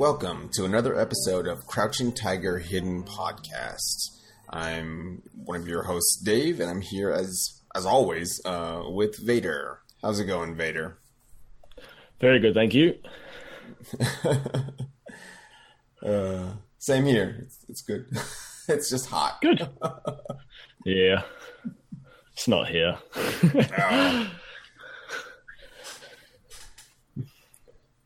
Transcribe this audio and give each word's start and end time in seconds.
Welcome 0.00 0.48
to 0.54 0.64
another 0.64 0.98
episode 0.98 1.46
of 1.46 1.66
Crouching 1.66 2.14
Tiger 2.14 2.58
Hidden 2.58 3.02
Podcast. 3.04 4.08
I'm 4.48 5.20
one 5.44 5.60
of 5.60 5.68
your 5.68 5.82
hosts, 5.82 6.16
Dave, 6.24 6.58
and 6.58 6.70
I'm 6.70 6.80
here 6.80 7.10
as 7.10 7.60
as 7.74 7.84
always 7.84 8.40
uh, 8.46 8.84
with 8.86 9.18
Vader. 9.18 9.80
How's 10.00 10.18
it 10.18 10.24
going, 10.24 10.56
Vader? 10.56 10.96
Very 12.18 12.38
good, 12.40 12.54
thank 12.54 12.72
you. 12.72 12.94
uh, 16.02 16.52
same 16.78 17.04
here. 17.04 17.36
It's, 17.42 17.58
it's 17.68 17.82
good. 17.82 18.06
it's 18.68 18.88
just 18.88 19.04
hot. 19.04 19.38
Good. 19.42 19.68
yeah, 20.86 21.24
it's 22.32 22.48
not 22.48 22.68
here. 22.70 22.96
Oh, 23.12 24.30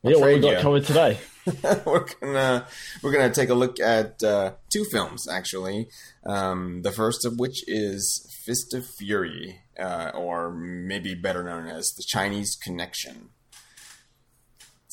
Yeah, 0.03 0.17
what 0.17 0.27
we 0.35 0.41
got 0.41 0.55
ya. 0.55 0.61
covered 0.61 0.85
today? 0.87 1.19
we're 1.85 2.07
gonna 2.21 2.67
we're 3.03 3.13
gonna 3.13 3.33
take 3.33 3.51
a 3.51 3.55
look 3.55 3.79
at 3.81 4.23
uh, 4.23 4.53
two 4.71 4.85
films 4.85 5.29
actually. 5.29 5.89
Um, 6.25 6.83
the 6.83 6.93
first 6.93 7.25
of 7.25 7.39
which 7.39 7.63
is 7.69 8.27
Fist 8.45 8.73
of 8.75 8.87
Fury, 8.87 9.61
uh, 9.79 10.11
or 10.15 10.51
maybe 10.53 11.15
better 11.15 11.43
known 11.43 11.67
as 11.67 11.93
the 11.93 12.05
Chinese 12.07 12.57
Connection. 12.57 13.29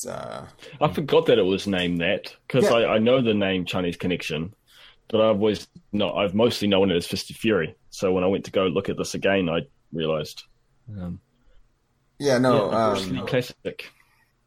Uh, 0.08 0.46
I 0.80 0.92
forgot 0.92 1.26
that 1.26 1.38
it 1.38 1.44
was 1.44 1.66
named 1.66 2.00
that 2.00 2.34
because 2.46 2.64
Yeah. 2.64 2.72
I, 2.72 2.94
I 2.94 2.98
know 2.98 3.22
the 3.22 3.34
name 3.34 3.64
Chinese 3.64 3.96
Connection, 3.96 4.52
but 5.08 5.20
I've 5.20 5.36
always 5.36 5.68
not. 5.92 6.16
I've 6.16 6.34
mostly 6.34 6.68
known 6.68 6.90
it 6.90 6.96
as 6.96 7.06
Fist 7.06 7.30
of 7.30 7.36
Fury. 7.36 7.76
So 7.90 8.12
when 8.12 8.24
I 8.24 8.26
went 8.26 8.44
to 8.46 8.50
go 8.50 8.66
look 8.66 8.88
at 8.88 8.96
this 8.96 9.14
again, 9.14 9.48
I 9.48 9.60
realized. 9.92 10.42
Um, 10.90 11.20
yeah, 12.18 12.38
no, 12.38 12.70
yeah, 12.70 12.88
um, 12.88 13.26
classic. 13.26 13.90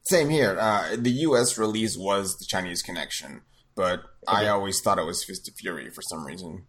Same 0.06 0.30
here. 0.30 0.58
Uh, 0.60 0.96
the 0.98 1.12
U.S. 1.12 1.58
release 1.58 1.98
was 1.98 2.38
the 2.38 2.46
Chinese 2.46 2.82
Connection, 2.82 3.42
but 3.76 4.04
I 4.28 4.48
always 4.48 4.82
thought 4.82 5.00
it 5.00 5.06
was 5.06 5.24
Fist 5.24 5.48
of 5.48 5.56
Fury 5.56 5.90
for 5.90 6.02
some 6.02 6.26
reason. 6.26 6.66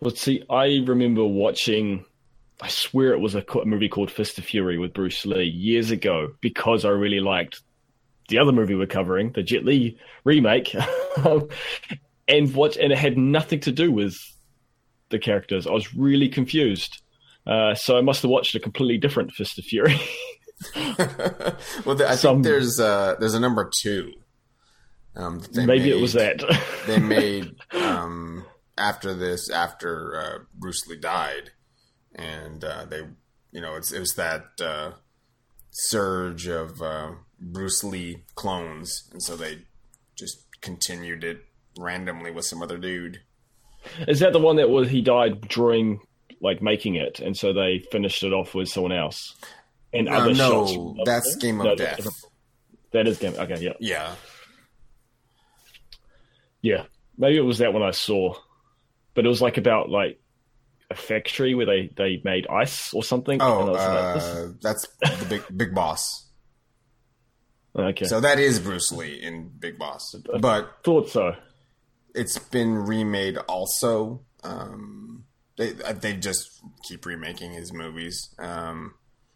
Well, 0.00 0.14
see, 0.14 0.42
I 0.48 0.82
remember 0.86 1.24
watching. 1.24 2.04
I 2.60 2.68
swear 2.68 3.12
it 3.12 3.18
was 3.18 3.34
a, 3.34 3.44
a 3.60 3.66
movie 3.66 3.88
called 3.88 4.10
Fist 4.10 4.38
of 4.38 4.44
Fury 4.44 4.78
with 4.78 4.92
Bruce 4.92 5.26
Lee 5.26 5.44
years 5.44 5.90
ago 5.90 6.32
because 6.40 6.84
I 6.84 6.90
really 6.90 7.18
liked 7.18 7.60
the 8.28 8.38
other 8.38 8.52
movie 8.52 8.76
we're 8.76 8.86
covering, 8.86 9.32
the 9.32 9.42
Jet 9.42 9.64
Li 9.64 9.98
remake, 10.24 10.74
and 12.28 12.54
what 12.54 12.76
and 12.76 12.92
it 12.92 12.98
had 12.98 13.18
nothing 13.18 13.60
to 13.60 13.72
do 13.72 13.90
with 13.90 14.16
the 15.10 15.18
characters. 15.18 15.66
I 15.66 15.72
was 15.72 15.94
really 15.94 16.28
confused. 16.28 17.02
Uh, 17.44 17.74
so 17.74 17.98
I 17.98 18.00
must 18.00 18.22
have 18.22 18.30
watched 18.30 18.54
a 18.54 18.60
completely 18.60 18.98
different 18.98 19.32
Fist 19.32 19.58
of 19.58 19.64
Fury. 19.64 20.00
well, 21.84 21.96
the, 21.96 22.06
I 22.08 22.14
Some- 22.16 22.36
think 22.36 22.44
there's 22.44 22.80
uh, 22.80 23.16
there's 23.18 23.34
a 23.34 23.40
number 23.40 23.70
two. 23.80 24.12
Um, 25.14 25.42
Maybe 25.54 25.90
it 25.90 26.00
was 26.00 26.14
that. 26.14 26.42
they 26.86 26.98
made 26.98 27.54
um, 27.72 28.44
after 28.78 29.14
this 29.14 29.50
after 29.50 30.16
uh, 30.16 30.38
Bruce 30.54 30.86
Lee 30.86 30.96
died, 30.96 31.50
and 32.14 32.64
uh, 32.64 32.86
they 32.86 33.02
you 33.50 33.60
know 33.60 33.74
it's 33.76 33.92
it 33.92 34.00
was 34.00 34.14
that 34.14 34.44
uh, 34.62 34.92
surge 35.70 36.46
of 36.46 36.80
uh, 36.80 37.12
Bruce 37.38 37.84
Lee 37.84 38.24
clones, 38.34 39.08
and 39.12 39.22
so 39.22 39.36
they 39.36 39.58
just 40.16 40.46
continued 40.60 41.24
it 41.24 41.44
randomly 41.78 42.30
with 42.30 42.44
some 42.44 42.62
other 42.62 42.78
dude. 42.78 43.20
Is 44.06 44.20
that 44.20 44.32
the 44.32 44.38
one 44.38 44.56
that 44.56 44.70
was 44.70 44.88
he 44.88 45.00
died 45.02 45.48
during 45.48 46.00
like 46.40 46.62
making 46.62 46.94
it, 46.94 47.20
and 47.20 47.36
so 47.36 47.52
they 47.52 47.84
finished 47.90 48.22
it 48.22 48.32
off 48.32 48.54
with 48.54 48.68
someone 48.68 48.92
else? 48.92 49.34
And 49.92 50.08
Uh, 50.08 50.12
other 50.12 50.34
shots. 50.34 50.72
no, 50.72 50.96
that's 51.04 51.36
Game 51.36 51.60
of 51.60 51.66
No, 51.66 51.74
Death. 51.74 52.06
That 52.92 53.06
is 53.08 53.18
game. 53.18 53.34
Okay, 53.38 53.56
yeah, 53.60 53.72
Yeah, 53.80 54.14
yeah. 56.60 56.84
Maybe 57.18 57.36
it 57.36 57.42
was 57.42 57.58
that 57.58 57.72
one 57.72 57.82
I 57.82 57.90
saw, 57.90 58.34
but 59.14 59.24
it 59.24 59.28
was 59.28 59.40
like 59.42 59.58
about 59.58 59.90
like 59.90 60.18
a 60.90 60.94
factory 60.94 61.54
where 61.54 61.66
they 61.66 61.90
they 61.96 62.20
made 62.24 62.46
ice 62.48 62.92
or 62.94 63.02
something. 63.02 63.40
Oh, 63.40 63.66
was 63.66 63.76
like, 63.76 64.22
uh, 64.22 64.48
that's 64.60 64.86
the 65.00 65.26
big 65.28 65.42
big 65.56 65.74
boss. 65.74 66.28
okay. 67.76 68.04
So 68.06 68.20
that 68.20 68.38
is 68.38 68.60
Bruce 68.60 68.92
Lee 68.92 69.14
in 69.22 69.50
Big 69.58 69.78
Boss, 69.78 70.14
but 70.40 70.78
Thought 70.84 71.08
so. 71.10 71.34
it's 72.14 72.38
been 72.38 72.74
remade 72.74 73.38
also. 73.38 74.22
Um, 74.44 75.24
they 75.56 75.72
they 75.72 76.14
just 76.14 76.50
keep 76.82 77.06
remaking 77.06 77.52
his 77.52 77.72
movies. 77.72 78.34
Um, 78.38 78.94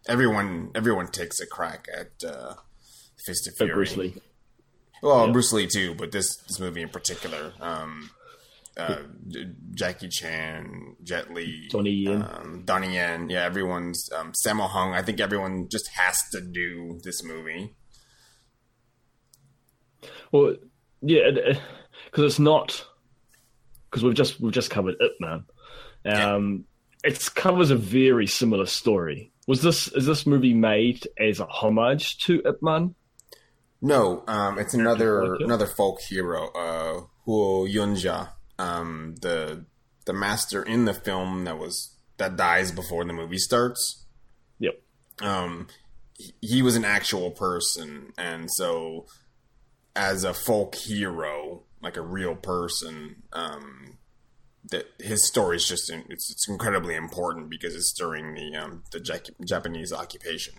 everyone 0.09 0.71
everyone 0.75 1.09
takes 1.09 1.41
a 1.41 1.47
crack 1.47 1.89
at 1.95 2.23
uh, 2.29 2.55
Fist 3.25 3.49
of 3.49 3.55
But 3.59 3.67
Fury. 3.67 3.75
Bruce 3.75 3.97
Lee. 3.97 4.15
Well, 5.03 5.27
Yeah. 5.27 5.33
Bruce 5.33 5.53
Lee 5.53 5.67
too, 5.67 5.95
but 5.95 6.13
this 6.13 6.37
this 6.49 6.59
movie 6.61 6.83
in 6.83 6.89
particular. 6.89 7.53
Um, 7.61 8.11
uh, 8.79 8.99
Jackie 9.75 10.09
Chan, 10.09 10.97
Jet 11.03 11.33
Li, 11.33 11.67
Donnie 11.71 11.91
Yen. 11.93 12.23
um, 12.23 12.63
Donnie 12.67 12.93
Yen. 12.95 13.31
Yeah, 13.31 13.43
everyone's 13.45 14.11
um, 14.15 14.33
Sammo 14.47 14.69
Hung. 14.69 14.93
I 14.93 15.01
think 15.01 15.19
everyone 15.19 15.69
just 15.71 15.89
has 15.95 16.19
to 16.33 16.43
do 16.43 17.01
this 17.03 17.25
movie. 17.25 17.75
Well, 20.33 20.57
yeah, 21.01 21.31
because 22.05 22.25
it's 22.25 22.39
not 22.39 22.85
because 23.91 24.03
we've 24.05 24.15
just 24.15 24.41
we've 24.41 24.53
just 24.53 24.71
covered 24.71 24.97
Ip 25.01 25.13
Man. 25.21 25.45
Um, 26.05 26.65
it 27.03 27.29
covers 27.35 27.71
a 27.71 27.77
very 27.77 28.27
similar 28.27 28.67
story. 28.67 29.33
Was 29.47 29.63
this 29.63 29.89
is 29.89 30.07
this 30.07 30.27
movie 30.27 30.55
made 30.55 31.07
as 31.19 31.41
a 31.41 31.47
homage 31.47 32.19
to 32.25 32.43
Ip 32.45 32.63
Man? 32.63 32.95
No, 33.81 34.25
um, 34.27 34.59
it's 34.59 34.75
another 34.75 35.35
another 35.37 35.67
folk 35.67 36.01
hero, 36.01 36.49
uh, 36.49 37.01
Huo 37.27 37.73
Yunjia, 37.73 38.31
um, 38.59 39.15
the 39.21 39.65
the 40.07 40.13
master 40.13 40.63
in 40.63 40.85
the 40.85 40.95
film 40.95 41.45
that 41.45 41.59
was 41.59 41.97
that 42.17 42.37
dies 42.37 42.73
before 42.73 43.05
the 43.05 43.13
movie 43.13 43.39
starts. 43.39 44.05
Yep. 44.59 44.81
Um, 45.21 45.69
he, 46.15 46.33
he 46.41 46.63
was 46.63 46.75
an 46.77 46.85
actual 46.85 47.31
person, 47.31 48.13
and 48.19 48.51
so 48.51 49.07
as 49.95 50.25
a 50.25 50.35
folk 50.35 50.75
hero, 50.75 51.63
like 51.83 51.97
a 51.97 52.03
real 52.03 52.35
person, 52.35 53.23
um, 53.33 53.99
that 54.71 54.87
his 54.99 55.27
story 55.27 55.57
is 55.57 55.67
just 55.67 55.91
it's 55.91 56.31
it's 56.31 56.49
incredibly 56.49 56.95
important 56.95 57.51
because 57.51 57.75
it's 57.75 57.93
during 57.93 58.35
the 58.35 58.57
um, 58.57 58.83
the 58.93 58.99
Jap- 58.99 59.45
Japanese 59.45 59.93
occupation. 59.93 60.55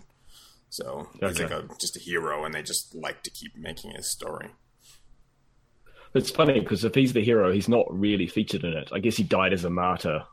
So 0.70 1.08
he's 1.20 1.40
like 1.40 1.50
a 1.50 1.68
just 1.80 1.96
a 1.96 2.00
hero, 2.00 2.44
and 2.44 2.54
they 2.54 2.62
just 2.62 2.94
like 2.94 3.22
to 3.22 3.30
keep 3.30 3.56
making 3.56 3.92
his 3.92 4.10
story. 4.10 4.50
It's 6.14 6.30
funny 6.30 6.60
because 6.60 6.84
if 6.84 6.94
he's 6.94 7.12
the 7.12 7.22
hero, 7.22 7.52
he's 7.52 7.68
not 7.68 7.86
really 7.90 8.26
featured 8.26 8.64
in 8.64 8.72
it. 8.72 8.88
I 8.92 8.98
guess 8.98 9.16
he 9.16 9.22
died 9.22 9.52
as 9.52 9.64
a 9.64 9.70
martyr 9.70 10.24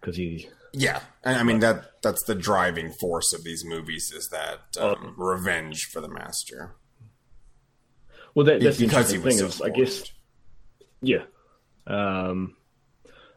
because 0.00 0.16
he. 0.16 0.48
Yeah, 0.72 1.00
and 1.22 1.36
I 1.36 1.42
mean 1.42 1.60
that 1.60 2.02
that's 2.02 2.24
the 2.24 2.34
driving 2.34 2.92
force 2.92 3.32
of 3.32 3.44
these 3.44 3.64
movies 3.64 4.10
is 4.10 4.28
that 4.28 4.60
um, 4.80 5.14
revenge 5.18 5.84
for 5.92 6.00
the 6.00 6.08
master 6.08 6.76
Well, 8.34 8.46
that, 8.46 8.62
that's 8.62 8.78
the 8.78 8.86
because 8.86 9.10
he 9.10 9.18
was 9.18 9.38
thing 9.38 9.38
so 9.38 9.46
is, 9.46 9.60
I 9.60 9.68
guess, 9.68 10.02
yeah. 11.02 11.24
Um, 11.86 12.56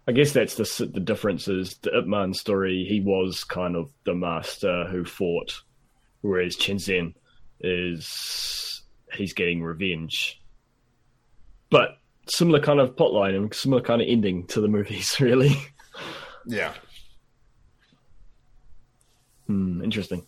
I 0.08 0.12
guess 0.12 0.34
that's 0.34 0.56
the 0.56 0.86
the 0.86 1.00
difference 1.00 1.48
is 1.48 1.78
the 1.78 1.98
Ip 1.98 2.06
Man 2.06 2.34
story. 2.34 2.86
He 2.88 3.02
was 3.02 3.44
kind 3.44 3.76
of 3.76 3.92
the 4.06 4.14
master 4.14 4.86
who 4.86 5.04
fought, 5.04 5.62
whereas 6.22 6.56
Chen 6.56 6.78
Zhen 6.78 7.14
is 7.60 8.84
he's 9.14 9.34
getting 9.34 9.64
revenge. 9.64 10.42
But 11.72 11.98
similar 12.28 12.60
kind 12.60 12.80
of 12.80 12.96
plotline 12.96 13.36
and 13.36 13.54
similar 13.54 13.82
kind 13.82 14.02
of 14.02 14.08
ending 14.08 14.46
to 14.48 14.62
the 14.62 14.68
movies, 14.78 15.20
really. 15.20 15.56
Yeah, 16.46 16.74
Hmm, 19.48 19.84
interesting. 19.84 20.26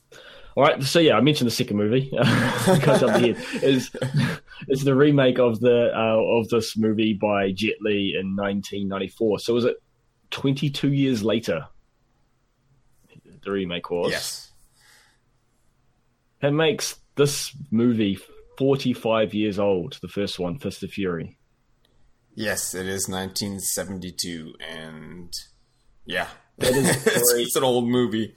All 0.58 0.64
right, 0.64 0.82
so 0.82 0.98
yeah, 0.98 1.16
I 1.16 1.22
mentioned 1.22 1.46
the 1.46 1.54
second 1.54 1.78
movie. 1.78 2.10
Goes 2.12 3.04
up 3.04 3.14
the 3.14 3.34
head. 3.36 3.64
Is 3.64 3.92
is 4.68 4.84
the 4.84 4.96
remake 4.96 5.38
of 5.38 5.60
the 5.60 5.92
uh, 5.96 6.40
of 6.40 6.50
this 6.50 6.76
movie 6.76 7.14
by 7.14 7.52
Jet 7.52 7.76
Li 7.80 8.16
in 8.20 8.36
1994. 8.36 9.38
So 9.38 9.54
was 9.54 9.66
it 9.66 9.78
22 10.32 10.94
years 10.94 11.22
later? 11.24 11.68
The 13.44 13.52
remake 13.52 13.92
was. 13.92 14.10
yes, 14.10 14.52
It 16.42 16.50
makes 16.50 16.96
this 17.14 17.56
movie 17.70 18.18
45 18.58 19.36
years 19.36 19.60
old. 19.60 20.00
The 20.02 20.08
first 20.08 20.40
one, 20.40 20.58
Fist 20.58 20.82
of 20.82 20.90
Fury. 20.90 21.38
yes, 22.34 22.74
it 22.74 22.88
is 22.88 23.08
1972, 23.08 24.56
and 24.68 25.32
yeah, 26.08 26.30
That 26.58 26.74
is 26.74 26.90
it's, 27.08 27.34
it's 27.36 27.56
an 27.56 27.64
old 27.64 27.88
movie. 27.88 28.36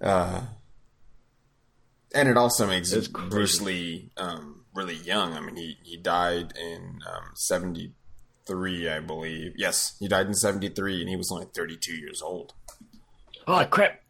Uh, 0.00 0.40
and 2.14 2.28
it 2.28 2.36
also 2.36 2.66
makes. 2.66 2.92
Bruce 3.08 3.60
Lee 3.60 4.10
um, 4.16 4.64
really 4.74 4.94
young. 4.96 5.32
I 5.34 5.40
mean, 5.40 5.56
he 5.56 5.78
he 5.82 5.96
died 5.96 6.52
in 6.58 7.00
um, 7.06 7.30
73, 7.34 8.88
I 8.88 9.00
believe. 9.00 9.52
Yes, 9.56 9.96
he 9.98 10.08
died 10.08 10.26
in 10.26 10.34
73, 10.34 11.00
and 11.00 11.08
he 11.08 11.16
was 11.16 11.30
only 11.32 11.46
32 11.54 11.94
years 11.94 12.22
old. 12.22 12.52
Oh 13.46 13.64
crap! 13.70 14.00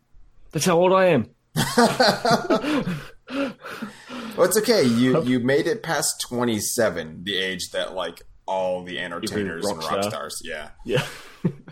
That's 0.52 0.66
how 0.66 0.78
old 0.78 0.92
I 0.92 1.06
am. 1.06 1.30
Well, 4.36 4.46
it's 4.46 4.56
okay. 4.58 4.82
You 4.84 5.22
you 5.24 5.40
made 5.40 5.66
it 5.66 5.82
past 5.82 6.20
twenty 6.26 6.58
seven, 6.58 7.22
the 7.24 7.36
age 7.38 7.70
that 7.72 7.94
like 7.94 8.22
all 8.46 8.82
the 8.82 8.98
entertainers 8.98 9.64
rock 9.64 9.74
and 9.74 9.82
rock 9.84 9.90
star. 9.90 10.10
stars. 10.10 10.42
Yeah, 10.44 10.68
Yeah. 10.84 11.04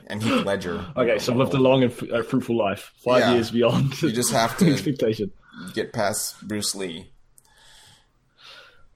and 0.07 0.23
Heath 0.23 0.45
Ledger. 0.45 0.85
Okay, 0.97 1.19
so 1.19 1.33
I've 1.33 1.39
lived 1.39 1.55
a 1.55 1.59
long 1.59 1.83
and 1.83 1.93
f- 1.93 2.11
uh, 2.11 2.23
fruitful 2.23 2.57
life. 2.57 2.93
Five 3.05 3.21
Yeah. 3.21 3.33
years 3.35 3.51
beyond 3.51 4.01
You 4.03 4.13
just 4.13 4.33
have 4.33 4.57
to- 4.59 4.71
expectation. 4.71 5.33
Get 5.75 5.93
past 5.93 6.47
Bruce 6.47 6.75
Lee. 6.75 7.13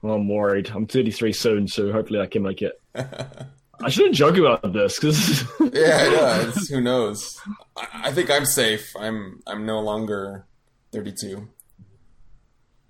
Well, 0.01 0.15
I'm 0.15 0.27
worried. 0.29 0.69
I'm 0.73 0.85
33 0.87 1.33
soon, 1.33 1.67
so 1.67 1.91
hopefully 1.91 2.19
I 2.19 2.27
can 2.27 2.43
make 2.43 2.61
it. 2.61 2.79
I 2.95 3.89
shouldn't 3.89 4.15
joke 4.15 4.37
about 4.37 4.71
this 4.71 4.97
because 4.99 5.41
Yeah, 5.73 6.09
yeah. 6.09 6.47
It's, 6.47 6.69
who 6.69 6.79
knows? 6.79 7.37
I, 7.75 7.87
I 8.05 8.11
think 8.13 8.31
I'm 8.31 8.45
safe. 8.45 8.93
I'm 8.97 9.41
I'm 9.45 9.65
no 9.65 9.81
longer 9.81 10.45
thirty 10.93 11.11
two. 11.11 11.49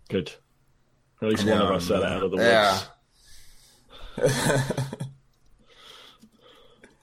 good. 0.09 0.31
At 1.23 1.29
least 1.29 1.45
one 1.47 1.59
of 1.59 1.71
us 1.71 1.89
are 1.89 2.03
out 2.05 2.21
of 2.23 2.31
the 2.31 2.37
woods. 2.37 2.87
Yeah. 4.17 4.61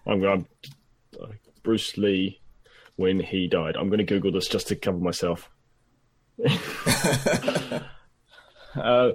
I'm 0.07 0.21
going. 0.21 0.47
to 1.13 1.21
uh, 1.21 1.27
Bruce 1.65 1.97
Lee, 1.97 2.41
when 2.97 3.19
he 3.19 3.49
died. 3.49 3.75
I'm 3.77 3.89
going 3.89 3.99
to 3.99 4.05
Google 4.05 4.31
this 4.33 4.47
just 4.49 4.69
to 4.69 4.77
cover 4.77 4.99
myself. 4.99 5.51
uh, 8.77 9.11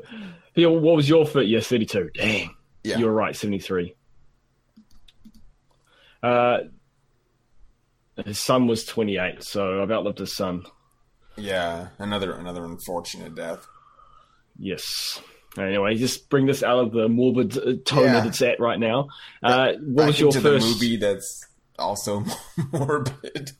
what 0.56 0.96
was 0.96 1.08
your 1.10 1.26
foot? 1.26 1.48
Yeah, 1.48 1.60
32. 1.60 2.10
Dang. 2.14 2.56
Yeah. 2.84 2.98
You 2.98 3.06
were 3.06 3.14
right, 3.14 3.36
73. 3.36 3.96
Uh, 6.24 6.58
his 8.26 8.40
son 8.40 8.68
was 8.68 8.86
28, 8.86 9.44
so 9.44 9.82
I've 9.82 9.92
outlived 9.92 10.20
his 10.20 10.36
son. 10.36 10.64
Yeah. 11.36 11.90
Another 12.00 12.32
another 12.34 12.66
unfortunate 12.66 13.36
death. 13.36 13.68
Yes. 14.58 15.22
Anyway, 15.58 15.96
just 15.96 16.30
bring 16.30 16.46
this 16.48 16.64
out 16.64 16.80
of 16.80 16.92
the 16.92 17.08
morbid 17.08 17.56
uh, 17.58 17.74
tone 17.86 18.06
Yeah. 18.06 18.14
that 18.14 18.26
it's 18.28 18.42
at 18.42 18.60
right 18.60 18.80
now. 18.80 19.08
Uh, 19.44 19.74
what 19.80 19.96
Back 19.98 20.08
was 20.08 20.20
your 20.20 20.32
first? 20.32 20.66
movie 20.68 20.98
that's 20.98 21.46
also 21.78 22.24
morbid. 22.72 23.52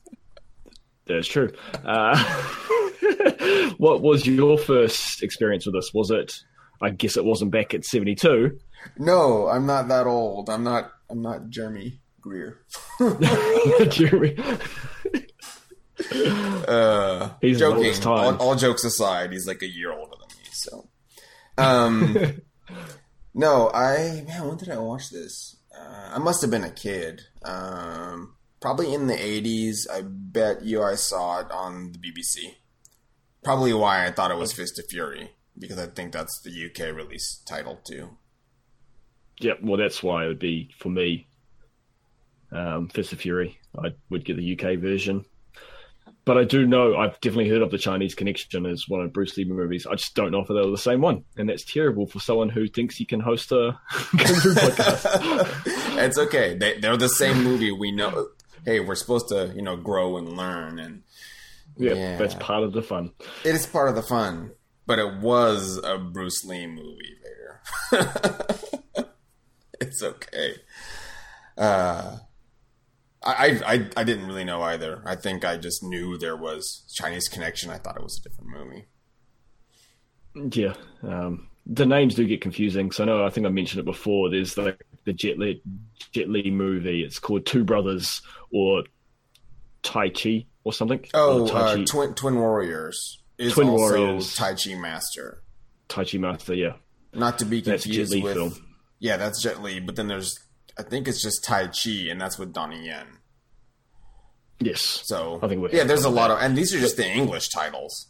That's 1.08 1.28
true. 1.28 1.52
Uh, 1.84 2.18
what 3.78 4.02
was 4.02 4.26
your 4.26 4.58
first 4.58 5.24
experience 5.24 5.66
with 5.66 5.76
this? 5.76 5.94
Was 5.94 6.12
it? 6.12 6.34
I 6.82 6.90
guess 6.92 7.18
it 7.18 7.26
wasn't 7.26 7.52
back 7.52 7.74
at 7.74 7.86
seventy-two. 7.86 8.60
No, 8.98 9.48
I'm 9.48 9.66
not 9.66 9.88
that 9.88 10.06
old. 10.08 10.50
I'm 10.50 10.64
not. 10.64 10.92
I'm 11.10 11.22
not 11.22 11.50
Jeremy 11.50 12.00
Greer. 12.22 12.60
Jeremy. 13.90 14.36
Uh, 16.12 17.32
He's 17.42 17.58
joking. 17.58 17.92
All, 18.06 18.36
all 18.38 18.56
jokes 18.56 18.84
aside, 18.84 19.32
he's 19.32 19.48
like 19.48 19.64
a 19.64 19.68
year 19.68 19.92
older 19.92 20.12
than 20.20 20.38
me. 20.38 20.44
So, 20.52 20.88
um, 21.58 22.42
no, 23.34 23.72
I 23.72 24.24
man, 24.28 24.48
when 24.48 24.58
did 24.58 24.70
I 24.70 24.78
watch 24.78 25.10
this? 25.10 25.58
Uh, 25.76 26.12
I 26.14 26.20
must 26.20 26.42
have 26.44 26.52
been 26.52 26.64
a 26.64 26.70
kid. 26.70 27.22
Um, 27.44 28.36
probably 28.60 28.94
in 28.94 29.08
the 29.08 29.16
'80s. 29.16 29.90
I 29.92 30.02
bet 30.04 30.64
you 30.64 30.84
I 30.84 30.96
saw 30.96 31.40
it 31.40 31.52
on 31.52 31.94
the 31.94 32.00
BBC. 32.00 32.56
Probably 33.44 33.74
why 33.74 34.06
I 34.06 34.12
thought 34.12 34.32
it 34.32 34.38
was 34.38 34.54
Fist 34.54 34.80
of 34.80 34.86
Fury 34.90 35.32
because 35.60 35.80
I 35.80 35.88
think 35.88 36.12
that's 36.12 36.42
the 36.42 36.66
UK 36.66 36.96
release 36.96 37.42
title 37.46 37.80
too. 37.84 38.10
Yep. 39.40 39.60
Well, 39.64 39.78
that's 39.78 40.02
why 40.02 40.26
it 40.26 40.28
would 40.28 40.40
be 40.40 40.72
for 40.80 40.90
me. 40.90 41.28
Um, 42.52 42.90
Fist 42.90 43.14
of 43.14 43.20
Fury. 43.20 43.60
I 43.78 43.90
would 44.10 44.26
get 44.26 44.38
the 44.38 44.58
UK 44.58 44.80
version, 44.80 45.26
but 46.24 46.38
I 46.38 46.46
do 46.46 46.66
know 46.66 46.96
I've 46.96 47.20
definitely 47.20 47.50
heard 47.50 47.62
of 47.62 47.72
the 47.72 47.78
Chinese 47.78 48.16
Connection 48.16 48.66
as 48.66 48.86
one 48.88 49.02
of 49.02 49.12
Bruce 49.12 49.36
Lee 49.38 49.46
movies. 49.46 49.86
I 49.86 49.96
just 49.96 50.16
don't 50.16 50.32
know 50.32 50.40
if 50.40 50.48
they 50.48 50.54
were 50.54 50.72
the 50.72 50.78
same 50.78 51.02
one, 51.02 51.26
and 51.36 51.50
that's 51.50 51.66
terrible 51.66 52.08
for 52.08 52.20
someone 52.20 52.50
who 52.50 52.68
thinks 52.68 52.96
he 52.96 53.06
can 53.06 53.20
host 53.20 53.52
a 53.52 53.78
podcast. 53.92 55.98
it's 55.98 56.18
okay. 56.18 56.58
They, 56.58 56.80
they're 56.80 56.98
the 56.98 57.10
same 57.10 57.44
movie. 57.44 57.72
We 57.72 57.92
know. 57.92 58.30
Hey, 58.66 58.80
we're 58.80 58.96
supposed 58.96 59.30
to, 59.30 59.52
you 59.56 59.62
know, 59.62 59.76
grow 59.78 60.18
and 60.18 60.36
learn, 60.38 60.80
and 60.80 61.04
Yeah, 61.78 61.94
Yeah. 61.94 62.18
that's 62.18 62.36
part 62.36 62.64
of 62.64 62.74
the 62.74 62.82
fun. 62.82 63.12
it 63.44 63.54
is 63.56 63.66
part 63.66 63.90
of 63.90 63.96
the 63.96 64.02
fun. 64.04 64.52
But 64.86 65.00
it 65.00 65.18
was 65.18 65.78
a 65.84 65.98
Bruce 65.98 66.46
Lee 66.46 66.66
movie, 66.66 67.18
Vader. 67.92 68.12
it's 69.82 70.02
okay. 70.02 70.54
Uh, 71.58 72.18
I, 73.24 73.60
I 73.66 73.90
I 73.98 74.04
didn't 74.06 74.28
really 74.28 74.46
know 74.46 74.62
either. 74.62 75.02
I 75.06 75.16
think 75.16 75.44
I 75.44 75.58
just 75.58 75.84
knew 75.84 76.18
there 76.18 76.38
was 76.38 76.86
Chinese 76.94 77.28
Connection. 77.28 77.70
I 77.70 77.78
thought 77.80 77.98
it 77.98 78.04
was 78.04 78.18
a 78.20 78.30
different 78.30 78.52
movie. 78.52 78.86
Yeah, 80.62 80.76
um, 81.04 81.50
the 81.66 81.86
names 81.86 82.16
do 82.16 82.26
get 82.26 82.42
confusing. 82.42 82.92
So 82.92 83.04
I 83.04 83.08
know 83.08 83.26
I 83.26 83.30
think 83.30 83.46
I 83.46 83.50
mentioned 83.50 83.80
it 83.82 83.86
before. 83.86 84.30
There's 84.30 84.54
the 84.54 84.78
the 85.08 85.14
Jet 85.14 85.40
Li, 85.40 85.64
Jet 86.12 86.30
Li 86.30 86.52
movie. 86.52 87.02
It's 87.02 87.18
called 87.18 87.48
Two 87.48 87.64
Brothers 87.64 88.22
or 88.52 88.84
Tai 89.82 90.10
Chi 90.10 90.46
or 90.64 90.74
something. 90.74 91.04
Oh, 91.16 91.44
Or 91.44 91.50
Tai, 91.50 91.60
uh, 91.82 91.86
Twin 91.86 92.14
Twin 92.14 92.36
Warriors 92.36 93.24
is 93.40 93.54
Twin 93.54 93.70
also 93.70 93.98
Warriors. 93.98 94.36
Tai 94.36 94.54
Chi 94.54 94.76
Master. 94.76 95.42
tai 95.88 96.04
Chi 96.06 96.18
Master. 96.20 96.54
Yeah, 96.54 96.74
Not 97.14 97.40
to 97.40 97.46
be 97.46 97.62
that's 97.62 97.84
Jet 97.84 97.90
confused 97.90 98.12
Li 98.14 98.22
with 98.22 98.34
film. 98.36 98.54
yeah, 99.00 99.18
that's 99.18 99.42
Jet 99.42 99.64
Li. 99.64 99.80
But 99.80 99.96
then 99.96 100.08
there's 100.08 100.38
I 100.78 100.84
think 100.84 101.08
it's 101.08 101.24
just 101.24 101.44
Tai 101.44 101.68
Chi, 101.68 102.10
and 102.12 102.20
that's 102.22 102.38
with 102.38 102.54
Donnie 102.54 102.86
Yen. 102.86 103.08
Yes. 104.60 104.82
So 105.06 105.40
I 105.42 105.48
think 105.48 105.72
yeah, 105.72 105.84
there's 105.84 106.04
a 106.04 106.10
lot 106.10 106.32
of, 106.32 106.40
and 106.40 106.58
these 106.58 106.74
are 106.74 106.80
just 106.80 106.98
the 106.98 107.08
English 107.08 107.50
titles. 107.50 108.08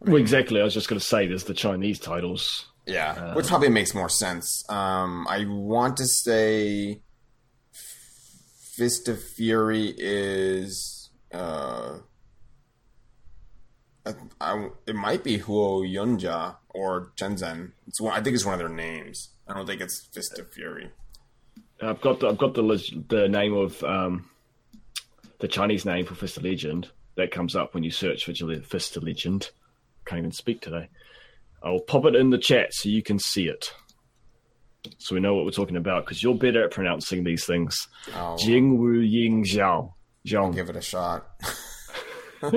Well, 0.00 0.16
exactly. 0.16 0.60
I 0.60 0.64
was 0.64 0.74
just 0.74 0.88
going 0.88 1.00
to 1.00 1.04
say 1.04 1.26
there's 1.26 1.44
the 1.44 1.54
Chinese 1.54 1.98
titles. 1.98 2.66
Yeah, 2.86 3.12
Uh, 3.12 3.34
which 3.34 3.46
probably 3.46 3.70
makes 3.70 3.94
more 3.94 4.08
sense. 4.10 4.64
Um, 4.68 5.26
I 5.28 5.44
want 5.46 5.96
to 5.98 6.06
say 6.06 7.00
Fist 7.72 9.08
of 9.08 9.22
Fury 9.22 9.94
is 9.96 11.10
uh, 11.32 11.98
I, 14.06 14.14
I, 14.40 14.68
it 14.86 14.94
might 14.94 15.24
be 15.24 15.38
Huo 15.38 15.82
Yunjia 15.88 16.56
or 16.70 17.12
Chen 17.16 17.36
Zhen. 17.36 17.72
It's 17.86 18.00
one, 18.00 18.12
I 18.12 18.22
think 18.22 18.34
it's 18.34 18.44
one 18.44 18.54
of 18.54 18.58
their 18.60 18.68
names. 18.68 19.30
I 19.48 19.54
don't 19.54 19.66
think 19.66 19.80
it's 19.80 20.00
Fist 20.12 20.38
of 20.38 20.52
Fury. 20.52 20.90
I've 21.80 22.00
got 22.00 22.20
the, 22.20 22.28
I've 22.28 22.38
got 22.38 22.54
the 22.54 22.62
the 23.08 23.28
name 23.28 23.54
of 23.54 23.82
um, 23.82 24.28
the 25.40 25.48
Chinese 25.48 25.84
name 25.84 26.04
for 26.06 26.14
Fist 26.14 26.36
of 26.36 26.44
Legend 26.44 26.90
that 27.16 27.30
comes 27.30 27.56
up 27.56 27.74
when 27.74 27.82
you 27.82 27.90
search 27.90 28.24
for 28.24 28.32
Gil- 28.32 28.62
Fist 28.62 28.96
of 28.96 29.02
Legend. 29.04 29.50
Can't 30.04 30.18
even 30.18 30.32
speak 30.32 30.60
today. 30.60 30.88
I'll 31.64 31.80
pop 31.80 32.04
it 32.04 32.14
in 32.14 32.30
the 32.30 32.38
chat 32.38 32.74
so 32.74 32.88
you 32.88 33.02
can 33.02 33.18
see 33.18 33.48
it, 33.48 33.72
so 34.98 35.14
we 35.14 35.20
know 35.20 35.34
what 35.34 35.44
we're 35.44 35.50
talking 35.50 35.76
about. 35.76 36.04
Because 36.04 36.22
you're 36.22 36.34
better 36.34 36.64
at 36.64 36.70
pronouncing 36.70 37.24
these 37.24 37.46
things. 37.46 37.88
Oh. 38.14 38.18
I'll 38.18 38.36
Jing 38.36 38.78
Wu 38.78 39.00
Ying 39.00 39.44
Zhao. 39.44 39.94
Zhao. 40.26 40.54
give 40.54 40.68
it 40.70 40.76
a 40.76 40.82
shot. 40.82 41.26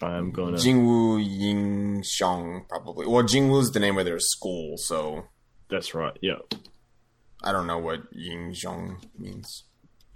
I'm 0.00 0.30
gonna. 0.30 0.56
Jingwu 0.56 1.24
Ying 1.24 2.02
Xiong, 2.02 2.68
probably. 2.68 3.06
Well, 3.06 3.24
Jingwu's 3.24 3.72
the 3.72 3.80
name 3.80 3.98
of 3.98 4.04
their 4.04 4.20
school, 4.20 4.76
so 4.76 5.24
That's 5.68 5.94
right. 5.94 6.16
Yeah. 6.22 6.38
I 7.42 7.52
don't 7.52 7.66
know 7.66 7.78
what 7.78 8.02
Ying 8.12 8.52
Xiong 8.52 9.04
means. 9.18 9.64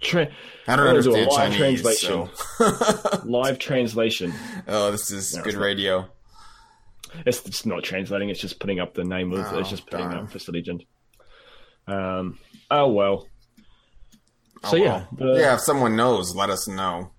Tra- 0.03 0.29
I 0.67 0.75
don't 0.75 0.85
gonna 0.85 1.01
do 1.01 1.15
a 1.15 1.25
live 1.25 1.51
Chinese. 1.53 1.81
translation. 1.81 2.29
So. 2.57 3.21
live 3.25 3.59
translation. 3.59 4.33
oh, 4.67 4.91
this 4.91 5.09
is 5.11 5.35
No, 5.35 5.43
good 5.43 5.55
radio. 5.55 6.07
It's, 7.25 7.45
it's 7.45 7.65
not 7.65 7.83
translating. 7.83 8.29
It's 8.29 8.39
just 8.39 8.59
putting 8.59 8.79
up 8.79 8.93
the 8.93 9.03
name 9.03 9.31
of. 9.33 9.45
Oh, 9.53 9.59
it's 9.59 9.69
just 9.69 9.85
putting 9.89 10.09
darn. 10.09 10.25
up 10.25 10.31
Fist 10.31 10.47
of 10.49 10.55
Legend. 10.55 10.83
Um. 11.87 12.39
Oh 12.71 12.87
well. 12.91 13.27
So 14.65 14.71
Oh, 14.71 14.75
yeah, 14.75 15.05
well. 15.17 15.33
the- 15.33 15.39
yeah. 15.39 15.53
If 15.55 15.61
someone 15.61 15.95
knows, 15.95 16.35
let 16.35 16.49
us 16.49 16.67
know. 16.67 17.11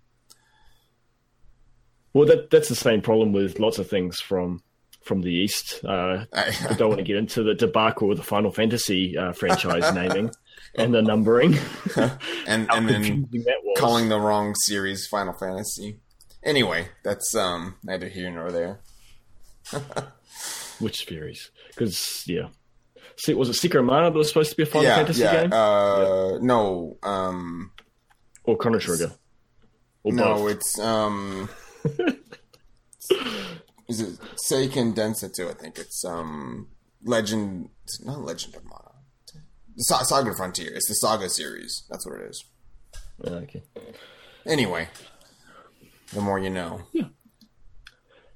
Well, 2.12 2.26
that 2.26 2.50
that's 2.50 2.68
the 2.68 2.74
same 2.74 3.00
problem 3.02 3.32
with 3.32 3.58
lots 3.58 3.78
of 3.78 3.88
things 3.88 4.20
from 4.20 4.62
from 5.02 5.20
the 5.20 5.30
East. 5.32 5.80
Uh, 5.84 6.24
I 6.32 6.56
I, 6.70 6.72
don't 6.74 6.88
want 6.88 6.98
to 6.98 7.04
get 7.04 7.16
into 7.16 7.42
the 7.42 7.54
debacle 7.54 8.08
with 8.08 8.18
the 8.18 8.24
Final 8.24 8.50
Fantasy 8.50 9.16
uh, 9.18 9.32
franchise 9.32 9.92
naming 9.94 10.30
and 10.76 10.94
the 10.94 11.02
numbering. 11.02 11.56
and 11.96 12.70
and 12.70 12.88
then 12.88 13.04
confusing 13.04 13.44
that 13.44 13.62
was. 13.62 13.78
calling 13.78 14.08
the 14.08 14.20
wrong 14.20 14.54
series 14.54 15.06
Final 15.06 15.32
Fantasy. 15.32 16.00
Anyway, 16.42 16.88
that's 17.02 17.34
um 17.34 17.76
neither 17.82 18.08
here 18.08 18.30
nor 18.30 18.50
there. 18.50 18.80
which 20.78 21.06
series? 21.06 21.50
Because 21.68 22.24
yeah, 22.26 22.48
see, 23.16 23.34
was 23.34 23.48
it 23.48 23.54
Secret 23.54 23.80
of 23.80 23.86
Mana 23.86 24.10
that 24.10 24.18
was 24.18 24.28
supposed 24.28 24.50
to 24.50 24.56
be 24.56 24.64
a 24.64 24.66
Final 24.66 24.84
yeah, 24.84 24.96
Fantasy 24.96 25.22
yeah. 25.22 25.42
game 25.42 25.52
Uh, 25.52 26.38
no, 26.38 26.98
um, 27.02 27.70
or 28.44 28.56
Chrono 28.56 28.78
Trigger? 28.78 29.12
Or 30.02 30.12
no, 30.12 30.34
both? 30.34 30.50
it's 30.52 30.78
um, 30.78 31.48
is 33.88 34.00
it 34.00 34.18
Seiken 34.36 34.94
Densetsu? 34.94 35.50
I 35.50 35.54
think 35.54 35.78
it's 35.78 36.04
um, 36.04 36.68
Legend, 37.04 37.70
not 38.04 38.20
Legend 38.20 38.56
of 38.56 38.64
Mana. 38.64 38.83
Sa- 39.78 40.02
Saga 40.02 40.34
Frontier. 40.34 40.72
It's 40.74 40.88
the 40.88 40.94
Saga 40.94 41.28
series. 41.28 41.84
That's 41.90 42.06
what 42.06 42.20
it 42.20 42.30
is. 42.30 42.44
Okay. 43.26 43.62
Anyway, 44.46 44.88
the 46.12 46.20
more 46.20 46.38
you 46.38 46.50
know. 46.50 46.82
Yeah. 46.92 47.08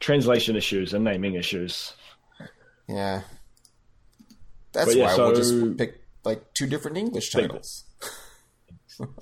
Translation 0.00 0.56
issues 0.56 0.94
and 0.94 1.04
naming 1.04 1.34
issues. 1.34 1.94
Yeah. 2.88 3.22
That's 4.72 4.94
yeah, 4.94 5.06
why 5.06 5.16
we'll 5.16 5.34
just 5.34 5.76
pick 5.76 6.02
like 6.24 6.54
two 6.54 6.66
different 6.66 6.96
English 6.96 7.30
titles. 7.30 7.84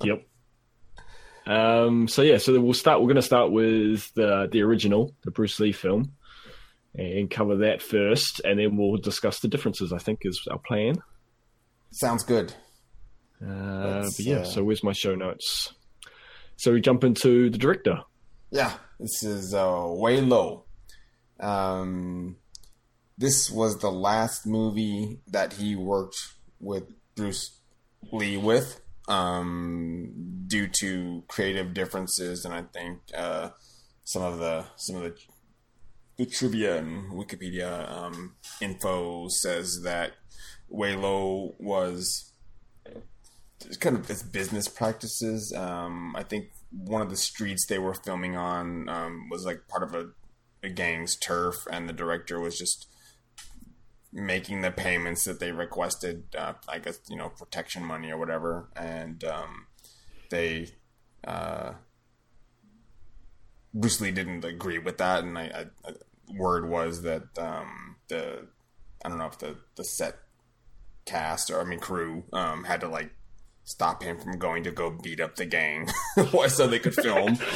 Yep. 0.03 0.25
Um, 1.45 2.07
so 2.07 2.21
yeah, 2.21 2.37
so 2.37 2.59
we'll 2.59 2.73
start. 2.73 2.99
We're 2.99 3.07
going 3.07 3.15
to 3.15 3.21
start 3.21 3.51
with 3.51 4.13
the 4.15 4.49
the 4.51 4.61
original, 4.61 5.15
the 5.23 5.31
Bruce 5.31 5.59
Lee 5.59 5.71
film, 5.71 6.13
and 6.95 7.29
cover 7.29 7.57
that 7.57 7.81
first, 7.81 8.41
and 8.43 8.59
then 8.59 8.75
we'll 8.75 8.97
discuss 8.97 9.39
the 9.39 9.47
differences. 9.47 9.93
I 9.93 9.97
think 9.99 10.19
is 10.23 10.45
our 10.51 10.59
plan. 10.59 10.95
Sounds 11.91 12.23
good. 12.23 12.53
Uh, 13.41 14.03
but 14.03 14.19
yeah, 14.19 14.37
uh, 14.37 14.43
so 14.43 14.63
where's 14.63 14.83
my 14.83 14.93
show 14.93 15.15
notes? 15.15 15.73
So 16.55 16.73
we 16.73 16.81
jump 16.81 17.03
into 17.03 17.49
the 17.49 17.57
director. 17.57 18.01
Yeah, 18.51 18.73
this 18.99 19.23
is 19.23 19.53
uh, 19.53 19.85
way 19.85 20.21
low. 20.21 20.65
Um, 21.39 22.37
this 23.17 23.49
was 23.51 23.77
the 23.79 23.91
last 23.91 24.45
movie 24.45 25.19
that 25.27 25.53
he 25.53 25.75
worked 25.75 26.17
with 26.59 26.83
Bruce 27.15 27.59
Lee 28.11 28.37
with, 28.37 28.81
um, 29.07 30.43
due 30.47 30.67
to 30.79 31.23
creative 31.27 31.73
differences, 31.73 32.45
and 32.45 32.53
I 32.53 32.63
think 32.63 32.99
uh, 33.15 33.49
some 34.03 34.23
of 34.23 34.39
the 34.39 34.65
some 34.75 34.97
of 34.97 35.03
the 35.03 35.15
the 36.17 36.25
trivia 36.25 36.77
and 36.77 37.11
Wikipedia 37.13 37.89
um, 37.91 38.35
info 38.59 39.27
says 39.27 39.81
that 39.83 40.13
Waylo 40.71 41.53
was 41.59 42.31
kind 43.79 43.95
of 43.95 44.07
his 44.07 44.23
business 44.23 44.67
practices. 44.67 45.53
Um, 45.53 46.15
I 46.15 46.23
think 46.23 46.49
one 46.71 47.01
of 47.01 47.09
the 47.09 47.17
streets 47.17 47.65
they 47.65 47.79
were 47.79 47.93
filming 47.93 48.35
on 48.35 48.89
um, 48.89 49.29
was 49.29 49.45
like 49.45 49.67
part 49.67 49.83
of 49.83 49.95
a, 49.95 50.09
a 50.63 50.69
gang's 50.69 51.15
turf, 51.15 51.55
and 51.71 51.87
the 51.87 51.93
director 51.93 52.39
was 52.39 52.57
just 52.57 52.87
making 54.13 54.61
the 54.61 54.71
payments 54.71 55.23
that 55.25 55.39
they 55.39 55.51
requested. 55.51 56.35
Uh, 56.37 56.53
I 56.67 56.79
guess 56.79 56.99
you 57.09 57.17
know 57.17 57.29
protection 57.29 57.83
money 57.83 58.11
or 58.11 58.17
whatever, 58.17 58.69
and 58.75 59.23
um, 59.23 59.67
they 60.29 60.69
uh, 61.25 61.73
Bruce 63.73 64.01
Lee 64.01 64.11
didn't 64.11 64.45
agree 64.45 64.79
with 64.79 64.97
that, 64.97 65.23
and 65.23 65.37
I, 65.37 65.65
I 65.85 65.91
word 66.33 66.69
was 66.69 67.03
that 67.03 67.23
um, 67.37 67.95
the 68.09 68.47
I 69.03 69.09
don't 69.09 69.17
know 69.17 69.27
if 69.27 69.39
the 69.39 69.55
the 69.75 69.83
set 69.83 70.15
cast 71.07 71.49
or 71.49 71.59
I 71.61 71.63
mean 71.63 71.79
crew 71.79 72.23
um, 72.33 72.63
had 72.65 72.81
to 72.81 72.87
like 72.87 73.09
stop 73.63 74.01
him 74.03 74.17
from 74.19 74.37
going 74.37 74.63
to 74.63 74.71
go 74.71 74.91
beat 74.91 75.19
up 75.19 75.35
the 75.35 75.45
gang 75.45 75.89
so 76.47 76.67
they 76.67 76.79
could 76.79 76.93
film. 76.95 77.37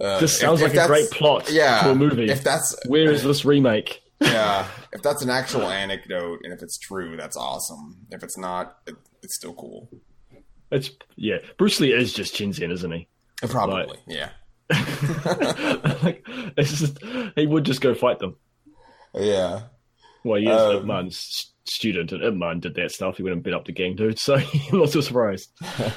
Uh, 0.00 0.18
This 0.18 0.38
sounds 0.40 0.60
if- 0.60 0.68
like 0.68 0.76
if 0.76 0.84
a 0.84 0.86
great 0.88 1.10
plot 1.10 1.48
yeah, 1.50 1.82
to 1.82 1.90
a 1.90 1.94
movie. 1.94 2.28
If 2.28 2.42
that's 2.42 2.74
Where 2.86 3.12
is 3.12 3.22
this 3.22 3.44
remake? 3.44 4.02
yeah, 4.20 4.66
if 4.92 5.02
that's 5.02 5.22
an 5.22 5.30
actual 5.30 5.68
anecdote 5.68 6.40
and 6.42 6.52
if 6.52 6.62
it's 6.62 6.76
true, 6.78 7.16
that's 7.16 7.36
awesome. 7.36 7.98
If 8.10 8.22
it's 8.24 8.36
not, 8.36 8.78
it, 8.88 8.96
it's 9.22 9.36
still 9.36 9.54
cool. 9.54 9.88
It's 10.72 10.90
yeah. 11.14 11.38
Bruce 11.58 11.78
Lee 11.78 11.92
is 11.92 12.12
just 12.12 12.34
Chen 12.34 12.50
Zhen, 12.52 12.72
isn't 12.72 12.90
he? 12.90 13.06
Probably, 13.48 13.98
yeah, 14.08 14.30
like, 14.70 16.24
it's 16.56 16.78
just, 16.80 16.98
he 17.36 17.46
would 17.46 17.64
just 17.64 17.80
go 17.80 17.94
fight 17.94 18.18
them. 18.18 18.36
yeah. 19.14 19.62
Well, 20.24 20.40
he 20.40 20.48
is 20.48 20.58
Um, 20.60 20.76
Ip 20.76 20.84
Man's 20.84 21.16
s- 21.16 21.52
student, 21.66 22.12
and 22.12 22.22
Ip 22.22 22.34
Man 22.34 22.60
did 22.60 22.74
that 22.74 22.92
stuff. 22.92 23.16
He 23.16 23.22
went 23.22 23.34
and 23.34 23.42
beat 23.42 23.54
up 23.54 23.64
the 23.64 23.72
gang 23.72 23.96
dude, 23.96 24.18
so 24.20 24.36
I'm 24.36 24.44
not 24.72 24.90
too 24.90 25.02
surprised. 25.02 25.50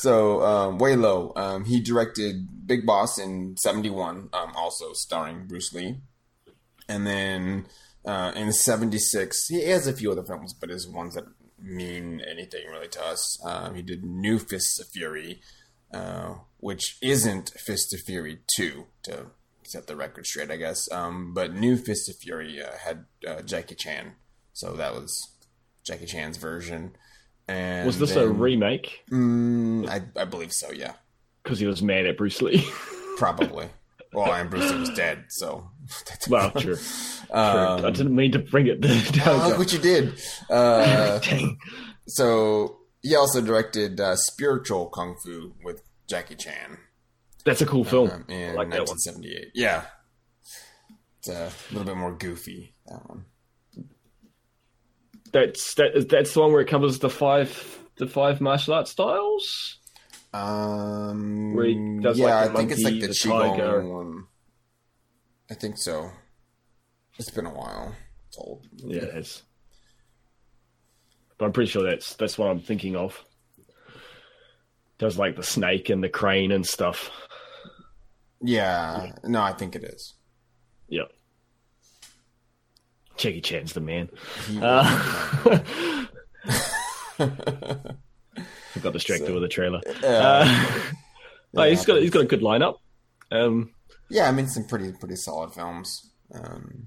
So 0.00 0.40
um, 0.42 0.78
way 0.78 0.96
low. 0.96 1.32
Um, 1.36 1.66
he 1.66 1.78
directed 1.78 2.66
Big 2.66 2.86
Boss 2.86 3.18
in 3.18 3.56
'71, 3.58 4.30
um, 4.32 4.52
also 4.56 4.94
starring 4.94 5.46
Bruce 5.46 5.74
Lee, 5.74 5.98
and 6.88 7.06
then 7.06 7.66
uh, 8.06 8.32
in 8.34 8.50
'76 8.50 9.48
he 9.48 9.68
has 9.68 9.86
a 9.86 9.92
few 9.92 10.10
other 10.10 10.22
films, 10.22 10.54
but 10.54 10.70
his 10.70 10.88
ones 10.88 11.16
that 11.16 11.24
mean 11.58 12.22
anything 12.26 12.66
really 12.70 12.88
to 12.88 13.04
us. 13.04 13.38
Um, 13.44 13.74
he 13.74 13.82
did 13.82 14.02
New 14.02 14.38
Fists 14.38 14.80
of 14.80 14.86
Fury, 14.88 15.42
uh, 15.92 16.36
which 16.58 16.96
isn't 17.02 17.50
Fist 17.58 17.92
of 17.92 18.00
Fury 18.00 18.38
two 18.56 18.86
to 19.02 19.26
set 19.64 19.86
the 19.86 19.96
record 19.96 20.24
straight, 20.24 20.50
I 20.50 20.56
guess. 20.56 20.90
Um, 20.90 21.34
but 21.34 21.54
New 21.54 21.76
Fist 21.76 22.08
of 22.08 22.16
Fury 22.16 22.62
uh, 22.62 22.76
had 22.84 23.04
uh, 23.28 23.42
Jackie 23.42 23.74
Chan, 23.74 24.12
so 24.60 24.74
that 24.74 24.94
was 24.94 25.26
Jackie 25.86 26.04
Chan's 26.04 26.36
version. 26.36 26.94
And 27.48 27.86
Was 27.86 27.98
this 27.98 28.14
a 28.14 28.28
remake? 28.28 29.00
Mm, 29.10 29.88
I, 29.88 30.02
I 30.20 30.26
believe 30.26 30.52
so. 30.52 30.70
Yeah, 30.70 30.92
Because 31.42 31.58
he 31.58 31.66
was 31.66 31.80
mad 31.80 32.04
at 32.04 32.18
Bruce 32.18 32.42
Lee. 32.42 32.62
probably. 33.16 33.70
well, 34.12 34.30
and 34.30 34.50
Bruce 34.50 34.70
Lee 34.70 34.80
was 34.80 34.90
dead, 34.90 35.24
so. 35.30 35.70
well, 36.28 36.50
true. 36.50 36.76
Um, 37.30 37.78
true. 37.78 37.88
I 37.88 37.90
didn't 37.90 38.14
mean 38.14 38.32
to 38.32 38.38
bring 38.38 38.66
it 38.66 38.80
oh, 38.84 39.10
down. 39.12 39.48
look 39.48 39.58
what 39.58 39.72
you 39.72 39.78
did. 39.78 40.20
Uh, 40.50 41.18
Dang. 41.20 41.58
so 42.06 42.80
he 43.00 43.14
also 43.14 43.40
directed 43.40 43.98
uh, 43.98 44.14
Spiritual 44.14 44.90
Kung 44.90 45.16
Fu 45.24 45.54
with 45.64 45.82
Jackie 46.06 46.34
Chan 46.34 46.76
That's 47.46 47.62
a 47.62 47.66
cool 47.66 47.84
film. 47.84 48.10
um, 48.10 48.24
in 48.28 48.50
I 48.50 48.52
like 48.52 48.70
that 48.70 48.80
one. 48.80 48.98
1978. 48.98 49.52
Yeah, 49.54 49.84
it's 51.18 51.30
a 51.30 51.50
little 51.72 51.86
bit 51.86 51.96
more 51.96 52.12
goofy. 52.12 52.74
That 52.86 53.08
one. 53.08 53.24
That's 55.32 55.74
that. 55.74 56.08
That's 56.08 56.34
the 56.34 56.40
one 56.40 56.52
where 56.52 56.60
it 56.60 56.68
covers 56.68 56.98
the 56.98 57.10
five 57.10 57.78
the 57.96 58.06
five 58.06 58.40
martial 58.40 58.74
art 58.74 58.88
styles. 58.88 59.78
Um, 60.32 61.54
Where 61.54 61.66
he 61.66 61.98
does, 62.00 62.18
yeah, 62.18 62.44
like, 62.44 62.52
the 62.52 62.52
I 62.52 62.56
think 62.56 62.70
it's 62.70 62.82
like 62.82 62.94
the, 62.94 63.00
the 63.00 63.08
Qigong 63.08 63.50
tiger. 63.50 63.84
one. 63.88 64.26
I 65.50 65.54
think 65.54 65.76
so. 65.76 66.10
It's 67.18 67.30
been 67.30 67.46
a 67.46 67.52
while. 67.52 67.94
It's 68.28 68.38
old. 68.38 68.64
Yeah, 68.76 69.02
it 69.02 69.16
is. 69.16 69.42
But 71.36 71.46
I'm 71.46 71.52
pretty 71.52 71.70
sure 71.70 71.82
that's 71.82 72.14
that's 72.14 72.38
what 72.38 72.48
I'm 72.48 72.60
thinking 72.60 72.94
of. 72.96 73.24
Does 74.98 75.18
like 75.18 75.34
the 75.36 75.42
snake 75.42 75.90
and 75.90 76.02
the 76.02 76.08
crane 76.08 76.52
and 76.52 76.64
stuff. 76.64 77.10
Yeah, 78.40 79.12
no, 79.24 79.42
I 79.42 79.52
think 79.52 79.74
it 79.74 79.82
is. 79.84 80.14
Yep. 80.88 81.10
Jackie 83.20 83.40
Chan's 83.42 83.72
the 83.74 83.80
man. 83.80 84.08
Uh, 84.60 84.84
I 87.18 88.80
got 88.82 88.92
distracted 88.92 89.26
So- 89.26 89.34
with 89.34 89.42
the 89.42 89.48
trailer. 89.48 89.80
Yeah. 90.02 90.08
Uh, 90.08 90.82
oh, 91.56 91.62
he's 91.64 91.84
got 91.84 92.00
he's 92.00 92.10
got 92.10 92.22
a 92.22 92.26
good 92.26 92.40
lineup. 92.40 92.76
Um, 93.30 93.70
Yeah, 94.08 94.28
I 94.28 94.32
mean 94.32 94.48
some 94.48 94.64
pretty 94.64 94.92
pretty 94.92 95.16
solid 95.16 95.52
films. 95.52 96.10
Um, 96.34 96.86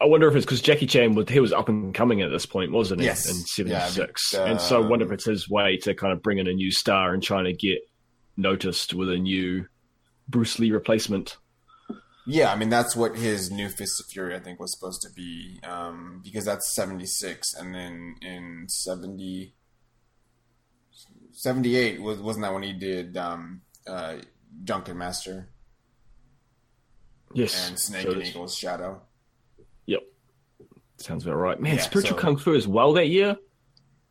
I 0.00 0.06
wonder 0.06 0.28
if 0.28 0.34
it's 0.34 0.44
because 0.46 0.60
Jackie 0.62 0.86
Chan 0.86 1.14
was 1.14 1.28
he 1.28 1.40
was 1.40 1.52
up 1.52 1.68
and 1.68 1.94
coming 1.94 2.22
at 2.22 2.30
this 2.30 2.46
point, 2.46 2.72
wasn't 2.72 3.00
he? 3.00 3.06
Yes. 3.06 3.28
In 3.58 3.66
Yeah, 3.66 3.84
I 3.84 3.88
'76, 3.88 4.34
and 4.34 4.60
so 4.60 4.82
I 4.82 4.86
wonder 4.88 5.04
if 5.04 5.10
um, 5.10 5.14
it's 5.14 5.24
his 5.26 5.48
way 5.48 5.76
to 5.82 5.94
kind 5.94 6.12
of 6.12 6.22
bring 6.22 6.38
in 6.38 6.46
a 6.46 6.52
new 6.52 6.70
star 6.72 7.12
and 7.12 7.22
trying 7.22 7.44
to 7.44 7.52
get 7.52 7.78
noticed 8.36 8.94
with 8.94 9.10
a 9.10 9.16
new 9.18 9.66
Bruce 10.28 10.58
Lee 10.58 10.72
replacement. 10.72 11.36
Yeah, 12.26 12.50
I 12.52 12.56
mean 12.56 12.70
that's 12.70 12.96
what 12.96 13.16
his 13.16 13.50
new 13.50 13.68
Fist 13.68 14.00
of 14.00 14.06
Fury 14.06 14.34
I 14.34 14.40
think 14.40 14.58
was 14.58 14.72
supposed 14.72 15.02
to 15.02 15.10
be, 15.14 15.60
um, 15.62 16.20
because 16.24 16.44
that's 16.46 16.74
seventy 16.74 17.04
six, 17.06 17.52
and 17.54 17.74
then 17.74 18.16
in 18.22 18.64
70, 18.68 19.54
78 21.32 22.00
was 22.00 22.18
wasn't 22.20 22.44
that 22.44 22.54
when 22.54 22.62
he 22.62 22.72
did 22.72 23.16
um, 23.18 23.60
uh, 23.86 24.16
Drunken 24.64 24.96
Master 24.96 25.50
Yes, 27.34 27.68
and 27.68 27.78
Snake 27.78 28.04
so 28.06 28.12
and 28.12 28.22
Eagle's 28.22 28.56
Shadow? 28.56 29.02
Yep, 29.86 30.02
sounds 30.98 31.26
about 31.26 31.36
right. 31.36 31.60
Man, 31.60 31.76
Yeah, 31.76 31.82
Spiritual 31.82 32.16
so- 32.16 32.22
Kung 32.22 32.36
Fu 32.38 32.54
as 32.54 32.66
well 32.66 32.92
that 32.94 33.08
year. 33.08 33.36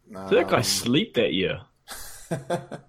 Did 0.08 0.30
that 0.38 0.50
guy 0.50 0.58
Um, 0.58 0.64
sleep 0.64 1.16
that 1.16 1.34
year? 1.34 1.62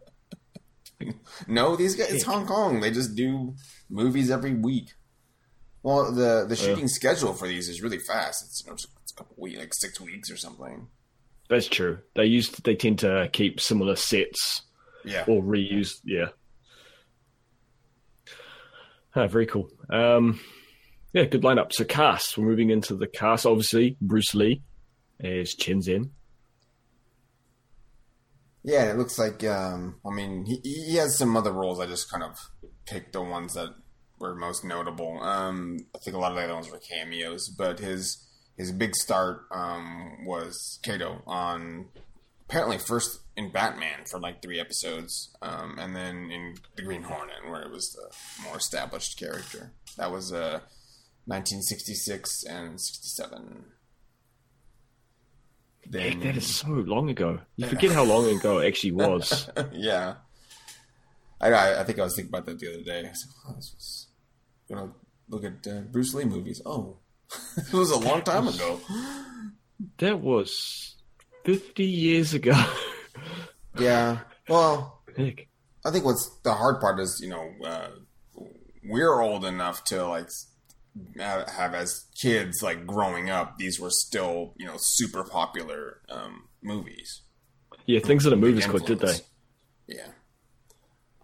No, 1.48 1.76
these 1.76 1.96
guys. 1.96 2.12
It's 2.12 2.24
Hong 2.24 2.46
Kong. 2.46 2.80
They 2.80 2.90
just 2.90 3.14
do 3.14 3.54
movies 3.90 4.30
every 4.30 4.54
week. 4.54 4.92
Well, 5.84 6.10
the 6.12 6.46
the 6.48 6.56
shooting 6.56 6.88
schedule 6.88 7.34
for 7.34 7.46
these 7.46 7.68
is 7.68 7.80
really 7.82 7.98
fast. 7.98 8.42
It's, 8.46 8.62
you 8.64 8.70
know, 8.70 8.74
it's 8.74 9.12
a 9.12 9.14
couple 9.16 9.36
weeks, 9.38 9.58
like 9.58 9.74
six 9.74 10.00
weeks 10.00 10.30
or 10.30 10.36
something. 10.36 10.88
That's 11.50 11.68
true. 11.68 11.98
They 12.16 12.24
used 12.24 12.64
they 12.64 12.74
tend 12.74 12.98
to 13.00 13.28
keep 13.32 13.60
similar 13.60 13.94
sets 13.94 14.62
Yeah. 15.04 15.24
or 15.28 15.42
reuse. 15.42 15.90
Yeah. 16.02 16.28
Ah, 19.14 19.26
very 19.28 19.46
cool. 19.46 19.68
Um, 19.90 20.40
yeah, 21.12 21.24
good 21.24 21.42
lineup. 21.42 21.70
So 21.72 21.84
cast. 21.84 22.36
We're 22.38 22.46
moving 22.46 22.70
into 22.70 22.96
the 22.96 23.06
cast. 23.06 23.46
Obviously, 23.46 23.96
Bruce 24.00 24.34
Lee 24.34 24.62
as 25.20 25.54
Chen 25.54 25.80
Zhen. 25.80 26.08
Yeah, 28.62 28.90
it 28.90 28.96
looks 28.96 29.18
like. 29.18 29.44
Um, 29.44 30.00
I 30.04 30.14
mean, 30.14 30.46
he 30.46 30.60
he 30.64 30.96
has 30.96 31.18
some 31.18 31.36
other 31.36 31.52
roles. 31.52 31.78
I 31.78 31.86
just 31.86 32.10
kind 32.10 32.24
of 32.24 32.38
picked 32.86 33.12
the 33.12 33.22
ones 33.22 33.52
that 33.54 33.74
were 34.18 34.34
most 34.34 34.64
notable. 34.64 35.22
Um, 35.22 35.78
I 35.94 35.98
think 35.98 36.16
a 36.16 36.18
lot 36.18 36.32
of 36.32 36.36
the 36.36 36.44
other 36.44 36.54
ones 36.54 36.70
were 36.70 36.78
cameos, 36.78 37.48
but 37.48 37.78
his 37.78 38.26
his 38.56 38.70
big 38.72 38.94
start 38.94 39.46
um, 39.50 40.24
was 40.24 40.78
Kato 40.82 41.22
on 41.26 41.86
apparently 42.48 42.78
first 42.78 43.20
in 43.36 43.50
Batman 43.50 44.04
for 44.06 44.20
like 44.20 44.42
three 44.42 44.60
episodes, 44.60 45.34
um, 45.42 45.76
and 45.78 45.96
then 45.96 46.30
in 46.30 46.54
the 46.76 46.82
Green 46.82 47.02
Hornet, 47.02 47.48
where 47.48 47.62
it 47.62 47.70
was 47.70 47.90
the 47.92 48.44
more 48.44 48.56
established 48.58 49.18
character. 49.18 49.72
That 49.96 50.12
was 50.12 50.32
uh, 50.32 50.60
1966 51.26 52.44
and 52.44 52.80
67. 52.80 53.64
Then, 55.86 56.20
that 56.20 56.36
is 56.36 56.46
so 56.46 56.68
long 56.68 57.10
ago. 57.10 57.40
You 57.56 57.66
forget 57.66 57.90
how 57.92 58.04
long 58.04 58.28
ago 58.28 58.58
it 58.58 58.68
actually 58.68 58.92
was. 58.92 59.50
yeah. 59.72 60.14
I, 61.40 61.80
I 61.80 61.84
think 61.84 61.98
I 61.98 62.04
was 62.04 62.16
thinking 62.16 62.30
about 62.30 62.46
that 62.46 62.58
the 62.58 62.68
other 62.72 62.82
day. 62.82 63.00
I 63.00 63.12
said, 63.12 63.30
oh, 63.46 63.54
this 63.54 63.72
was 63.74 64.06
gonna 64.68 64.92
look 65.28 65.44
at 65.44 65.66
uh, 65.66 65.80
Bruce 65.80 66.14
Lee 66.14 66.24
movies. 66.24 66.62
Oh, 66.64 66.98
it 67.56 67.72
was 67.72 67.90
a 67.90 67.98
long 67.98 68.22
time 68.22 68.48
ago. 68.48 68.80
That 69.98 70.20
was 70.20 70.96
fifty 71.44 71.84
years 71.84 72.34
ago. 72.34 72.54
yeah. 73.78 74.20
Well, 74.48 75.02
Heck. 75.16 75.48
I 75.84 75.90
think 75.90 76.04
what's 76.04 76.30
the 76.42 76.54
hard 76.54 76.80
part 76.80 76.98
is 77.00 77.20
you 77.22 77.28
know 77.28 77.50
uh, 77.64 77.88
we're 78.84 79.20
old 79.20 79.44
enough 79.44 79.84
to 79.84 80.06
like 80.06 80.28
have 81.16 81.74
as 81.74 82.06
kids 82.20 82.62
like 82.62 82.86
growing 82.86 83.28
up 83.28 83.58
these 83.58 83.80
were 83.80 83.90
still 83.90 84.54
you 84.56 84.66
know 84.66 84.76
super 84.78 85.24
popular 85.24 86.00
um, 86.08 86.48
movies 86.62 87.22
yeah 87.86 87.98
things 87.98 88.24
that 88.24 88.30
the 88.30 88.36
movies 88.36 88.66
could 88.66 88.84
did 88.84 89.00
they 89.00 89.16
yeah 89.88 90.06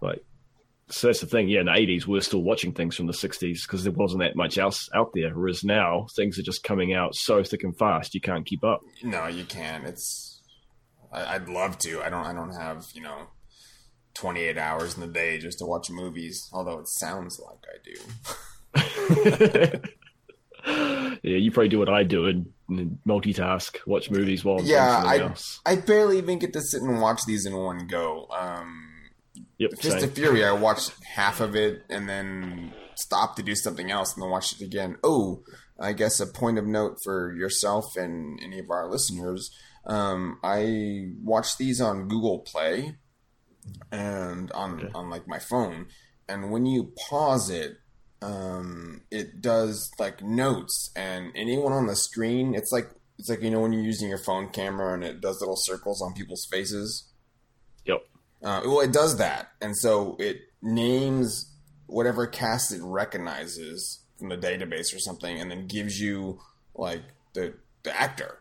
like 0.01 0.23
so 0.89 1.07
that's 1.07 1.21
the 1.21 1.27
thing. 1.27 1.47
Yeah 1.47 1.61
in 1.61 1.67
the 1.67 1.71
80s 1.71 2.05
we 2.05 2.17
are 2.17 2.21
still 2.21 2.43
watching 2.43 2.73
things 2.73 2.95
from 2.95 3.07
the 3.07 3.13
60s 3.13 3.59
because 3.65 3.83
there 3.83 3.93
wasn't 3.93 4.21
that 4.21 4.35
much 4.35 4.57
else 4.57 4.89
out 4.93 5.11
there. 5.13 5.33
Whereas 5.33 5.63
now 5.63 6.07
things 6.15 6.37
are 6.37 6.43
just 6.43 6.63
coming 6.63 6.93
out 6.93 7.15
so 7.15 7.43
thick 7.43 7.63
and 7.63 7.77
fast 7.77 8.13
you 8.13 8.21
can't 8.21 8.45
keep 8.45 8.63
up. 8.63 8.81
No 9.03 9.27
you 9.27 9.45
can't. 9.45 9.85
It's 9.85 10.41
I, 11.11 11.35
i'd 11.35 11.49
love 11.49 11.77
to. 11.79 12.01
I 12.01 12.09
don't 12.09 12.25
i 12.25 12.33
don't 12.33 12.53
have 12.53 12.85
you 12.93 13.01
know 13.01 13.27
28 14.15 14.57
hours 14.57 14.95
in 14.95 15.01
the 15.01 15.07
day 15.07 15.37
just 15.37 15.59
to 15.59 15.65
watch 15.65 15.89
movies 15.89 16.49
although 16.51 16.79
it 16.79 16.87
sounds 16.87 17.39
like 17.39 17.59
i 17.73 17.77
do. 19.71 19.81
Yeah, 21.23 21.37
you 21.37 21.51
probably 21.51 21.69
do 21.69 21.79
what 21.79 21.89
I 21.89 22.03
do 22.03 22.25
and, 22.25 22.47
and 22.69 22.97
multitask, 23.07 23.77
watch 23.85 24.09
movies 24.09 24.43
while 24.43 24.61
yeah, 24.61 25.03
I 25.05 25.19
else. 25.19 25.59
I 25.65 25.75
barely 25.75 26.17
even 26.17 26.39
get 26.39 26.53
to 26.53 26.61
sit 26.61 26.81
and 26.81 26.99
watch 26.99 27.21
these 27.27 27.45
in 27.45 27.55
one 27.55 27.87
go. 27.87 28.27
Um, 28.31 28.90
yep, 29.61 29.71
Fist 29.71 29.99
same. 29.99 30.03
of 30.03 30.13
Fury, 30.13 30.43
I 30.43 30.51
watched 30.51 30.91
half 31.03 31.39
of 31.39 31.55
it 31.55 31.83
and 31.89 32.09
then 32.09 32.73
stopped 32.95 33.37
to 33.37 33.43
do 33.43 33.55
something 33.55 33.91
else 33.91 34.13
and 34.13 34.23
then 34.23 34.29
watched 34.29 34.59
it 34.59 34.65
again. 34.65 34.97
Oh, 35.03 35.43
I 35.79 35.93
guess 35.93 36.19
a 36.19 36.27
point 36.27 36.57
of 36.57 36.65
note 36.65 36.97
for 37.03 37.33
yourself 37.33 37.95
and 37.95 38.39
any 38.41 38.59
of 38.59 38.69
our 38.69 38.89
listeners. 38.89 39.51
Um, 39.85 40.39
I 40.43 41.11
watched 41.23 41.57
these 41.57 41.81
on 41.81 42.07
Google 42.07 42.39
Play 42.39 42.97
and 43.91 44.51
on 44.51 44.79
okay. 44.79 44.89
on 44.93 45.09
like 45.09 45.27
my 45.27 45.39
phone, 45.39 45.87
and 46.27 46.51
when 46.51 46.65
you 46.65 46.93
pause 47.09 47.49
it, 47.49 47.77
um, 48.21 49.01
it 49.09 49.41
does 49.41 49.91
like 49.97 50.21
notes 50.21 50.91
and 50.95 51.31
anyone 51.35 51.73
on 51.73 51.87
the 51.87 51.95
screen 51.95 52.53
it's 52.53 52.71
like 52.71 52.89
it's 53.17 53.29
like 53.29 53.41
you 53.41 53.49
know 53.49 53.59
when 53.59 53.73
you're 53.73 53.81
using 53.81 54.09
your 54.09 54.19
phone 54.19 54.49
camera 54.49 54.93
and 54.93 55.03
it 55.03 55.21
does 55.21 55.41
little 55.41 55.57
circles 55.57 56.01
on 56.01 56.13
people's 56.13 56.47
faces 56.51 57.09
yep 57.85 58.01
uh, 58.43 58.61
well 58.65 58.79
it 58.79 58.91
does 58.91 59.17
that 59.17 59.51
and 59.61 59.77
so 59.77 60.15
it 60.19 60.41
names 60.61 61.53
whatever 61.87 62.27
cast 62.27 62.71
it 62.71 62.81
recognizes 62.81 64.03
from 64.17 64.29
the 64.29 64.37
database 64.37 64.95
or 64.95 64.99
something 64.99 65.39
and 65.39 65.49
then 65.51 65.67
gives 65.67 65.99
you 65.99 66.39
like 66.75 67.01
the 67.33 67.53
the 67.83 67.99
actor 67.99 68.37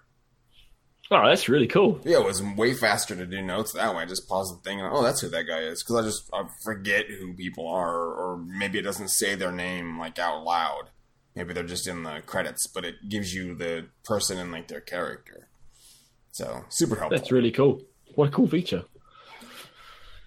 Oh, 1.12 1.26
that's 1.26 1.48
really 1.48 1.66
cool. 1.66 2.00
Yeah, 2.04 2.18
it 2.18 2.24
was 2.24 2.40
way 2.40 2.72
faster 2.72 3.16
to 3.16 3.26
do 3.26 3.42
notes 3.42 3.72
that 3.72 3.96
way. 3.96 4.04
I 4.04 4.06
just 4.06 4.28
pause 4.28 4.56
the 4.56 4.62
thing 4.62 4.80
and 4.80 4.88
oh, 4.92 5.02
that's 5.02 5.20
who 5.20 5.28
that 5.30 5.42
guy 5.42 5.58
is 5.58 5.82
because 5.82 5.96
I 5.96 6.02
just 6.02 6.30
I 6.32 6.44
forget 6.62 7.06
who 7.06 7.34
people 7.34 7.66
are, 7.66 7.96
or 7.96 8.36
maybe 8.38 8.78
it 8.78 8.82
doesn't 8.82 9.08
say 9.08 9.34
their 9.34 9.50
name 9.50 9.98
like 9.98 10.20
out 10.20 10.44
loud. 10.44 10.90
Maybe 11.34 11.52
they're 11.52 11.64
just 11.64 11.88
in 11.88 12.04
the 12.04 12.22
credits, 12.26 12.68
but 12.68 12.84
it 12.84 13.08
gives 13.08 13.34
you 13.34 13.56
the 13.56 13.86
person 14.04 14.38
and 14.38 14.52
like 14.52 14.68
their 14.68 14.80
character. 14.80 15.48
So 16.30 16.64
super 16.68 16.94
helpful. 16.94 17.18
That's 17.18 17.32
really 17.32 17.50
cool. 17.50 17.82
What 18.14 18.28
a 18.28 18.30
cool 18.30 18.46
feature. 18.46 18.84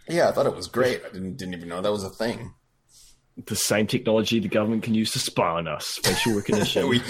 Yeah, 0.08 0.30
I 0.30 0.32
thought 0.32 0.46
it 0.46 0.56
was 0.56 0.68
great. 0.68 1.02
I 1.06 1.12
didn't 1.14 1.38
didn't 1.38 1.54
even 1.54 1.70
know 1.70 1.82
that 1.82 1.92
was 1.92 2.04
a 2.04 2.10
thing 2.10 2.54
the 3.46 3.56
same 3.56 3.88
technology 3.88 4.40
the 4.40 4.48
government 4.48 4.84
can 4.84 4.94
use 4.94 5.12
to 5.12 5.20
spy 5.20 5.58
on 5.58 5.68
us, 5.68 6.00
facial 6.04 6.36
recognition. 6.36 6.88
we 6.88 7.02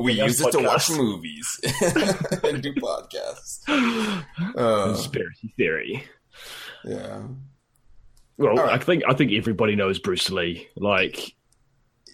we 0.00 0.12
use 0.12 0.40
it 0.40 0.52
to 0.52 0.60
watch 0.60 0.90
movies 0.90 1.60
and 2.44 2.62
do 2.62 2.72
podcasts. 2.74 3.60
Uh, 4.56 4.92
Conspiracy 4.94 5.52
theory. 5.56 6.04
Yeah. 6.84 7.22
Well, 8.36 8.54
right. 8.54 8.72
I 8.72 8.78
think 8.78 9.02
I 9.08 9.14
think 9.14 9.32
everybody 9.32 9.74
knows 9.74 9.98
Bruce 9.98 10.30
Lee. 10.30 10.68
Like, 10.76 11.34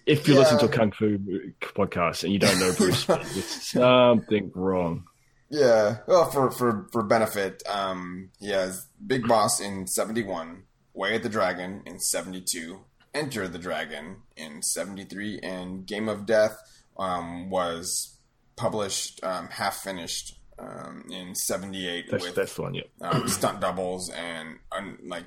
if 0.05 0.27
you 0.27 0.33
yeah. 0.33 0.39
listen 0.39 0.59
to 0.59 0.65
a 0.65 0.69
kung 0.69 0.91
fu 0.91 1.17
podcast 1.61 2.23
and 2.23 2.33
you 2.33 2.39
don't 2.39 2.59
know 2.59 2.73
Bruce, 2.73 3.05
it's 3.09 3.71
something 3.71 4.51
wrong. 4.55 5.03
Yeah. 5.51 5.97
Well, 6.07 6.31
for 6.31 6.49
for 6.49 6.87
for 6.91 7.03
benefit, 7.03 7.61
um, 7.69 8.29
he 8.39 8.49
has 8.49 8.87
Big 9.05 9.27
Boss 9.27 9.59
in 9.59 9.85
seventy 9.85 10.23
one, 10.23 10.63
Way 10.93 11.17
of 11.17 11.23
the 11.23 11.29
Dragon 11.29 11.83
in 11.85 11.99
seventy 11.99 12.41
two, 12.41 12.85
Enter 13.13 13.47
the 13.49 13.59
Dragon 13.59 14.21
in 14.37 14.61
73, 14.61 15.39
and 15.43 15.85
Game 15.85 16.07
of 16.07 16.25
Death 16.25 16.57
um, 16.97 17.49
was 17.49 18.17
published 18.55 19.21
um, 19.21 19.49
half 19.49 19.79
finished 19.79 20.39
um, 20.57 21.03
in 21.09 21.35
78 21.35 22.05
that's, 22.09 22.23
with 22.23 22.35
that's 22.35 22.53
the 22.53 22.61
one, 22.61 22.73
yeah. 22.73 22.83
Um, 23.01 23.27
stunt 23.27 23.59
doubles 23.59 24.09
and 24.11 24.59
un, 24.71 24.97
like 25.05 25.25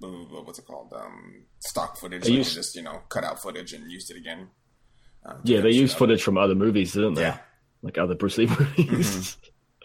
what's 0.00 0.58
it 0.58 0.64
called? 0.64 0.92
Um, 0.92 1.44
stock 1.60 1.96
footage 1.96 2.24
they 2.24 2.32
used, 2.32 2.54
just 2.54 2.74
you 2.74 2.82
know 2.82 3.02
cut 3.08 3.22
out 3.22 3.40
footage 3.40 3.72
and 3.72 3.88
used 3.88 4.10
it 4.10 4.16
again. 4.16 4.48
Um, 5.24 5.38
yeah 5.44 5.60
they 5.60 5.70
used 5.70 5.96
footage 5.96 6.24
from 6.24 6.38
other 6.38 6.56
movies 6.56 6.92
didn't 6.92 7.14
they? 7.14 7.22
Yeah 7.22 7.38
like 7.82 7.98
other 7.98 8.14
Bruce 8.14 8.38
Lee 8.38 8.46
movies 8.46 9.36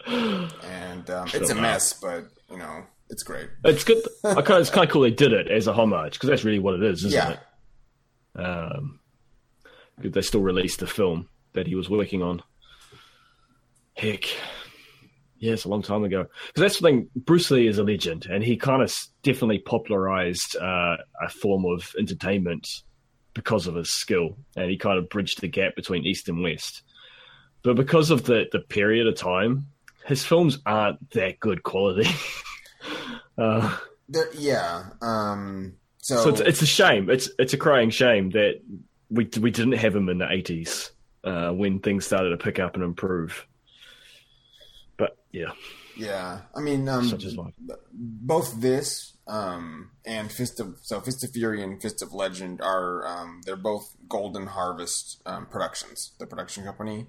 mm-hmm. 0.06 0.66
and 0.66 1.04
it's 1.34 1.50
a 1.50 1.54
mess 1.54 1.92
but 1.94 2.26
you 2.50 2.56
know 2.56 2.84
it's 3.10 3.22
great. 3.22 3.48
It's 3.64 3.84
good. 3.84 4.02
I 4.24 4.34
kind 4.34 4.50
of, 4.50 4.60
it's 4.60 4.70
kind 4.70 4.86
of 4.86 4.92
cool 4.92 5.02
they 5.02 5.10
did 5.10 5.32
it 5.32 5.50
as 5.50 5.66
a 5.66 5.72
homage 5.72 6.14
because 6.14 6.28
that's 6.28 6.44
really 6.44 6.58
what 6.58 6.74
it 6.74 6.82
is, 6.82 7.04
isn't 7.04 7.12
yeah. 7.12 7.36
it? 8.36 8.40
Um, 8.40 9.00
they 9.98 10.20
still 10.20 10.42
released 10.42 10.80
the 10.80 10.86
film 10.86 11.28
that 11.54 11.66
he 11.66 11.74
was 11.74 11.90
working 11.90 12.22
on. 12.22 12.42
Heck, 13.94 14.26
yeah, 15.38 15.54
it's 15.54 15.64
a 15.64 15.68
long 15.68 15.82
time 15.82 16.04
ago. 16.04 16.26
Because 16.48 16.60
that's 16.60 16.78
the 16.78 16.88
thing. 16.88 17.08
Bruce 17.16 17.50
Lee 17.50 17.66
is 17.66 17.78
a 17.78 17.82
legend, 17.82 18.26
and 18.26 18.44
he 18.44 18.56
kind 18.56 18.82
of 18.82 18.94
definitely 19.22 19.58
popularized 19.58 20.56
uh, 20.56 20.96
a 21.20 21.28
form 21.28 21.64
of 21.64 21.92
entertainment 21.98 22.68
because 23.34 23.66
of 23.66 23.74
his 23.74 23.90
skill, 23.90 24.36
and 24.56 24.70
he 24.70 24.76
kind 24.76 24.98
of 24.98 25.08
bridged 25.08 25.40
the 25.40 25.48
gap 25.48 25.74
between 25.74 26.06
East 26.06 26.28
and 26.28 26.42
West. 26.42 26.82
But 27.62 27.76
because 27.76 28.10
of 28.10 28.24
the 28.24 28.48
the 28.50 28.60
period 28.60 29.06
of 29.06 29.16
time, 29.16 29.66
his 30.06 30.24
films 30.24 30.58
aren't 30.64 31.10
that 31.10 31.40
good 31.40 31.62
quality. 31.62 32.10
Uh, 33.36 33.76
yeah. 34.36 34.82
Um, 35.00 35.74
so, 35.98 36.16
so 36.16 36.28
it's, 36.30 36.40
it's, 36.40 36.62
a 36.62 36.66
shame. 36.66 37.08
It's 37.08 37.30
it's 37.38 37.52
a 37.52 37.56
crying 37.56 37.90
shame 37.90 38.30
that 38.30 38.60
we 39.10 39.28
we 39.40 39.50
didn't 39.50 39.72
have 39.72 39.94
him 39.94 40.08
in 40.08 40.18
the 40.18 40.30
eighties 40.30 40.90
uh, 41.22 41.50
when 41.50 41.78
things 41.78 42.06
started 42.06 42.30
to 42.30 42.36
pick 42.36 42.58
up 42.58 42.74
and 42.74 42.82
improve. 42.82 43.46
But 44.96 45.16
yeah, 45.30 45.52
yeah. 45.96 46.40
I 46.54 46.60
mean, 46.60 46.88
um, 46.88 47.06
such 47.06 47.24
as 47.24 47.36
life. 47.36 47.54
Both 47.92 48.60
this 48.60 49.16
um, 49.26 49.90
and 50.06 50.32
Fist 50.32 50.58
of 50.60 50.78
so 50.82 51.00
Fist 51.00 51.22
of 51.22 51.30
Fury 51.30 51.62
and 51.62 51.80
Fist 51.80 52.02
of 52.02 52.12
Legend 52.12 52.60
are 52.60 53.06
um, 53.06 53.42
they're 53.44 53.56
both 53.56 53.94
Golden 54.08 54.46
Harvest 54.46 55.22
um, 55.26 55.46
Productions, 55.46 56.12
the 56.18 56.26
production 56.26 56.64
company. 56.64 57.06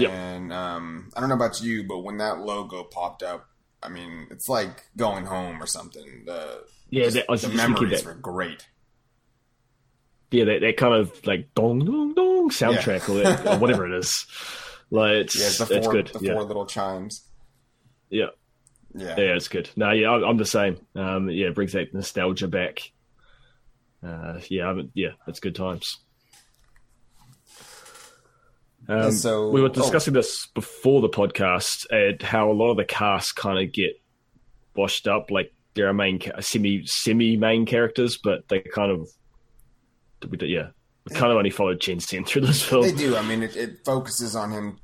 Yep. 0.00 0.10
And 0.10 0.52
um, 0.52 1.10
I 1.16 1.20
don't 1.20 1.28
know 1.28 1.34
about 1.34 1.60
you, 1.60 1.84
but 1.84 1.98
when 1.98 2.18
that 2.18 2.40
logo 2.40 2.84
popped 2.84 3.22
up 3.22 3.50
I 3.82 3.88
mean, 3.88 4.26
it's 4.30 4.48
like 4.48 4.84
going 4.96 5.24
home 5.26 5.62
or 5.62 5.66
something. 5.66 6.24
The 6.26 6.64
yeah, 6.90 7.08
just, 7.08 7.26
that, 7.26 7.40
the 7.40 7.48
memories 7.48 8.04
were 8.04 8.14
great. 8.14 8.66
Yeah, 10.30 10.44
that, 10.44 10.60
that 10.60 10.76
kind 10.76 10.94
of 10.94 11.26
like 11.26 11.54
dong 11.54 11.80
dong 11.80 12.14
dong 12.14 12.50
soundtrack 12.50 13.08
yeah. 13.08 13.44
or, 13.44 13.54
or, 13.54 13.58
whatever 13.60 13.86
it 13.86 13.98
is. 13.98 14.26
Like 14.90 15.12
it's, 15.12 15.38
yeah, 15.38 15.46
it's, 15.46 15.58
the 15.58 15.66
four, 15.66 15.76
it's 15.76 15.88
good. 15.88 16.06
The 16.08 16.26
yeah. 16.26 16.32
four 16.34 16.44
little 16.44 16.66
chimes. 16.66 17.22
Yeah. 18.10 18.26
Yeah. 18.94 19.14
Yeah, 19.16 19.36
it's 19.36 19.48
good. 19.48 19.70
No, 19.76 19.92
yeah, 19.92 20.10
I'm 20.10 20.36
the 20.36 20.44
same. 20.44 20.84
Um, 20.96 21.30
yeah, 21.30 21.46
it 21.46 21.54
brings 21.54 21.72
that 21.72 21.94
nostalgia 21.94 22.48
back. 22.48 22.90
Uh, 24.02 24.40
yeah, 24.48 24.74
yeah, 24.94 25.10
it's 25.28 25.40
good 25.40 25.54
times. 25.54 25.98
Um, 28.90 29.12
so 29.12 29.50
we 29.50 29.60
were 29.60 29.68
oh. 29.68 29.72
discussing 29.72 30.14
oh. 30.14 30.18
this 30.18 30.46
before 30.48 31.00
the 31.00 31.08
podcast 31.08 31.86
and 31.90 32.20
how 32.20 32.50
a 32.50 32.54
lot 32.54 32.72
of 32.72 32.76
the 32.76 32.84
cast 32.84 33.36
kind 33.36 33.64
of 33.64 33.72
get 33.72 33.92
washed 34.74 35.06
up. 35.06 35.30
Like 35.30 35.52
there 35.74 35.88
are 35.88 35.94
main 35.94 36.20
semi 36.40 36.82
semi 36.84 37.36
main 37.36 37.66
characters, 37.66 38.18
but 38.22 38.48
they 38.48 38.60
kind 38.60 38.90
of 38.90 39.08
yeah, 40.42 40.70
we 41.08 41.14
kind 41.14 41.30
of 41.30 41.38
only 41.38 41.50
followed 41.50 41.80
Chen 41.80 41.98
Zhen 41.98 42.26
through 42.26 42.42
this 42.42 42.62
film. 42.62 42.82
They 42.82 42.92
do. 42.92 43.16
I 43.16 43.22
mean, 43.22 43.42
it, 43.42 43.56
it 43.56 43.84
focuses 43.84 44.34
on 44.34 44.50
him 44.50 44.78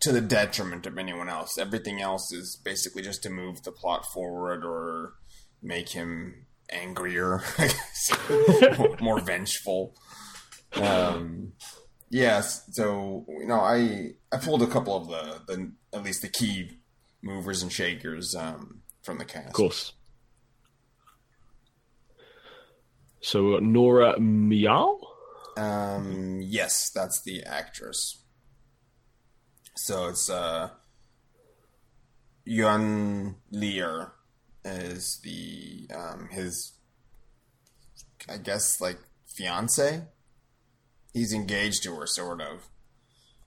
to 0.00 0.12
the 0.12 0.20
detriment 0.20 0.86
of 0.86 0.98
anyone 0.98 1.28
else. 1.28 1.56
Everything 1.56 2.00
else 2.00 2.32
is 2.32 2.60
basically 2.64 3.02
just 3.02 3.22
to 3.22 3.30
move 3.30 3.62
the 3.62 3.72
plot 3.72 4.04
forward 4.12 4.64
or 4.64 5.14
make 5.62 5.90
him 5.90 6.46
angrier, 6.70 7.42
more, 8.78 8.96
more 9.00 9.20
vengeful. 9.20 9.94
Um, 10.74 11.52
yes, 12.12 12.64
so 12.70 13.24
you 13.28 13.46
know, 13.46 13.60
I 13.60 14.12
I 14.30 14.36
pulled 14.36 14.62
a 14.62 14.68
couple 14.68 14.94
of 14.94 15.08
the 15.08 15.40
the 15.52 15.72
at 15.92 16.04
least 16.04 16.22
the 16.22 16.28
key 16.28 16.78
movers 17.22 17.62
and 17.62 17.72
shakers 17.72 18.34
um, 18.34 18.82
from 19.02 19.18
the 19.18 19.24
cast. 19.24 19.48
Of 19.48 19.52
course. 19.54 19.92
So 23.20 23.58
Nora 23.58 24.18
Miao. 24.20 24.98
Um, 25.56 26.40
yes, 26.42 26.90
that's 26.90 27.22
the 27.22 27.42
actress. 27.44 28.22
So 29.76 30.08
it's 30.08 30.28
uh, 30.28 30.70
Yuan 32.44 33.36
Li'er 33.50 34.12
is 34.64 35.20
the 35.22 35.88
um, 35.94 36.28
his, 36.30 36.72
I 38.28 38.38
guess 38.38 38.80
like 38.80 38.98
fiance. 39.26 40.02
He's 41.12 41.32
engaged 41.32 41.82
to 41.84 41.94
her, 41.96 42.06
sort 42.06 42.40
of. 42.40 42.68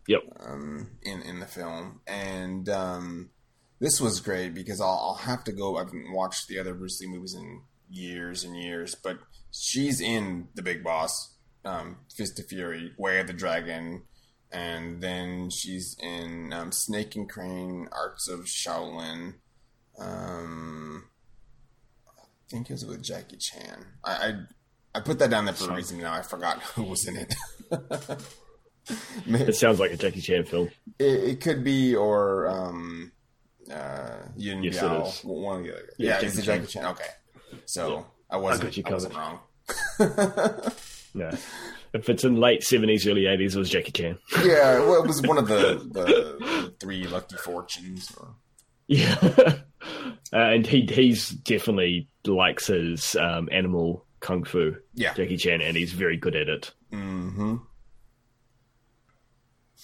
Yep. 0.07 0.21
Um, 0.39 0.91
in 1.01 1.21
in 1.23 1.39
the 1.39 1.47
film, 1.47 2.01
and 2.05 2.69
um, 2.69 3.31
this 3.79 3.99
was 3.99 4.19
great 4.19 4.53
because 4.53 4.79
I'll, 4.79 4.87
I'll 4.87 5.19
have 5.21 5.43
to 5.45 5.51
go. 5.51 5.77
I 5.77 5.79
haven't 5.79 6.11
watched 6.13 6.47
the 6.47 6.59
other 6.59 6.73
Bruce 6.73 7.01
Lee 7.01 7.07
movies 7.07 7.33
in 7.33 7.61
years 7.89 8.43
and 8.43 8.55
years, 8.55 8.95
but 8.95 9.17
she's 9.51 9.99
in 9.99 10.47
The 10.55 10.61
Big 10.61 10.83
Boss, 10.83 11.35
um, 11.63 11.97
Fist 12.15 12.39
of 12.39 12.45
Fury, 12.45 12.93
Way 12.97 13.19
of 13.19 13.27
the 13.27 13.33
Dragon, 13.33 14.03
and 14.51 15.01
then 15.01 15.49
she's 15.49 15.95
in 15.99 16.53
um, 16.53 16.71
Snake 16.71 17.15
and 17.15 17.29
Crane, 17.29 17.87
Arts 17.91 18.29
of 18.29 18.41
Shaolin. 18.41 19.35
Um, 19.99 21.05
I 22.07 22.21
think 22.49 22.69
it 22.69 22.73
was 22.73 22.85
with 22.85 23.03
Jackie 23.03 23.37
Chan. 23.37 23.85
I 24.03 24.11
I, 24.11 24.33
I 24.95 24.99
put 25.01 25.19
that 25.19 25.29
down 25.29 25.45
there 25.45 25.53
for 25.53 25.71
a 25.71 25.75
reason. 25.75 25.99
Now 25.99 26.13
I 26.13 26.21
forgot 26.21 26.61
who 26.61 26.83
was 26.83 27.07
in 27.07 27.17
it. 27.17 27.33
It 29.27 29.55
sounds 29.55 29.79
like 29.79 29.91
a 29.91 29.97
Jackie 29.97 30.21
Chan 30.21 30.45
film. 30.45 30.69
It, 30.99 31.05
it 31.05 31.41
could 31.41 31.63
be, 31.63 31.95
or 31.95 32.47
um, 32.47 33.11
uh, 33.71 34.17
Yun 34.37 34.63
Yes, 34.63 34.77
Biao, 34.77 35.25
one 35.25 35.59
of 35.61 35.65
the 35.65 35.73
other. 35.73 35.89
Yeah, 35.97 36.07
Yeah, 36.07 36.13
Jackie 36.15 36.25
it's 36.27 36.35
the 36.35 36.41
Chan. 36.43 36.59
Jackie 36.61 36.71
Chan. 36.71 36.85
Okay, 36.85 37.09
so 37.65 37.89
Yeah. 37.97 38.03
I 38.29 38.37
wasn't. 38.37 38.63
got 38.65 38.77
you 38.77 38.83
I 38.85 38.91
wasn't 38.91 39.15
wrong. 39.15 39.39
No. 41.17 41.29
If 41.93 42.09
it's 42.09 42.25
in 42.25 42.35
late 42.35 42.61
seventies, 42.61 43.07
early 43.07 43.25
eighties, 43.25 43.55
it 43.55 43.59
was 43.59 43.69
Jackie 43.69 43.93
Chan. 43.93 44.17
yeah, 44.43 44.79
well, 44.79 45.01
it 45.01 45.07
was 45.07 45.21
one 45.21 45.37
of 45.37 45.47
the, 45.47 45.75
the, 45.93 46.03
the 46.65 46.73
three 46.81 47.07
lucky 47.07 47.37
fortunes. 47.37 48.11
Or, 48.19 48.35
Yeah, 48.87 49.15
uh, 49.41 49.53
and 50.33 50.67
he 50.67 50.81
he's 50.91 51.29
definitely 51.29 52.09
likes 52.27 52.67
his 52.67 53.15
um, 53.15 53.47
animal 53.49 54.04
kung 54.25 54.43
fu, 54.43 54.75
yeah. 54.95 55.13
Jackie 55.13 55.37
Chan, 55.37 55.61
and 55.61 55.77
he's 55.77 55.93
very 55.93 56.17
good 56.17 56.35
at 56.35 56.49
it. 56.49 56.73
Mm-hmm. 56.91 57.57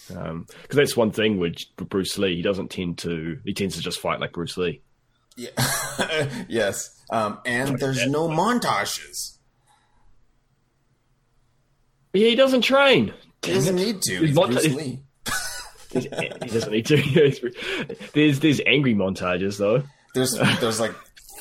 Because 0.08 0.46
that's 0.76 0.98
one 0.98 1.12
thing 1.12 1.38
with 1.38 1.58
Bruce 1.78 2.18
Lee, 2.18 2.36
he 2.38 2.42
doesn't 2.42 2.72
tend 2.72 2.98
to 3.00 3.38
he 3.46 3.54
tends 3.54 3.76
to 3.76 3.82
just 3.82 4.00
fight 4.00 4.20
like 4.20 4.34
Bruce 4.34 4.58
Lee. 4.58 4.82
Yeah. 5.38 5.50
yes. 6.50 6.90
Um, 7.12 7.38
and 7.46 7.78
there's 7.78 8.08
no 8.08 8.28
montages. 8.28 9.38
Yeah, 12.14 12.30
he 12.30 12.36
doesn't 12.36 12.62
train. 12.64 13.14
He 13.44 13.54
doesn't 13.54 13.76
need 13.76 14.02
to. 14.02 14.12
He's 14.20 14.30
He's 14.30 14.36
not- 14.36 14.50
Bruce 14.50 14.64
he's- 14.66 14.76
Lee. 14.76 15.00
He's- 15.92 16.06
he 16.42 16.50
doesn't 16.50 16.72
need 16.72 16.86
to. 16.88 17.52
there's 18.14 18.40
there's 18.40 18.62
angry 18.66 18.96
montages 18.96 19.58
though. 19.60 19.84
There's 20.16 20.32
there's 20.60 20.80
like 20.80 20.96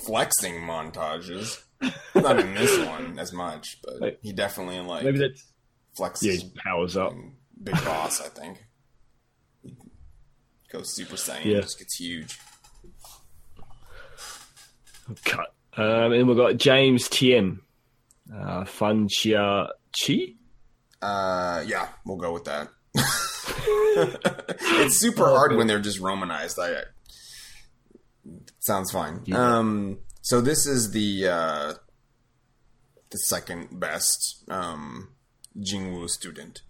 flexing 0.05 0.57
montages. 0.63 1.63
Not 2.15 2.39
in 2.41 2.55
this 2.55 2.87
one 2.87 3.19
as 3.19 3.33
much, 3.33 3.79
but 3.83 4.01
Like- 4.01 4.19
he 4.23 4.33
definitely 4.33 4.81
like 4.81 5.05
Maybe 5.05 5.19
that's 5.19 5.45
flexes. 5.99 6.23
yeah, 6.23 6.33
he 6.33 6.51
powers 6.65 6.97
up. 6.97 7.13
Big 7.63 7.75
Boss, 7.85 8.21
I 8.21 8.29
think. 8.29 8.65
He 9.63 9.75
goes 10.73 10.95
Super 10.95 11.17
Saiyan, 11.17 11.45
Yeah. 11.45 11.61
just 11.61 11.79
gets 11.79 11.97
huge. 11.97 12.39
Cut. 15.25 15.55
Um, 15.77 16.13
and 16.13 16.29
we've 16.29 16.37
got 16.37 16.57
James 16.57 17.09
Tien, 17.09 17.61
uh, 18.35 18.65
Fan 18.65 19.09
Chia 19.09 19.69
Chi. 19.99 20.35
Uh, 21.03 21.63
yeah, 21.67 21.89
we'll 22.05 22.17
go 22.17 22.33
with 22.33 22.45
that. 22.45 22.69
it's 24.83 24.99
super 24.99 25.27
hard 25.27 25.57
when 25.57 25.67
they're 25.67 25.81
just 25.81 25.99
romanized. 26.01 26.59
I, 26.59 26.73
I 26.73 26.83
sounds 28.61 28.91
fine. 28.93 29.23
Yeah. 29.25 29.59
Um, 29.59 29.99
so 30.23 30.41
this 30.41 30.67
is 30.67 30.91
the 30.93 31.27
uh, 31.29 31.75
the 33.11 33.19
second 33.19 33.81
best 33.81 34.45
um, 34.51 35.11
Jingwu 35.59 36.09
student. 36.09 36.63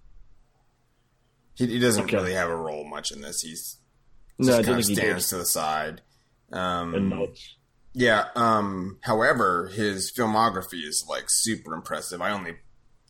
He, 1.54 1.66
he 1.66 1.78
doesn't 1.78 2.04
Okay. 2.04 2.16
really 2.16 2.32
have 2.34 2.48
a 2.50 2.56
role 2.56 2.84
much 2.88 3.10
in 3.12 3.20
this. 3.20 3.42
He's 3.42 3.76
No, 4.38 4.46
just 4.56 4.64
kind 4.64 4.78
of 4.78 4.84
stands 4.84 5.28
to 5.28 5.36
the 5.36 5.44
side. 5.46 6.00
Um, 6.52 6.94
And 6.94 7.10
nods. 7.10 7.56
yeah. 7.92 8.28
Um, 8.34 8.98
however, 9.02 9.68
his 9.68 10.10
filmography 10.16 10.82
is 10.86 11.04
like 11.08 11.24
super 11.28 11.74
impressive. 11.74 12.22
I 12.22 12.30
only 12.30 12.56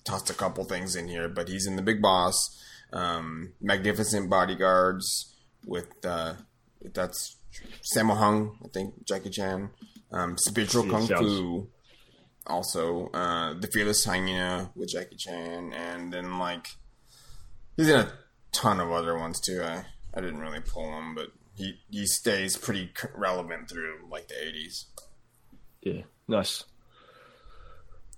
tossed 0.04 0.30
a 0.30 0.34
couple 0.34 0.64
things 0.64 0.96
in 0.96 1.06
here, 1.08 1.28
but 1.28 1.48
he's 1.48 1.66
in 1.66 1.76
The 1.76 1.82
Big 1.82 2.02
Boss, 2.02 2.60
um, 2.92 3.52
Magnificent 3.60 4.28
Bodyguards 4.28 5.36
with 5.64 6.04
uh, 6.04 6.34
that's 6.94 7.36
Sammo 7.94 8.16
Hung, 8.16 8.58
I 8.64 8.68
think 8.68 9.06
Jackie 9.06 9.30
Chan, 9.30 9.70
um, 10.12 10.36
Spiritual 10.38 10.84
Kung 10.84 11.06
Fu, 11.06 11.68
also 12.46 13.08
uh, 13.14 13.54
The 13.54 13.68
Fearless 13.68 14.04
Hyena 14.04 14.70
with 14.74 14.90
Jackie 14.90 15.16
Chan, 15.16 15.72
and 15.72 16.12
then 16.12 16.38
like 16.38 16.68
he's 17.76 17.88
in 17.88 18.00
a 18.00 18.12
ton 18.52 18.80
of 18.80 18.90
other 18.90 19.16
ones 19.18 19.40
too. 19.40 19.62
I 19.62 19.84
I 20.14 20.20
didn't 20.20 20.40
really 20.40 20.60
pull 20.60 20.90
them, 20.90 21.14
but 21.14 21.28
he 21.54 21.80
he 21.90 22.06
stays 22.06 22.56
pretty 22.56 22.92
relevant 23.14 23.70
through 23.70 24.08
like 24.10 24.28
the 24.28 24.46
eighties. 24.46 24.86
Yeah, 25.82 26.02
nice. 26.28 26.64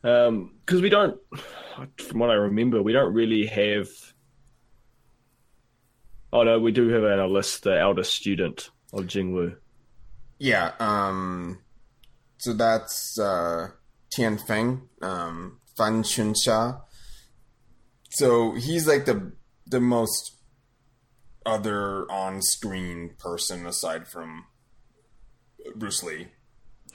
Um, 0.04 0.54
Because 0.66 0.82
we 0.82 0.88
don't, 0.88 1.16
from 1.98 2.18
what 2.18 2.30
I 2.30 2.34
remember, 2.34 2.82
we 2.82 2.92
don't 2.92 3.14
really 3.14 3.46
have. 3.46 3.88
Oh 6.32 6.42
no, 6.42 6.58
we 6.58 6.72
do 6.72 6.88
have 6.88 7.04
on 7.04 7.18
our 7.18 7.28
list 7.28 7.62
the 7.62 7.78
eldest 7.78 8.14
student 8.14 8.70
of 8.92 9.02
Jingwu. 9.02 9.56
Yeah, 10.38 10.72
um, 10.80 11.58
so 12.42 12.52
that's 12.52 13.20
uh, 13.20 13.68
Tian 14.10 14.36
Feng, 14.36 14.88
um, 15.00 15.60
Fan 15.76 16.02
Chunsha. 16.02 16.80
So 18.10 18.54
he's 18.54 18.88
like 18.88 19.04
the 19.04 19.30
the 19.64 19.78
most 19.78 20.38
other 21.46 22.04
on 22.10 22.42
screen 22.42 23.14
person 23.16 23.64
aside 23.64 24.08
from 24.08 24.46
Bruce 25.76 26.02
Lee. 26.02 26.30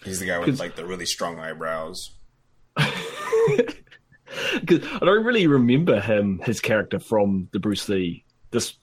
He's 0.04 0.20
the 0.20 0.26
guy 0.26 0.38
with 0.38 0.60
like 0.60 0.76
the 0.76 0.86
really 0.86 1.06
strong 1.06 1.40
eyebrows. 1.40 2.12
Because 4.60 4.84
I 5.02 5.06
don't 5.06 5.24
really 5.24 5.48
remember 5.48 6.02
him, 6.02 6.42
his 6.44 6.60
character 6.60 7.00
from 7.00 7.48
the 7.54 7.60
Bruce 7.60 7.88
Lee 7.88 8.26
this 8.52 8.74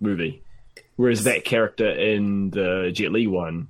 movie, 0.00 0.44
whereas 0.94 1.24
that 1.24 1.44
character 1.44 1.90
in 1.90 2.50
the 2.50 2.92
Jet 2.94 3.10
Li 3.10 3.26
one 3.26 3.68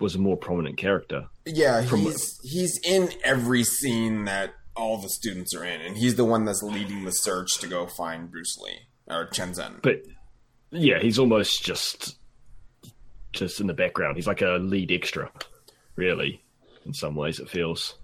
was 0.00 0.14
a 0.14 0.18
more 0.18 0.36
prominent 0.36 0.76
character. 0.76 1.26
Yeah, 1.46 1.82
From- 1.82 2.00
he's 2.00 2.38
he's 2.42 2.78
in 2.84 3.10
every 3.24 3.64
scene 3.64 4.24
that 4.24 4.54
all 4.76 4.98
the 4.98 5.08
students 5.08 5.54
are 5.54 5.64
in, 5.64 5.80
and 5.80 5.96
he's 5.96 6.14
the 6.16 6.24
one 6.24 6.44
that's 6.44 6.62
leading 6.62 7.04
the 7.04 7.10
search 7.10 7.58
to 7.60 7.66
go 7.66 7.86
find 7.86 8.30
Bruce 8.30 8.56
Lee 8.58 8.78
or 9.08 9.26
Chen 9.26 9.52
Zhen. 9.52 9.82
But 9.82 10.02
yeah, 10.70 11.00
he's 11.00 11.18
almost 11.18 11.64
just 11.64 12.16
just 13.32 13.60
in 13.60 13.66
the 13.66 13.74
background. 13.74 14.16
He's 14.16 14.26
like 14.26 14.42
a 14.42 14.58
lead 14.60 14.92
extra, 14.92 15.30
really. 15.96 16.42
In 16.86 16.94
some 16.94 17.14
ways, 17.14 17.40
it 17.40 17.50
feels. 17.50 17.94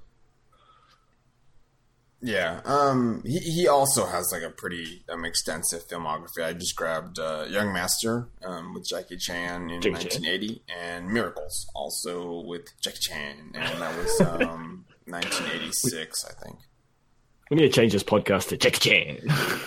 Yeah, 2.25 2.63
um, 2.65 3.23
he 3.27 3.39
he 3.39 3.69
also 3.69 4.07
has 4.07 4.33
like 4.33 4.43
a 4.43 4.49
pretty 4.49 5.05
um, 5.11 5.27
extensive 5.27 5.87
filmography. 5.87 6.43
I 6.43 6.55
just 6.55 6.75
grabbed 6.75 7.19
uh, 7.19 7.45
Young 7.51 7.71
Master 7.71 8.29
um, 8.43 8.73
with 8.73 8.89
Jackie 8.89 9.19
Chan 9.19 9.69
in 9.69 9.83
Jackie 9.83 10.09
Chan. 10.09 10.23
1980, 10.23 10.63
and 10.75 11.09
Miracles 11.11 11.67
also 11.75 12.43
with 12.47 12.63
Jackie 12.83 12.97
Chan, 12.99 13.53
and 13.55 13.83
that 13.83 13.99
was 13.99 14.21
um, 14.41 14.87
1986, 15.05 16.25
I 16.25 16.43
think. 16.43 16.57
We 17.51 17.59
need 17.59 17.65
to 17.65 17.69
change 17.69 17.93
this 17.93 18.03
podcast 18.03 18.49
to 18.49 18.57
Jackie 18.57 18.79
Chan. 18.79 19.19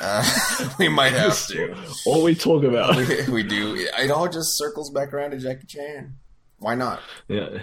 Uh, 0.02 0.70
we 0.80 0.90
might 0.90 1.14
have 1.14 1.38
to. 1.50 1.78
All 2.08 2.24
we 2.24 2.34
talk 2.34 2.64
about. 2.64 2.96
we, 2.96 3.30
we 3.32 3.44
do. 3.44 3.76
It 3.76 4.10
all 4.10 4.28
just 4.28 4.58
circles 4.58 4.90
back 4.90 5.14
around 5.14 5.30
to 5.32 5.38
Jackie 5.38 5.68
Chan. 5.68 6.16
Why 6.58 6.74
not? 6.74 7.02
yeah. 7.28 7.60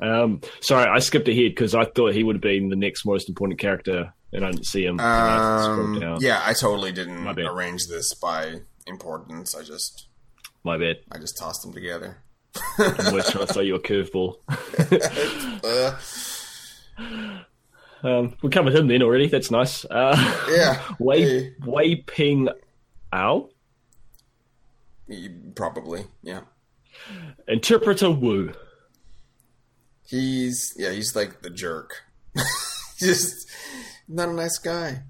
Um, 0.00 0.40
sorry, 0.60 0.88
I 0.90 0.98
skipped 0.98 1.28
ahead 1.28 1.52
because 1.52 1.74
I 1.74 1.84
thought 1.84 2.14
he 2.14 2.22
would 2.24 2.36
have 2.36 2.42
been 2.42 2.68
the 2.68 2.76
next 2.76 3.04
most 3.06 3.28
important 3.28 3.58
character, 3.60 4.12
and 4.32 4.44
I 4.44 4.50
didn't 4.50 4.66
see 4.66 4.84
him. 4.84 4.98
I 5.00 5.64
Um, 5.66 6.00
down. 6.00 6.18
yeah, 6.20 6.42
I 6.44 6.52
totally 6.52 6.92
didn't 6.92 7.26
arrange 7.28 7.86
this 7.88 8.12
by 8.14 8.60
importance. 8.86 9.54
I 9.54 9.62
just 9.62 10.08
My 10.64 10.76
bad. 10.78 10.96
I 11.12 11.18
just 11.18 11.38
tossed 11.38 11.62
them 11.62 11.72
together. 11.72 12.18
I'm 12.78 13.06
always 13.08 13.28
trying 13.30 13.46
to 13.46 13.52
throw 13.52 13.62
you 13.62 13.74
a 13.76 13.80
curveball. 13.80 14.36
Uh, 15.64 17.38
Um, 18.02 18.36
we 18.42 18.50
covered 18.50 18.74
him 18.74 18.86
then 18.86 19.02
already. 19.02 19.28
That's 19.28 19.50
nice. 19.50 19.84
Uh, 19.86 20.14
yeah. 20.50 20.82
Wei 20.98 21.22
Hey, 21.22 21.52
Wei 21.64 21.96
Ping 21.96 22.50
Ao, 23.12 23.48
probably. 25.54 26.04
Yeah. 26.22 26.40
interpreter 27.48 28.10
Wu. 28.10 28.52
He's 30.06 30.74
yeah. 30.76 30.90
He's 30.90 31.14
like 31.16 31.42
the 31.42 31.50
jerk. 31.50 32.02
just 32.98 33.48
not 34.08 34.28
a 34.28 34.32
nice 34.32 34.58
guy. 34.58 35.02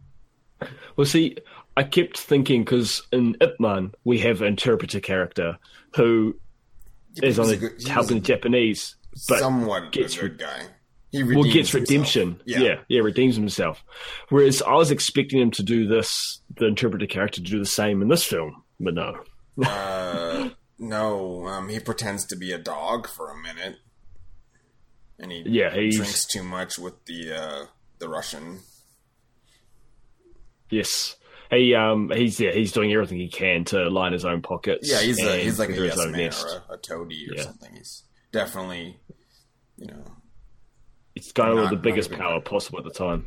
Well, 0.97 1.05
see, 1.07 1.37
I 1.77 1.83
kept 1.83 2.19
thinking 2.19 2.63
because 2.65 3.03
in 3.13 3.37
Ip 3.41 3.59
Man 3.59 3.93
we 4.05 4.19
have 4.21 4.41
an 4.41 4.49
interpreter 4.49 5.01
character 5.01 5.59
who 5.97 6.37
Yeah, 7.15 7.29
is 7.29 7.39
on 7.39 7.51
a 7.51 7.57
good- 7.57 7.83
helping 7.89 8.19
the 8.21 8.23
Japanese, 8.27 8.95
but 9.29 9.39
somewhat 9.41 9.93
gets 9.93 10.17
a 10.17 10.21
good 10.23 10.39
guy. 10.39 10.67
He 11.11 11.23
well 11.23 11.45
gets 11.45 11.71
himself. 11.71 11.75
redemption. 11.75 12.41
Yeah. 12.45 12.81
yeah, 12.89 13.01
redeems 13.01 13.37
himself. 13.37 13.85
Whereas 14.31 14.63
I 14.63 14.75
was 14.75 14.91
expecting 14.91 15.41
him 15.41 15.53
to 15.53 15.63
do 15.63 15.87
this, 15.87 16.41
the 16.57 16.67
interpreter 16.67 17.07
character, 17.07 17.41
to 17.41 17.51
do 17.51 17.61
the 17.61 17.67
same 17.67 18.03
in 18.03 18.09
this 18.09 18.25
film, 18.25 18.65
but 18.81 18.95
no. 18.95 19.21
Uh, 19.65 20.49
no, 20.77 21.47
um, 21.47 21.69
he 21.69 21.79
pretends 21.79 22.27
to 22.27 22.37
be 22.37 22.51
a 22.51 22.59
dog 22.59 23.07
for 23.09 23.31
a 23.31 23.37
minute, 23.41 23.77
and 25.19 25.31
he 25.33 25.43
Yeah, 25.47 25.75
he's 25.75 25.97
drinks 25.97 26.25
too 26.27 26.43
much 26.43 26.79
with 26.79 27.05
the 27.07 27.33
uh, 27.33 27.67
the 27.99 28.09
Russian. 28.09 28.61
yes. 30.71 31.17
He 31.51 31.75
um 31.75 32.11
he's 32.15 32.41
yeah 32.41 32.53
he's 32.53 32.73
doing 32.73 32.93
everything 32.93 33.19
he 33.19 33.29
can 33.29 33.65
to 33.67 33.89
line 33.91 34.13
his 34.13 34.25
own 34.25 34.43
pockets. 34.43 34.91
Yeah, 34.91 35.01
he's 35.03 35.23
a, 35.23 35.37
he's 35.39 35.59
like 35.59 35.69
a 35.71 35.73
yes 35.75 35.97
man 35.97 36.13
nest. 36.13 36.45
or 36.47 36.63
a, 36.71 36.75
a 36.75 36.77
toady 36.79 37.27
or 37.31 37.37
Yeah. 37.37 37.43
something. 37.45 37.75
He's 37.77 38.03
definitely, 38.33 38.99
you 39.77 39.87
know, 39.87 40.05
It's 41.15 41.31
going 41.33 41.59
with 41.61 41.71
the 41.71 41.77
biggest 41.77 42.11
power 42.11 42.41
possible 42.41 42.79
at 42.79 42.85
the 42.85 42.91
time. 42.91 43.27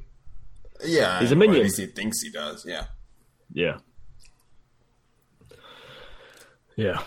yeah. 0.84 1.20
He's 1.22 1.32
a 1.32 1.36
minion. 1.36 1.58
At 1.62 1.64
least 1.66 1.78
he 1.80 1.86
thinks 1.88 2.22
he 2.22 2.30
does. 2.32 2.66
Yeah. 2.66 2.88
Yeah. 3.54 3.78
Yeah. 6.76 7.02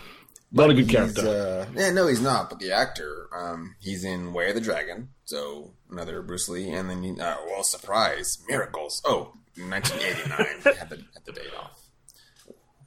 Not 0.53 0.71
a 0.71 0.75
good 0.75 0.89
character. 0.89 1.27
Uh, 1.29 1.73
yeah, 1.77 1.91
no, 1.93 2.09
he's 2.09 2.21
not. 2.21 2.51
But 2.51 2.59
the 2.59 2.73
actor, 2.73 3.29
um, 3.37 3.77
he's 3.79 4.05
in 4.05 4.33
Way 4.33 4.49
of 4.49 4.57
the 4.57 4.61
Dragon, 4.61 5.11
so 5.25 5.75
another 5.91 6.23
Bruce 6.23 6.49
Lee, 6.49 6.71
and 6.71 6.91
then 6.91 7.03
he, 7.03 7.13
uh, 7.13 7.37
well, 7.47 7.63
surprise, 7.63 8.39
Miracles. 8.49 9.01
Oh, 9.05 9.35
1989. 9.57 10.75
had 10.77 10.91
the 10.91 10.97
had 10.97 11.25
the 11.25 11.33
date 11.33 11.55
off. 11.57 11.81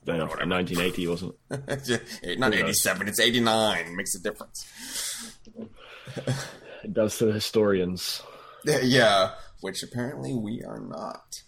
No, 0.06 0.18
no, 0.18 0.26
1980, 0.26 1.08
wasn't 1.08 1.36
it? 1.50 2.38
Not 2.40 2.54
87, 2.54 3.08
it's 3.08 3.22
89. 3.22 3.96
Makes 3.96 4.16
a 4.16 4.20
difference. 4.20 4.66
It 6.84 6.94
does 6.94 7.18
to 7.20 7.28
the 7.28 7.32
historians. 7.34 8.22
Yeah, 8.66 8.80
Yeah, 8.84 9.32
which 9.62 9.82
apparently 9.84 10.34
we 10.36 10.62
are 10.64 10.80
not. 10.82 11.42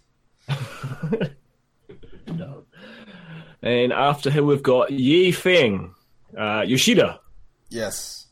No. 2.28 2.64
And 3.62 3.92
after 3.92 4.30
him, 4.30 4.46
we've 4.46 4.64
got 4.64 4.92
Yi 4.92 5.32
Feng, 5.34 5.95
uh, 6.38 6.64
Yoshida. 6.66 7.20
Yes. 7.70 8.28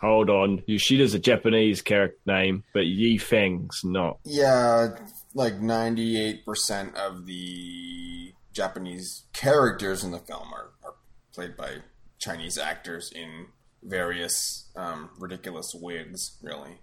Hold 0.00 0.28
on, 0.28 0.62
Yoshida's 0.66 1.14
a 1.14 1.18
Japanese 1.18 1.80
character 1.80 2.18
name, 2.26 2.64
but 2.74 2.84
Yi 2.84 3.16
Feng's 3.16 3.80
not. 3.82 4.18
Yeah, 4.24 4.88
like 5.34 5.54
98% 5.54 6.94
of 6.94 7.24
the 7.24 8.34
Japanese 8.52 9.24
characters 9.32 10.04
in 10.04 10.10
the 10.10 10.18
film 10.18 10.52
are, 10.52 10.70
are 10.84 10.94
played 11.34 11.56
by 11.56 11.76
Chinese 12.18 12.58
actors 12.58 13.10
in 13.10 13.46
various 13.82 14.70
um, 14.76 15.08
ridiculous 15.18 15.74
wigs, 15.74 16.36
really. 16.42 16.78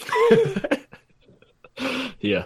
Yeah. 2.20 2.44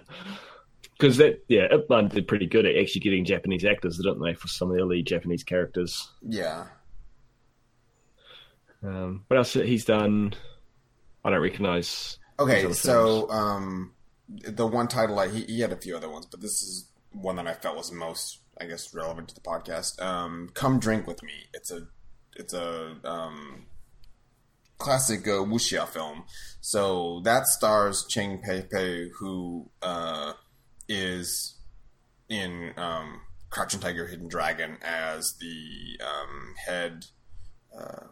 Because 0.98 1.16
that, 1.16 1.42
yeah, 1.48 1.72
Ip 1.72 1.88
Man 1.88 2.08
did 2.08 2.28
pretty 2.28 2.46
good 2.46 2.66
at 2.66 2.76
actually 2.76 3.00
getting 3.00 3.24
Japanese 3.24 3.64
actors, 3.64 3.96
didn't 3.96 4.20
they, 4.20 4.34
for 4.34 4.48
some 4.48 4.70
of 4.70 4.76
the 4.76 4.84
lead 4.84 5.06
Japanese 5.06 5.42
characters. 5.42 6.10
Yeah. 6.22 6.66
Um, 8.82 9.24
what 9.28 9.36
else 9.36 9.52
he's 9.52 9.84
done? 9.84 10.34
I 11.24 11.30
don't 11.30 11.40
recognize. 11.40 12.18
Okay, 12.38 12.72
so 12.72 13.30
um, 13.30 13.92
the 14.28 14.66
one 14.66 14.88
title 14.88 15.18
I 15.18 15.28
he, 15.28 15.42
he 15.42 15.60
had 15.60 15.72
a 15.72 15.76
few 15.76 15.96
other 15.96 16.08
ones, 16.08 16.26
but 16.26 16.40
this 16.40 16.62
is 16.62 16.90
one 17.12 17.36
that 17.36 17.46
I 17.46 17.54
felt 17.54 17.76
was 17.76 17.92
most, 17.92 18.40
I 18.58 18.64
guess, 18.64 18.94
relevant 18.94 19.28
to 19.28 19.34
the 19.34 19.40
podcast. 19.40 20.00
Um, 20.00 20.50
Come 20.54 20.78
drink 20.78 21.06
with 21.06 21.22
me. 21.22 21.32
It's 21.52 21.70
a 21.70 21.88
it's 22.36 22.54
a 22.54 22.96
um, 23.04 23.66
classic 24.78 25.26
uh, 25.28 25.42
wuxia 25.42 25.86
film. 25.86 26.24
So 26.60 27.20
that 27.24 27.46
stars 27.46 28.06
Cheng 28.08 28.40
Pei 28.42 28.62
Pei, 28.62 29.10
who 29.18 29.70
uh, 29.82 30.32
is 30.88 31.58
in 32.28 32.72
um, 32.76 33.20
Crouching 33.50 33.80
Tiger, 33.80 34.06
Hidden 34.06 34.28
Dragon 34.28 34.78
as 34.82 35.34
the 35.38 36.02
um, 36.04 36.54
head. 36.66 37.04
Uh, 37.78 38.06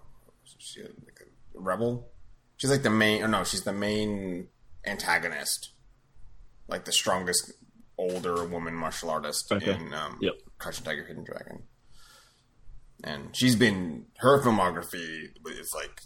she 0.58 0.82
like 0.82 1.18
a 1.24 1.58
rebel. 1.58 2.08
She's 2.56 2.70
like 2.70 2.82
the 2.82 2.90
main, 2.90 3.22
or 3.22 3.28
no, 3.28 3.44
she's 3.44 3.62
the 3.62 3.72
main 3.72 4.48
antagonist, 4.86 5.70
like 6.66 6.84
the 6.84 6.92
strongest 6.92 7.52
older 7.96 8.44
woman 8.44 8.74
martial 8.74 9.10
artist 9.10 9.50
Okay. 9.52 9.72
in 9.74 9.92
um, 9.94 10.18
Yep. 10.20 10.34
Crouching 10.58 10.84
Tiger, 10.84 11.04
Hidden 11.04 11.24
Dragon. 11.24 11.62
And 13.04 13.34
she's 13.36 13.54
been 13.54 14.06
her 14.18 14.42
filmography 14.42 15.28
is 15.46 15.72
like 15.74 16.00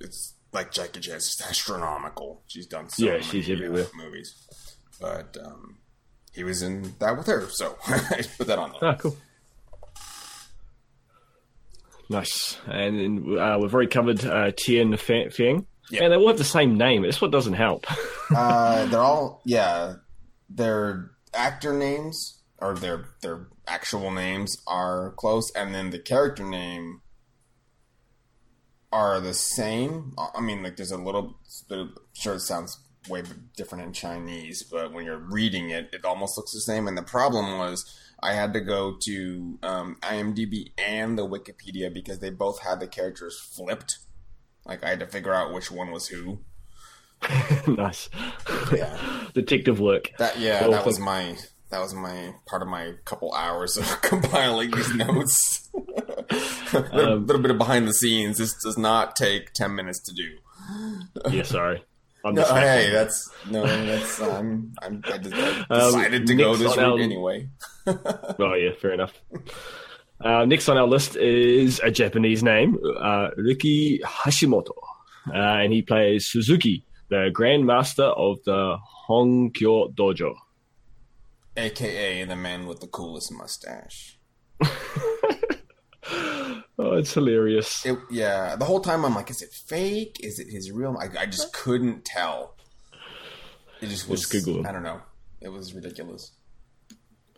it's 0.00 0.34
like 0.52 0.72
Jackie 0.72 1.00
Chan, 1.00 1.16
it's 1.16 1.36
just 1.36 1.42
astronomical. 1.48 2.42
She's 2.46 2.66
done 2.66 2.88
so 2.88 3.04
Yeah, 3.04 3.10
many 3.12 3.22
she's 3.24 3.50
everywhere. 3.50 3.86
movies, 3.94 4.34
but 5.00 5.36
um, 5.44 5.78
he 6.32 6.42
was 6.44 6.62
in 6.62 6.94
that 6.98 7.16
with 7.18 7.26
her, 7.26 7.46
so 7.50 7.76
I 7.86 8.22
put 8.38 8.46
that 8.46 8.58
on 8.58 8.72
there. 8.80 8.90
Ah, 8.90 8.94
cool. 8.96 9.16
Nice. 12.10 12.58
And 12.66 13.38
uh, 13.38 13.56
we've 13.62 13.72
already 13.72 13.88
covered 13.88 14.24
uh, 14.24 14.50
Tian 14.56 14.96
Feng. 14.96 15.64
Yeah. 15.90 16.04
And 16.04 16.12
they 16.12 16.16
all 16.16 16.26
have 16.26 16.38
the 16.38 16.44
same 16.44 16.76
name. 16.76 17.02
That's 17.02 17.20
what 17.20 17.30
doesn't 17.30 17.54
help. 17.54 17.86
Uh, 18.32 18.86
they're 18.86 19.00
all 19.00 19.42
yeah. 19.44 19.94
Their 20.48 21.10
actor 21.34 21.72
names 21.72 22.40
or 22.58 22.76
their 22.76 23.06
their 23.22 23.48
actual 23.66 24.12
names 24.12 24.56
are 24.68 25.14
close, 25.16 25.50
and 25.56 25.74
then 25.74 25.90
the 25.90 25.98
character 25.98 26.44
name 26.44 27.00
are 28.92 29.18
the 29.18 29.34
same. 29.34 30.14
I 30.16 30.40
mean, 30.40 30.62
like 30.62 30.76
there's 30.76 30.92
a 30.92 30.96
little. 30.96 31.40
I'm 31.72 31.92
sure 32.12 32.34
it 32.36 32.42
sounds 32.42 32.78
way 33.08 33.24
different 33.56 33.82
in 33.82 33.92
Chinese, 33.92 34.62
but 34.62 34.92
when 34.92 35.04
you're 35.04 35.18
reading 35.18 35.70
it, 35.70 35.90
it 35.92 36.04
almost 36.04 36.36
looks 36.36 36.52
the 36.52 36.60
same. 36.60 36.86
And 36.86 36.96
the 36.96 37.02
problem 37.02 37.58
was. 37.58 37.84
I 38.22 38.32
had 38.34 38.52
to 38.54 38.60
go 38.60 38.96
to 39.02 39.58
um, 39.62 39.96
IMDb 40.02 40.72
and 40.78 41.16
the 41.18 41.26
Wikipedia 41.26 41.92
because 41.92 42.18
they 42.18 42.30
both 42.30 42.60
had 42.60 42.80
the 42.80 42.86
characters 42.86 43.38
flipped. 43.40 43.98
Like 44.66 44.84
I 44.84 44.90
had 44.90 45.00
to 45.00 45.06
figure 45.06 45.32
out 45.34 45.52
which 45.54 45.70
one 45.70 45.90
was 45.90 46.08
who. 46.08 46.40
nice. 47.66 48.08
Yeah. 48.72 48.98
Detective 49.34 49.80
work. 49.80 50.10
That 50.18 50.38
yeah, 50.38 50.66
that 50.68 50.86
was 50.86 50.98
my 50.98 51.36
that 51.70 51.80
was 51.80 51.94
my 51.94 52.34
part 52.46 52.62
of 52.62 52.68
my 52.68 52.94
couple 53.04 53.32
hours 53.34 53.76
of 53.76 53.86
compiling 54.02 54.70
these 54.70 54.94
notes. 54.94 55.68
a 55.74 55.78
little, 56.80 57.12
Um, 57.12 57.26
little 57.26 57.42
bit 57.42 57.50
of 57.50 57.58
behind 57.58 57.86
the 57.88 57.94
scenes. 57.94 58.38
This 58.38 58.54
does 58.62 58.76
not 58.78 59.16
take 59.16 59.52
ten 59.52 59.74
minutes 59.74 60.00
to 60.00 60.14
do. 60.14 60.28
yeah, 61.30 61.42
sorry. 61.42 61.84
No, 62.24 62.44
hey, 62.44 62.90
that's 62.90 63.30
no, 63.50 63.64
that's 63.64 64.20
I'm, 64.20 64.72
I'm 64.82 65.02
I 65.06 65.12
Um, 65.70 65.92
decided 65.92 66.26
to 66.26 66.34
go 66.34 66.54
this 66.54 66.76
route 66.76 67.00
anyway. 67.00 67.48
Oh 67.86 68.54
yeah, 68.54 68.72
fair 68.80 68.92
enough. 68.92 69.12
Uh, 70.20 70.44
next 70.44 70.68
on 70.68 70.76
our 70.76 70.86
list 70.86 71.16
is 71.16 71.80
a 71.82 71.90
Japanese 71.90 72.42
name, 72.42 72.78
uh, 73.00 73.30
Riki 73.36 74.00
Hashimoto, 74.04 74.76
uh, 75.28 75.32
and 75.32 75.72
he 75.72 75.80
plays 75.82 76.26
Suzuki, 76.26 76.84
the 77.08 77.30
Grand 77.32 77.64
Master 77.66 78.04
of 78.04 78.38
the 78.44 78.76
Honkyo 79.08 79.94
Dojo. 79.94 80.34
AKA 81.56 82.24
the 82.24 82.36
man 82.36 82.66
with 82.66 82.80
the 82.80 82.86
coolest 82.86 83.32
mustache. 83.32 84.18
Oh, 86.82 86.94
it's 86.94 87.12
hilarious. 87.12 87.84
It, 87.84 87.98
yeah, 88.10 88.56
the 88.56 88.64
whole 88.64 88.80
time 88.80 89.04
I'm 89.04 89.14
like, 89.14 89.28
is 89.30 89.42
it 89.42 89.50
fake? 89.52 90.16
Is 90.22 90.38
it 90.38 90.48
his 90.48 90.70
real? 90.72 90.96
I, 90.98 91.08
I 91.24 91.26
just 91.26 91.52
couldn't 91.52 92.06
tell. 92.06 92.56
It 93.82 93.88
just 93.88 94.08
was. 94.08 94.20
Just 94.20 94.32
Google 94.32 94.60
him. 94.60 94.66
I 94.66 94.72
don't 94.72 94.82
know. 94.82 95.02
It 95.42 95.50
was 95.50 95.74
ridiculous. 95.74 96.32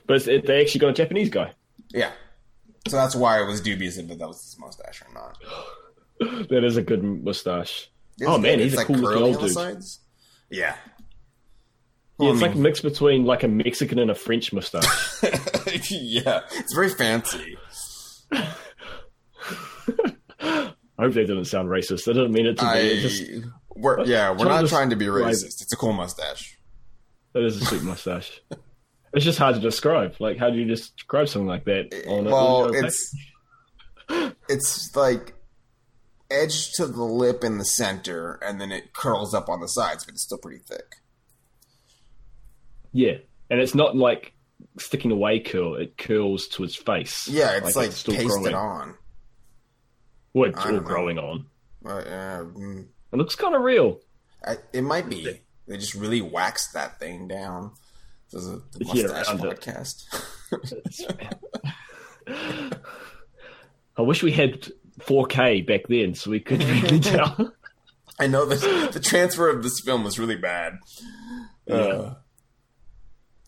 But 0.07 0.29
it, 0.29 0.47
they 0.47 0.61
actually 0.61 0.79
got 0.79 0.91
a 0.91 0.93
Japanese 0.93 1.29
guy. 1.29 1.55
Yeah. 1.91 2.13
So 2.89 2.97
that's 2.97 3.17
why 3.17 3.39
I 3.39 3.43
was 3.43 3.61
dubious 3.61 3.97
if 3.97 4.07
that 4.07 4.19
was 4.19 4.41
his 4.45 4.57
mustache 4.61 5.03
or 5.03 5.13
not. 5.13 5.39
That 6.51 6.63
is 6.63 6.77
a 6.77 6.83
good 6.83 7.03
mustache. 7.03 7.91
It's 8.19 8.29
Oh, 8.29 8.39
man, 8.39 8.61
he's 8.61 8.79
a 8.79 8.85
cool 8.85 8.95
looking 8.95 9.23
old 9.25 9.41
dude. 9.41 9.51
sides. 9.51 9.99
Yeah. 10.51 10.77
Yeah, 12.21 12.31
it's 12.31 12.43
I 12.43 12.47
like 12.47 12.55
a 12.55 12.59
mix 12.59 12.81
between 12.81 13.25
like 13.25 13.43
a 13.43 13.49
Mexican 13.49 13.99
and 13.99 14.09
a 14.09 14.15
French 14.15 14.53
mustache. 14.53 14.85
yeah, 15.91 16.43
it's 16.53 16.73
very 16.75 16.91
fancy. 16.91 17.57
I 20.99 21.03
hope 21.05 21.15
that 21.15 21.27
didn't 21.27 21.47
sound 21.47 21.69
racist. 21.69 22.09
I 22.09 22.13
didn't 22.13 22.33
mean 22.33 22.47
it 22.47 22.59
to 22.59 22.65
be. 22.65 22.69
I, 22.69 22.77
It 22.79 23.01
just, 23.01 23.47
we're, 23.75 24.05
yeah, 24.05 24.31
we're 24.31 24.45
not 24.45 24.67
trying 24.69 24.91
to 24.91 24.97
be 24.97 25.07
it. 25.07 25.11
racist. 25.11 25.63
It's 25.63 25.73
a 25.73 25.77
cool 25.77 25.93
mustache. 25.93 26.59
that 27.33 27.43
is 27.43 27.61
a 27.61 27.65
sweet 27.65 27.83
mustache. 27.83 28.41
It's 29.15 29.25
just 29.25 29.39
hard 29.39 29.55
to 29.57 29.61
describe. 29.61 30.17
Like, 30.21 30.39
how 30.39 30.51
do 30.51 30.57
you 30.59 30.65
describe 30.65 31.29
something 31.29 31.47
like 31.47 31.65
that? 31.65 31.89
Eh, 31.93 32.09
on 32.11 32.25
well, 32.25 32.67
a 32.67 32.85
it's 32.85 33.15
it's 34.49 34.95
like 34.97 35.35
edge 36.31 36.73
to 36.73 36.87
the 36.87 37.03
lip 37.03 37.45
in 37.45 37.59
the 37.59 37.65
center, 37.65 38.39
and 38.43 38.61
then 38.61 38.73
it 38.73 38.93
curls 38.95 39.35
up 39.35 39.49
on 39.49 39.61
the 39.61 39.69
sides, 39.69 40.05
but 40.05 40.15
it's 40.15 40.23
still 40.23 40.39
pretty 40.39 40.63
thick. 40.67 40.97
yeah, 42.93 43.17
and 43.51 43.61
it's 43.61 43.75
not 43.75 43.97
like 43.97 44.33
sticking 44.79 45.11
away 45.11 45.41
curl. 45.41 45.75
It 45.75 45.99
curls 45.99 46.49
to 46.49 46.63
his 46.63 46.77
face. 46.77 47.29
Yeah, 47.29 47.57
it's 47.57 47.77
like, 47.77 47.93
still 47.93 48.15
pasted 48.15 48.31
growing. 48.31 48.55
on. 48.55 48.95
Well, 50.35 50.51
it's 50.51 50.65
all 50.65 50.73
know. 50.73 50.81
growing 50.81 51.19
on. 51.19 51.47
Uh, 51.85 51.89
uh, 51.91 52.45
mm, 52.45 52.87
It 53.13 53.17
looks 53.17 53.35
kind 53.35 53.55
of 53.55 53.63
real. 53.63 54.01
I, 54.45 54.57
it 54.73 54.83
might 54.83 55.09
be. 55.09 55.41
They 55.69 55.77
just 55.77 55.95
really 55.95 56.21
waxed 56.21 56.75
that 56.75 56.99
thing 56.99 57.29
down. 57.29 57.73
This 58.33 58.43
is 58.43 58.49
a 58.49 58.57
the 58.79 58.85
Yeah, 58.95 59.03
mustache 59.05 59.29
around 59.29 59.41
podcast. 59.41 59.95
I 63.97 64.03
wish 64.03 64.23
we 64.23 64.33
had 64.33 64.69
4K 65.01 65.67
back 65.67 65.83
then, 65.89 66.15
so 66.15 66.31
we 66.31 66.41
could 66.41 66.63
really 66.63 67.01
tell. 67.01 67.53
I 68.19 68.27
know 68.27 68.45
the 68.47 68.91
the 68.93 69.01
transfer 69.01 69.49
of 69.49 69.63
this 69.63 69.81
film 69.85 70.05
was 70.05 70.19
really 70.19 70.37
bad. 70.37 70.79
Yeah. 71.67 72.15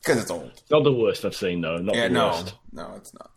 because 0.01 0.23
it's 0.23 0.31
old. 0.31 0.63
not 0.71 0.85
the 0.85 0.93
worst 0.93 1.25
I've 1.25 1.35
seen, 1.37 1.61
though. 1.61 1.79
Not 1.79 1.95
Yeah, 1.97 2.09
the 2.09 2.15
no, 2.15 2.27
worst. 2.29 2.55
no, 2.73 2.95
it's 2.97 3.13
not. 3.15 3.31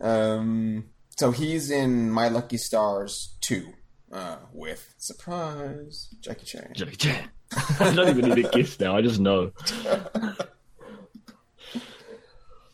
Um, 0.00 0.84
so 1.18 1.30
he's 1.30 1.70
in 1.70 2.10
My 2.10 2.28
Lucky 2.28 2.56
Stars 2.56 3.36
two, 3.40 3.72
uh, 4.12 4.36
with 4.52 4.94
surprise 4.98 6.08
Jackie 6.20 6.46
Chan. 6.46 6.72
Jackie 6.74 6.96
Chan. 6.96 7.30
I 7.80 7.94
don't 7.94 8.08
even 8.08 8.30
need 8.30 8.42
to 8.44 8.50
guess 8.50 8.78
now. 8.80 8.96
I 8.96 9.02
just 9.02 9.20
know. 9.20 9.52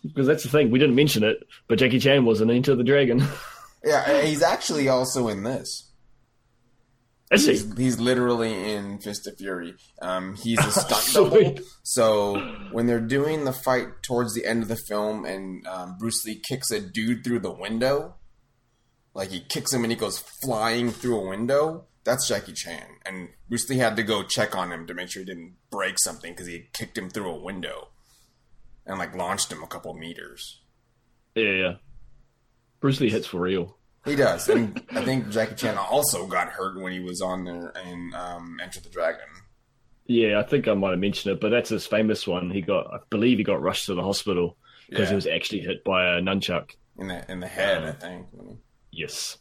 Because 0.05 0.27
that's 0.27 0.43
the 0.43 0.49
thing. 0.49 0.71
We 0.73 0.81
didn't 0.81 0.97
mention 0.97 1.23
it, 1.23 1.39
but 1.69 1.79
Jackie 1.79 2.01
Chan 2.01 2.25
was 2.25 2.41
in 2.41 2.51
Enter 2.51 2.75
the 2.75 2.85
Dragon. 2.85 3.23
Yeah, 3.85 4.23
he's 4.23 4.45
actually 4.45 4.89
also 4.89 5.27
in 5.27 5.43
this. 5.43 5.91
Is 7.33 7.47
he? 7.47 7.53
He's, 7.55 7.77
he's 7.77 7.99
literally 7.99 8.75
in 8.75 9.01
Fist 9.01 9.27
of 9.27 9.37
Fury. 9.37 9.75
Um, 10.01 10.37
he's 10.37 10.65
a 10.65 10.71
stunt 10.71 11.09
double. 11.13 11.57
So 11.83 12.39
when 12.71 12.87
they're 12.87 13.01
doing 13.01 13.45
the 13.45 13.53
fight 13.53 13.89
towards 14.03 14.35
the 14.35 14.47
end 14.47 14.63
of 14.63 14.69
the 14.69 14.77
film, 14.77 15.25
and 15.25 15.67
um, 15.67 15.97
Bruce 15.99 16.25
Lee 16.25 16.41
kicks 16.49 16.71
a 16.71 16.81
dude 16.81 17.25
through 17.25 17.41
the 17.41 17.51
window, 17.51 18.15
like 19.15 19.31
he 19.31 19.41
kicks 19.41 19.73
him 19.73 19.85
and 19.85 19.93
he 19.93 19.97
goes 19.99 20.23
flying 20.45 20.91
through 20.91 21.21
a 21.21 21.29
window. 21.29 21.85
That's 22.05 22.27
Jackie 22.29 22.53
Chan, 22.53 22.85
and 23.07 23.29
Bruce 23.49 23.69
Lee 23.71 23.77
had 23.79 23.95
to 23.97 24.03
go 24.03 24.25
check 24.25 24.57
on 24.57 24.73
him 24.73 24.87
to 24.89 24.95
make 24.95 25.09
sure 25.11 25.21
he 25.23 25.27
didn't 25.27 25.55
break 25.71 25.95
something 26.01 26.33
because 26.33 26.49
he 26.49 26.69
kicked 26.73 26.99
him 26.99 27.09
through 27.09 27.31
a 27.31 27.39
window, 27.41 27.89
and 28.85 28.99
like 28.99 29.15
launched 29.15 29.53
him 29.53 29.63
a 29.63 29.69
couple 29.69 29.95
meters. 29.95 30.61
Yeah, 31.37 31.51
yeah. 31.51 31.73
Bruce 32.81 33.01
Lee 33.01 33.09
hits 33.11 33.27
for 33.29 33.41
real. 33.41 33.77
He 34.05 34.17
does, 34.17 34.49
and 34.49 34.83
I 34.91 35.05
think 35.05 35.29
Jackie 35.31 35.55
Chan 35.55 35.79
also 35.79 36.27
got 36.27 36.49
hurt 36.49 36.81
when 36.81 36.93
he 36.93 36.99
was 36.99 37.21
on 37.23 37.45
there 37.45 37.73
in 37.87 38.13
um, 38.17 38.59
Enter 38.61 38.81
the 38.81 38.89
Dragon. 38.89 39.21
Yeah, 40.07 40.41
I 40.41 40.43
think 40.43 40.67
I 40.67 40.75
might 40.75 40.91
have 40.91 40.99
mentioned 40.99 41.35
it, 41.37 41.41
but 41.41 41.51
that's 41.51 41.71
his 41.71 41.87
famous 41.87 42.27
one. 42.27 42.51
He 42.51 42.61
got, 42.63 42.93
I 42.93 42.97
believe, 43.11 43.39
he 43.39 43.45
got 43.45 43.63
rushed 43.63 43.87
to 43.87 43.95
the 43.95 44.03
hospital 44.03 44.57
because 44.91 45.05
Yeah. 45.05 45.09
he 45.11 45.15
was 45.15 45.27
actually 45.29 45.61
hit 45.61 45.85
by 45.85 46.17
a 46.17 46.21
nunchuck. 46.21 46.71
in 46.99 47.07
the 47.07 47.31
in 47.31 47.39
the 47.39 47.47
head, 47.47 47.85
I 47.85 47.93
think. 47.93 48.27
Yes. 48.93 49.39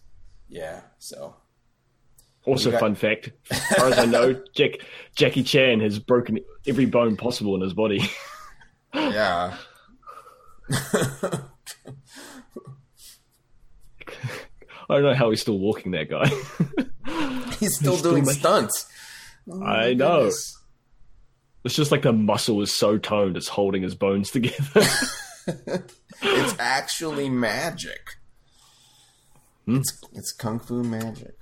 Yeah, 0.49 0.81
so 0.97 1.35
Also, 2.45 2.71
got- 2.71 2.79
fun 2.79 2.95
fact: 2.95 3.31
as 3.51 3.59
far 3.75 3.87
as 3.89 3.99
I 3.99 4.05
know, 4.05 4.33
Jack, 4.55 4.71
Jackie 5.15 5.43
Chan 5.43 5.79
has 5.81 5.99
broken 5.99 6.39
every 6.67 6.85
bone 6.85 7.15
possible 7.17 7.53
in 7.55 7.61
his 7.61 7.73
body. 7.73 8.01
yeah, 8.93 9.55
I 14.89 14.95
don't 14.95 15.03
know 15.03 15.13
how 15.13 15.29
he's 15.29 15.41
still 15.41 15.59
walking. 15.59 15.91
That 15.91 16.09
guy. 16.09 16.27
he's 17.59 17.75
still 17.77 17.95
still 17.97 18.11
doing 18.11 18.25
making- 18.25 18.39
stunts. 18.39 18.85
Oh 19.49 19.63
I 19.63 19.93
know. 19.93 20.17
goodness. 20.17 20.57
It's 21.63 21.75
just 21.75 21.91
like 21.91 22.01
the 22.01 22.11
muscle 22.13 22.61
is 22.61 22.73
so 22.75 22.97
toned, 22.97 23.37
it's 23.37 23.47
holding 23.47 23.83
his 23.83 23.93
bones 23.95 24.31
together. 24.31 24.81
It's 26.23 26.55
actually 26.59 27.29
magic. 27.29 27.99
Hmm. 29.65 29.77
It's 29.77 30.01
it's 30.13 30.31
kung 30.31 30.59
fu 30.59 30.83
magic. 30.83 31.35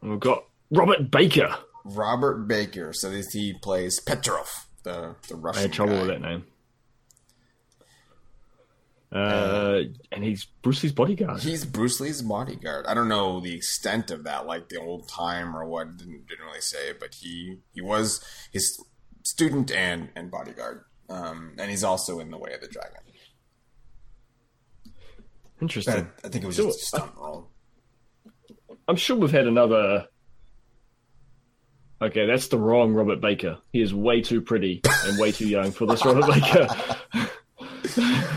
And 0.00 0.10
We've 0.10 0.20
got 0.20 0.44
Robert 0.70 1.10
Baker. 1.10 1.56
Robert 1.84 2.46
Baker. 2.46 2.92
So 2.92 3.10
this 3.10 3.32
he 3.32 3.54
plays 3.54 4.00
Petrov, 4.00 4.66
the 4.82 5.16
the 5.28 5.36
Russian. 5.36 5.58
I 5.58 5.62
had 5.62 5.72
trouble 5.72 5.94
guy. 5.94 6.00
with 6.00 6.08
that 6.08 6.20
name. 6.20 6.44
Uh, 9.10 9.84
and 10.12 10.22
he's 10.22 10.44
Bruce 10.60 10.82
Lee's 10.82 10.92
bodyguard. 10.92 11.40
He's 11.40 11.64
Bruce 11.64 11.98
Lee's 11.98 12.20
bodyguard. 12.20 12.84
I 12.86 12.92
don't 12.92 13.08
know 13.08 13.40
the 13.40 13.54
extent 13.54 14.10
of 14.10 14.24
that, 14.24 14.46
like 14.46 14.68
the 14.68 14.78
old 14.78 15.08
time 15.08 15.56
or 15.56 15.64
what. 15.64 15.96
Didn't, 15.96 16.26
didn't 16.26 16.44
really 16.44 16.60
say, 16.60 16.92
but 16.98 17.14
he 17.14 17.58
he 17.72 17.80
was 17.80 18.22
his 18.52 18.78
student 19.24 19.70
and 19.72 20.10
and 20.14 20.30
bodyguard. 20.30 20.84
Um, 21.08 21.54
and 21.58 21.70
he's 21.70 21.84
also 21.84 22.20
in 22.20 22.30
the 22.30 22.36
Way 22.36 22.52
of 22.52 22.60
the 22.60 22.68
Dragon. 22.68 23.00
Interesting. 25.60 26.08
I 26.24 26.28
think 26.28 26.44
it 26.44 26.46
was 26.46 26.56
So, 26.56 26.66
just 26.66 26.82
a 26.82 26.86
stunt 26.86 27.12
role. 27.16 27.50
I'm 28.86 28.96
sure 28.96 29.16
we've 29.16 29.30
had 29.30 29.46
another. 29.46 30.06
Okay, 32.00 32.26
that's 32.26 32.46
the 32.48 32.58
wrong 32.58 32.94
Robert 32.94 33.20
Baker. 33.20 33.58
He 33.72 33.82
is 33.82 33.92
way 33.92 34.20
too 34.20 34.40
pretty 34.40 34.80
and 35.04 35.18
way 35.18 35.32
too 35.32 35.48
young 35.48 35.72
for 35.72 35.86
this 35.86 36.04
Robert 36.04 36.26
Baker. 36.32 36.68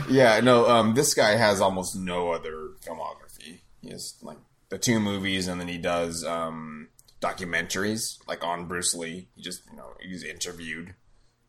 Yeah, 0.09 0.39
no. 0.41 0.67
Um, 0.69 0.93
this 0.93 1.13
guy 1.13 1.35
has 1.37 1.61
almost 1.61 1.95
no 1.95 2.31
other 2.31 2.71
filmography. 2.85 3.61
He 3.81 3.89
has 3.91 4.15
like 4.21 4.37
the 4.69 4.77
two 4.77 4.99
movies, 4.99 5.47
and 5.47 5.59
then 5.59 5.67
he 5.69 5.77
does 5.77 6.23
um, 6.25 6.89
documentaries, 7.21 8.17
like 8.27 8.43
on 8.43 8.67
Bruce 8.67 8.93
Lee. 8.93 9.29
He 9.35 9.41
just 9.41 9.61
you 9.71 9.77
know 9.77 9.93
he's 10.01 10.23
interviewed 10.23 10.95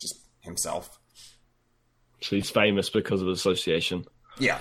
just 0.00 0.14
himself. 0.40 0.98
So 2.20 2.36
he's 2.36 2.50
famous 2.50 2.88
because 2.88 3.20
of 3.20 3.28
association. 3.28 4.04
Yeah, 4.38 4.58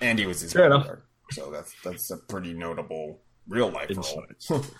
and 0.00 0.18
he 0.18 0.26
was 0.26 0.40
his 0.40 0.52
Fair 0.52 0.66
enough. 0.66 0.82
bodyguard. 0.86 1.02
So 1.30 1.50
that's 1.50 1.74
that's 1.84 2.10
a 2.10 2.16
pretty 2.16 2.54
notable 2.54 3.20
real 3.48 3.70
life 3.70 3.90
role. 4.50 4.62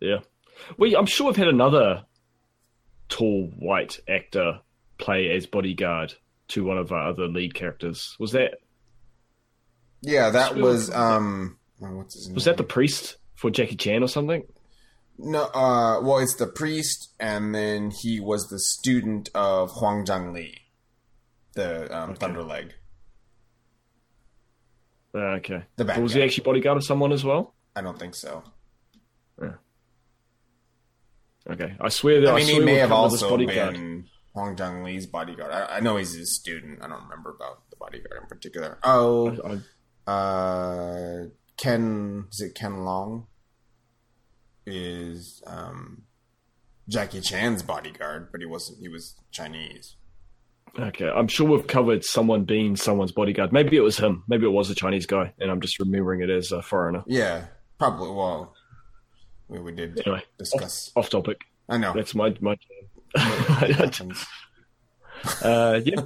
Yeah. 0.00 0.18
Well, 0.76 0.90
I'm 0.98 1.06
sure 1.06 1.28
we've 1.28 1.36
had 1.36 1.46
another 1.46 2.04
tall 3.08 3.50
white 3.56 4.00
actor 4.08 4.58
play 4.98 5.30
as 5.30 5.46
bodyguard 5.46 6.14
to 6.48 6.64
one 6.64 6.76
of 6.76 6.90
our 6.90 7.08
other 7.10 7.28
lead 7.28 7.54
characters. 7.54 8.16
Was 8.18 8.32
that 8.32 8.54
yeah, 10.00 10.30
that 10.30 10.54
Sure. 10.54 10.62
was 10.62 10.90
um, 10.92 11.58
oh, 11.80 11.96
what's 11.98 12.14
his 12.14 12.26
name? 12.26 12.34
was 12.34 12.44
that 12.46 12.56
the 12.56 12.64
priest 12.64 13.16
for 13.36 13.50
Jackie 13.50 13.76
Chan 13.76 14.02
or 14.02 14.08
something? 14.08 14.42
no? 15.18 15.44
Uh, 15.44 16.00
well, 16.02 16.18
it's 16.18 16.34
the 16.36 16.48
priest, 16.48 17.14
and 17.20 17.54
then 17.54 17.92
he 17.92 18.18
was 18.18 18.48
the 18.48 18.58
student 18.58 19.28
of 19.36 19.70
Huang 19.70 20.04
Zhangli, 20.04 20.54
the 21.54 21.96
um, 21.96 22.14
Thunderleg. 22.16 22.72
Uh, 25.14 25.18
okay. 25.36 25.62
The 25.76 25.84
bad 25.84 26.02
was 26.02 26.12
guy. 26.14 26.20
he 26.20 26.24
actually 26.24 26.44
bodyguard 26.44 26.78
of 26.78 26.84
someone 26.84 27.12
as 27.12 27.24
well? 27.24 27.54
I 27.76 27.82
don't 27.82 27.98
think 27.98 28.14
so. 28.14 28.42
Yeah. 29.40 29.52
Okay. 31.50 31.74
I 31.80 31.88
swear 31.88 32.20
that 32.22 32.32
I 32.32 32.36
mean, 32.36 32.46
he 32.46 32.52
swear 32.54 32.64
may 32.64 32.74
this 32.76 32.90
also 32.90 33.36
been 33.36 34.06
Huang 34.34 34.56
Zhongli's 34.56 35.06
bodyguard. 35.06 35.52
I, 35.52 35.76
I 35.76 35.80
know 35.80 35.96
he's 35.96 36.14
his 36.14 36.34
student. 36.34 36.80
I 36.82 36.88
don't 36.88 37.02
remember 37.02 37.30
about 37.30 37.68
the 37.70 37.76
bodyguard 37.76 38.22
in 38.22 38.28
particular. 38.28 38.78
Oh, 38.84 39.36
I- 39.44 40.10
uh, 40.10 41.24
Ken 41.56 42.26
is 42.32 42.40
it 42.40 42.54
Ken 42.54 42.84
Lo? 42.84 43.28
Is 44.66 45.42
um, 45.46 46.02
Jackie 46.88 47.20
Chan's 47.20 47.62
bodyguard, 47.62 48.30
but 48.32 48.40
he 48.40 48.46
wasn't. 48.46 48.78
He 48.80 48.88
was 48.88 49.16
Chinese. 49.30 49.96
Okay, 50.78 51.08
I'm 51.08 51.28
sure 51.28 51.48
we've 51.48 51.66
covered 51.66 52.04
someone 52.04 52.44
being 52.44 52.76
someone's 52.76 53.12
bodyguard. 53.12 53.52
Maybe 53.52 53.76
it 53.76 53.80
was 53.80 53.98
him. 53.98 54.24
Maybe 54.26 54.46
it 54.46 54.52
was 54.52 54.70
a 54.70 54.74
Chinese 54.74 55.06
guy, 55.06 55.32
and 55.38 55.50
I'm 55.50 55.60
just 55.60 55.78
remembering 55.78 56.22
it 56.22 56.30
as 56.30 56.50
a 56.50 56.62
foreigner. 56.62 57.02
Yeah, 57.06 57.44
probably. 57.78 58.10
Well, 58.10 58.54
we, 59.48 59.60
we 59.60 59.72
did 59.72 60.00
Anyway, 60.06 60.22
discuss. 60.38 60.90
Off 60.96 61.10
topic. 61.10 61.38
I 61.68 61.76
know. 61.76 61.92
That's 61.94 62.14
my 62.14 62.34
my. 62.40 62.56
Uh, 65.40 65.80
yeah. 65.84 66.02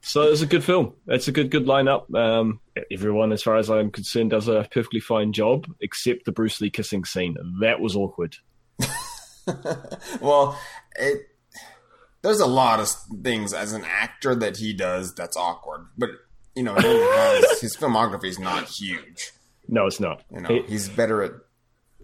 So 0.00 0.22
it's 0.22 0.42
a 0.42 0.46
good 0.46 0.64
film. 0.64 0.94
It's 1.06 1.28
a 1.28 1.32
good 1.32 1.50
good 1.50 1.66
lineup. 1.66 2.12
Um, 2.14 2.60
everyone, 2.90 3.32
as 3.32 3.42
far 3.42 3.56
as 3.56 3.70
I'm 3.70 3.90
concerned, 3.90 4.30
does 4.30 4.48
a 4.48 4.68
perfectly 4.70 5.00
fine 5.00 5.32
job, 5.32 5.66
except 5.80 6.24
the 6.24 6.32
Bruce 6.32 6.60
Lee 6.60 6.68
kissing 6.68 7.04
scene. 7.04 7.36
That 7.60 7.80
was 7.80 7.96
awkward. 7.96 8.36
well, 10.20 10.58
it 10.96 11.28
there's 12.24 12.40
a 12.40 12.46
lot 12.46 12.80
of 12.80 12.88
things 13.22 13.52
as 13.52 13.72
an 13.72 13.84
actor 13.84 14.34
that 14.34 14.56
he 14.56 14.72
does 14.72 15.14
that's 15.14 15.36
awkward, 15.36 15.86
but 15.96 16.08
you 16.56 16.62
know, 16.64 16.74
has, 16.78 17.60
his 17.60 17.76
filmography 17.76 18.24
is 18.24 18.38
not 18.40 18.64
huge. 18.64 19.30
No, 19.68 19.86
it's 19.86 20.00
not. 20.00 20.22
You 20.32 20.40
know, 20.40 20.48
It- 20.50 20.68
he's 20.68 20.88
better 20.88 21.22
at 21.22 21.32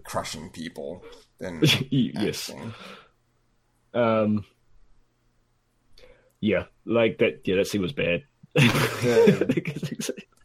crushing 0.05 0.51
people 0.51 1.03
than 1.39 1.61
yes. 1.91 2.49
acting. 2.51 2.75
Um. 3.95 4.45
Yeah, 6.41 6.65
like 6.87 7.19
that. 7.19 7.41
Yeah, 7.45 7.57
that 7.57 7.67
scene 7.67 7.83
was 7.83 7.93
bad. 7.93 8.23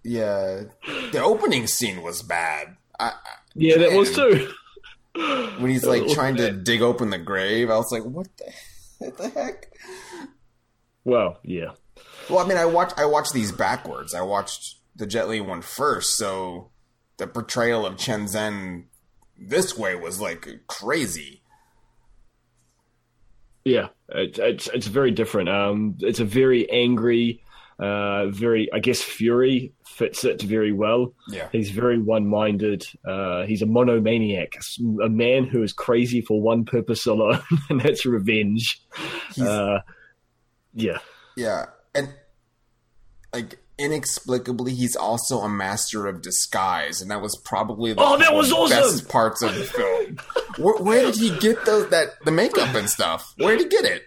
Yeah, 0.08 0.66
the 1.12 1.20
opening 1.24 1.66
scene 1.66 2.04
was 2.04 2.22
bad. 2.22 2.76
I, 3.00 3.08
I- 3.08 3.14
yeah, 3.56 3.78
that 3.80 3.94
was 3.94 4.14
too. 4.16 4.52
when 5.60 5.72
he's 5.72 5.84
like 5.84 6.08
trying 6.10 6.36
to 6.36 6.52
dig 6.52 6.84
open 6.84 7.10
the 7.10 7.18
grave, 7.18 7.72
I 7.72 7.78
was 7.78 7.92
like, 7.92 8.04
"What 8.04 8.28
the, 8.38 8.54
what 9.00 9.18
the 9.18 9.30
heck?" 9.30 9.72
Well, 11.04 11.40
yeah. 11.44 11.72
Well, 12.30 12.40
I 12.40 12.48
mean, 12.48 12.58
I 12.58 12.66
watched 12.66 12.98
I 12.98 13.06
watched 13.06 13.34
these 13.34 13.52
backwards. 13.52 14.14
I 14.14 14.22
watched 14.22 14.80
the 14.96 15.06
Jet 15.06 15.30
Li 15.30 15.40
one 15.40 15.62
first, 15.62 16.18
so 16.18 16.72
the 17.18 17.28
portrayal 17.28 17.86
of 17.86 17.98
Chen 17.98 18.26
Zhen 18.26 18.86
this 19.38 19.78
way 19.78 19.96
was 19.96 20.20
like 20.20 20.48
crazy. 20.68 21.42
Yeah, 23.64 23.90
it, 24.10 24.38
it's 24.40 24.68
it's 24.74 24.88
very 24.88 25.12
different. 25.12 25.50
Um, 25.50 25.96
it's 26.00 26.20
a 26.20 26.26
very 26.26 26.70
angry, 26.70 27.44
uh, 27.80 28.28
very 28.28 28.70
I 28.74 28.80
guess 28.80 29.02
Fury 29.02 29.74
fits 29.86 30.24
it 30.24 30.42
very 30.42 30.72
well. 30.72 31.14
Yeah, 31.30 31.48
He's 31.52 31.70
very 31.72 31.98
one-minded. 32.02 32.86
Uh, 33.08 33.44
he's 33.44 33.62
a 33.62 33.66
monomaniac, 33.66 34.58
a 35.04 35.10
man 35.10 35.46
who 35.46 35.64
is 35.64 35.74
crazy 35.74 36.22
for 36.22 36.42
one 36.42 36.66
purpose 36.66 37.06
alone, 37.06 37.42
and 37.70 37.82
that's 37.82 38.06
revenge. 38.06 38.82
Uh, 39.42 39.80
yeah, 40.74 41.00
yeah, 41.38 41.66
and 41.94 42.14
like 43.34 43.60
inexplicably, 43.78 44.74
he's 44.74 44.96
also 44.96 45.40
a 45.40 45.50
master 45.50 46.08
of 46.08 46.22
disguise, 46.22 47.02
and 47.02 47.12
that 47.12 47.22
was 47.22 47.36
probably 47.44 47.92
the 47.94 48.02
Oh, 48.02 48.18
that 48.18 48.34
was 48.34 48.52
awesome! 48.52 48.78
best 48.78 49.10
parts 49.10 49.42
of 49.42 49.54
the 49.56 49.64
film. 49.66 50.18
where, 50.58 50.76
where 50.82 51.02
did 51.12 51.16
he 51.16 51.38
get 51.40 51.66
those 51.66 51.90
that 51.90 52.24
the 52.24 52.32
makeup 52.32 52.74
and 52.74 52.90
stuff? 52.90 53.34
Where 53.38 53.58
did 53.58 53.64
he 53.64 53.70
get 53.70 53.86
it? 53.86 54.04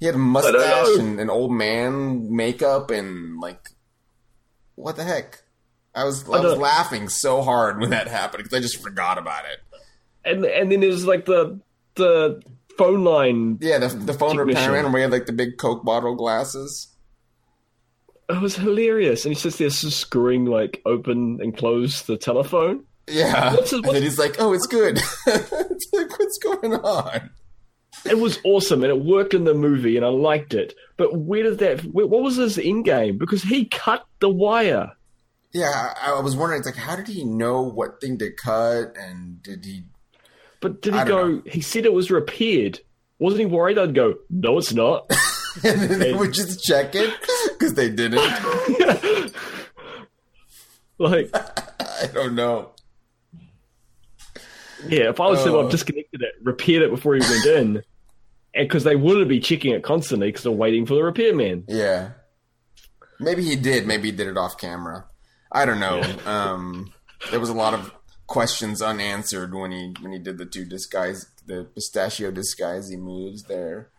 He 0.00 0.06
had 0.06 0.14
a 0.14 0.18
uh, 0.18 0.22
mustache 0.22 0.98
and 0.98 1.20
an 1.20 1.30
old 1.30 1.52
man 1.52 2.34
makeup 2.34 2.90
and 2.90 3.38
like, 3.38 3.68
what 4.74 4.96
the 4.96 5.04
heck? 5.04 5.42
I 5.94 6.04
was 6.04 6.28
I, 6.28 6.38
I 6.38 6.40
was 6.40 6.56
laughing 6.58 7.08
so 7.08 7.42
hard 7.42 7.80
when 7.80 7.90
that 7.90 8.08
happened 8.08 8.44
because 8.44 8.56
I 8.58 8.60
just 8.62 8.82
forgot 8.82 9.18
about 9.18 9.44
it. 9.44 9.58
and 10.24 10.44
and 10.44 10.72
then 10.72 10.80
there's 10.80 11.04
like 11.04 11.26
the 11.26 11.60
the 11.96 12.42
phone 12.78 13.04
line. 13.04 13.58
Yeah, 13.60 13.78
the 13.78 13.88
the 13.88 14.14
phone 14.14 14.38
repairman 14.38 14.90
where 14.92 15.00
he 15.00 15.02
had 15.02 15.12
like 15.12 15.26
the 15.26 15.32
big 15.32 15.58
Coke 15.58 15.84
bottle 15.84 16.14
glasses. 16.14 16.88
It 18.28 18.40
was 18.40 18.54
hilarious, 18.56 19.24
and 19.24 19.34
he 19.34 19.38
sits 19.40 19.58
there 19.58 19.70
screwing 19.70 20.46
like 20.46 20.80
open 20.86 21.40
and 21.42 21.56
close 21.56 22.02
the 22.02 22.16
telephone. 22.16 22.84
Yeah, 23.08 23.54
What's 23.54 23.72
his- 23.72 23.80
and 23.80 23.94
then 23.94 24.02
he's 24.02 24.18
like, 24.20 24.36
"Oh, 24.38 24.52
it's 24.52 24.68
good." 24.68 24.98
it's 25.26 25.86
like, 25.92 26.16
what's 26.16 26.38
going 26.38 26.74
on? 26.74 27.30
It 28.06 28.18
was 28.18 28.38
awesome, 28.44 28.82
and 28.82 28.90
it 28.90 29.04
worked 29.04 29.34
in 29.34 29.44
the 29.44 29.54
movie, 29.54 29.96
and 29.96 30.04
I 30.06 30.08
liked 30.08 30.54
it. 30.54 30.74
But 30.96 31.16
where 31.18 31.42
did 31.42 31.58
that? 31.58 31.80
Where, 31.82 32.06
what 32.06 32.22
was 32.22 32.36
his 32.36 32.58
end 32.58 32.84
game? 32.86 33.18
Because 33.18 33.42
he 33.42 33.66
cut 33.66 34.04
the 34.20 34.28
wire. 34.30 34.92
Yeah, 35.52 35.92
I, 36.00 36.12
I 36.12 36.20
was 36.20 36.36
wondering, 36.36 36.60
it's 36.60 36.66
like, 36.66 36.76
how 36.76 36.96
did 36.96 37.08
he 37.08 37.24
know 37.24 37.62
what 37.62 38.00
thing 38.00 38.16
to 38.18 38.30
cut, 38.32 38.96
and 38.96 39.42
did 39.42 39.64
he? 39.64 39.84
But 40.60 40.80
did 40.82 40.94
he 40.94 41.04
go? 41.04 41.42
He 41.46 41.60
said 41.60 41.84
it 41.84 41.92
was 41.92 42.10
repaired. 42.10 42.80
Wasn't 43.18 43.40
he 43.40 43.46
worried? 43.46 43.78
I'd 43.78 43.94
go. 43.94 44.14
No, 44.30 44.58
it's 44.58 44.72
not. 44.72 45.10
And 45.64 45.80
then 45.80 45.98
they 45.98 46.12
would 46.14 46.32
just 46.32 46.62
check 46.62 46.94
it 46.94 47.12
because 47.48 47.74
they 47.74 47.90
didn't. 47.90 48.20
like, 50.98 51.28
I 51.34 52.06
don't 52.14 52.36
know. 52.36 52.70
yeah, 54.86 55.10
if 55.10 55.18
I 55.20 55.26
was 55.26 55.44
him, 55.44 55.54
Oh. 55.54 55.64
I've 55.64 55.70
disconnected 55.72 56.22
it, 56.22 56.34
repaired 56.42 56.82
it 56.82 56.90
before 56.90 57.16
he 57.16 57.20
went 57.20 57.44
in, 57.46 57.76
and 57.76 57.84
because 58.54 58.84
they 58.84 58.96
wouldn't 58.96 59.28
be 59.28 59.40
checking 59.40 59.72
it 59.72 59.82
constantly 59.82 60.28
because 60.28 60.42
they're 60.42 60.52
waiting 60.52 60.86
for 60.86 60.94
the 60.94 61.02
repairman. 61.02 61.64
Yeah, 61.68 62.10
maybe 63.18 63.42
he 63.44 63.56
did. 63.56 63.86
Maybe 63.86 64.10
he 64.10 64.16
did 64.16 64.26
it 64.28 64.36
off 64.36 64.58
camera. 64.58 65.04
I 65.52 65.64
don't 65.66 65.80
know. 65.80 66.02
Um, 66.26 66.92
there 67.30 67.40
was 67.40 67.48
a 67.48 67.54
lot 67.54 67.74
of 67.74 67.92
questions 68.26 68.80
unanswered 68.80 69.52
when 69.54 69.72
he 69.72 69.94
when 70.00 70.12
he 70.12 70.18
did 70.18 70.38
the 70.38 70.46
two 70.46 70.64
disguise 70.64 71.26
the 71.46 71.64
pistachio 71.74 72.30
disguisey 72.30 72.96
moves 72.98 73.44
there. 73.44 73.90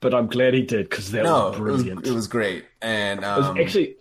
But 0.00 0.14
I'm 0.14 0.26
glad 0.28 0.54
he 0.54 0.62
did 0.62 0.88
because 0.88 1.10
that 1.10 1.24
No, 1.24 1.50
was 1.50 1.56
it 1.58 1.60
was, 1.62 1.82
brilliant. 1.82 2.06
it 2.06 2.12
was 2.12 2.26
great, 2.28 2.64
and 2.80 3.20
It 3.20 3.26
was 3.26 3.46
um, 3.46 3.58
actually 3.60 3.96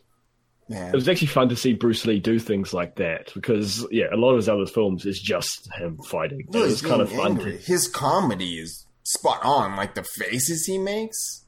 man, 0.69 0.89
it 0.89 0.95
was 0.95 1.09
actually 1.09 1.27
fun 1.27 1.49
to 1.49 1.55
see 1.55 1.73
Bruce 1.73 2.05
Lee 2.05 2.19
do 2.19 2.39
things 2.39 2.73
like 2.73 2.95
that 2.95 3.31
because 3.33 3.85
yeah, 3.91 4.05
a 4.13 4.15
lot 4.15 4.31
of 4.31 4.37
his 4.37 4.47
other 4.49 4.65
films 4.65 5.05
is 5.05 5.19
just 5.19 5.67
him 5.75 5.97
fighting. 6.05 6.47
No, 6.49 6.63
it 6.63 6.67
was 6.67 6.81
kind 6.81 7.01
of 7.01 7.09
being 7.09 7.21
fun. 7.21 7.57
His 7.65 7.87
comedy 7.87 8.59
is 8.59 8.85
spot 9.07 9.39
on. 9.43 9.75
Like 9.75 9.95
the 9.95 10.03
faces 10.03 10.65
he 10.65 10.77
makes, 10.77 11.45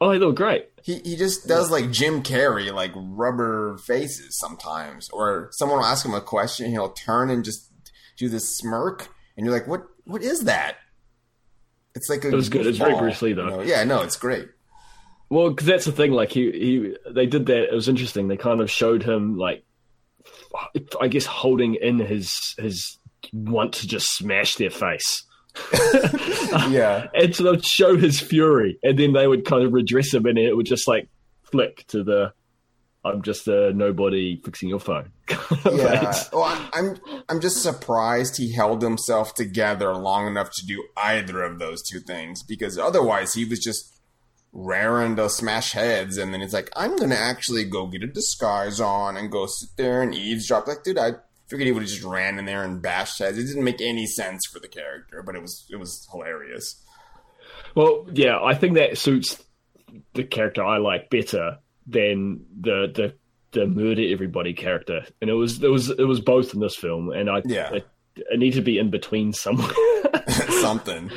oh, 0.00 0.10
they 0.10 0.18
look 0.18 0.36
great. 0.36 0.68
he 0.82 1.00
he 1.04 1.16
just 1.16 1.48
does 1.48 1.70
like 1.70 1.90
Jim 1.90 2.22
Carrey, 2.22 2.72
like 2.72 2.92
rubber 2.94 3.78
faces 3.78 4.38
sometimes. 4.38 5.08
Or 5.10 5.48
someone 5.52 5.78
will 5.78 5.86
ask 5.86 6.04
him 6.04 6.14
a 6.14 6.20
question, 6.20 6.70
he'll 6.70 6.90
turn 6.92 7.30
and 7.30 7.44
just 7.44 7.70
do 8.16 8.28
this 8.28 8.56
smirk, 8.56 9.08
and 9.36 9.46
you're 9.46 9.54
like, 9.54 9.68
"What? 9.68 9.84
What 10.04 10.22
is 10.22 10.40
that?" 10.40 10.76
It's 11.94 12.08
like 12.08 12.24
a 12.24 12.28
It 12.28 12.34
was 12.34 12.48
good. 12.48 12.66
It's 12.66 12.78
very 12.78 12.94
Bruce 12.96 13.22
Lee, 13.22 13.32
though. 13.32 13.44
you 13.44 13.50
know? 13.50 13.62
Yeah, 13.62 13.82
no, 13.84 14.02
it's 14.02 14.16
great. 14.16 14.48
Well, 15.30 15.50
because 15.50 15.66
that's 15.66 15.84
the 15.84 15.92
thing. 15.92 16.12
Like 16.12 16.30
he, 16.30 16.50
he, 16.52 16.96
they 17.12 17.26
did 17.26 17.46
that. 17.46 17.70
It 17.70 17.74
was 17.74 17.88
interesting. 17.88 18.28
They 18.28 18.36
kind 18.36 18.60
of 18.60 18.70
showed 18.70 19.02
him 19.02 19.36
like, 19.36 19.64
I 21.00 21.08
guess, 21.08 21.26
holding 21.26 21.74
in 21.74 21.98
his 21.98 22.54
his 22.58 22.98
want 23.32 23.74
to 23.74 23.88
just 23.88 24.14
smash 24.16 24.56
their 24.56 24.70
face. 24.70 25.24
Yeah, 26.70 27.06
and 27.14 27.34
so 27.34 27.44
they'd 27.44 27.64
show 27.64 27.96
his 27.96 28.20
fury, 28.20 28.78
and 28.82 28.98
then 28.98 29.12
they 29.12 29.26
would 29.26 29.44
kind 29.44 29.64
of 29.64 29.72
redress 29.72 30.14
him, 30.14 30.26
and 30.26 30.38
it 30.38 30.54
would 30.54 30.66
just 30.66 30.88
like 30.88 31.08
flick 31.42 31.86
to 31.88 32.02
the 32.02 32.32
"I'm 33.04 33.22
just 33.22 33.46
a 33.48 33.72
nobody 33.72 34.40
fixing 34.42 34.68
your 34.68 34.80
phone." 34.80 35.12
yeah. 35.64 36.14
Well, 36.32 36.44
I'm, 36.44 36.68
I'm 36.72 36.96
I'm 37.28 37.40
just 37.40 37.62
surprised 37.62 38.36
he 38.36 38.52
held 38.52 38.82
himself 38.82 39.34
together 39.34 39.94
long 39.94 40.26
enough 40.26 40.50
to 40.52 40.66
do 40.66 40.84
either 40.96 41.42
of 41.42 41.58
those 41.58 41.82
two 41.82 42.00
things 42.00 42.42
because 42.42 42.78
otherwise 42.78 43.34
he 43.34 43.44
was 43.44 43.58
just 43.58 43.94
raring 44.52 45.16
to 45.16 45.28
smash 45.28 45.72
heads 45.72 46.16
and 46.16 46.32
then 46.32 46.40
it's 46.40 46.54
like 46.54 46.70
I'm 46.74 46.96
gonna 46.96 47.14
actually 47.14 47.64
go 47.64 47.86
get 47.86 48.02
a 48.02 48.06
disguise 48.06 48.80
on 48.80 49.16
and 49.16 49.30
go 49.30 49.46
sit 49.46 49.70
there 49.76 50.02
and 50.02 50.14
eavesdrop. 50.14 50.66
Like, 50.66 50.82
dude, 50.82 50.98
I 50.98 51.12
figured 51.48 51.66
he 51.66 51.72
would 51.72 51.82
have 51.82 51.90
just 51.90 52.04
ran 52.04 52.38
in 52.38 52.44
there 52.44 52.62
and 52.64 52.80
bashed 52.82 53.18
heads. 53.18 53.38
It 53.38 53.46
didn't 53.46 53.64
make 53.64 53.80
any 53.80 54.06
sense 54.06 54.46
for 54.52 54.58
the 54.60 54.68
character, 54.68 55.22
but 55.24 55.34
it 55.34 55.42
was 55.42 55.66
it 55.70 55.76
was 55.76 56.06
hilarious. 56.10 56.84
Well, 57.74 58.06
yeah, 58.12 58.38
I 58.42 58.54
think 58.54 58.74
that 58.74 58.98
suits 58.98 59.42
the 60.14 60.24
character 60.24 60.64
I 60.64 60.78
like 60.78 61.10
better 61.10 61.58
than 61.86 62.44
the 62.60 62.86
the 62.94 63.14
the 63.52 63.66
murder 63.66 64.02
everybody 64.06 64.52
character, 64.52 65.06
and 65.20 65.30
it 65.30 65.34
was 65.34 65.62
it 65.62 65.70
was 65.70 65.90
it 65.90 66.04
was 66.04 66.20
both 66.20 66.52
in 66.54 66.60
this 66.60 66.76
film, 66.76 67.10
and 67.10 67.30
I 67.30 67.42
Yeah. 67.44 67.72
it, 67.74 67.86
it 68.16 68.38
need 68.38 68.52
to 68.54 68.62
be 68.62 68.78
in 68.78 68.90
between 68.90 69.32
somewhere. 69.32 69.72
something. 70.60 71.10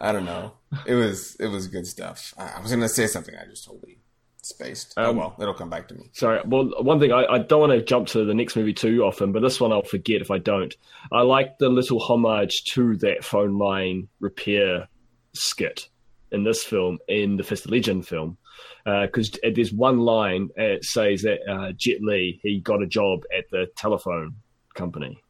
I 0.00 0.12
don't 0.12 0.24
know. 0.24 0.52
It 0.86 0.94
was 0.94 1.36
it 1.40 1.46
was 1.48 1.66
good 1.68 1.86
stuff. 1.86 2.34
I, 2.36 2.54
I 2.58 2.60
was 2.60 2.70
gonna 2.70 2.88
say 2.88 3.06
something. 3.06 3.34
I 3.34 3.46
just 3.48 3.64
totally 3.64 3.98
spaced. 4.44 4.94
oh 4.96 5.10
Um, 5.10 5.16
well, 5.16 5.36
it'll 5.40 5.54
come 5.54 5.70
back 5.70 5.88
to 5.88 5.94
me. 5.94 6.10
Sorry. 6.12 6.40
Well, 6.44 6.70
one 6.82 7.00
thing 7.00 7.12
I, 7.12 7.24
I 7.24 7.38
don't 7.38 7.60
want 7.60 7.72
to 7.72 7.82
jump 7.82 8.08
to 8.08 8.24
the 8.24 8.34
next 8.34 8.56
movie 8.56 8.72
too 8.74 9.02
often, 9.02 9.32
but 9.32 9.40
this 9.42 9.60
one 9.60 9.72
I'll 9.72 9.82
forget 9.82 10.20
if 10.20 10.30
I 10.30 10.38
don't. 10.38 10.74
I 11.12 11.22
like 11.22 11.58
the 11.58 11.68
little 11.68 12.00
homage 12.00 12.64
to 12.72 12.96
that 12.98 13.24
phone 13.24 13.58
line 13.58 14.08
repair 14.20 14.88
skit 15.34 15.88
in 16.30 16.44
this 16.44 16.62
film, 16.64 16.98
in 17.08 17.36
the 17.36 17.44
Fist 17.44 17.64
of 17.64 17.70
Legend 17.70 18.06
film, 18.06 18.36
because 18.84 19.36
there's 19.54 19.72
one 19.72 19.98
line 19.98 20.50
uh, 20.58 20.62
it 20.62 20.84
says 20.84 21.22
that 21.22 21.38
uh, 21.48 21.72
Jet 21.76 21.98
Li 22.00 22.40
he 22.42 22.60
got 22.60 22.82
a 22.82 22.86
job 22.86 23.20
at 23.36 23.44
the 23.50 23.66
telephone 23.76 24.34
company. 24.74 25.20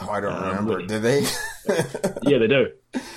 Oh, 0.00 0.10
I 0.10 0.20
don't 0.20 0.32
Um, 0.34 0.44
remember. 0.48 0.82
Did 0.86 1.02
they? 1.02 1.24
Yeah, 2.22 2.38
they 2.38 2.46
do. 2.46 2.66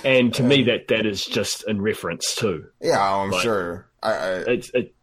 And 0.04 0.32
to 0.34 0.42
me, 0.42 0.64
that 0.64 0.88
that 0.88 1.06
is 1.06 1.24
just 1.24 1.62
in 1.68 1.80
reference 1.80 2.34
to 2.36 2.64
yeah, 2.80 2.98
I'm 3.00 3.32
sure. 3.40 3.89
I, 4.02 4.12
I 4.12 4.30
it's 4.52 4.70
it. 4.70 4.94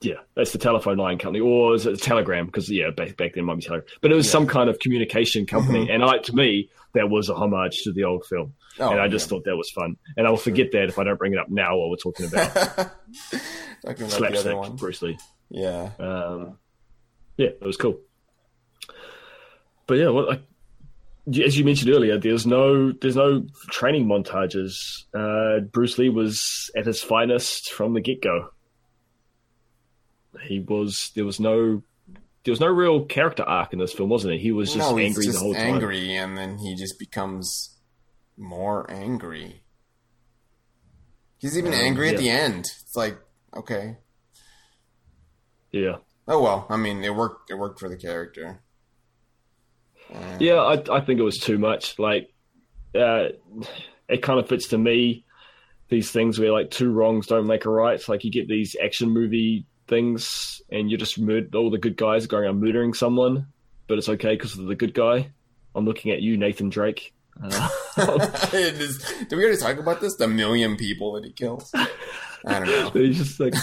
Yeah, 0.00 0.14
that's 0.34 0.50
the 0.52 0.58
telephone 0.58 0.96
line 0.96 1.18
company, 1.18 1.38
or 1.40 1.74
is 1.76 1.86
it 1.86 2.00
Telegram? 2.02 2.46
Because 2.46 2.68
yeah, 2.68 2.90
back, 2.90 3.16
back 3.16 3.34
then 3.34 3.44
it 3.44 3.46
might 3.46 3.56
be 3.56 3.62
Telegram, 3.62 3.86
but 4.00 4.10
it 4.10 4.14
was 4.16 4.26
Yeah. 4.26 4.32
some 4.32 4.46
kind 4.48 4.68
of 4.68 4.78
communication 4.80 5.46
company, 5.46 5.86
Mhm. 5.86 5.94
and 5.94 6.04
I 6.04 6.18
to 6.18 6.34
me 6.34 6.70
that 6.94 7.08
was 7.08 7.28
a 7.28 7.34
homage 7.34 7.82
to 7.84 7.92
the 7.92 8.02
old 8.04 8.24
film, 8.26 8.54
oh, 8.80 8.90
and 8.90 9.00
I 9.00 9.06
just 9.06 9.28
thought 9.28 9.44
that 9.44 9.56
was 9.56 9.70
fun, 9.70 9.96
and 10.16 10.26
I'll 10.26 10.36
forget 10.36 10.72
that 10.72 10.88
if 10.88 10.98
I 10.98 11.04
don't 11.04 11.18
bring 11.18 11.34
it 11.34 11.38
up 11.38 11.50
now 11.50 11.76
while 11.76 11.88
we're 11.88 11.96
talking 11.96 12.26
about 12.26 12.52
talking 12.54 12.90
about 13.84 13.96
the 13.96 14.04
other 14.06 14.08
slapstick 14.08 14.56
one. 14.56 14.74
Bruce 14.76 15.02
Lee. 15.02 15.18
Yeah, 15.50 15.90
Um, 16.00 16.58
yeah, 17.36 17.48
it 17.48 17.60
was 17.62 17.76
cool. 17.76 18.00
But 19.86 19.94
yeah, 19.98 20.08
well, 20.08 20.26
like, 20.26 20.42
as 21.28 21.56
you 21.56 21.64
mentioned 21.64 21.90
earlier, 21.90 22.18
there's 22.18 22.46
no 22.46 22.92
there's 22.92 23.16
no 23.16 23.46
training 23.70 24.06
montages. 24.06 25.04
Uh, 25.14 25.60
Bruce 25.60 25.98
Lee 25.98 26.08
was 26.08 26.70
at 26.76 26.86
his 26.86 27.02
finest 27.02 27.70
from 27.72 27.94
the 27.94 28.00
get 28.00 28.22
go. 28.22 28.48
he 30.44 30.60
was 30.60 31.10
there 31.14 31.24
was 31.24 31.38
no 31.38 31.82
there 32.44 32.50
was 32.52 32.60
no 32.60 32.66
real 32.66 33.04
character 33.04 33.44
arc 33.44 33.72
in 33.72 33.78
this 33.78 33.92
film, 33.92 34.10
wasn't 34.10 34.34
it? 34.34 34.40
He 34.40 34.50
was 34.50 34.72
just 34.74 34.90
no, 34.90 34.98
angry 34.98 35.24
just 35.26 35.38
the 35.38 35.44
whole 35.44 35.54
time. 35.54 35.74
angry, 35.74 36.16
and 36.16 36.36
then 36.36 36.58
he 36.58 36.74
just 36.74 36.98
becomes 36.98 37.76
more 38.36 38.90
angry. 38.90 39.62
He's 41.38 41.56
even 41.58 41.72
Um, 41.72 41.80
angry 41.80 42.08
at 42.08 42.18
the 42.18 42.30
end. 42.30 42.60
It's 42.80 42.96
like, 42.96 43.18
okay, 43.54 43.96
Yeah, 45.70 45.96
oh 46.26 46.42
well. 46.42 46.66
I 46.68 46.76
mean, 46.76 47.04
it 47.04 47.14
worked. 47.14 47.50
It 47.50 47.54
worked 47.54 47.78
for 47.78 47.88
the 47.88 47.96
character. 47.96 48.61
Yeah. 50.40 50.56
I 50.60 50.82
I 50.90 51.00
think 51.00 51.20
it 51.20 51.24
was 51.24 51.38
too 51.38 51.58
much. 51.58 51.98
Like, 51.98 52.32
uh, 52.94 53.28
it 54.08 54.22
kind 54.22 54.38
of 54.40 54.48
fits 54.48 54.68
to 54.68 54.78
me. 54.78 55.24
These 55.88 56.10
things 56.10 56.38
where 56.38 56.52
like 56.52 56.70
two 56.70 56.90
wrongs 56.90 57.26
don't 57.26 57.46
make 57.46 57.64
a 57.66 57.70
right. 57.70 57.94
It's 57.94 58.08
like 58.08 58.24
you 58.24 58.30
get 58.30 58.48
these 58.48 58.74
action 58.82 59.10
movie 59.10 59.66
things, 59.88 60.62
and 60.70 60.90
you're 60.90 60.98
just 60.98 61.18
mur- 61.18 61.48
all 61.54 61.70
the 61.70 61.78
good 61.78 61.96
guys 61.96 62.24
are 62.24 62.28
going 62.28 62.44
around 62.44 62.60
murdering 62.60 62.94
someone, 62.94 63.48
but 63.88 63.98
it's 63.98 64.08
okay 64.08 64.34
because 64.34 64.56
of 64.58 64.66
the 64.66 64.74
good 64.74 64.94
guy. 64.94 65.30
I'm 65.74 65.84
looking 65.84 66.12
at 66.12 66.22
you, 66.22 66.36
Nathan 66.38 66.70
Drake. 66.70 67.12
Uh, 67.42 67.68
is, 68.52 68.98
did 69.28 69.36
we 69.36 69.42
already 69.44 69.58
talk 69.58 69.78
about 69.78 70.00
this? 70.00 70.16
The 70.16 70.28
million 70.28 70.76
people 70.76 71.12
that 71.12 71.24
he 71.24 71.32
kills. 71.32 71.70
I 71.74 71.88
don't 72.46 72.66
know. 72.66 72.90
he's 72.94 73.18
just 73.18 73.40
like, 73.40 73.54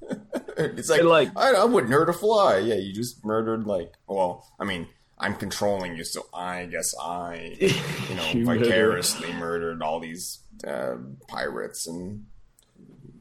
It's 0.56 0.88
like, 0.90 1.02
like- 1.02 1.30
I, 1.36 1.52
I 1.54 1.64
wouldn't 1.64 1.92
hurt 1.92 2.08
a 2.08 2.12
fly. 2.12 2.58
Yeah, 2.58 2.74
you 2.74 2.92
just 2.92 3.24
murdered 3.24 3.66
like. 3.66 3.92
Well, 4.06 4.46
I 4.58 4.64
mean, 4.64 4.86
I'm 5.22 5.36
controlling 5.36 5.96
you, 5.96 6.04
so 6.04 6.26
I 6.34 6.66
guess 6.66 6.94
I, 7.00 7.56
you 7.60 8.14
know, 8.16 8.30
You 8.32 8.44
vicariously 8.44 9.32
murdered 9.34 9.80
all 9.82 10.00
these 10.00 10.40
uh, 10.66 10.96
pirates 11.28 11.86
and 11.86 12.26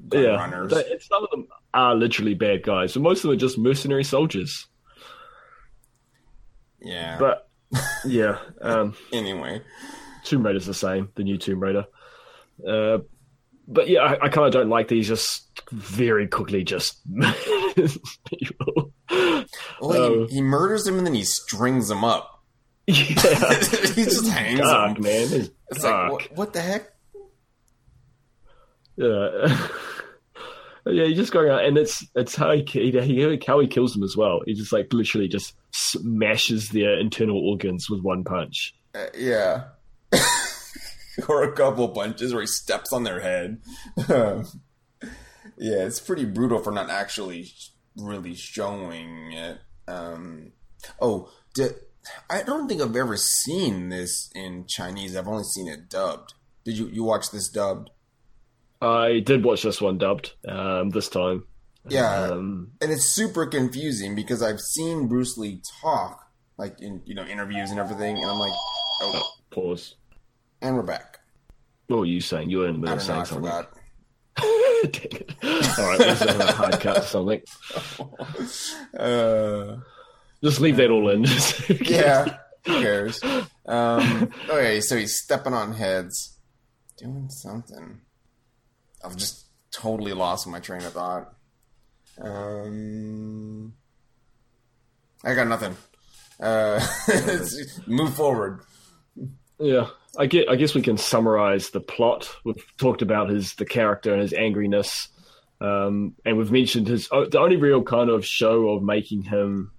gun 0.09 0.23
yeah. 0.23 0.29
runners. 0.31 0.71
They- 0.73 0.97
some 0.99 1.23
of 1.23 1.29
them 1.29 1.47
are 1.73 1.95
literally 1.95 2.33
bad 2.33 2.63
guys, 2.63 2.93
but 2.95 3.03
most 3.03 3.19
of 3.19 3.23
them 3.23 3.31
are 3.31 3.35
just 3.39 3.57
mercenary 3.57 4.03
soldiers. 4.03 4.67
yeah. 6.81 7.17
But 7.19 7.47
yeah, 8.05 8.39
um, 8.61 8.95
anyway, 9.13 9.61
Tomb 10.23 10.43
Raider's 10.45 10.65
the 10.65 10.73
same, 10.73 11.09
the 11.15 11.23
new 11.23 11.37
Tomb 11.37 11.59
Raider. 11.61 11.85
Uh, 12.67 12.99
but 13.67 13.87
yeah, 13.87 14.01
I, 14.01 14.25
I 14.25 14.29
kind 14.29 14.47
of 14.47 14.51
don't 14.53 14.69
like 14.69 14.87
these 14.87 15.07
just 15.07 15.61
very 15.71 16.27
quickly 16.27 16.63
just 16.63 16.99
people. 18.27 18.91
Well, 19.81 20.05
Um, 20.21 20.27
he, 20.29 20.35
he 20.35 20.41
murders 20.41 20.87
him 20.87 20.97
and 20.97 21.05
then 21.05 21.13
he 21.13 21.23
strings 21.23 21.89
him 21.89 22.03
up. 22.03 22.43
yeah, 22.87 22.95
he 23.95 24.03
just 24.03 24.27
hangs 24.27 24.59
dark 24.61 24.95
them. 24.95 25.03
man. 25.03 25.27
It's, 25.31 25.49
It's 25.69 25.83
like, 25.83 26.11
what, 26.11 26.31
what 26.37 26.53
the 26.53 26.61
heck? 26.61 26.91
Yeah. 28.97 29.67
Yeah, 30.83 31.05
he 31.05 31.13
just 31.13 31.31
going 31.31 31.47
out, 31.51 31.63
and 31.63 31.77
it's 31.77 32.03
it's 32.15 32.35
how 32.35 32.53
he, 32.53 32.63
he 32.63 33.39
how 33.45 33.59
he 33.59 33.67
kills 33.67 33.93
them 33.93 34.01
as 34.01 34.17
well. 34.17 34.41
He 34.47 34.55
just 34.55 34.73
like 34.73 34.91
literally 34.91 35.27
just 35.27 35.53
smashes 35.69 36.69
their 36.69 36.99
internal 36.99 37.37
organs 37.37 37.87
with 37.87 38.01
one 38.01 38.23
punch. 38.23 38.73
Uh, 38.95 39.05
yeah. 39.15 39.65
or 41.29 41.43
a 41.43 41.51
couple 41.53 41.87
punches 41.89 42.33
where 42.33 42.41
he 42.41 42.47
steps 42.47 42.91
on 42.91 43.03
their 43.03 43.19
head. 43.19 43.61
Yeah, 44.09 45.83
it's 45.85 45.99
pretty 45.99 46.25
brutal 46.25 46.57
for 46.57 46.71
not 46.71 46.89
actually 46.89 47.53
really 47.97 48.35
showing 48.35 49.31
it. 49.33 49.59
Um, 49.87 50.51
oh, 50.99 51.29
did, 51.53 51.75
I 52.29 52.43
don't 52.43 52.67
think 52.67 52.81
I've 52.81 52.95
ever 52.95 53.17
seen 53.17 53.89
this 53.89 54.29
in 54.33 54.65
Chinese. 54.67 55.15
I've 55.15 55.27
only 55.27 55.43
seen 55.43 55.67
it 55.67 55.89
dubbed. 55.89 56.33
Did 56.63 56.77
you 56.77 56.87
you 56.87 57.03
watch 57.03 57.31
this 57.31 57.49
dubbed? 57.49 57.89
I 58.81 59.19
did 59.19 59.43
watch 59.43 59.63
this 59.63 59.81
one 59.81 59.97
dubbed 59.97 60.33
um, 60.47 60.89
this 60.89 61.09
time. 61.09 61.45
Yeah, 61.87 62.25
Um, 62.25 62.71
and 62.79 62.91
it's 62.91 63.15
super 63.15 63.47
confusing 63.47 64.15
because 64.15 64.43
I've 64.43 64.59
seen 64.59 65.07
Bruce 65.07 65.37
Lee 65.37 65.61
talk 65.81 66.27
like 66.57 66.79
in 66.79 67.01
you 67.05 67.15
know 67.15 67.25
interviews 67.25 67.71
and 67.71 67.79
everything, 67.79 68.17
and 68.17 68.29
I'm 68.29 68.37
like, 68.37 68.53
oh, 69.01 69.33
pause. 69.49 69.95
and 70.61 70.75
we're 70.75 70.83
back. 70.83 71.19
What 71.87 71.99
were 71.99 72.05
you 72.05 72.21
saying? 72.21 72.49
You 72.49 72.59
were 72.59 72.67
in 72.67 72.73
the 72.73 72.79
middle 72.79 72.93
of 72.93 72.99
know. 72.99 73.13
Saying 73.13 73.25
something. 73.25 73.51
forgot. 73.51 73.73
All 74.41 75.87
right, 75.89 75.99
let's 75.99 76.19
have 76.21 76.39
a 76.39 76.51
hard 76.51 76.79
cut 76.79 77.03
something. 77.03 77.43
Uh, 78.97 79.77
Just 80.43 80.59
leave 80.61 80.77
that 80.77 80.89
all 80.89 81.09
in. 81.09 81.23
yeah, 81.85 82.37
who 82.65 82.81
cares? 82.81 83.21
Um, 83.65 84.31
okay, 84.49 84.81
so 84.81 84.95
he's 84.97 85.15
stepping 85.19 85.53
on 85.53 85.73
heads, 85.73 86.37
doing 86.97 87.29
something. 87.29 88.01
I've 89.03 89.17
just 89.17 89.45
totally 89.71 90.13
lost 90.13 90.47
my 90.47 90.59
train 90.59 90.83
of 90.83 90.93
thought. 90.93 91.33
Um, 92.19 93.73
I 95.23 95.33
got 95.35 95.47
nothing. 95.47 95.75
Uh, 96.39 96.85
move 97.87 98.15
forward. 98.15 98.61
Yeah, 99.59 99.87
I 100.17 100.25
get. 100.25 100.49
I 100.49 100.55
guess 100.55 100.75
we 100.75 100.81
can 100.81 100.97
summarize 100.97 101.69
the 101.69 101.79
plot. 101.79 102.29
We've 102.43 102.63
talked 102.77 103.01
about 103.01 103.29
his 103.29 103.53
the 103.55 103.65
character 103.65 104.13
and 104.13 104.21
his 104.21 104.33
angriness, 104.33 105.07
um, 105.61 106.15
and 106.25 106.37
we've 106.37 106.51
mentioned 106.51 106.87
his. 106.87 107.07
The 107.07 107.39
only 107.39 107.55
real 107.55 107.81
kind 107.83 108.09
of 108.09 108.25
show 108.25 108.69
of 108.69 108.83
making 108.83 109.23
him, 109.23 109.71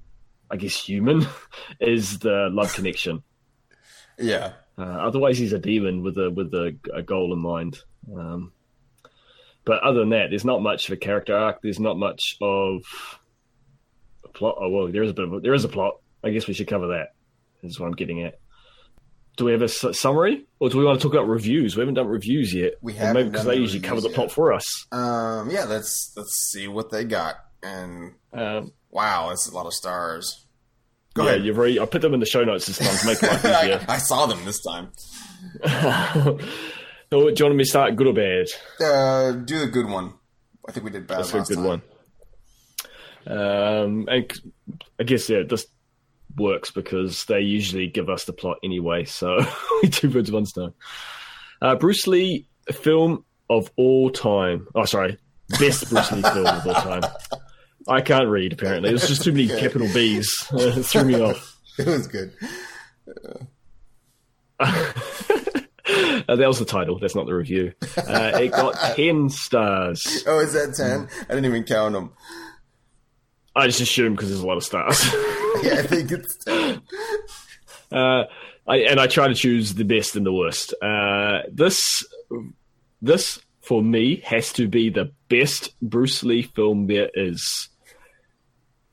I 0.50 0.56
guess, 0.56 0.74
human, 0.82 1.26
is 1.80 2.18
the 2.20 2.48
love 2.50 2.72
connection. 2.74 3.22
Yeah, 4.18 4.52
Uh, 4.78 4.82
otherwise, 4.82 5.38
he's 5.38 5.52
a 5.52 5.58
demon 5.58 6.02
with 6.02 6.16
a 6.16 6.30
with 6.30 6.54
a, 6.54 6.76
a 6.94 7.02
goal 7.02 7.32
in 7.32 7.38
mind. 7.38 7.78
Um, 8.14 8.52
but 9.64 9.82
other 9.82 10.00
than 10.00 10.10
that, 10.10 10.30
there's 10.30 10.44
not 10.44 10.62
much 10.62 10.88
of 10.88 10.92
a 10.94 10.96
character 10.96 11.36
arc. 11.36 11.60
There's 11.62 11.80
not 11.80 11.98
much 11.98 12.36
of 12.40 12.82
a 14.24 14.28
plot. 14.28 14.56
Oh 14.58 14.68
well, 14.70 14.88
there 14.88 15.02
is 15.02 15.10
a 15.10 15.14
bit 15.14 15.24
of 15.26 15.32
a, 15.34 15.40
there 15.40 15.54
is 15.54 15.64
a 15.64 15.68
plot. 15.68 15.98
I 16.24 16.30
guess 16.30 16.46
we 16.46 16.54
should 16.54 16.68
cover 16.68 16.88
that. 16.88 17.08
Is 17.62 17.78
what 17.78 17.86
I'm 17.86 17.92
getting 17.92 18.22
at. 18.22 18.38
Do 19.42 19.46
we 19.46 19.52
have 19.54 19.62
a 19.62 19.68
summary, 19.68 20.46
or 20.60 20.68
do 20.70 20.78
we 20.78 20.84
want 20.84 21.00
to 21.00 21.02
talk 21.02 21.14
about 21.14 21.26
reviews? 21.26 21.74
We 21.76 21.80
haven't 21.80 21.94
done 21.94 22.06
reviews 22.06 22.54
yet. 22.54 22.74
We 22.80 22.92
haven't 22.92 23.14
maybe 23.14 23.30
because 23.30 23.44
they 23.44 23.56
usually 23.56 23.80
cover 23.80 24.00
the 24.00 24.06
reviews 24.06 24.14
plot 24.14 24.30
for 24.30 24.52
us. 24.52 24.86
um, 24.92 25.50
yeah. 25.50 25.64
Let's 25.64 26.12
let's 26.16 26.36
see 26.52 26.68
what 26.68 26.92
they 26.92 27.02
got. 27.02 27.38
And 27.60 28.12
Um, 28.32 28.72
wow, 28.92 29.30
that's 29.30 29.48
a 29.48 29.52
lot 29.52 29.66
of 29.66 29.72
stars. 29.74 30.46
Go 31.14 31.24
yeah, 31.24 31.30
ahead. 31.30 31.44
you've 31.44 31.58
already. 31.58 31.80
I 31.80 31.86
put 31.86 32.02
them 32.02 32.14
in 32.14 32.20
the 32.20 32.26
show 32.26 32.44
notes 32.44 32.66
this 32.66 32.78
time 32.78 32.96
to 32.96 33.04
make 33.04 33.20
life 33.20 33.44
easier. 33.64 33.84
I 33.88 33.98
saw 33.98 34.26
them 34.26 34.44
this 34.44 34.62
time. 34.62 34.92
so, 35.66 36.38
do 37.10 37.18
you 37.36 37.44
want 37.44 37.56
me 37.56 37.64
to 37.64 37.68
start 37.68 37.96
good 37.96 38.06
or 38.06 38.12
bad? 38.14 38.46
Uh, 38.80 39.32
do 39.32 39.58
the 39.58 39.66
good 39.66 39.86
one. 39.88 40.14
I 40.68 40.70
think 40.70 40.84
we 40.84 40.92
did 40.92 41.08
bad 41.08 41.18
That's 41.18 41.34
a 41.34 41.40
good 41.42 41.54
time. 41.56 41.64
one. 41.64 41.82
Um, 43.26 44.06
and 44.08 44.32
I 45.00 45.02
guess 45.02 45.28
yeah, 45.28 45.42
this 45.48 45.66
works 46.36 46.70
because 46.70 47.24
they 47.26 47.40
usually 47.40 47.86
give 47.86 48.08
us 48.08 48.24
the 48.24 48.32
plot 48.32 48.58
anyway, 48.62 49.04
so 49.04 49.38
two 49.82 49.88
do 49.88 50.10
birds 50.10 50.30
one 50.30 50.46
stone. 50.46 50.74
Uh, 51.60 51.76
Bruce 51.76 52.06
Lee 52.06 52.46
film 52.70 53.24
of 53.48 53.70
all 53.76 54.10
time. 54.10 54.66
Oh, 54.74 54.84
sorry, 54.84 55.18
best 55.58 55.88
Bruce 55.90 56.12
Lee 56.12 56.22
film 56.22 56.46
of 56.46 56.66
all 56.66 56.74
time. 56.74 57.02
I 57.88 58.00
can't 58.00 58.28
read. 58.28 58.52
Apparently, 58.52 58.90
there's 58.90 59.08
just 59.08 59.22
too 59.24 59.32
many 59.32 59.48
capital 59.60 59.88
B's. 59.92 60.46
it 60.52 60.82
threw 60.84 61.04
me 61.04 61.20
off. 61.20 61.56
It 61.78 61.86
was 61.86 62.06
good. 62.06 62.32
Uh, 66.28 66.36
that 66.36 66.46
was 66.46 66.58
the 66.58 66.64
title. 66.64 66.98
That's 66.98 67.14
not 67.16 67.26
the 67.26 67.34
review. 67.34 67.72
Uh, 67.96 68.32
it 68.40 68.52
got 68.52 68.74
ten 68.94 69.28
stars. 69.28 70.22
Oh, 70.26 70.38
is 70.38 70.52
that 70.52 70.74
ten? 70.74 71.08
I 71.28 71.34
didn't 71.34 71.46
even 71.46 71.64
count 71.64 71.94
them. 71.94 72.12
I 73.54 73.66
just 73.66 73.80
assume 73.80 74.14
because 74.14 74.28
there's 74.28 74.40
a 74.40 74.46
lot 74.46 74.56
of 74.56 74.64
stars. 74.64 75.02
Yeah, 75.62 75.74
I 75.74 75.82
think 75.82 76.10
it's. 76.12 76.38
Uh, 77.90 78.24
I, 78.66 78.76
and 78.78 78.98
I 78.98 79.06
try 79.06 79.28
to 79.28 79.34
choose 79.34 79.74
the 79.74 79.84
best 79.84 80.16
and 80.16 80.24
the 80.24 80.32
worst. 80.32 80.72
Uh, 80.80 81.40
this, 81.52 82.02
this 83.02 83.38
for 83.60 83.82
me 83.82 84.22
has 84.24 84.50
to 84.54 84.66
be 84.66 84.88
the 84.88 85.12
best 85.28 85.78
Bruce 85.82 86.22
Lee 86.22 86.40
film 86.40 86.86
there 86.86 87.10
is. 87.12 87.68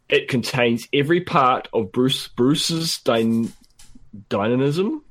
It 0.09 0.27
contains 0.27 0.85
every 0.91 1.21
part 1.21 1.69
of 1.71 1.93
Bruce 1.93 2.27
Bruce's 2.27 2.99
dyn- 3.05 3.53
dynamism. 4.27 5.01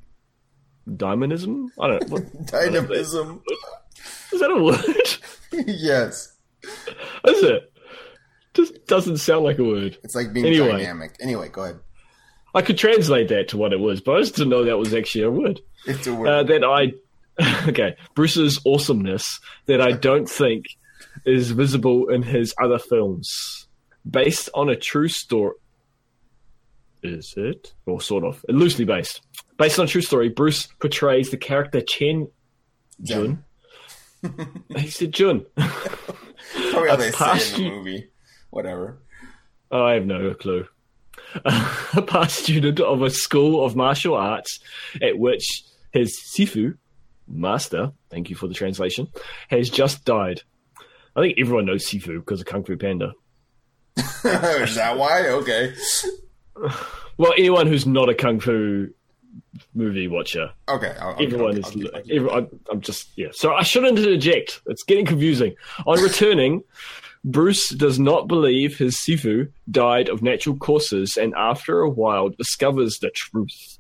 Dynamism? 0.95 1.73
I 1.81 1.87
don't 1.89 2.03
know. 2.11 2.17
What, 2.17 2.47
Dynamism. 2.47 3.43
is 4.33 4.41
that 4.41 4.51
a 4.51 4.63
word? 4.63 5.67
yes, 5.67 6.35
is 6.63 7.43
it? 7.43 7.68
Just 8.59 8.87
doesn't 8.89 9.19
sound 9.19 9.45
like 9.45 9.59
a 9.61 9.65
word. 9.65 9.97
it's 10.03 10.17
like 10.17 10.33
being 10.33 10.47
Anyway. 10.47 10.73
dynamic. 10.73 11.15
Anyway, 11.21 11.49
go 11.49 11.63
ahead. 11.63 11.79
I 12.55 12.63
could 12.63 12.77
translate 12.77 13.29
that 13.29 13.47
to 13.49 13.57
what 13.57 13.73
it 13.73 13.79
was, 13.79 14.01
but 14.01 14.17
I 14.17 14.21
just 14.21 14.35
didn't 14.35 14.49
know 14.51 14.65
that 14.65 14.77
was 14.79 14.93
actually 14.93 15.23
a 15.25 15.31
word. 15.31 15.61
It's 15.87 16.09
a 16.09 16.13
uh, 16.13 16.17
word. 16.17 16.47
that 16.49 16.65
I 16.65 16.93
okay 17.69 17.95
Bruce's 18.17 18.61
awesomeness 18.67 19.39
that 19.67 19.81
I 19.81 19.93
don't 19.93 20.29
think 20.29 20.65
is 21.25 21.53
visible 21.53 22.09
in 22.09 22.23
his 22.23 22.53
other 22.61 22.81
films, 22.81 23.69
based 24.11 24.49
on 24.55 24.69
a 24.69 24.75
true 24.77 25.07
story. 25.09 25.55
Is 27.05 27.35
it 27.37 27.75
or 27.87 28.01
sort 28.01 28.25
of 28.25 28.45
loosely 28.49 28.85
based? 28.85 29.21
Based 29.57 29.79
on 29.79 29.85
a 29.85 29.89
true 29.89 30.03
story, 30.03 30.31
Bruce 30.31 30.67
portrays 30.81 31.31
the 31.31 31.37
character 31.37 31.81
Chen 31.81 32.27
Jun. 33.03 33.45
he 34.77 34.89
said 34.89 35.13
Jun. 35.13 35.47
Probably 35.57 36.89
how 36.89 36.97
they 36.97 37.11
say 37.13 37.65
in 37.65 37.71
the 37.71 37.77
movie. 37.77 38.11
Whatever. 38.51 38.99
Oh, 39.71 39.85
I 39.85 39.95
have 39.95 40.07
no 40.07 40.35
clue. 40.35 40.67
a 41.45 42.03
past 42.03 42.37
student 42.37 42.81
of 42.81 43.03
a 43.03 43.11
school 43.11 43.65
of 43.65 43.77
martial 43.77 44.15
arts 44.15 44.61
at 45.03 45.19
which 45.19 45.63
his 45.93 46.19
sifu, 46.35 46.77
master, 47.27 47.93
thank 48.11 48.31
you 48.31 48.37
for 48.37 48.47
the 48.47 48.55
translation, 48.55 49.09
has 49.49 49.69
just 49.69 50.05
died. 50.05 50.43
I 51.17 51.21
think 51.21 51.39
everyone 51.39 51.67
knows 51.67 51.87
sifu 51.87 52.21
because 52.21 52.41
of 52.41 52.47
Kung 52.47 52.65
Fu 52.65 52.77
Panda. 52.77 53.13
Is 53.97 54.77
that 54.77 54.97
why? 54.97 55.27
Okay. 55.29 55.75
Well, 57.17 57.33
anyone 57.37 57.67
who's 57.67 57.87
not 57.87 58.09
a 58.09 58.15
Kung 58.15 58.39
Fu 58.39 58.89
movie 59.75 60.09
watcher. 60.09 60.53
Okay. 60.69 60.95
I'll, 61.01 61.17
Everyone 61.21 61.55
I'll, 61.55 61.59
is. 61.59 61.91
I'll 61.95 62.03
everyone, 62.17 62.49
I'm 62.71 62.81
just 62.81 63.09
yeah. 63.17 63.29
So 63.33 63.53
I 63.53 63.63
shouldn't 63.63 63.99
interject. 63.99 64.61
It's 64.67 64.85
getting 64.85 65.07
confusing. 65.07 65.55
On 65.87 66.01
returning, 66.01 66.63
Bruce 67.25 67.71
does 67.71 67.99
not 67.99 68.29
believe 68.29 68.79
his 68.79 68.97
Sifu 68.97 69.51
died 69.71 70.09
of 70.09 70.23
natural 70.23 70.57
causes, 70.57 71.17
and 71.17 71.35
after 71.35 71.81
a 71.81 71.91
while 71.91 72.31
discovers 72.31 72.99
the 72.99 73.11
truth. 73.11 73.79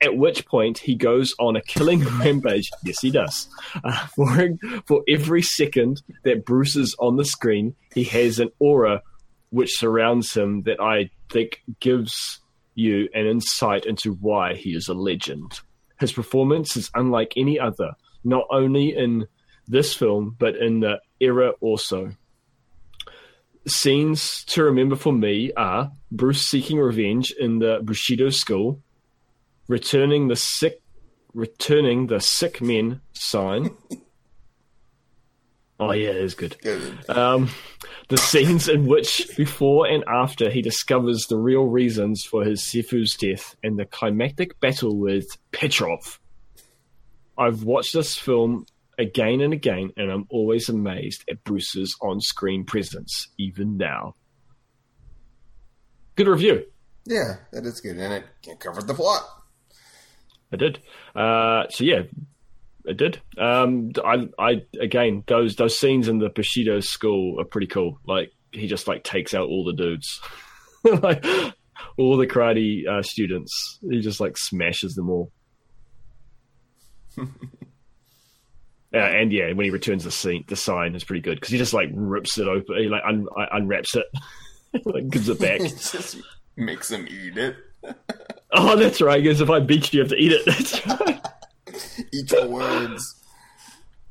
At 0.00 0.16
which 0.16 0.44
point 0.46 0.78
he 0.78 0.96
goes 0.96 1.34
on 1.38 1.54
a 1.54 1.62
killing 1.62 2.00
rampage. 2.18 2.68
Yes, 2.84 3.00
he 3.00 3.10
does. 3.10 3.48
Uh, 3.84 4.06
for 4.08 4.48
for 4.86 5.02
every 5.08 5.42
second 5.42 6.02
that 6.24 6.44
Bruce 6.44 6.74
is 6.74 6.96
on 6.98 7.16
the 7.16 7.24
screen, 7.24 7.76
he 7.94 8.04
has 8.04 8.40
an 8.40 8.50
aura 8.58 9.02
which 9.50 9.78
surrounds 9.78 10.34
him 10.34 10.62
that 10.62 10.80
I 10.80 11.10
think 11.30 11.62
gives 11.80 12.40
you 12.74 13.08
an 13.14 13.26
insight 13.26 13.86
into 13.86 14.12
why 14.14 14.54
he 14.54 14.70
is 14.70 14.88
a 14.88 14.94
legend. 14.94 15.60
His 15.98 16.12
performance 16.12 16.76
is 16.76 16.90
unlike 16.94 17.34
any 17.36 17.58
other, 17.58 17.92
not 18.24 18.46
only 18.50 18.96
in 18.96 19.26
this 19.66 19.94
film, 19.94 20.36
but 20.38 20.56
in 20.56 20.80
the 20.80 21.00
era 21.20 21.50
also. 21.60 22.12
Scenes 23.68 24.44
to 24.46 24.64
remember 24.64 24.96
for 24.96 25.12
me 25.12 25.52
are 25.56 25.92
Bruce 26.10 26.46
seeking 26.46 26.78
revenge 26.78 27.32
in 27.32 27.58
the 27.58 27.80
Bushido 27.82 28.30
school, 28.30 28.82
returning 29.68 30.28
the 30.28 30.36
sick 30.36 30.82
returning 31.34 32.06
the 32.06 32.20
sick 32.20 32.60
men 32.60 33.00
sign. 33.12 33.70
oh 35.80 35.92
yeah, 35.92 36.10
it 36.10 36.16
is 36.16 36.34
good. 36.34 36.56
Good. 36.62 37.08
Um, 37.10 37.50
the 38.08 38.16
scenes 38.16 38.68
in 38.68 38.86
which, 38.86 39.30
before 39.36 39.86
and 39.86 40.02
after, 40.08 40.50
he 40.50 40.62
discovers 40.62 41.26
the 41.26 41.36
real 41.36 41.64
reasons 41.66 42.24
for 42.24 42.44
his 42.44 42.62
Sifu's 42.62 43.14
death 43.14 43.54
and 43.62 43.78
the 43.78 43.84
climactic 43.84 44.58
battle 44.60 44.96
with 44.96 45.36
Petrov. 45.52 46.18
I've 47.36 47.62
watched 47.62 47.92
this 47.92 48.16
film 48.16 48.66
again 48.98 49.40
and 49.40 49.52
again, 49.52 49.92
and 49.96 50.10
I'm 50.10 50.26
always 50.28 50.68
amazed 50.68 51.24
at 51.30 51.42
Bruce's 51.44 51.96
on 52.02 52.20
screen 52.20 52.64
presence, 52.64 53.28
even 53.38 53.76
now. 53.76 54.14
Good 56.16 56.26
review. 56.26 56.64
Yeah, 57.06 57.36
that 57.52 57.64
is 57.64 57.80
good, 57.80 57.96
and 57.96 58.12
it 58.12 58.60
covered 58.60 58.86
the 58.86 58.94
plot. 58.94 59.22
I 60.52 60.56
did. 60.56 60.80
Uh, 61.14 61.68
so 61.68 61.84
yeah, 61.84 62.02
I 62.88 62.92
did. 62.92 63.20
Um, 63.38 63.92
I, 64.04 64.28
I 64.38 64.62
again 64.80 65.22
those 65.26 65.56
those 65.56 65.78
scenes 65.78 66.08
in 66.08 66.18
the 66.18 66.28
Bushido 66.28 66.80
school 66.80 67.40
are 67.40 67.44
pretty 67.44 67.66
cool. 67.66 68.00
Like 68.06 68.32
he 68.52 68.66
just 68.66 68.88
like 68.88 69.04
takes 69.04 69.32
out 69.32 69.48
all 69.48 69.64
the 69.64 69.72
dudes, 69.72 70.20
like 70.84 71.24
all 71.96 72.16
the 72.16 72.26
karate 72.26 72.86
uh, 72.86 73.02
students. 73.02 73.78
He 73.88 74.00
just 74.00 74.20
like 74.20 74.36
smashes 74.36 74.94
them 74.94 75.08
all. 75.08 75.30
Yeah, 78.92 79.06
and 79.06 79.32
yeah, 79.32 79.52
when 79.52 79.64
he 79.64 79.70
returns 79.70 80.04
the 80.04 80.10
scene, 80.10 80.44
the 80.48 80.56
sign 80.56 80.94
is 80.94 81.04
pretty 81.04 81.20
good 81.20 81.34
because 81.34 81.50
he 81.50 81.58
just 81.58 81.74
like 81.74 81.90
rips 81.92 82.38
it 82.38 82.48
open, 82.48 82.78
he 82.78 82.88
like 82.88 83.02
un- 83.06 83.26
unwraps 83.52 83.94
it, 83.94 84.06
like 84.86 85.10
gives 85.10 85.28
it 85.28 85.38
back. 85.38 85.60
Just 85.60 86.16
makes 86.56 86.90
him 86.90 87.06
eat 87.08 87.36
it. 87.36 87.56
oh, 88.52 88.76
that's 88.76 89.00
right. 89.00 89.22
Because 89.22 89.40
if 89.40 89.50
I 89.50 89.60
beat 89.60 89.92
you, 89.92 89.98
you 89.98 90.02
have 90.02 90.10
to 90.10 90.16
eat 90.16 90.32
it. 90.32 90.46
That's 90.46 90.86
right. 90.86 91.26
Eat 92.12 92.32
your 92.32 92.48
words. 92.48 93.14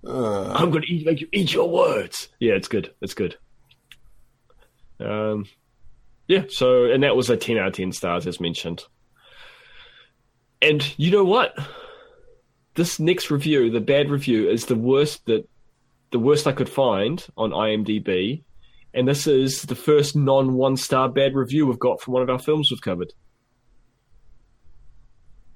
Uh, 0.06 0.52
I'm 0.54 0.70
going 0.70 0.84
to 0.84 0.94
eat, 0.94 1.06
make 1.06 1.22
you 1.22 1.28
eat 1.34 1.54
your 1.54 1.70
words. 1.70 2.30
Yeah, 2.40 2.54
it's 2.54 2.68
good. 2.68 2.94
It's 3.02 3.14
good. 3.14 3.36
Um, 5.00 5.46
yeah. 6.28 6.44
So, 6.50 6.86
and 6.86 7.04
that 7.04 7.16
was 7.16 7.30
a 7.30 7.38
ten 7.38 7.58
out 7.58 7.68
of 7.68 7.74
ten 7.74 7.92
stars, 7.92 8.28
as 8.28 8.40
mentioned. 8.40 8.84
And 10.62 10.98
you 10.98 11.12
know 11.12 11.26
what? 11.26 11.54
This 12.78 13.00
next 13.00 13.32
review, 13.32 13.72
the 13.72 13.82
bad 13.82 14.10
review, 14.12 14.48
is 14.50 14.68
the 14.68 14.76
worst 14.76 15.26
that 15.26 15.50
the 16.12 16.20
worst 16.20 16.46
I 16.46 16.52
could 16.52 16.70
find 16.70 17.26
on 17.36 17.50
IMDb, 17.50 18.44
and 18.94 19.08
this 19.08 19.26
is 19.26 19.64
the 19.64 19.74
first 19.76 20.16
non 20.16 20.54
one 20.54 20.78
star 20.78 21.10
bad 21.10 21.34
review 21.36 21.66
we've 21.66 21.80
got 21.80 22.00
from 22.02 22.14
one 22.14 22.22
of 22.22 22.30
our 22.30 22.38
films 22.38 22.70
we've 22.72 22.80
covered. 22.80 23.14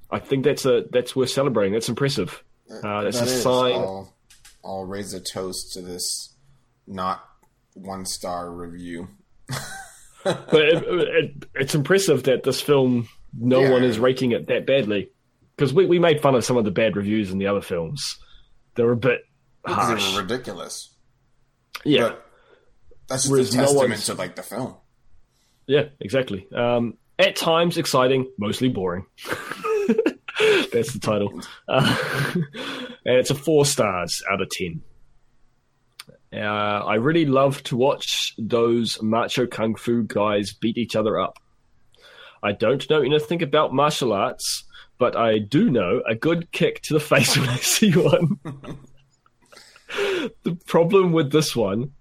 I 0.10 0.18
think 0.20 0.44
that's 0.44 0.66
a 0.66 0.86
that's 0.92 1.16
worth 1.16 1.30
celebrating. 1.30 1.74
That's 1.74 1.90
impressive. 1.90 2.44
Uh, 2.70 3.04
that's 3.04 3.20
that 3.20 3.28
a 3.28 3.32
is. 3.32 3.42
sign. 3.44 3.76
I'll, 3.76 4.16
I'll 4.66 4.86
raise 4.86 5.14
a 5.14 5.22
toast 5.22 5.74
to 5.74 5.82
this 5.82 6.36
not 6.88 7.24
one 7.76 8.06
star 8.06 8.52
review. 8.52 9.10
but 10.24 10.46
it, 10.54 10.84
it, 10.86 11.46
it's 11.56 11.76
impressive 11.76 12.24
that 12.24 12.44
this 12.44 12.62
film 12.62 13.08
no 13.40 13.62
Yeah. 13.62 13.72
one 13.72 13.84
is 13.84 14.00
rating 14.00 14.32
it 14.32 14.48
that 14.48 14.66
badly 14.66 15.10
because 15.56 15.74
we, 15.74 15.86
we 15.86 16.00
made 16.00 16.22
fun 16.22 16.36
of 16.36 16.44
some 16.46 16.58
of 16.58 16.66
the 16.66 16.72
bad 16.72 16.96
reviews 16.96 17.32
in 17.32 17.38
the 17.38 17.48
other 17.48 17.62
films. 17.62 18.18
They 18.76 18.84
were 18.84 18.94
a 18.94 18.98
bit 18.98 19.22
Because 19.64 19.88
they 19.88 19.94
harsh. 20.02 20.14
were 20.16 20.22
ridiculous. 20.22 20.94
yeah. 21.84 22.10
But 22.10 22.26
that's 23.08 23.24
just 23.24 23.32
Whereas 23.32 23.54
a 23.54 23.58
no 23.58 23.64
testament 23.64 23.90
one's- 23.90 24.06
to 24.06 24.14
like 24.16 24.36
the 24.36 24.44
film. 24.44 24.76
yeah 25.68 25.84
exactly. 26.00 26.48
Um, 26.56 26.98
at 27.20 27.36
times 27.36 27.78
exciting 27.78 28.32
mostly 28.40 28.70
boring. 28.70 29.06
That's 30.74 30.94
the 30.94 31.00
title. 31.00 31.40
Uh, 31.68 31.96
and 33.06 33.18
it's 33.18 33.30
a 33.30 33.36
four 33.36 33.66
stars 33.66 34.24
out 34.32 34.42
of 34.42 34.50
ten. 34.50 34.82
Uh, 36.34 36.38
I 36.38 36.96
really 36.96 37.26
love 37.26 37.62
to 37.64 37.76
watch 37.78 38.34
those 38.40 38.98
macho 39.04 39.46
kung 39.46 39.76
fu 39.76 40.04
guys 40.04 40.54
beat 40.54 40.78
each 40.78 40.96
other 40.96 41.20
up. 41.20 41.38
I 42.42 42.54
don't 42.54 42.90
know 42.90 43.02
anything 43.02 43.44
about 43.44 43.74
martial 43.74 44.14
arts, 44.14 44.64
but 45.02 45.16
I 45.18 45.40
do 45.40 45.72
know 45.72 46.04
a 46.08 46.14
good 46.14 46.52
kick 46.52 46.84
to 46.84 46.94
the 46.94 47.00
face 47.00 47.36
when 47.36 47.50
I 47.50 47.56
see 47.56 47.92
one. 47.94 48.40
the 50.44 50.56
problem 50.68 51.12
with 51.12 51.32
this 51.32 51.56
one, 51.56 51.94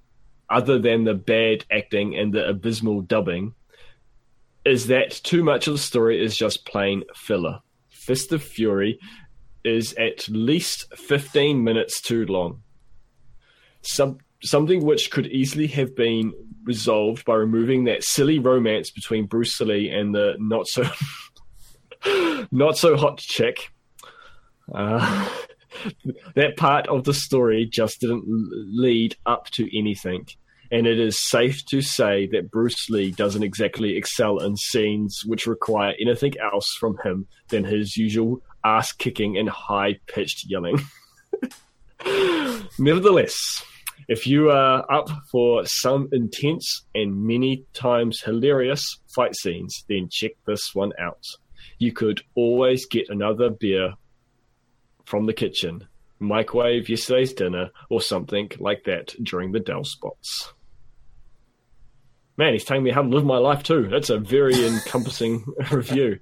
other 0.50 0.78
than 0.78 1.04
the 1.04 1.14
bad 1.14 1.64
acting 1.70 2.14
and 2.14 2.34
the 2.34 2.46
abysmal 2.46 3.00
dubbing, 3.00 3.54
is 4.66 4.88
that 4.88 5.12
too 5.12 5.42
much 5.42 5.66
of 5.66 5.72
the 5.72 5.78
story 5.78 6.22
is 6.22 6.36
just 6.36 6.66
plain 6.66 7.04
filler. 7.16 7.60
Fist 7.88 8.32
of 8.32 8.42
Fury 8.42 8.98
is 9.64 9.94
at 9.94 10.28
least 10.28 10.94
15 10.94 11.64
minutes 11.64 12.02
too 12.02 12.26
long. 12.26 12.60
Some, 13.80 14.18
something 14.42 14.84
which 14.84 15.10
could 15.10 15.26
easily 15.28 15.68
have 15.68 15.96
been 15.96 16.34
resolved 16.64 17.24
by 17.24 17.36
removing 17.36 17.84
that 17.84 18.04
silly 18.04 18.38
romance 18.38 18.90
between 18.90 19.24
Bruce 19.24 19.58
Lee 19.58 19.88
and 19.88 20.14
the 20.14 20.34
not 20.38 20.66
so 20.66 20.84
not 22.50 22.76
so 22.76 22.96
hot 22.96 23.18
chick. 23.18 23.70
Uh, 24.72 25.28
that 26.34 26.56
part 26.56 26.86
of 26.88 27.04
the 27.04 27.14
story 27.14 27.66
just 27.66 28.00
didn't 28.00 28.24
lead 28.26 29.16
up 29.26 29.46
to 29.50 29.78
anything. 29.78 30.26
And 30.72 30.86
it 30.86 31.00
is 31.00 31.18
safe 31.18 31.64
to 31.66 31.80
say 31.80 32.28
that 32.28 32.50
Bruce 32.50 32.88
Lee 32.88 33.10
doesn't 33.10 33.42
exactly 33.42 33.96
excel 33.96 34.38
in 34.38 34.56
scenes 34.56 35.22
which 35.26 35.48
require 35.48 35.94
anything 36.00 36.34
else 36.38 36.76
from 36.78 36.96
him 37.02 37.26
than 37.48 37.64
his 37.64 37.96
usual 37.96 38.40
ass 38.64 38.92
kicking 38.92 39.36
and 39.36 39.48
high 39.48 39.98
pitched 40.06 40.48
yelling. 40.48 40.78
Nevertheless, 42.78 43.64
if 44.08 44.26
you 44.26 44.50
are 44.50 44.90
up 44.92 45.08
for 45.30 45.64
some 45.66 46.08
intense 46.12 46.84
and 46.94 47.26
many 47.26 47.64
times 47.74 48.20
hilarious 48.20 49.00
fight 49.14 49.34
scenes, 49.36 49.84
then 49.88 50.08
check 50.10 50.32
this 50.46 50.70
one 50.72 50.92
out. 51.00 51.24
You 51.80 51.92
could 51.92 52.20
always 52.36 52.86
get 52.86 53.08
another 53.08 53.50
beer 53.50 53.94
from 55.06 55.26
the 55.26 55.32
kitchen, 55.32 55.88
microwave 56.18 56.88
yesterday's 56.88 57.32
dinner, 57.32 57.70
or 57.88 58.00
something 58.00 58.50
like 58.60 58.84
that 58.84 59.14
during 59.22 59.50
the 59.50 59.60
Dell 59.60 59.82
spots. 59.82 60.52
Man, 62.36 62.52
he's 62.52 62.64
telling 62.64 62.84
me 62.84 62.90
how 62.90 63.02
to 63.02 63.08
live 63.08 63.24
my 63.24 63.38
life 63.38 63.62
too. 63.62 63.88
That's 63.88 64.10
a 64.10 64.18
very 64.18 64.66
encompassing 64.66 65.44
review. 65.72 66.20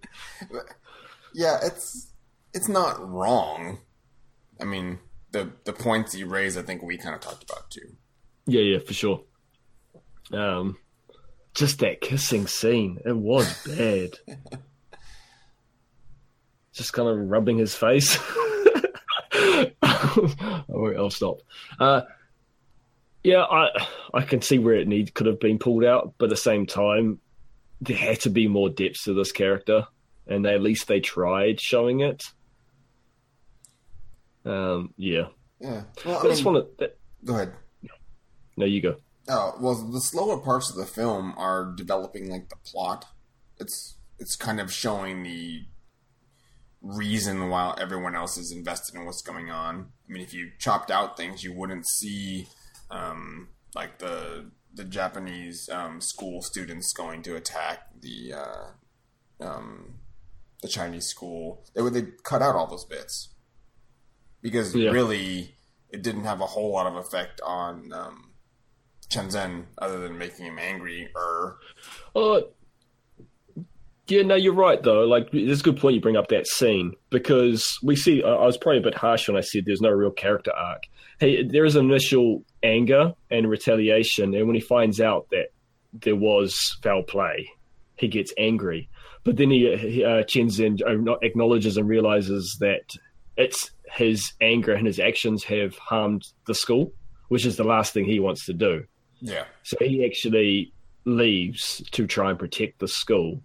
Yeah, 1.35 1.59
it's 1.63 2.13
it's 2.55 2.69
not 2.69 3.07
wrong. 3.07 3.79
I 4.61 4.65
mean, 4.65 5.01
the 5.33 5.51
the 5.65 5.73
points 5.73 6.15
you 6.15 6.27
raise, 6.27 6.57
I 6.57 6.63
think 6.63 6.83
we 6.83 6.99
kind 6.99 7.15
of 7.17 7.21
talked 7.21 7.51
about 7.51 7.69
too. 7.71 7.97
Yeah, 8.47 8.63
yeah, 8.63 8.79
for 8.79 8.95
sure. 8.95 9.25
Um, 10.33 10.79
just 11.55 11.81
that 11.81 12.01
kissing 12.01 12.47
scene, 12.47 12.99
it 13.05 13.17
was 13.17 13.63
bad. 13.67 14.11
Just 16.79 16.93
kind 16.95 17.09
of 17.09 17.29
rubbing 17.29 17.59
his 17.59 17.74
face. 17.74 18.18
oh, 19.83 20.95
I'll 20.97 21.11
stop. 21.11 21.39
Uh, 21.79 22.03
Yeah, 23.22 23.43
I 23.43 23.68
I 24.14 24.22
can 24.22 24.41
see 24.43 24.59
where 24.59 24.74
it 24.74 24.89
need 24.89 25.12
could 25.14 25.26
have 25.26 25.41
been 25.41 25.59
pulled 25.59 25.85
out, 25.85 26.14
but 26.18 26.26
at 26.26 26.31
the 26.31 26.37
same 26.37 26.66
time, 26.66 27.18
there 27.81 27.97
had 27.97 28.20
to 28.20 28.31
be 28.31 28.49
more 28.49 28.70
depth 28.70 29.05
to 29.05 29.12
this 29.14 29.33
character, 29.33 29.87
and 30.26 30.45
they, 30.45 30.55
at 30.55 30.62
least 30.62 30.87
they 30.89 31.01
tried 31.01 31.61
showing 31.61 32.01
it. 32.01 32.24
Um, 34.45 34.95
yeah. 34.97 35.26
Yeah. 35.61 35.83
Well, 36.05 36.18
I, 36.18 36.20
I 36.20 36.29
just 36.29 36.45
mean, 36.45 36.55
want 36.55 36.79
to. 36.79 36.91
go 37.24 37.35
ahead. 37.35 37.53
No, 38.57 38.64
you 38.64 38.81
go. 38.81 38.97
Oh 39.29 39.55
well, 39.61 39.74
the 39.74 40.01
slower 40.01 40.39
parts 40.39 40.70
of 40.70 40.76
the 40.76 40.87
film 40.87 41.35
are 41.37 41.72
developing 41.76 42.31
like 42.31 42.49
the 42.49 42.57
plot. 42.64 43.05
It's 43.59 43.97
it's 44.18 44.37
kind 44.37 44.59
of 44.61 44.72
showing 44.72 45.22
the 45.22 45.64
reason 46.97 47.49
why 47.51 47.74
everyone 47.80 48.14
else 48.16 48.36
is 48.39 48.51
invested 48.53 48.95
in 48.97 49.05
what's 49.05 49.22
going 49.22 49.51
on. 49.51 49.93
I 50.09 50.12
mean, 50.12 50.22
if 50.22 50.32
you 50.32 50.51
chopped 50.59 50.91
out 50.91 51.16
things, 51.16 51.45
you 51.45 51.53
wouldn't 51.53 51.86
see 51.86 52.47
um, 52.91 53.49
like 53.74 53.99
the 53.99 54.51
the 54.74 54.84
Japanese 54.84 55.68
um, 55.70 56.01
school 56.01 56.41
students 56.43 56.93
going 56.93 57.22
to 57.22 57.36
attack 57.36 57.78
the 58.01 58.32
uh, 58.34 59.45
um, 59.45 59.95
the 60.62 60.68
Chinese 60.68 61.07
school. 61.07 61.64
They 61.74 61.82
would 61.82 61.95
they 61.95 62.07
cut 62.22 62.43
out 62.43 62.55
all 62.55 62.66
those 62.66 62.84
bits 62.84 63.28
because 64.41 64.74
Yeah. 64.74 64.91
really 64.91 65.55
it 65.91 66.03
didn't 66.03 66.24
have 66.24 66.41
a 66.41 66.47
whole 66.47 66.72
lot 66.72 66.86
of 66.86 66.97
effect 66.97 67.41
on 67.45 67.93
um, 67.93 68.30
Chen 69.09 69.28
Zhen 69.28 69.66
other 69.78 69.99
than 70.01 70.18
making 70.18 70.47
him 70.47 70.59
angry. 70.59 71.11
Or 71.14 71.59
Uh, 72.14 72.41
yeah, 74.09 74.23
no, 74.23 74.35
you're 74.35 74.55
right 74.55 74.83
though. 74.83 75.05
Like, 75.05 75.29
it's 75.33 75.61
a 75.61 75.65
good 75.65 75.79
point 75.79 75.95
you 75.95 76.01
bring 76.01 76.17
up 76.17 76.29
that 76.29 76.47
scene 76.47 76.95
because 77.11 77.79
we 77.83 77.97
see. 77.97 78.23
I 78.23 78.45
was 78.45 78.57
probably 78.57 78.79
a 78.79 78.83
bit 78.83 78.95
harsh 78.95 79.29
when 79.29 79.37
I 79.37 79.41
said 79.41 79.65
there's 79.67 79.81
no 79.81 79.91
real 79.91 80.11
character 80.11 80.53
arc. 80.53 80.85
Hey, 81.21 81.43
there 81.43 81.65
is 81.65 81.77
initial 81.77 82.45
anger 82.63 83.13
and 83.31 83.49
retaliation, 83.49 84.35
and 84.35 84.47
when 84.47 84.55
he 84.55 84.61
finds 84.61 85.01
out 85.01 85.29
that 85.31 85.49
there 85.93 86.17
was 86.17 86.79
foul 86.83 87.03
play, 87.03 87.51
he 87.97 88.09
gets 88.09 88.33
angry. 88.39 88.89
But 89.25 89.37
then 89.37 89.51
he, 89.51 89.77
he 89.77 90.05
uh, 90.05 90.23
Chen 90.23 90.47
Zhen 90.49 90.79
acknowledges 91.23 91.77
and 91.77 91.89
realizes 91.89 92.57
that 92.61 92.95
it's 93.37 93.71
his 93.93 94.33
anger 94.41 94.73
and 94.73 94.87
his 94.87 94.99
actions 94.99 95.45
have 95.45 95.77
harmed 95.77 96.25
the 96.47 96.55
school, 96.55 96.93
which 97.29 97.45
is 97.47 97.57
the 97.57 97.65
last 97.65 97.93
thing 97.93 98.05
he 98.05 98.21
wants 98.21 98.47
to 98.47 98.53
do. 98.53 98.85
yeah, 99.21 99.45
So 99.63 99.77
he 99.81 100.05
actually 100.05 100.73
leaves 101.05 101.83
to 101.93 102.07
try 102.07 102.31
and 102.31 102.39
protect 102.39 102.81
the 102.81 102.89
school. 102.89 103.43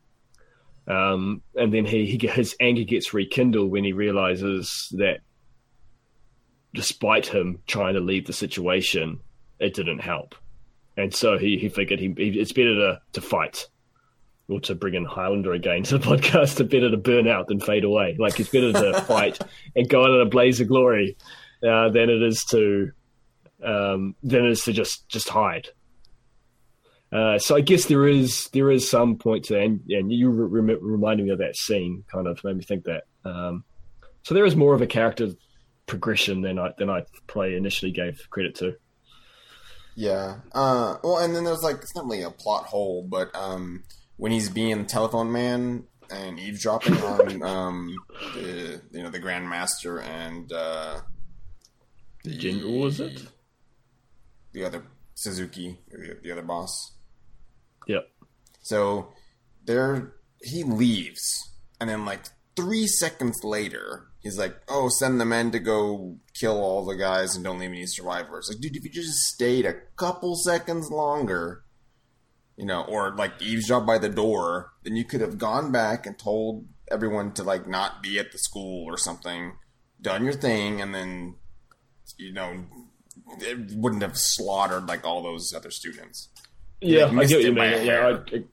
Um, 0.88 1.42
and 1.56 1.74
then 1.74 1.86
he, 1.86 2.06
he 2.06 2.28
his 2.28 2.56
anger 2.60 2.84
gets 2.84 3.14
rekindled 3.14 3.72
when 3.72 3.84
he 3.84 3.94
realizes 3.94 4.94
that 4.98 5.20
despite 6.74 7.28
him 7.28 7.60
trying 7.68 7.94
to 7.94 8.00
leave 8.00 8.26
the 8.26 8.34
situation, 8.34 9.20
it 9.60 9.74
didn't 9.74 10.00
help. 10.00 10.36
And 10.98 11.14
so 11.14 11.38
he, 11.38 11.58
he 11.58 11.70
figured 11.70 12.00
he, 12.00 12.14
he, 12.18 12.40
it's 12.40 12.52
better 12.52 12.76
to, 12.76 13.02
to 13.14 13.22
fight 13.22 13.68
or 14.50 14.60
to 14.62 14.76
bring 14.76 14.94
in 14.94 15.06
Highlander 15.06 15.54
again 15.54 15.84
to 15.84 15.98
the 15.98 16.08
podcast. 16.18 16.60
It's 16.60 16.72
better 16.72 16.92
to 16.92 16.98
burn 16.98 17.28
out 17.28 17.48
than 17.48 17.60
fade 17.60 17.84
away. 17.84 18.16
Like 18.20 18.40
it's 18.40 18.50
better 18.50 18.74
to 18.74 19.02
fight 19.08 19.40
and 19.76 19.90
go 19.90 20.04
out 20.04 20.12
in 20.12 20.22
a 20.22 20.30
blaze 20.30 20.60
of 20.60 20.68
glory 20.68 21.18
uh, 21.68 21.90
than 21.90 22.10
it 22.10 22.22
is 22.22 22.44
to 22.52 22.92
um, 23.64 24.16
than 24.24 24.46
it 24.46 24.52
is 24.52 24.64
to 24.64 24.74
just 24.74 25.08
just 25.08 25.30
hide. 25.30 25.70
Uh, 27.14 27.38
so 27.38 27.56
I 27.56 27.62
guess 27.62 27.86
there 27.86 28.08
is 28.08 28.50
there 28.54 28.72
is 28.72 28.90
some 28.90 29.18
point 29.18 29.46
to 29.46 29.60
and, 29.60 29.82
and 29.90 30.12
you 30.12 30.30
re- 30.30 30.62
rem- 30.62 30.80
reminded 30.82 31.26
me 31.26 31.32
of 31.32 31.40
that 31.40 31.56
scene 31.56 32.04
kind 32.12 32.28
of 32.28 32.44
made 32.44 32.58
me 32.58 32.64
think 32.64 32.86
that. 32.86 33.04
Um, 33.24 33.64
so 34.24 34.34
there 34.34 34.46
is 34.46 34.56
more 34.56 34.74
of 34.74 34.82
a 34.82 34.88
character 34.88 35.30
progression 35.86 36.42
than 36.42 36.58
I 36.58 36.72
than 36.78 36.90
I 36.90 37.06
probably 37.28 37.56
initially 37.56 37.92
gave 37.92 38.28
credit 38.30 38.56
to. 38.56 38.76
yeah. 39.96 40.38
Uh, 40.54 40.98
well, 41.04 41.20
and 41.20 41.36
then 41.36 41.44
there's 41.44 41.62
like 41.62 41.78
it's 41.78 41.96
not 41.96 42.06
really 42.06 42.24
a 42.24 42.32
plot 42.32 42.66
hole, 42.66 43.06
but 43.08 43.30
um, 43.36 43.84
when 44.18 44.32
he's 44.32 44.50
being 44.50 44.86
telephone 44.86 45.32
man 45.32 45.84
and 46.10 46.40
eavesdropping 46.40 46.96
on 47.02 47.44
um, 47.44 47.96
the 48.34 48.82
you 48.92 49.04
know 49.04 49.10
the 49.10 49.20
Grandmaster 49.20 50.04
and 50.04 50.52
uh, 50.52 51.00
the 52.24 52.36
General, 52.38 52.80
was 52.80 53.00
it? 53.00 53.28
the 54.54 54.64
other 54.64 54.84
Suzuki, 55.16 55.80
the, 55.92 56.18
the 56.24 56.32
other 56.32 56.42
boss. 56.42 56.93
Yep. 57.88 58.10
So 58.62 59.14
there 59.66 60.14
he 60.42 60.64
leaves, 60.64 61.54
and 61.80 61.90
then 61.90 62.06
like 62.06 62.26
three 62.56 62.88
seconds 62.88 63.44
later, 63.44 64.08
he's 64.20 64.38
like, 64.38 64.56
"Oh, 64.68 64.90
send 64.90 65.20
the 65.20 65.26
men 65.26 65.52
to 65.52 65.60
go 65.60 66.18
kill 66.34 66.58
all 66.62 66.86
the 66.86 66.96
guys 66.96 67.36
and 67.36 67.44
don't 67.44 67.60
leave 67.60 67.72
any 67.72 67.86
survivors." 67.86 68.50
Like, 68.50 68.60
dude, 68.62 68.76
if 68.76 68.84
you 68.84 68.90
just 68.90 69.18
stayed 69.18 69.66
a 69.66 69.80
couple 69.96 70.36
seconds 70.36 70.90
longer, 70.90 71.64
you 72.58 72.66
know, 72.66 72.84
or 72.84 73.16
like 73.16 73.42
eavesdrop 73.42 73.86
by 73.86 73.98
the 73.98 74.10
door, 74.10 74.74
then 74.84 74.96
you 74.96 75.06
could 75.06 75.22
have 75.22 75.38
gone 75.38 75.72
back 75.72 76.06
and 76.06 76.18
told 76.18 76.68
everyone 76.92 77.34
to 77.34 77.44
like 77.44 77.68
not 77.68 78.04
be 78.04 78.20
at 78.20 78.32
the 78.32 78.38
school 78.38 78.86
or 78.86 78.98
something, 78.98 79.54
done 80.02 80.24
your 80.24 80.34
thing, 80.34 80.82
and 80.82 80.94
then 80.94 81.36
you 82.18 82.32
know 82.32 82.66
it 83.40 83.72
wouldn't 83.76 84.02
have 84.02 84.18
slaughtered 84.18 84.88
like 84.88 85.06
all 85.06 85.24
those 85.24 85.54
other 85.54 85.72
students. 85.72 86.30
Yeah, 86.84 87.06
Like, 87.06 87.26
I 87.26 87.26
get 87.26 87.38
what 87.38 87.46
you 87.46 87.54
mean. 87.54 87.72
Yeah, 87.72 87.78
hair. 87.78 88.24
I, 88.34 88.44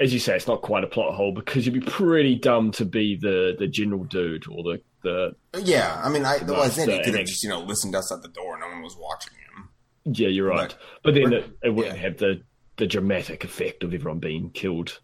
as 0.00 0.12
you 0.12 0.18
say, 0.18 0.34
it's 0.36 0.46
not 0.46 0.62
quite 0.62 0.82
a 0.84 0.88
plot 0.88 1.14
hole 1.14 1.32
because 1.32 1.66
you'd 1.66 1.72
be 1.74 1.80
pretty 1.80 2.34
dumb 2.34 2.72
to 2.72 2.84
be 2.84 3.16
the, 3.16 3.54
the 3.58 3.66
general 3.68 4.04
dude 4.04 4.48
or 4.50 4.62
the, 4.64 4.80
the 5.02 5.36
Yeah, 5.62 6.00
I 6.02 6.08
mean, 6.08 6.24
I, 6.24 6.38
well, 6.38 6.62
I 6.62 6.68
said 6.68 6.88
he 6.88 7.02
could 7.02 7.14
have 7.14 7.26
just 7.26 7.42
you 7.44 7.48
know 7.48 7.60
listened 7.60 7.94
outside 7.94 8.22
the 8.22 8.28
door. 8.28 8.58
No 8.58 8.66
one 8.68 8.82
was 8.82 8.96
watching 8.96 9.32
him. 9.34 9.68
yeah, 10.04 10.28
you're 10.28 10.48
right. 10.48 10.68
But- 10.70 10.78
But, 11.04 11.14
then 11.14 11.32
it, 11.32 11.58
it 11.62 11.74
wouldn't 11.74 11.96
yeah. 11.96 12.02
have 12.02 12.16
the 12.18 12.42
the 12.76 12.86
dramatic 12.88 13.44
effect 13.44 13.84
of 13.84 13.94
everyone 13.94 14.18
being 14.18 14.50
killed. 14.50 14.98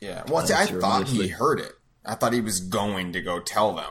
Yeah. 0.00 0.22
Well, 0.28 0.46
see, 0.46 0.54
I 0.54 0.66
thought 0.66 1.08
he 1.08 1.26
heard 1.28 1.58
it. 1.58 1.72
I 2.06 2.14
thought 2.14 2.32
he 2.32 2.40
was 2.40 2.60
going 2.60 3.12
to 3.14 3.20
go 3.20 3.40
tell 3.40 3.74
them. 3.74 3.90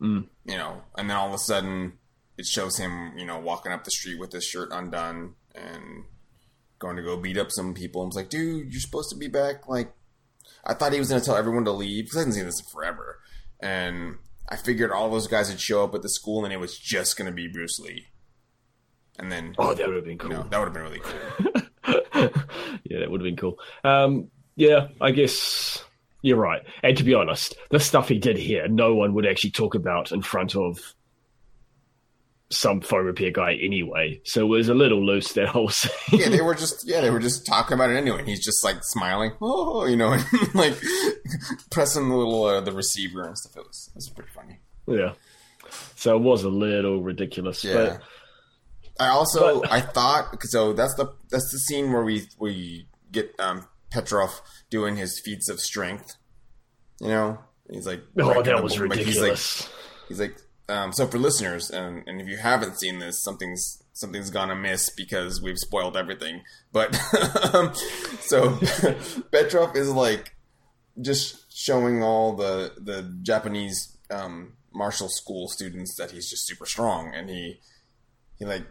Mm. 0.00 0.26
You 0.46 0.56
know, 0.56 0.82
and 0.96 1.10
then 1.10 1.16
all 1.18 1.28
of 1.28 1.34
a 1.34 1.38
sudden 1.38 1.98
it 2.38 2.46
shows 2.46 2.78
him, 2.78 3.12
you 3.18 3.26
know, 3.26 3.38
walking 3.38 3.72
up 3.72 3.84
the 3.84 3.90
street 3.90 4.18
with 4.18 4.32
his 4.32 4.44
shirt 4.44 4.70
undone 4.72 5.34
and 5.54 6.04
going 6.80 6.96
to 6.96 7.02
go 7.02 7.16
beat 7.16 7.38
up 7.38 7.52
some 7.52 7.72
people. 7.74 8.02
And 8.02 8.08
it's 8.10 8.16
like, 8.16 8.28
dude, 8.30 8.72
you're 8.72 8.80
supposed 8.80 9.10
to 9.10 9.16
be 9.16 9.28
back. 9.28 9.68
Like, 9.68 9.92
I 10.64 10.74
thought 10.74 10.92
he 10.92 10.98
was 10.98 11.08
going 11.08 11.20
to 11.20 11.24
tell 11.24 11.36
everyone 11.36 11.64
to 11.66 11.72
leave 11.72 12.04
because 12.06 12.16
I 12.16 12.20
haven't 12.20 12.32
seen 12.34 12.46
this 12.46 12.58
in 12.60 12.66
forever. 12.66 13.20
And 13.60 14.16
I 14.48 14.56
figured 14.56 14.90
all 14.90 15.10
those 15.10 15.28
guys 15.28 15.48
would 15.50 15.60
show 15.60 15.84
up 15.84 15.94
at 15.94 16.02
the 16.02 16.08
school 16.08 16.44
and 16.44 16.52
it 16.52 16.58
was 16.58 16.76
just 16.76 17.16
going 17.16 17.30
to 17.30 17.34
be 17.34 17.46
Bruce 17.46 17.78
Lee. 17.78 18.06
And 19.18 19.30
then, 19.30 19.54
Oh, 19.58 19.74
that 19.74 19.86
would 19.86 19.96
have 19.96 20.04
been 20.04 20.12
you 20.14 20.18
cool. 20.18 20.30
know, 20.30 20.46
that 20.50 20.58
would 20.58 20.64
have 20.64 20.74
been 20.74 20.82
really 20.82 21.00
cool. 21.00 22.00
yeah, 22.84 22.98
that 23.00 23.10
would 23.10 23.20
have 23.20 23.24
been 23.26 23.36
cool. 23.36 23.58
Um, 23.84 24.30
yeah, 24.56 24.88
I 25.00 25.10
guess 25.10 25.84
you're 26.22 26.36
right. 26.38 26.62
And 26.82 26.96
to 26.96 27.04
be 27.04 27.14
honest, 27.14 27.54
the 27.70 27.80
stuff 27.80 28.08
he 28.08 28.18
did 28.18 28.36
here, 28.38 28.66
no 28.68 28.94
one 28.94 29.14
would 29.14 29.26
actually 29.26 29.50
talk 29.50 29.74
about 29.74 30.12
in 30.12 30.22
front 30.22 30.56
of 30.56 30.94
some 32.52 32.80
phone 32.80 33.06
repair 33.06 33.30
guy 33.30 33.54
anyway. 33.54 34.20
So 34.24 34.40
it 34.42 34.48
was 34.48 34.68
a 34.68 34.74
little 34.74 35.04
loose 35.04 35.32
that 35.34 35.48
whole 35.48 35.68
scene. 35.70 36.20
yeah, 36.20 36.28
they 36.28 36.40
were 36.40 36.54
just 36.54 36.86
yeah, 36.88 37.00
they 37.00 37.10
were 37.10 37.20
just 37.20 37.46
talking 37.46 37.74
about 37.74 37.90
it 37.90 37.96
anyway. 37.96 38.18
And 38.20 38.28
he's 38.28 38.44
just 38.44 38.64
like 38.64 38.78
smiling, 38.82 39.32
oh, 39.40 39.86
you 39.86 39.96
know, 39.96 40.12
and 40.12 40.24
like 40.54 40.74
pressing 41.70 42.08
the 42.08 42.16
little 42.16 42.44
uh, 42.44 42.60
the 42.60 42.72
receiver 42.72 43.24
and 43.26 43.36
stuff. 43.38 43.56
It 43.56 43.66
was 43.66 43.88
it 43.92 43.96
was 43.96 44.08
pretty 44.10 44.30
funny. 44.34 44.58
yeah. 44.86 45.12
So 45.96 46.16
it 46.16 46.22
was 46.22 46.42
a 46.42 46.48
little 46.48 47.00
ridiculous. 47.02 47.62
Yeah. 47.62 47.74
But 47.74 48.02
I 48.98 49.08
also 49.10 49.60
But- 49.60 49.70
I 49.72 49.80
thought 49.80 50.42
so 50.42 50.72
that's 50.72 50.94
the 50.94 51.06
that's 51.30 51.50
the 51.52 51.58
scene 51.58 51.92
where 51.92 52.02
we 52.02 52.26
we 52.38 52.88
get 53.12 53.32
um, 53.38 53.66
Petrov 53.90 54.40
doing 54.70 54.96
his 54.96 55.20
feats 55.24 55.48
of 55.48 55.60
strength. 55.60 56.16
You 57.00 57.08
know, 57.08 57.38
he's 57.70 57.86
like 57.86 58.02
oh, 58.18 58.42
that 58.42 58.62
was 58.62 58.76
board, 58.76 58.90
ridiculous. 58.90 59.62
He's 59.62 59.68
like, 59.68 60.08
he's 60.08 60.20
like 60.20 60.36
um, 60.70 60.92
so 60.92 61.06
for 61.06 61.18
listeners, 61.18 61.70
and, 61.70 62.04
and 62.06 62.20
if 62.20 62.28
you 62.28 62.36
haven't 62.36 62.78
seen 62.78 63.00
this, 63.00 63.22
something's 63.22 63.82
something's 63.92 64.30
gone 64.30 64.50
amiss 64.50 64.88
because 64.90 65.42
we've 65.42 65.58
spoiled 65.58 65.96
everything. 65.96 66.42
But 66.72 66.96
um, 67.54 67.74
so 68.20 68.58
Petrov 69.32 69.76
is 69.76 69.90
like 69.90 70.34
just 71.00 71.52
showing 71.52 72.02
all 72.02 72.34
the 72.34 72.72
the 72.78 73.02
Japanese 73.22 73.98
um, 74.10 74.54
martial 74.72 75.08
school 75.08 75.48
students 75.48 75.96
that 75.96 76.12
he's 76.12 76.30
just 76.30 76.46
super 76.46 76.66
strong, 76.66 77.12
and 77.14 77.28
he 77.28 77.60
he 78.38 78.44
like 78.44 78.64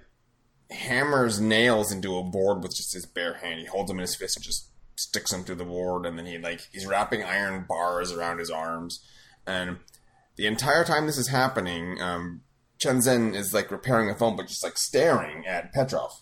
hammers 0.72 1.42
nails 1.42 1.92
into 1.92 2.18
a 2.18 2.24
board 2.24 2.64
with 2.64 2.76
just 2.76 2.94
his 2.94 3.06
bare 3.06 3.36
hand. 3.36 3.60
He 3.60 3.66
holds 3.66 3.90
them 3.90 3.98
in 3.98 4.04
his 4.04 4.16
fist 4.16 4.38
and 4.38 4.46
just 4.46 4.70
sticks 4.96 5.32
them 5.32 5.44
through 5.44 5.56
the 5.56 5.66
board, 5.66 6.06
and 6.06 6.18
then 6.18 6.26
he 6.26 6.38
like 6.38 6.62
he's 6.72 6.86
wrapping 6.86 7.24
iron 7.24 7.66
bars 7.68 8.14
around 8.14 8.40
his 8.40 8.50
arms, 8.50 9.04
and 9.46 9.80
the 10.40 10.48
entire 10.48 10.86
time 10.86 11.06
this 11.06 11.18
is 11.18 11.28
happening, 11.28 12.02
um, 12.02 12.40
Chen 12.78 13.00
Zhen 13.00 13.36
is 13.36 13.54
like 13.54 13.72
repairing 13.72 14.10
a 14.10 14.16
phone, 14.16 14.38
but 14.38 14.48
just 14.48 14.64
like 14.64 14.78
staring 14.78 15.46
at 15.46 15.74
Petrov. 15.74 16.14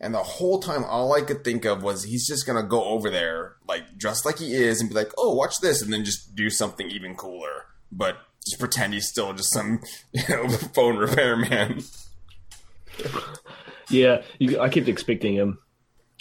And 0.00 0.12
the 0.12 0.24
whole 0.24 0.58
time, 0.58 0.82
all 0.82 1.12
I 1.12 1.20
could 1.20 1.44
think 1.44 1.64
of 1.64 1.84
was 1.84 2.02
he's 2.02 2.26
just 2.26 2.48
gonna 2.48 2.64
go 2.64 2.82
over 2.82 3.10
there, 3.10 3.54
like 3.68 3.96
dressed 3.96 4.26
like 4.26 4.40
he 4.40 4.54
is, 4.54 4.80
and 4.80 4.90
be 4.90 4.96
like, 4.96 5.12
"Oh, 5.16 5.36
watch 5.36 5.60
this," 5.60 5.82
and 5.82 5.92
then 5.92 6.04
just 6.04 6.34
do 6.34 6.50
something 6.50 6.90
even 6.90 7.14
cooler, 7.14 7.66
but 7.92 8.16
just 8.44 8.58
pretend 8.58 8.92
he's 8.92 9.08
still 9.08 9.32
just 9.32 9.52
some, 9.52 9.80
you 10.12 10.22
know, 10.28 10.48
phone 10.48 10.96
repair 10.96 11.36
man. 11.36 11.80
Yeah, 13.90 14.22
you, 14.38 14.58
I 14.58 14.70
kept 14.70 14.88
expecting 14.88 15.34
him. 15.34 15.58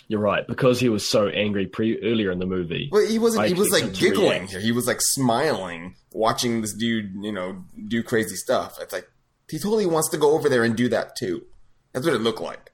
You're 0.07 0.19
right 0.19 0.45
because 0.45 0.79
he 0.79 0.89
was 0.89 1.07
so 1.09 1.27
angry 1.29 1.65
pre 1.65 1.97
earlier 2.03 2.29
in 2.31 2.39
the 2.39 2.45
movie. 2.45 2.89
Well, 2.91 3.05
he 3.07 3.17
wasn't. 3.19 3.43
I 3.45 3.47
He 3.47 3.53
was 3.53 3.71
like 3.71 3.83
expected 3.83 4.05
him 4.05 4.13
to 4.13 4.19
giggling 4.19 4.47
here. 4.47 4.59
He 4.59 4.71
was 4.71 4.85
like 4.85 4.99
smiling, 4.99 5.95
watching 6.11 6.61
this 6.61 6.73
dude, 6.73 7.13
you 7.21 7.31
know, 7.31 7.63
do 7.87 8.03
crazy 8.03 8.35
stuff. 8.35 8.77
It's 8.81 8.91
like 8.93 9.09
he 9.49 9.57
totally 9.59 9.85
wants 9.85 10.09
to 10.09 10.17
go 10.17 10.31
over 10.33 10.49
there 10.49 10.63
and 10.63 10.75
do 10.75 10.89
that 10.89 11.15
too. 11.15 11.45
That's 11.93 12.05
what 12.05 12.15
it 12.15 12.19
looked 12.21 12.41
like. 12.41 12.71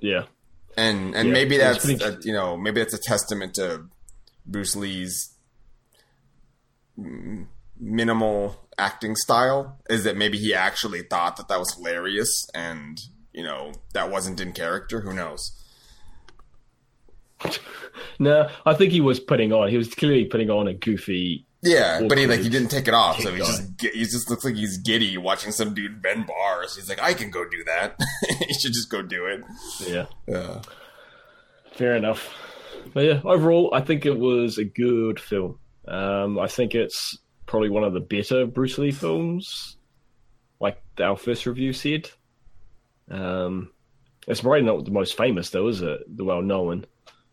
Yeah, 0.00 0.24
And 0.76 1.14
and 1.14 1.28
Yeah, 1.28 1.32
maybe 1.34 1.56
that's 1.58 1.84
pretty- 1.84 2.02
a, 2.04 2.18
you 2.22 2.32
know 2.32 2.56
maybe 2.56 2.80
that's 2.80 2.94
a 2.94 2.98
testament 2.98 3.54
to 3.54 3.84
Bruce 4.46 4.76
Lee's 4.76 5.34
minimal 7.78 8.68
acting 8.78 9.16
style. 9.16 9.78
Is 9.90 10.04
that 10.04 10.16
maybe 10.16 10.38
he 10.38 10.54
actually 10.54 11.02
thought 11.02 11.36
that 11.36 11.48
that 11.48 11.58
was 11.58 11.74
hilarious 11.74 12.46
and 12.54 12.98
you 13.38 13.44
know 13.44 13.72
that 13.94 14.10
wasn't 14.10 14.40
in 14.40 14.52
character. 14.52 15.00
Who 15.00 15.14
knows? 15.14 15.52
no, 18.18 18.48
I 18.66 18.74
think 18.74 18.92
he 18.92 19.00
was 19.00 19.20
putting 19.20 19.52
on. 19.52 19.68
He 19.68 19.76
was 19.76 19.94
clearly 19.94 20.24
putting 20.24 20.50
on 20.50 20.66
a 20.66 20.74
goofy. 20.74 21.46
Yeah, 21.62 22.02
but 22.08 22.18
he 22.18 22.26
like 22.26 22.40
he 22.40 22.48
didn't 22.48 22.68
take 22.70 22.86
it 22.88 22.94
off, 22.94 23.20
so 23.20 23.32
he 23.32 23.38
just 23.38 23.80
he 23.80 24.02
just 24.04 24.30
looks 24.30 24.44
like 24.44 24.54
he's 24.54 24.78
giddy 24.78 25.16
watching 25.18 25.50
some 25.50 25.74
dude 25.74 26.00
bend 26.02 26.26
bars. 26.26 26.76
He's 26.76 26.88
like, 26.88 27.00
I 27.02 27.14
can 27.14 27.30
go 27.30 27.44
do 27.48 27.64
that. 27.64 27.96
he 28.46 28.54
should 28.54 28.72
just 28.72 28.90
go 28.90 29.02
do 29.02 29.26
it. 29.26 29.40
Yeah, 29.86 30.06
Yeah. 30.26 30.62
fair 31.74 31.96
enough. 31.96 32.32
But 32.94 33.04
yeah, 33.04 33.20
overall, 33.24 33.70
I 33.74 33.80
think 33.80 34.06
it 34.06 34.18
was 34.18 34.58
a 34.58 34.64
good 34.64 35.18
film. 35.20 35.58
Um, 35.86 36.38
I 36.38 36.46
think 36.46 36.74
it's 36.74 37.18
probably 37.46 37.70
one 37.70 37.82
of 37.84 37.92
the 37.92 38.00
better 38.00 38.46
Bruce 38.46 38.78
Lee 38.78 38.92
films, 38.92 39.76
like 40.60 40.80
our 41.00 41.16
first 41.16 41.44
review 41.46 41.72
said. 41.72 42.08
Um, 43.10 43.70
it's 44.26 44.40
probably 44.42 44.62
not 44.62 44.84
the 44.84 44.90
most 44.90 45.16
famous, 45.16 45.50
though, 45.50 45.68
is 45.68 45.80
it? 45.82 46.00
The 46.16 46.24
well 46.24 46.42
known. 46.42 46.86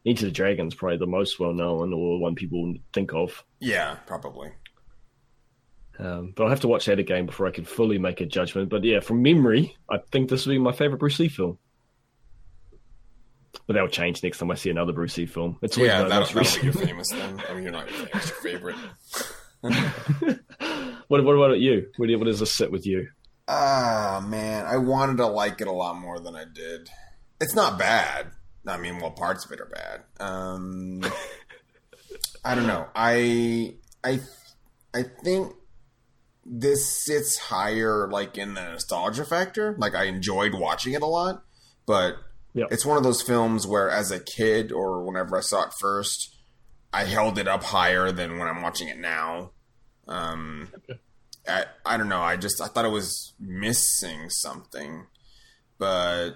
Enter 0.05 0.25
the 0.25 0.31
Dragon's 0.31 0.75
probably 0.75 0.97
the 0.97 1.07
most 1.07 1.39
well 1.39 1.53
known, 1.53 1.91
or 1.93 2.19
one 2.19 2.35
people 2.35 2.75
think 2.93 3.13
of. 3.13 3.43
Yeah, 3.59 3.95
probably. 4.05 4.51
Um, 5.97 6.33
but 6.35 6.43
I'll 6.43 6.49
have 6.49 6.59
to 6.61 6.67
watch 6.67 6.85
that 6.85 6.99
again 6.99 7.25
before 7.25 7.47
I 7.47 7.51
can 7.51 7.65
fully 7.65 7.97
make 7.97 8.21
a 8.21 8.25
judgment. 8.25 8.69
But 8.69 8.83
yeah, 8.83 8.99
from 8.99 9.21
memory, 9.23 9.75
I 9.89 9.97
think 10.11 10.29
this 10.29 10.45
will 10.45 10.53
be 10.53 10.59
my 10.59 10.73
favorite 10.73 10.99
Bruce 10.99 11.19
Lee 11.19 11.29
film. 11.29 11.57
But 13.67 13.73
that'll 13.73 13.87
change 13.87 14.21
next 14.21 14.37
time 14.39 14.51
I 14.51 14.55
see 14.55 14.69
another 14.69 14.91
Bruce 14.93 15.17
Lee 15.17 15.25
film. 15.25 15.57
It's 15.61 15.77
always 15.77 15.89
Yeah, 15.89 16.03
that'll, 16.03 16.27
that'll 16.27 16.61
be 16.61 16.65
your 16.65 16.73
famous 16.85 17.09
then. 17.09 17.41
I 17.49 17.53
mean, 17.53 17.63
you're 17.63 17.71
not 17.71 17.89
your 17.89 18.05
famous, 18.07 18.29
your 18.29 18.37
favorite. 18.41 18.75
what, 21.07 21.23
what 21.23 21.35
about 21.35 21.59
you? 21.59 21.87
Where, 21.97 22.07
do- 22.07 22.17
where 22.19 22.25
does 22.25 22.39
this 22.41 22.53
sit 22.53 22.71
with 22.71 22.85
you? 22.85 23.07
Ah, 23.47 24.25
man, 24.27 24.65
I 24.65 24.77
wanted 24.77 25.17
to 25.17 25.27
like 25.27 25.61
it 25.61 25.67
a 25.67 25.71
lot 25.71 25.95
more 25.97 26.19
than 26.19 26.35
I 26.35 26.45
did. 26.45 26.89
It's 27.39 27.53
not 27.55 27.77
bad. 27.77 28.27
I 28.67 28.77
mean, 28.77 28.99
well, 28.99 29.11
parts 29.11 29.45
of 29.45 29.51
it 29.51 29.61
are 29.61 29.65
bad. 29.65 30.01
Um, 30.19 31.03
I 32.43 32.55
don't 32.55 32.65
know. 32.65 32.87
I 32.95 33.75
I 34.03 34.19
I 34.93 35.03
think 35.23 35.53
this 36.43 37.05
sits 37.05 37.37
higher, 37.37 38.07
like 38.09 38.37
in 38.37 38.55
the 38.55 38.63
nostalgia 38.63 39.25
factor. 39.25 39.75
Like 39.77 39.93
I 39.93 40.05
enjoyed 40.05 40.53
watching 40.55 40.93
it 40.93 41.01
a 41.01 41.07
lot, 41.07 41.43
but 41.85 42.15
Yep. 42.53 42.69
it's 42.71 42.85
one 42.85 42.95
of 42.95 43.03
those 43.03 43.21
films 43.21 43.67
where, 43.67 43.89
as 43.89 44.11
a 44.11 44.19
kid 44.19 44.71
or 44.71 45.03
whenever 45.03 45.37
I 45.37 45.41
saw 45.41 45.63
it 45.67 45.73
first, 45.77 46.33
I 46.93 47.03
held 47.03 47.37
it 47.37 47.49
up 47.49 47.63
higher 47.63 48.13
than 48.13 48.39
when 48.39 48.47
I'm 48.47 48.61
watching 48.61 48.87
it 48.87 48.97
now. 48.97 49.51
Um, 50.07 50.69
I, 51.47 51.65
I 51.85 51.97
don't 51.97 52.09
know. 52.09 52.21
I 52.21 52.37
just 52.37 52.61
I 52.61 52.67
thought 52.67 52.85
it 52.85 52.91
was 52.91 53.33
missing 53.39 54.29
something, 54.29 55.05
but 55.77 56.31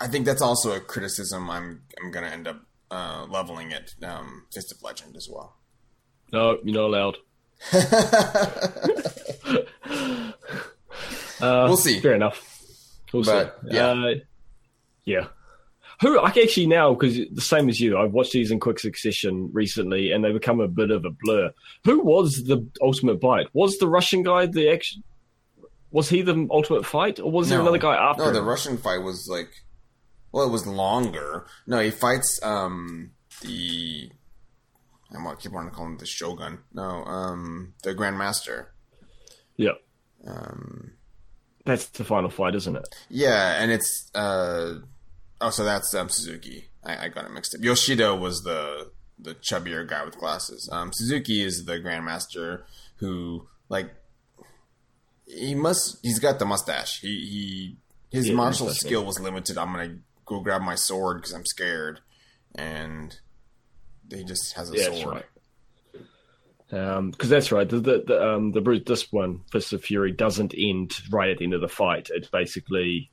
I 0.00 0.08
think 0.08 0.26
that's 0.26 0.42
also 0.42 0.72
a 0.72 0.80
criticism. 0.80 1.48
I'm 1.50 1.82
I'm 2.02 2.10
gonna 2.10 2.28
end 2.28 2.48
up 2.48 2.60
uh, 2.90 3.26
leveling 3.28 3.70
it 3.72 3.94
um, 4.04 4.46
Fist 4.52 4.72
of 4.72 4.82
Legend 4.82 5.16
as 5.16 5.28
well. 5.32 5.56
No, 6.32 6.58
you're 6.64 6.74
not 6.74 6.84
allowed. 6.84 7.16
Uh, 11.38 11.66
We'll 11.68 11.76
see. 11.76 12.00
Fair 12.00 12.14
enough. 12.14 12.40
We'll 13.12 13.22
But, 13.22 13.58
see. 13.62 13.76
yeah. 13.76 13.88
Uh, 13.88 14.14
yeah. 15.04 15.26
Who 16.02 16.20
I 16.20 16.30
can 16.30 16.42
actually 16.42 16.66
now 16.66 16.92
because 16.94 17.16
the 17.32 17.40
same 17.40 17.68
as 17.68 17.80
you, 17.80 17.96
I've 17.96 18.12
watched 18.12 18.32
these 18.32 18.50
in 18.50 18.60
quick 18.60 18.78
succession 18.78 19.50
recently, 19.52 20.12
and 20.12 20.22
they 20.24 20.32
become 20.32 20.60
a 20.60 20.68
bit 20.68 20.90
of 20.90 21.04
a 21.04 21.10
blur. 21.10 21.50
Who 21.84 22.00
was 22.04 22.44
the 22.44 22.66
ultimate 22.82 23.20
bite? 23.20 23.46
Was 23.54 23.78
the 23.78 23.88
Russian 23.88 24.22
guy 24.22 24.46
the 24.46 24.70
action? 24.70 25.02
Was 25.90 26.08
he 26.10 26.20
the 26.22 26.46
ultimate 26.50 26.84
fight, 26.84 27.18
or 27.20 27.30
was 27.32 27.48
there 27.48 27.60
another 27.60 27.78
guy 27.78 27.96
after? 27.96 28.24
No, 28.24 28.32
the? 28.32 28.42
Russian 28.42 28.76
fight 28.76 28.98
was 29.02 29.26
like, 29.30 29.48
well, 30.32 30.46
it 30.46 30.50
was 30.50 30.66
longer. 30.66 31.46
No, 31.66 31.78
he 31.80 31.90
fights 31.90 32.38
um 32.42 33.12
the. 33.40 34.10
I'm 35.14 35.22
gonna 35.24 35.36
keep 35.36 35.54
on 35.54 35.70
calling 35.70 35.92
him 35.92 35.98
the 35.98 36.04
Shogun. 36.06 36.58
No, 36.74 37.04
um, 37.04 37.72
the 37.84 37.94
Grandmaster. 37.94 38.66
yeah, 39.56 39.70
Um, 40.26 40.92
that's 41.64 41.86
the 41.86 42.04
final 42.04 42.28
fight, 42.28 42.54
isn't 42.54 42.76
it? 42.76 42.88
yeah, 43.08 43.62
and 43.62 43.70
it's 43.70 44.10
uh, 44.14 44.74
oh, 45.40 45.50
so 45.50 45.64
that's 45.64 45.94
um 45.94 46.08
Suzuki. 46.08 46.68
I, 46.84 47.06
I 47.06 47.08
got 47.08 47.24
it 47.24 47.30
mixed 47.32 47.54
up. 47.54 47.62
Yoshida 47.62 48.14
was 48.14 48.42
the 48.42 48.90
the 49.18 49.34
chubbier 49.34 49.88
guy 49.88 50.04
with 50.04 50.18
glasses. 50.18 50.68
Um, 50.72 50.90
Suzuki 50.92 51.42
is 51.42 51.64
the 51.64 51.78
Grandmaster 51.80 52.62
who 52.96 53.48
like 53.68 53.90
he 55.26 55.54
must 55.54 55.98
he's 56.02 56.18
got 56.18 56.38
the 56.38 56.44
mustache. 56.46 57.00
He 57.00 57.08
he 58.10 58.16
his 58.16 58.28
Yeah, 58.28 58.34
martial 58.34 58.68
skill 58.70 59.04
was 59.04 59.18
limited. 59.20 59.58
I'm 59.58 59.72
gonna 59.72 59.98
go 60.24 60.40
grab 60.40 60.62
my 60.62 60.74
sword 60.74 61.18
because 61.18 61.32
I'm 61.32 61.46
scared, 61.46 62.00
and 62.54 63.18
he 64.10 64.24
just 64.24 64.54
has 64.54 64.70
a 64.70 64.76
Yeah, 64.76 64.88
that's 64.90 65.00
sword. 65.00 65.14
right. 65.14 65.24
Because 67.12 67.28
that's 67.28 67.52
right. 67.52 67.68
The 67.68 67.78
the, 67.80 68.04
the 68.06 68.28
um 68.28 68.52
the 68.52 68.82
this 68.84 69.12
one 69.12 69.40
Fist 69.50 69.72
of 69.72 69.84
Fury 69.84 70.12
doesn't 70.12 70.54
end 70.56 70.92
right 71.10 71.30
at 71.30 71.38
the 71.38 71.44
end 71.44 71.54
of 71.54 71.60
the 71.60 71.68
fight. 71.68 72.08
It's 72.12 72.28
basically 72.28 73.10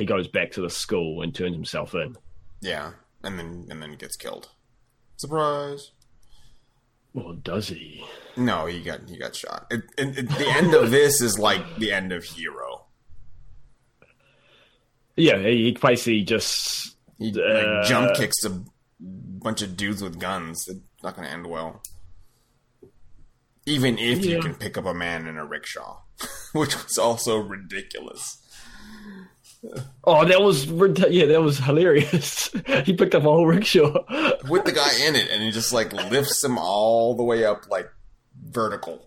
he 0.00 0.06
goes 0.06 0.26
back 0.26 0.50
to 0.52 0.60
the 0.62 0.70
school 0.70 1.22
and 1.22 1.32
turns 1.32 1.54
himself 1.54 1.94
in. 1.94 2.16
Yeah, 2.60 2.92
and 3.22 3.38
then 3.38 3.66
and 3.70 3.80
then 3.80 3.90
he 3.90 3.96
gets 3.96 4.16
killed. 4.16 4.48
Surprise! 5.16 5.92
Well, 7.12 7.34
does 7.34 7.68
he? 7.68 8.04
No, 8.36 8.66
he 8.66 8.82
got 8.82 9.08
he 9.08 9.16
got 9.18 9.36
shot. 9.36 9.66
It, 9.70 9.82
it, 9.98 10.18
it- 10.18 10.28
the 10.28 10.48
end 10.48 10.74
of 10.74 10.90
this 10.90 11.20
is 11.20 11.38
like 11.38 11.76
the 11.78 11.92
end 11.92 12.12
of 12.12 12.24
Hero. 12.24 12.86
Yeah, 15.16 15.38
he, 15.38 15.72
basically 15.80 16.22
just 16.22 16.96
He 17.18 17.30
Uh, 17.38 17.78
like, 17.78 17.86
jump 17.86 18.14
kicks 18.14 18.42
a 18.44 18.62
bunch 19.00 19.60
of 19.62 19.76
dudes 19.76 20.02
with 20.02 20.18
guns. 20.18 20.66
It's 20.68 20.80
not 21.02 21.14
going 21.16 21.26
to 21.28 21.32
end 21.34 21.46
well. 21.46 21.82
Even 23.66 23.98
if 23.98 24.24
you 24.24 24.40
can 24.40 24.54
pick 24.54 24.78
up 24.78 24.86
a 24.86 24.94
man 24.94 25.26
in 25.26 25.36
a 25.36 25.44
rickshaw, 25.44 26.00
which 26.54 26.74
was 26.82 26.96
also 26.96 27.36
ridiculous. 27.38 28.39
Oh 30.04 30.24
that 30.24 30.40
was 30.40 30.66
yeah 31.10 31.26
that 31.26 31.42
was 31.42 31.58
hilarious. 31.58 32.48
he 32.84 32.94
picked 32.94 33.14
up 33.14 33.22
a 33.22 33.26
whole 33.26 33.46
rickshaw. 33.46 33.92
With 34.48 34.64
the 34.64 34.72
guy 34.72 34.90
in 35.06 35.16
it, 35.16 35.28
and 35.30 35.42
he 35.42 35.50
just 35.50 35.72
like 35.72 35.92
lifts 35.92 36.42
him 36.42 36.58
all 36.58 37.14
the 37.16 37.22
way 37.22 37.44
up, 37.44 37.68
like 37.70 37.90
vertical. 38.42 39.06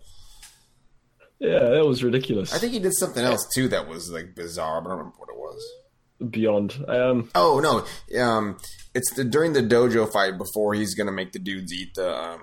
yeah, 1.39 1.59
that 1.59 1.85
was 1.85 2.03
ridiculous. 2.03 2.53
I 2.53 2.57
think 2.59 2.73
he 2.73 2.79
did 2.79 2.93
something 2.95 3.23
else 3.23 3.47
too 3.53 3.67
that 3.69 3.87
was 3.87 4.11
like 4.11 4.35
bizarre, 4.35 4.81
but 4.81 4.89
I 4.89 4.91
don't 4.91 4.99
remember 4.99 5.17
what 5.17 5.29
it 5.29 5.37
was. 5.37 6.31
beyond. 6.31 6.85
Um, 6.87 7.29
Oh 7.35 7.59
no, 7.59 8.21
um, 8.21 8.57
it's 8.93 9.11
the 9.13 9.23
during 9.23 9.53
the 9.53 9.61
dojo 9.63 10.11
fight 10.11 10.37
before 10.37 10.73
he's 10.75 10.93
gonna 10.95 11.11
make 11.11 11.31
the 11.31 11.39
dudes 11.39 11.73
eat 11.73 11.95
the 11.95 12.13
um, 12.15 12.41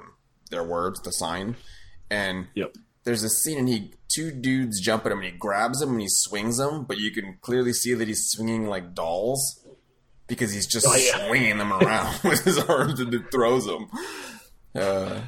their 0.50 0.64
words, 0.64 1.00
the 1.02 1.12
sign, 1.12 1.56
and 2.10 2.48
Yep. 2.54 2.74
There's 3.04 3.22
a 3.22 3.28
scene 3.30 3.58
and 3.58 3.68
he 3.68 3.92
two 4.14 4.30
dudes 4.32 4.80
jump 4.80 5.06
at 5.06 5.12
him 5.12 5.18
and 5.18 5.26
he 5.32 5.38
grabs 5.38 5.80
them 5.80 5.90
and 5.90 6.00
he 6.00 6.08
swings 6.08 6.56
them, 6.58 6.84
but 6.84 6.98
you 6.98 7.10
can 7.12 7.38
clearly 7.40 7.72
see 7.72 7.94
that 7.94 8.08
he's 8.08 8.28
swinging 8.28 8.66
like 8.66 8.94
dolls 8.94 9.64
because 10.26 10.52
he's 10.52 10.66
just 10.66 10.86
Oh, 10.88 10.94
yeah. 10.96 11.26
swinging 11.28 11.58
them 11.58 11.72
around 11.72 12.18
with 12.24 12.44
his 12.44 12.58
arms 12.58 13.00
and 13.00 13.12
then 13.12 13.24
throws 13.32 13.66
them. 13.66 13.88
Uh, 14.74 15.20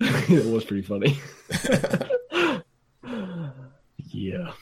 it 0.00 0.46
was 0.52 0.64
pretty 0.64 0.82
funny. 0.82 1.18
yeah, 4.10 4.52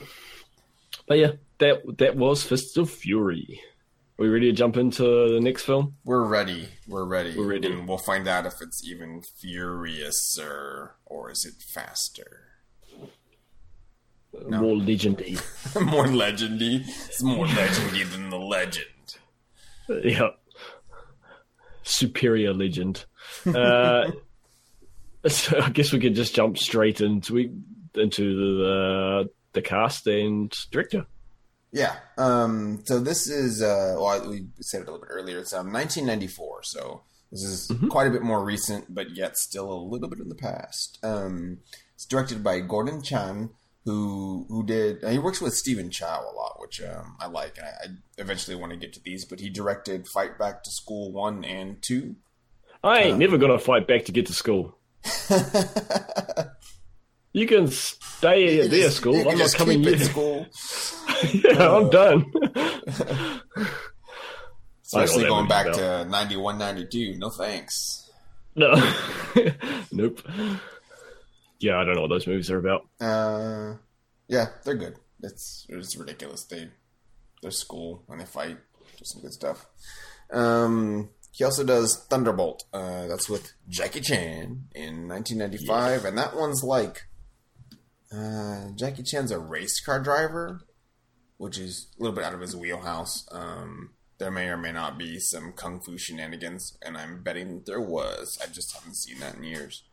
but 1.07 1.17
yeah, 1.17 1.31
that 1.59 1.81
that 1.97 2.15
was 2.15 2.43
Fist 2.43 2.77
of 2.77 2.89
Fury. 2.89 3.61
Are 4.19 4.23
we 4.23 4.29
ready 4.29 4.51
to 4.51 4.55
jump 4.55 4.77
into 4.77 5.03
the 5.03 5.39
next 5.41 5.63
film? 5.63 5.95
we're 6.05 6.23
ready. 6.23 6.69
We're 6.87 7.05
ready. 7.05 7.35
We're 7.35 7.47
ready. 7.47 7.71
And 7.71 7.87
we'll 7.87 7.97
find 7.97 8.27
out 8.27 8.45
if 8.45 8.61
it's 8.61 8.87
even 8.87 9.23
furiouser 9.43 10.91
or 11.05 11.31
is 11.31 11.45
it 11.45 11.63
faster. 11.73 12.53
No. 14.47 14.61
More 14.61 14.75
legendary. 14.75 15.31
more 15.81 16.05
legendy. 16.05 16.81
It's 16.87 17.23
more 17.23 17.45
legendy 17.45 18.09
than 18.09 18.29
the 18.29 18.37
legend. 18.37 18.85
yeah, 20.03 20.29
superior 21.83 22.53
legend. 22.53 23.05
Uh, 23.45 24.11
so 25.27 25.59
I 25.59 25.69
guess 25.69 25.91
we 25.91 25.99
could 25.99 26.15
just 26.15 26.35
jump 26.35 26.57
straight 26.57 27.01
into 27.01 27.33
we, 27.33 27.51
into 27.95 28.57
the 28.57 29.29
the 29.53 29.61
cast 29.61 30.07
and 30.07 30.51
director. 30.71 31.05
Yeah. 31.73 31.95
Um, 32.19 32.83
so 32.85 32.99
this 32.99 33.27
is 33.27 33.61
uh, 33.63 33.95
well, 33.97 34.29
we 34.29 34.45
said 34.61 34.81
it 34.81 34.87
a 34.87 34.91
little 34.91 34.99
bit 35.05 35.09
earlier. 35.11 35.39
It's 35.39 35.53
um, 35.53 35.73
1994, 35.73 36.63
so 36.63 37.01
this 37.31 37.41
is 37.41 37.67
Mhm. 37.69 37.89
quite 37.89 38.05
a 38.07 38.11
bit 38.11 38.21
more 38.21 38.45
recent, 38.45 38.93
but 38.93 39.15
yet 39.15 39.37
still 39.37 39.71
a 39.73 39.81
little 39.83 40.07
bit 40.07 40.19
in 40.19 40.29
the 40.29 40.35
past. 40.35 40.99
Um, 41.03 41.57
it's 41.95 42.05
directed 42.05 42.43
by 42.43 42.59
Gordon 42.59 43.01
Chan, 43.01 43.49
who 43.85 44.45
who 44.49 44.63
did. 44.63 45.03
uh, 45.03 45.09
he 45.09 45.17
works 45.17 45.41
with 45.41 45.55
Stephen 45.55 45.89
Chow 45.89 46.21
a 46.21 46.33
lot, 46.35 46.57
which 46.59 46.79
um, 46.81 47.17
I 47.19 47.25
like. 47.25 47.57
and 47.57 47.65
I, 47.65 47.69
I 47.69 47.87
eventually 48.19 48.55
want 48.55 48.71
to 48.71 48.77
get 48.77 48.93
to 48.93 49.01
these, 49.03 49.25
but 49.25 49.39
he 49.39 49.49
directed 49.49 50.07
Fight 50.07 50.37
Back 50.37 50.63
to 50.65 50.69
School 50.71 51.11
one 51.11 51.43
and 51.43 51.81
two. 51.81 52.15
I 52.83 52.99
ain't 52.99 53.15
Uh. 53.15 53.17
never 53.17 53.37
gonna 53.39 53.57
fight 53.57 53.87
back 53.87 54.05
to 54.05 54.11
get 54.11 54.27
to 54.27 54.33
school. 54.33 54.77
You 57.33 57.47
can 57.47 57.67
stay 57.67 58.61
at 58.61 58.69
their 58.69 58.91
school. 58.91 59.27
I'm 59.27 59.37
not 59.39 59.53
coming 59.53 59.83
here. 59.83 59.97
school. 60.03 60.45
yeah, 61.33 61.75
I'm 61.75 61.89
done. 61.89 62.31
Especially 64.85 65.23
going 65.23 65.47
back 65.47 65.65
about. 65.65 66.03
to 66.03 66.05
91, 66.05 66.59
92. 66.59 67.17
No 67.17 67.31
thanks. 67.31 68.11
no. 68.55 68.75
nope. 69.91 70.21
Yeah, 71.59 71.79
I 71.79 71.83
don't 71.85 71.95
know 71.95 72.01
what 72.01 72.11
those 72.11 72.27
movies 72.27 72.51
are 72.51 72.59
about. 72.59 72.85
Uh, 73.01 73.77
yeah, 74.27 74.49
they're 74.63 74.75
good. 74.75 74.97
It's 75.23 75.65
it's 75.69 75.97
ridiculous. 75.97 76.43
They 76.43 76.69
they're 77.41 77.49
school 77.49 78.03
and 78.09 78.21
they 78.21 78.25
fight. 78.25 78.57
Do 78.97 79.05
some 79.05 79.23
good 79.23 79.33
stuff. 79.33 79.65
Um, 80.31 81.09
he 81.31 81.43
also 81.43 81.63
does 81.63 82.05
Thunderbolt. 82.09 82.65
Uh, 82.71 83.07
that's 83.07 83.27
with 83.27 83.53
Jackie 83.69 84.01
Chan 84.01 84.65
in 84.75 85.07
1995, 85.07 86.05
and 86.05 86.17
that 86.17 86.35
one's 86.35 86.63
like 86.63 87.07
uh, 88.15 88.71
Jackie 88.75 89.03
Chan's 89.03 89.31
a 89.31 89.39
race 89.39 89.79
car 89.79 89.99
driver, 90.01 90.61
which 91.37 91.57
is 91.57 91.87
a 91.99 92.03
little 92.03 92.15
bit 92.15 92.23
out 92.23 92.33
of 92.33 92.41
his 92.41 92.55
wheelhouse. 92.55 93.25
Um, 93.31 93.91
there 94.19 94.31
may 94.31 94.47
or 94.47 94.57
may 94.57 94.71
not 94.71 94.97
be 94.97 95.19
some 95.19 95.53
kung 95.53 95.79
fu 95.81 95.97
shenanigans, 95.97 96.77
and 96.81 96.95
I'm 96.97 97.23
betting 97.23 97.55
that 97.55 97.65
there 97.65 97.81
was. 97.81 98.37
I 98.43 98.47
just 98.51 98.73
haven't 98.75 98.95
seen 98.95 99.19
that 99.19 99.35
in 99.35 99.43
years. 99.43 99.83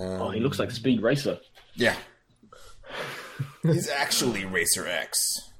Um, 0.00 0.22
Oh, 0.22 0.30
he 0.30 0.40
looks 0.40 0.58
like 0.58 0.70
a 0.70 0.74
speed 0.74 1.02
racer. 1.02 1.38
yeah. 1.74 1.96
He's 3.62 3.88
actually 3.88 4.44
Racer 4.44 4.86
X. 4.86 5.50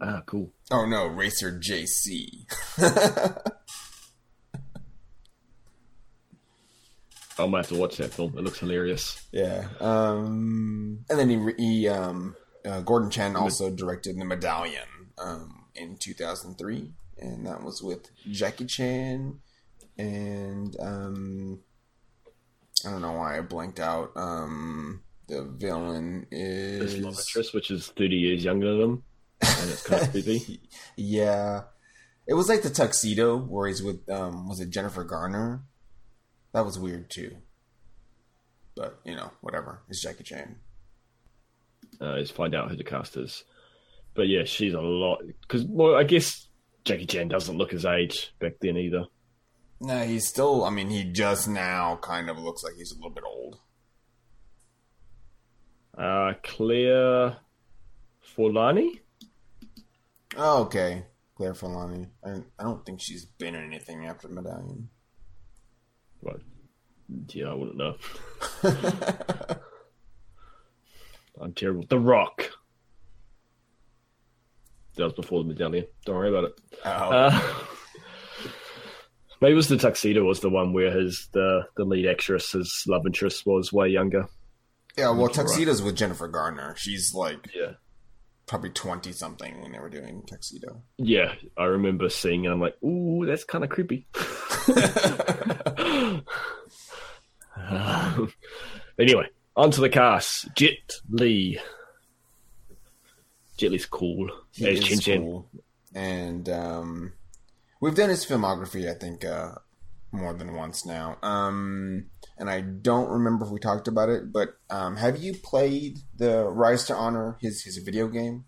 Ah, 0.00 0.22
cool. 0.26 0.52
Oh 0.70 0.86
no, 0.86 1.06
Racer 1.06 1.52
JC. 1.58 2.46
I 7.44 7.46
might 7.48 7.58
have 7.58 7.68
to 7.68 7.76
watch 7.76 7.96
that 7.98 8.12
film. 8.12 8.36
It 8.36 8.42
looks 8.44 8.58
hilarious. 8.58 9.26
yeah. 9.32 9.68
Um, 9.80 11.04
and 11.08 11.18
then 11.18 11.28
he, 11.28 11.52
he 11.56 11.88
um, 11.88 12.36
uh, 12.64 12.80
Gordon 12.80 13.10
Chan 13.10 13.36
also 13.36 13.70
directed 13.70 14.18
The 14.18 14.24
Medallion 14.24 14.86
um, 15.18 15.66
in 15.74 15.96
2003, 15.96 16.92
and 17.18 17.46
that 17.46 17.62
was 17.62 17.82
with 17.82 18.10
Jackie 18.30 18.66
Chan 18.66 19.40
and 20.00 20.76
um, 20.80 21.60
I 22.86 22.90
don't 22.90 23.02
know 23.02 23.12
why 23.12 23.38
I 23.38 23.40
blanked 23.42 23.80
out. 23.80 24.12
Um, 24.16 25.02
the 25.28 25.44
villain 25.44 26.26
is 26.30 26.98
love 26.98 27.18
which 27.52 27.70
is 27.70 27.88
30 27.88 28.16
years 28.16 28.44
younger 28.44 28.72
than 28.72 28.80
him, 28.80 29.02
and 29.42 29.70
it's 29.70 29.86
kind 29.86 30.02
of 30.02 30.10
creepy. 30.12 30.60
Yeah. 30.96 31.62
It 32.26 32.34
was 32.34 32.48
like 32.48 32.62
the 32.62 32.70
tuxedo 32.70 33.36
where 33.36 33.68
he's 33.68 33.82
with 33.82 34.08
um 34.08 34.48
was 34.48 34.60
it 34.60 34.70
Jennifer 34.70 35.04
Garner? 35.04 35.62
That 36.52 36.64
was 36.64 36.78
weird 36.78 37.10
too. 37.10 37.36
But, 38.74 39.00
you 39.04 39.14
know, 39.14 39.30
whatever. 39.40 39.82
It's 39.88 40.02
Jackie 40.02 40.24
Chan. 40.24 40.56
Uh, 42.00 42.14
is 42.16 42.30
find 42.30 42.54
out 42.54 42.70
who 42.70 42.76
the 42.76 42.84
cast 42.84 43.16
is. 43.16 43.44
But 44.14 44.28
yeah, 44.28 44.44
she's 44.44 44.74
a 44.74 44.80
lot 44.80 45.22
because 45.42 45.64
well, 45.64 45.94
I 45.94 46.02
guess 46.02 46.48
Jackie 46.84 47.06
Chan 47.06 47.28
doesn't 47.28 47.56
look 47.56 47.70
his 47.70 47.84
age 47.84 48.34
back 48.38 48.54
then 48.60 48.76
either. 48.76 49.04
No, 49.80 50.04
he's 50.04 50.26
still 50.26 50.64
I 50.64 50.70
mean, 50.70 50.90
he 50.90 51.04
just 51.04 51.48
now 51.48 51.98
kind 52.02 52.30
of 52.30 52.38
looks 52.38 52.62
like 52.64 52.74
he's 52.76 52.92
a 52.92 52.96
little 52.96 53.10
bit 53.10 53.24
old. 53.24 53.58
Uh, 55.96 56.34
Claire 56.42 57.36
Forlani. 58.36 59.00
Oh, 60.36 60.62
okay. 60.62 61.04
Claire 61.36 61.54
Forlani. 61.54 62.08
I, 62.24 62.42
I 62.58 62.62
don't 62.62 62.84
think 62.84 63.00
she's 63.00 63.24
been 63.24 63.54
in 63.54 63.64
anything 63.64 64.06
after 64.06 64.28
Medallion. 64.28 64.88
Well, 66.22 66.36
yeah, 67.28 67.46
I 67.50 67.54
wouldn't 67.54 67.76
know. 67.76 67.96
I'm 71.40 71.52
terrible. 71.54 71.84
The 71.88 71.98
Rock. 71.98 72.50
That 74.96 75.04
was 75.04 75.12
before 75.14 75.42
the 75.42 75.48
medallion. 75.48 75.86
Don't 76.04 76.16
worry 76.16 76.28
about 76.28 76.44
it. 76.44 76.60
oh. 76.84 76.90
Uh, 76.90 77.40
maybe 79.40 79.52
it 79.52 79.56
was 79.56 79.68
the 79.68 79.78
tuxedo 79.78 80.24
was 80.24 80.40
the 80.40 80.50
one 80.50 80.72
where 80.72 80.90
his 80.90 81.28
the 81.32 81.62
the 81.76 81.84
lead 81.84 82.06
actress, 82.06 82.52
his 82.52 82.84
love 82.86 83.02
interest, 83.06 83.46
was 83.46 83.72
way 83.72 83.88
younger. 83.88 84.26
yeah, 84.98 85.06
well, 85.06 85.16
you're 85.18 85.26
right. 85.28 85.34
Tuxedo's 85.36 85.80
with 85.82 85.96
Jennifer 85.96 86.28
Garner. 86.28 86.74
She's 86.76 87.14
like 87.14 87.48
Yeah. 87.54 87.72
Probably 88.50 88.70
20 88.70 89.12
something 89.12 89.62
when 89.62 89.70
they 89.70 89.78
were 89.78 89.88
doing 89.88 90.24
Tuxedo. 90.26 90.82
Yeah, 90.98 91.34
I 91.56 91.66
remember 91.66 92.08
seeing 92.08 92.46
it. 92.46 92.48
I'm 92.48 92.60
like, 92.60 92.74
ooh, 92.82 93.24
that's 93.24 93.44
kind 93.44 93.62
of 93.62 93.70
creepy. 93.70 94.08
Um, 97.68 98.32
anyway, 98.98 99.26
on 99.54 99.70
to 99.70 99.80
the 99.80 99.88
cast. 99.88 100.52
Jet 100.56 100.94
Li. 101.10 101.60
Jet 103.56 103.70
Li's 103.70 103.86
cool. 103.86 104.30
He 104.52 104.66
is 104.66 105.00
Chen. 105.00 105.20
cool. 105.20 105.48
And 105.94 106.48
um, 106.48 107.12
we've 107.80 107.94
done 107.94 108.08
his 108.08 108.24
filmography, 108.24 108.90
I 108.90 108.94
think, 108.94 109.24
uh, 109.24 109.56
more 110.10 110.32
than 110.32 110.54
once 110.54 110.86
now. 110.86 111.18
Um, 111.22 112.06
and 112.40 112.50
I 112.50 112.60
don't 112.62 113.08
remember 113.08 113.44
if 113.44 113.52
we 113.52 113.60
talked 113.60 113.86
about 113.86 114.08
it, 114.08 114.32
but 114.32 114.48
um, 114.70 114.96
have 114.96 115.22
you 115.22 115.34
played 115.34 115.98
the 116.16 116.48
Rise 116.48 116.84
to 116.86 116.94
Honor, 116.94 117.36
his 117.40 117.62
his 117.62 117.76
video 117.78 118.08
game? 118.08 118.46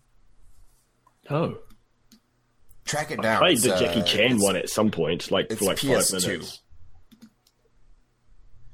Oh, 1.29 1.59
Track 2.83 3.11
it 3.11 3.19
I 3.19 3.23
down. 3.23 3.39
played 3.39 3.53
It's, 3.53 3.63
the 3.63 3.75
uh, 3.75 3.79
Jackie 3.79 4.01
Chan 4.03 4.39
one 4.41 4.57
at 4.57 4.69
some 4.69 4.91
point, 4.91 5.31
like 5.31 5.49
for 5.53 5.63
like 5.65 5.77
PS2. 5.77 6.11
five 6.21 6.29
minutes. 6.29 6.59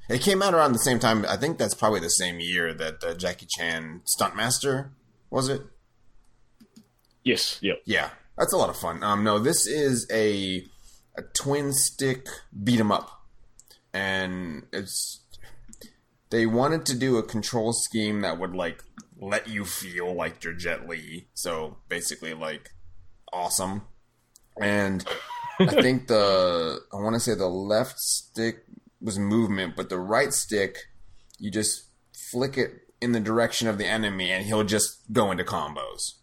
It 0.08 0.20
came 0.22 0.42
out 0.42 0.54
around 0.54 0.72
the 0.72 0.80
same 0.80 0.98
time. 0.98 1.24
I 1.28 1.36
think 1.36 1.56
that's 1.58 1.74
probably 1.74 2.00
the 2.00 2.08
same 2.10 2.40
year 2.40 2.74
that 2.74 3.04
uh, 3.04 3.14
Jackie 3.14 3.46
Chan 3.48 4.02
Stuntmaster 4.18 4.90
was 5.30 5.48
it? 5.48 5.62
Yes, 7.22 7.58
yep. 7.62 7.80
Yeah, 7.84 8.10
that's 8.36 8.52
a 8.52 8.56
lot 8.56 8.70
of 8.70 8.76
fun. 8.76 9.04
Um, 9.04 9.22
no, 9.22 9.38
this 9.38 9.66
is 9.68 10.08
a 10.12 10.64
a 11.16 11.22
twin 11.40 11.72
stick 11.72 12.26
beat 12.64 12.80
'em 12.80 12.90
up, 12.90 13.19
and 13.92 14.66
it's 14.72 15.24
they 16.30 16.46
wanted 16.46 16.86
to 16.86 16.96
do 16.96 17.18
a 17.18 17.22
control 17.22 17.72
scheme 17.72 18.20
that 18.20 18.38
would 18.38 18.54
like 18.54 18.82
let 19.18 19.48
you 19.48 19.64
feel 19.64 20.14
like 20.14 20.42
you're 20.44 20.54
Jet 20.54 20.88
Li. 20.88 21.28
So 21.34 21.78
basically, 21.88 22.34
like 22.34 22.70
awesome. 23.32 23.82
And 24.60 25.04
I 25.58 25.66
think 25.82 26.06
the 26.06 26.80
I 26.92 26.96
want 26.96 27.14
to 27.14 27.20
say 27.20 27.34
the 27.34 27.48
left 27.48 27.98
stick 27.98 28.64
was 29.00 29.18
movement, 29.18 29.76
but 29.76 29.88
the 29.88 29.98
right 29.98 30.32
stick 30.32 30.76
you 31.40 31.50
just 31.50 31.84
flick 32.30 32.56
it 32.56 32.72
in 33.00 33.12
the 33.12 33.20
direction 33.20 33.66
of 33.66 33.78
the 33.78 33.86
enemy, 33.86 34.30
and 34.30 34.44
he'll 34.44 34.62
just 34.62 35.10
go 35.12 35.30
into 35.30 35.42
combos. 35.42 36.16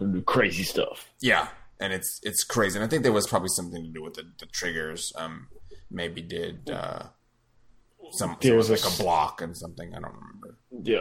Do 0.00 0.20
crazy 0.22 0.64
stuff. 0.64 1.08
Yeah, 1.20 1.48
and 1.80 1.92
it's 1.92 2.20
it's 2.24 2.42
crazy. 2.42 2.76
And 2.76 2.84
I 2.84 2.88
think 2.88 3.04
there 3.04 3.12
was 3.12 3.28
probably 3.28 3.48
something 3.50 3.82
to 3.82 3.88
do 3.88 4.02
with 4.02 4.14
the, 4.14 4.24
the 4.40 4.46
triggers. 4.46 5.12
Um, 5.16 5.48
maybe 5.90 6.22
did 6.22 6.70
uh, 6.70 7.04
some 8.12 8.36
There 8.40 8.56
was 8.56 8.70
like 8.70 8.84
a, 8.84 9.02
block 9.02 9.40
and 9.40 9.56
something. 9.56 9.94
I 9.94 10.00
don't 10.00 10.14
remember. 10.14 10.58
Yeah. 10.82 11.00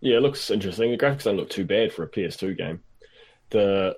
Yeah, 0.00 0.16
it 0.16 0.22
looks 0.22 0.50
interesting. 0.50 0.90
The 0.90 0.98
graphics 0.98 1.24
don't 1.24 1.36
look 1.36 1.50
too 1.50 1.64
bad 1.64 1.92
for 1.92 2.02
a 2.02 2.08
PS2 2.08 2.58
game. 2.58 2.80
The 3.50 3.96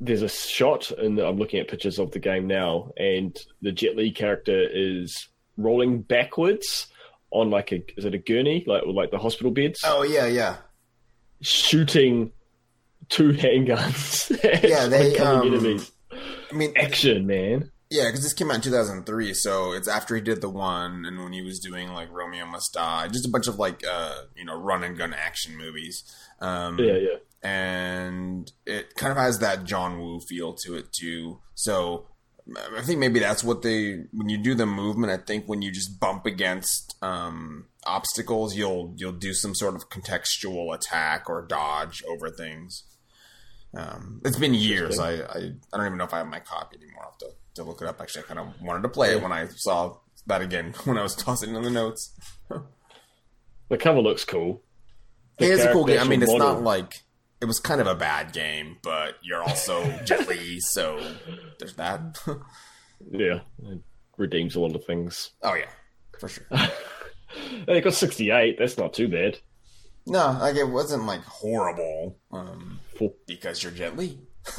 there's 0.00 0.22
a 0.22 0.28
shot, 0.28 0.90
and 0.92 1.18
I'm 1.18 1.36
looking 1.36 1.60
at 1.60 1.68
pictures 1.68 1.98
of 1.98 2.10
the 2.10 2.18
game 2.18 2.46
now, 2.46 2.90
and 2.96 3.36
the 3.60 3.70
Jet 3.70 3.96
Li 3.96 4.10
character 4.10 4.66
is 4.72 5.28
rolling 5.58 6.00
backwards 6.00 6.86
on 7.30 7.50
like 7.50 7.70
a 7.72 7.84
is 7.98 8.06
it 8.06 8.14
a 8.14 8.18
gurney, 8.18 8.64
like 8.66 8.82
like 8.86 9.10
the 9.10 9.18
hospital 9.18 9.52
beds, 9.52 9.82
Oh 9.84 10.02
yeah, 10.02 10.26
yeah, 10.26 10.56
shooting 11.42 12.32
two 13.08 13.32
handguns. 13.32 14.30
Yeah, 14.68 14.86
they, 14.86 15.18
um, 15.18 15.46
enemies. 15.46 15.92
I 16.50 16.56
mean, 16.56 16.72
Action, 16.76 17.26
man. 17.26 17.70
yeah, 17.90 18.06
because 18.06 18.22
this 18.22 18.32
came 18.32 18.50
out 18.50 18.56
in 18.56 18.60
2003, 18.62 19.34
so 19.34 19.72
it's 19.72 19.88
after 19.88 20.14
he 20.14 20.20
did 20.20 20.40
the 20.40 20.48
one, 20.50 21.04
and 21.06 21.22
when 21.22 21.32
he 21.32 21.42
was 21.42 21.58
doing 21.60 21.92
like 21.92 22.10
Romeo 22.12 22.46
Must 22.46 22.72
Die, 22.72 23.08
just 23.08 23.26
a 23.26 23.30
bunch 23.30 23.46
of 23.46 23.58
like 23.58 23.82
uh, 23.90 24.22
you 24.36 24.44
know 24.44 24.56
run 24.58 24.84
and 24.84 24.96
gun 24.96 25.14
action 25.14 25.56
movies. 25.56 26.04
Um, 26.40 26.78
Yeah, 26.78 26.96
yeah. 26.96 27.16
and 27.42 28.50
it 28.66 28.94
kind 28.96 29.10
of 29.12 29.18
has 29.18 29.38
that 29.40 29.64
John 29.64 30.00
Woo 30.00 30.20
feel 30.20 30.54
to 30.64 30.76
it 30.76 30.92
too. 30.92 31.40
So 31.54 32.06
I 32.76 32.82
think 32.82 32.98
maybe 32.98 33.20
that's 33.20 33.44
what 33.44 33.62
they 33.62 34.04
when 34.12 34.28
you 34.28 34.38
do 34.38 34.54
the 34.54 34.66
movement. 34.66 35.12
I 35.12 35.18
think 35.24 35.46
when 35.46 35.62
you 35.62 35.70
just 35.70 36.00
bump 36.00 36.26
against 36.26 36.96
um, 37.02 37.66
obstacles, 37.84 38.56
you'll 38.56 38.94
you'll 38.96 39.12
do 39.12 39.34
some 39.34 39.54
sort 39.54 39.74
of 39.74 39.88
contextual 39.88 40.74
attack 40.74 41.28
or 41.28 41.42
dodge 41.42 42.02
over 42.08 42.30
things. 42.30 42.84
Um, 43.76 44.20
it's 44.24 44.36
been 44.38 44.54
years. 44.54 44.98
I, 44.98 45.12
I 45.14 45.36
I 45.72 45.76
don't 45.76 45.86
even 45.86 45.98
know 45.98 46.04
if 46.04 46.12
I 46.14 46.18
have 46.18 46.26
my 46.26 46.40
copy 46.40 46.76
anymore. 46.82 47.04
I'll 47.04 47.10
have 47.10 47.18
to, 47.18 47.28
to 47.56 47.62
look 47.64 47.80
it 47.82 47.88
up. 47.88 48.00
Actually, 48.00 48.24
I 48.24 48.26
kind 48.26 48.40
of 48.40 48.60
wanted 48.60 48.82
to 48.82 48.88
play 48.88 49.12
it 49.12 49.22
when 49.22 49.32
I 49.32 49.46
saw 49.48 49.96
that 50.26 50.42
again 50.42 50.74
when 50.84 50.98
I 50.98 51.02
was 51.02 51.14
tossing 51.14 51.54
in 51.54 51.62
the 51.62 51.70
notes. 51.70 52.12
The 53.68 53.78
cover 53.78 54.00
looks 54.00 54.24
cool. 54.24 54.62
The 55.38 55.44
It 55.46 55.50
is 55.52 55.64
a 55.64 55.72
cool 55.72 55.84
game. 55.84 56.00
I 56.00 56.04
mean, 56.04 56.22
it's 56.22 56.32
model- 56.32 56.54
not 56.54 56.62
like 56.62 57.02
it 57.40 57.44
was 57.44 57.60
kind 57.60 57.80
of 57.80 57.86
a 57.86 57.94
bad 57.94 58.32
game, 58.32 58.78
but 58.82 59.14
you're 59.22 59.42
also 59.42 59.84
Jet 60.04 60.28
Li, 60.28 60.58
so 60.60 61.00
there's 61.58 61.74
that. 61.76 62.18
Yeah, 63.10 63.40
it 63.64 63.78
redeems 64.18 64.56
a 64.56 64.60
lot 64.60 64.76
of 64.76 64.84
things. 64.84 65.30
oh 65.42 65.54
yeah, 65.54 65.70
for 66.18 66.28
sure. 66.28 66.44
They 67.66 67.80
got 67.80 67.94
68. 67.94 68.56
That's 68.58 68.76
not 68.76 68.92
too 68.92 69.08
bad. 69.08 69.38
No, 70.06 70.36
like 70.40 70.56
it 70.56 70.68
wasn't 70.68 71.04
like 71.04 71.22
horrible 71.22 72.16
um, 72.32 72.80
because 73.26 73.62
you're 73.62 73.72
Jet 73.72 73.96
Li. 73.96 74.18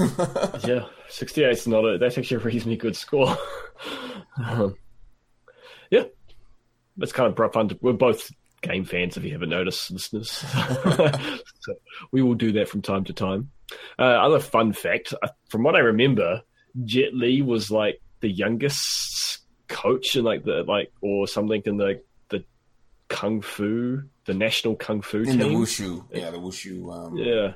yeah, 0.63 0.85
68 1.09 1.51
is 1.51 1.67
not 1.67 1.83
a. 1.83 1.97
That's 1.97 2.17
actually 2.17 2.37
a 2.37 2.45
reasonably 2.45 2.77
good 2.77 2.95
score. 2.95 3.35
um, 4.37 4.75
yeah, 5.89 6.03
it's 6.99 7.11
kind 7.11 7.37
of 7.37 7.53
fun. 7.53 7.69
To, 7.69 7.79
we're 7.81 7.93
both 7.93 8.31
game 8.61 8.85
fans, 8.85 9.17
if 9.17 9.23
you 9.23 9.31
haven't 9.31 9.49
noticed, 9.49 9.91
listeners. 9.91 10.31
so 10.31 11.73
we 12.11 12.21
will 12.21 12.35
do 12.35 12.51
that 12.53 12.69
from 12.69 12.81
time 12.81 13.03
to 13.05 13.13
time. 13.13 13.51
Uh, 13.97 14.03
other 14.03 14.39
fun 14.39 14.73
fact: 14.73 15.13
uh, 15.21 15.27
from 15.49 15.63
what 15.63 15.75
I 15.75 15.79
remember, 15.79 16.41
Jet 16.85 17.13
Li 17.13 17.41
was 17.41 17.71
like 17.71 18.01
the 18.21 18.29
youngest 18.29 19.39
coach 19.67 20.15
in 20.15 20.23
like 20.23 20.43
the 20.43 20.63
like 20.67 20.91
or 21.01 21.27
something 21.27 21.61
in 21.65 21.77
the 21.77 22.01
the 22.29 22.43
kung 23.07 23.41
fu, 23.41 24.03
the 24.26 24.34
national 24.34 24.76
kung 24.76 25.01
fu 25.01 25.22
in 25.22 25.39
the 25.39 25.45
wushu, 25.45 26.05
yeah, 26.11 26.30
the 26.30 26.38
wushu 26.38 26.93
um, 26.93 27.17
yeah, 27.17 27.53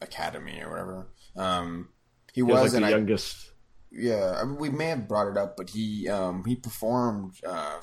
academy 0.00 0.60
or 0.60 0.70
whatever. 0.70 1.08
Um, 1.36 1.88
he 2.32 2.40
he 2.40 2.42
was, 2.42 2.60
was, 2.60 2.72
like 2.72 2.76
and 2.76 2.84
the 2.84 2.88
I, 2.88 2.90
youngest. 2.90 3.52
yeah, 3.90 4.38
I 4.40 4.44
mean, 4.44 4.56
we 4.56 4.70
may 4.70 4.86
have 4.86 5.08
brought 5.08 5.28
it 5.28 5.36
up, 5.36 5.56
but 5.56 5.70
he 5.70 6.08
um, 6.08 6.44
he 6.44 6.56
performed 6.56 7.34
uh, 7.46 7.80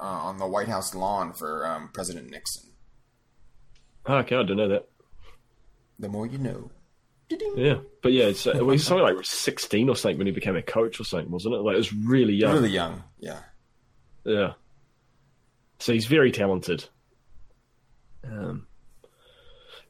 uh, 0.00 0.02
on 0.02 0.38
the 0.38 0.46
White 0.46 0.68
House 0.68 0.94
lawn 0.94 1.32
for 1.32 1.66
um, 1.66 1.90
President 1.92 2.30
Nixon. 2.30 2.70
Oh, 4.06 4.16
okay, 4.18 4.36
I 4.36 4.42
didn't 4.42 4.58
know 4.58 4.68
that. 4.68 4.88
The 5.98 6.08
more 6.08 6.26
you 6.26 6.38
know. 6.38 6.70
Yeah, 7.56 7.78
but 8.02 8.12
yeah, 8.12 8.26
it's, 8.26 8.46
well, 8.46 8.70
he's 8.70 8.84
something 8.86 9.02
like 9.02 9.24
sixteen 9.24 9.88
or 9.88 9.96
something 9.96 10.18
when 10.18 10.26
he 10.26 10.32
became 10.32 10.56
a 10.56 10.62
coach 10.62 11.00
or 11.00 11.04
something, 11.04 11.30
wasn't 11.30 11.54
it? 11.54 11.58
Like 11.58 11.74
it 11.74 11.78
was 11.78 11.92
really 11.92 12.34
young. 12.34 12.54
Really 12.54 12.70
young, 12.70 13.02
yeah. 13.18 13.40
Yeah. 14.24 14.52
So 15.78 15.92
he's 15.92 16.06
very 16.06 16.32
talented. 16.32 16.88
Um, 18.30 18.66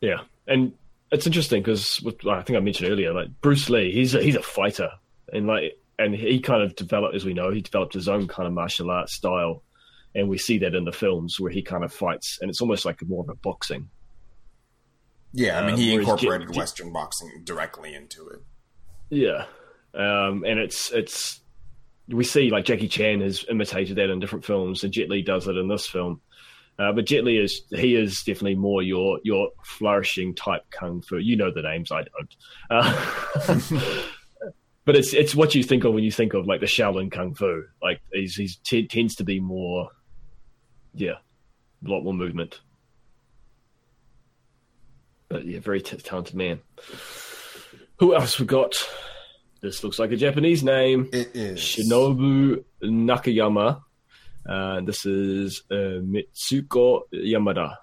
yeah, 0.01 0.21
and 0.47 0.73
it's 1.11 1.27
interesting 1.27 1.63
because 1.63 2.05
I 2.29 2.43
think 2.43 2.57
I 2.57 2.61
mentioned 2.61 2.91
earlier, 2.91 3.13
like 3.13 3.29
Bruce 3.41 3.71
Lee, 3.71 3.93
he's 3.93 4.15
a, 4.15 4.23
he's 4.23 4.37
a 4.37 4.43
fighter, 4.43 4.91
and 5.33 5.47
like, 5.47 5.79
and 5.99 6.15
he 6.15 6.41
kind 6.41 6.63
of 6.63 6.77
developed, 6.77 7.15
as 7.15 7.25
we 7.25 7.35
know, 7.35 7.51
he 7.51 7.61
developed 7.63 7.95
his 7.95 8.09
own 8.09 8.29
kind 8.29 8.47
of 8.47 8.53
martial 8.53 8.91
arts 8.91 9.15
style, 9.15 9.63
and 10.15 10.29
we 10.29 10.39
see 10.39 10.59
that 10.59 10.75
in 10.75 10.85
the 10.85 10.93
films 10.93 11.41
where 11.41 11.51
he 11.51 11.63
kind 11.63 11.85
of 11.85 11.93
fights, 11.93 12.39
and 12.41 12.51
it's 12.51 12.61
almost 12.61 12.85
like 12.85 13.03
more 13.07 13.23
of 13.23 13.29
a 13.31 13.35
boxing. 13.35 13.89
Yeah, 15.33 15.59
I 15.61 15.63
mean, 15.67 15.75
Um, 15.75 15.81
he 15.81 15.93
whereas 15.93 16.09
incorporated 16.09 16.49
Jet- 16.49 16.55
Jet- 16.55 16.59
Western 16.59 16.93
boxing 16.93 17.43
directly 17.45 17.95
into 17.95 18.29
it. 18.29 18.41
Yeah, 19.11 19.45
um, 19.95 20.45
and 20.45 20.59
it's 20.59 20.91
it's 20.93 21.41
we 22.09 22.25
see 22.25 22.51
like 22.51 22.65
Jackie 22.65 22.89
Chan 22.89 23.21
has 23.21 23.45
imitated 23.49 23.97
that 23.97 24.11
in 24.11 24.19
different 24.21 24.45
films, 24.45 24.83
and 24.85 24.93
Jet 24.93 25.09
Li 25.09 25.23
does 25.23 25.47
it 25.47 25.57
in 25.57 25.69
this 25.69 25.87
film. 25.87 26.21
Uh, 26.79 26.93
but 26.93 27.07
Jet 27.07 27.25
Li 27.25 27.39
is 27.39 27.63
he 27.71 27.95
is 27.95 28.23
definitely 28.23 28.55
more 28.55 28.83
your 28.83 29.19
your 29.25 29.49
flourishing 29.65 30.35
type 30.35 30.63
kung 30.71 31.01
fu. 31.01 31.17
You 31.17 31.37
know 31.37 31.51
the 31.51 31.63
names, 31.63 31.91
I 31.91 32.03
don't. 32.03 32.37
Uh, 32.71 33.93
but 34.85 34.95
it's 34.95 35.15
it's 35.15 35.35
what 35.35 35.55
you 35.55 35.63
think 35.63 35.85
of 35.85 35.95
when 35.95 36.05
you 36.05 36.13
think 36.13 36.35
of 36.35 36.47
like 36.47 36.61
the 36.61 36.67
Shaolin 36.67 37.11
kung 37.11 37.35
fu. 37.35 37.65
Like 37.83 38.01
he's 38.13 38.37
he's 38.37 38.57
t- 38.57 38.87
tends 38.87 39.15
to 39.17 39.25
be 39.25 39.41
more, 39.41 39.89
yeah, 40.95 41.17
a 41.85 41.89
lot 41.89 42.03
more 42.03 42.15
movement. 42.15 42.61
But 45.29 45.47
yeah, 45.47 45.61
very 45.61 45.81
t- 45.81 45.97
talented 45.97 46.37
man. 46.37 46.61
Who 47.99 48.15
else 48.15 48.39
we 48.39 48.45
got? 48.45 48.75
This 49.63 49.83
looks 49.83 49.99
like 49.99 50.13
a 50.13 50.17
Japanese 50.17 50.63
name. 50.63 51.09
It 51.13 51.35
is 51.35 51.59
Shinobu 51.59 52.63
Nakayama. 52.83 53.81
Uh, 54.49 54.81
this 54.83 55.05
is 55.07 55.63
uh, 55.71 56.01
Mitsuko 56.03 57.03
Yamada. 57.13 57.77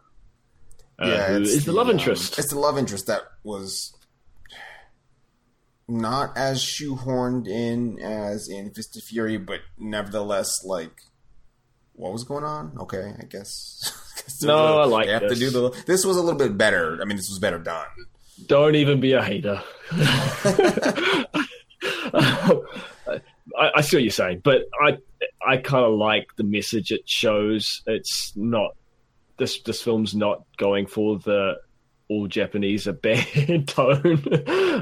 Uh, 0.97 1.23
who 1.25 1.41
it's 1.41 1.49
is 1.51 1.65
the 1.65 1.71
love 1.71 1.87
um, 1.89 1.97
interest. 1.97 2.37
it's 2.39 2.49
the 2.49 2.59
love 2.59 2.77
interest 2.77 3.07
that 3.07 3.23
was 3.43 3.95
not 5.87 6.37
as 6.37 6.61
shoehorned 6.63 7.47
in 7.47 7.99
as 7.99 8.47
in 8.47 8.71
Fist 8.73 8.95
of 8.95 9.03
Fury, 9.03 9.37
but 9.37 9.59
nevertheless, 9.77 10.63
like, 10.63 11.01
what 11.93 12.13
was 12.13 12.23
going 12.23 12.43
on? 12.43 12.77
Okay, 12.79 13.13
I 13.19 13.25
guess. 13.25 13.99
No, 14.41 14.55
a- 14.55 14.81
I 14.83 14.85
like 14.85 15.07
they 15.07 15.11
have 15.11 15.27
to 15.27 15.35
do 15.35 15.49
the. 15.49 15.83
This 15.85 16.05
was 16.05 16.15
a 16.15 16.21
little 16.21 16.37
bit 16.37 16.57
better. 16.57 16.97
I 17.01 17.05
mean, 17.05 17.17
this 17.17 17.29
was 17.29 17.39
better 17.39 17.59
done. 17.59 17.85
Don't 18.45 18.75
even 18.75 19.01
be 19.01 19.11
a 19.13 19.21
hater. 19.21 19.61
I, 23.57 23.71
I 23.75 23.81
see 23.81 23.97
what 23.97 24.03
you're 24.03 24.11
saying, 24.11 24.41
but 24.43 24.63
I 24.81 24.97
I 25.45 25.57
kind 25.57 25.85
of 25.85 25.93
like 25.93 26.27
the 26.37 26.43
message 26.43 26.91
it 26.91 27.01
shows. 27.05 27.81
It's 27.85 28.33
not 28.35 28.75
this 29.37 29.61
this 29.61 29.81
film's 29.81 30.15
not 30.15 30.43
going 30.57 30.87
for 30.87 31.19
the 31.19 31.55
all 32.09 32.27
Japanese 32.27 32.87
are 32.87 32.93
bad 32.93 33.25
tone. 33.67 34.23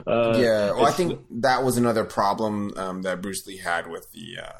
Uh, 0.08 0.38
yeah, 0.38 0.72
well, 0.72 0.86
I 0.86 0.92
think 0.92 1.20
that 1.42 1.64
was 1.64 1.78
another 1.78 2.04
problem 2.04 2.74
um, 2.76 3.02
that 3.04 3.22
Bruce 3.22 3.46
Lee 3.48 3.58
had 3.58 3.88
with 3.88 4.12
the 4.12 4.38
uh, 4.44 4.60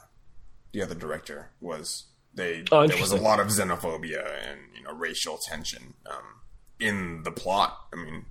the 0.72 0.82
other 0.82 0.96
director 0.96 1.52
was 1.60 2.06
they 2.34 2.64
Oh, 2.72 2.88
there 2.88 3.00
was 3.00 3.12
a 3.12 3.18
lot 3.18 3.40
of 3.40 3.48
xenophobia 3.48 4.26
and 4.50 4.60
you 4.76 4.84
know 4.84 4.94
racial 4.94 5.38
tension 5.38 5.96
um, 6.10 6.42
in 6.80 7.24
the 7.24 7.32
plot. 7.32 7.78
I 7.94 7.98
mean, 7.98 8.26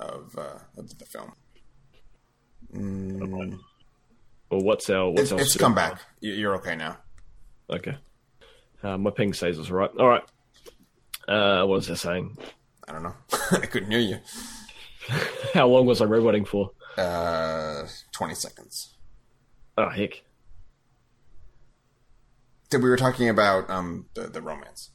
of, 0.00 0.36
uh, 0.38 0.58
of 0.76 0.98
the 0.98 1.04
film. 1.04 1.32
Mm, 2.74 3.58
Well, 4.50 4.60
what's 4.62 4.88
our 4.90 5.10
what's 5.10 5.22
it's 5.22 5.32
our 5.32 5.40
it's 5.40 5.56
come 5.56 5.74
back. 5.74 6.00
You- 6.20 6.32
You're 6.34 6.56
okay 6.56 6.76
now. 6.76 6.98
Okay. 7.70 7.96
Uh, 8.82 8.96
my 8.96 9.10
ping 9.10 9.32
says 9.32 9.58
it's 9.58 9.70
right. 9.70 9.90
All 9.98 10.08
right. 10.08 10.22
Uh, 11.26 11.66
what 11.66 11.76
was 11.76 11.90
I 11.90 11.94
saying? 11.94 12.36
I 12.88 12.92
don't 12.92 13.02
know. 13.02 13.14
I 13.52 13.66
couldn't 13.66 13.90
hear 13.90 14.00
you. 14.00 14.18
How 15.54 15.66
long 15.68 15.84
was 15.86 16.00
I 16.00 16.04
roboting 16.06 16.44
for? 16.44 16.70
Uh, 16.96 17.86
Twenty 18.12 18.34
seconds. 18.34 18.94
Oh, 19.76 19.88
heck. 19.90 20.22
So 22.70 22.78
we 22.78 22.88
were 22.88 22.96
talking 22.96 23.28
about 23.28 23.68
um 23.70 24.06
the 24.14 24.22
the 24.28 24.42
romance. 24.42 24.90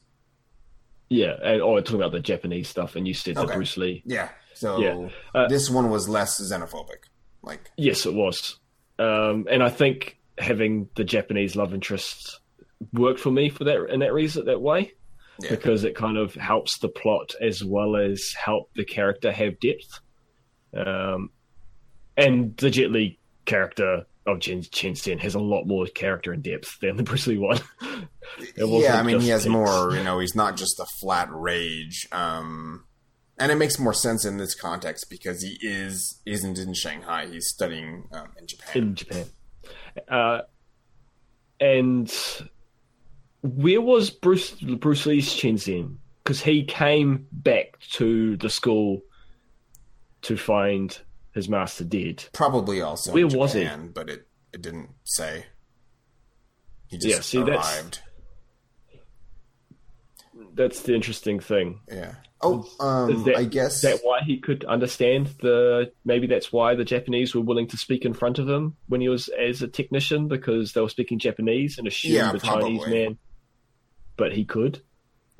Yeah. 1.08 1.34
And, 1.42 1.60
oh, 1.62 1.78
talking 1.80 1.96
about 2.00 2.12
the 2.12 2.20
Japanese 2.20 2.68
stuff, 2.68 2.96
and 2.96 3.06
you 3.06 3.14
said 3.14 3.36
Okay. 3.36 3.46
the 3.46 3.52
Bruce 3.54 3.76
Lee. 3.76 4.02
Yeah. 4.06 4.28
So 4.54 4.78
Yeah. 4.78 5.08
Uh, 5.34 5.48
this 5.48 5.68
one 5.70 5.90
was 5.90 6.08
less 6.08 6.40
xenophobic. 6.40 7.04
Like 7.42 7.70
Yes, 7.76 8.06
it 8.06 8.14
was. 8.14 8.58
Um, 8.98 9.46
and 9.50 9.62
I 9.62 9.68
think 9.70 10.18
having 10.38 10.88
the 10.96 11.04
Japanese 11.04 11.56
love 11.56 11.74
interest 11.74 12.40
worked 12.92 13.20
for 13.20 13.30
me 13.30 13.48
for 13.48 13.64
that 13.64 13.86
in 13.92 14.00
that 14.00 14.12
reason 14.12 14.44
that 14.46 14.60
way 14.60 14.92
Yeah. 15.40 15.50
because 15.50 15.84
it 15.84 15.94
kind 15.96 16.16
of 16.16 16.34
helps 16.34 16.78
the 16.78 16.88
plot 16.88 17.34
as 17.40 17.62
well 17.64 17.96
as 17.96 18.32
help 18.32 18.70
the 18.74 18.84
character 18.84 19.32
have 19.32 19.58
depth. 19.60 20.00
Um, 20.76 21.30
and 22.16 22.56
the 22.56 22.70
Jet 22.70 22.90
Li 22.90 23.18
character 23.44 24.06
of 24.26 24.40
Chen, 24.40 24.62
Chen 24.62 24.94
Zhen 24.94 25.18
has 25.20 25.34
a 25.34 25.40
lot 25.40 25.64
more 25.66 25.86
character 25.86 26.32
and 26.32 26.42
depth 26.42 26.78
than 26.80 26.96
the 26.96 27.02
Bruce 27.02 27.26
Lee 27.26 27.38
one. 27.38 27.60
Yeah, 28.56 28.98
I 28.98 29.02
mean, 29.02 29.20
he 29.20 29.28
has 29.28 29.46
more. 29.46 29.94
You 29.94 30.02
know, 30.02 30.18
he's 30.18 30.34
not 30.34 30.56
just 30.56 30.80
a 30.80 30.86
flat 30.98 31.28
rage. 31.30 32.08
Um, 32.10 32.84
and 33.38 33.50
it 33.50 33.56
makes 33.56 33.78
more 33.78 33.94
sense 33.94 34.24
in 34.24 34.36
this 34.38 34.54
context 34.54 35.10
because 35.10 35.42
he 35.42 35.58
is 35.60 36.20
isn't 36.26 36.58
in 36.58 36.74
Shanghai. 36.74 37.26
He's 37.26 37.48
studying 37.48 38.08
um, 38.12 38.28
in 38.38 38.46
Japan. 38.46 38.82
in 38.82 38.94
Japan. 38.94 39.24
Uh, 40.08 40.40
and 41.60 42.12
where 43.42 43.80
was 43.80 44.10
Bruce 44.10 44.52
Bruce 44.52 45.06
Lee's 45.06 45.32
Chen 45.32 45.56
Zhen? 45.56 45.96
Because 46.22 46.40
he 46.40 46.64
came 46.64 47.26
back 47.32 47.78
to 47.92 48.36
the 48.38 48.48
school 48.48 49.02
to 50.22 50.36
find 50.36 50.98
his 51.32 51.48
master 51.48 51.84
dead. 51.84 52.24
Probably 52.32 52.80
also 52.80 53.12
Where 53.12 53.26
in 53.26 53.36
was 53.36 53.52
he? 53.52 53.68
But 53.92 54.08
it 54.08 54.26
it 54.52 54.62
didn't 54.62 54.90
say. 55.04 55.46
He 56.86 56.96
just 56.98 57.08
Yeah, 57.08 57.20
see, 57.20 57.42
that's- 57.42 58.00
That's 60.54 60.82
the 60.82 60.94
interesting 60.94 61.40
thing. 61.40 61.80
Yeah. 61.90 62.14
Oh, 62.44 62.66
um, 62.80 63.10
Is 63.10 63.24
that- 63.24 63.36
I 63.36 63.44
guess 63.44 63.76
Is 63.76 63.82
that 63.82 64.00
why 64.02 64.20
he 64.26 64.38
could 64.38 64.64
understand 64.64 65.28
the? 65.40 65.92
Maybe 66.04 66.26
that's 66.26 66.52
why 66.52 66.74
the 66.74 66.84
Japanese 66.84 67.34
were 67.34 67.40
willing 67.40 67.66
to 67.68 67.76
speak 67.76 68.04
in 68.04 68.12
front 68.14 68.38
of 68.38 68.48
him 68.48 68.76
when 68.88 69.00
he 69.00 69.08
was 69.08 69.28
as 69.28 69.62
a 69.62 69.68
technician 69.68 70.28
because 70.28 70.72
they 70.72 70.80
were 70.80 70.88
speaking 70.88 71.18
Japanese 71.18 71.78
and 71.78 71.86
assumed 71.88 72.14
Yeah, 72.14 72.32
the 72.32 72.38
Chinese 72.40 72.86
man. 72.86 73.18
But 74.16 74.32
he 74.32 74.44
could. 74.44 74.82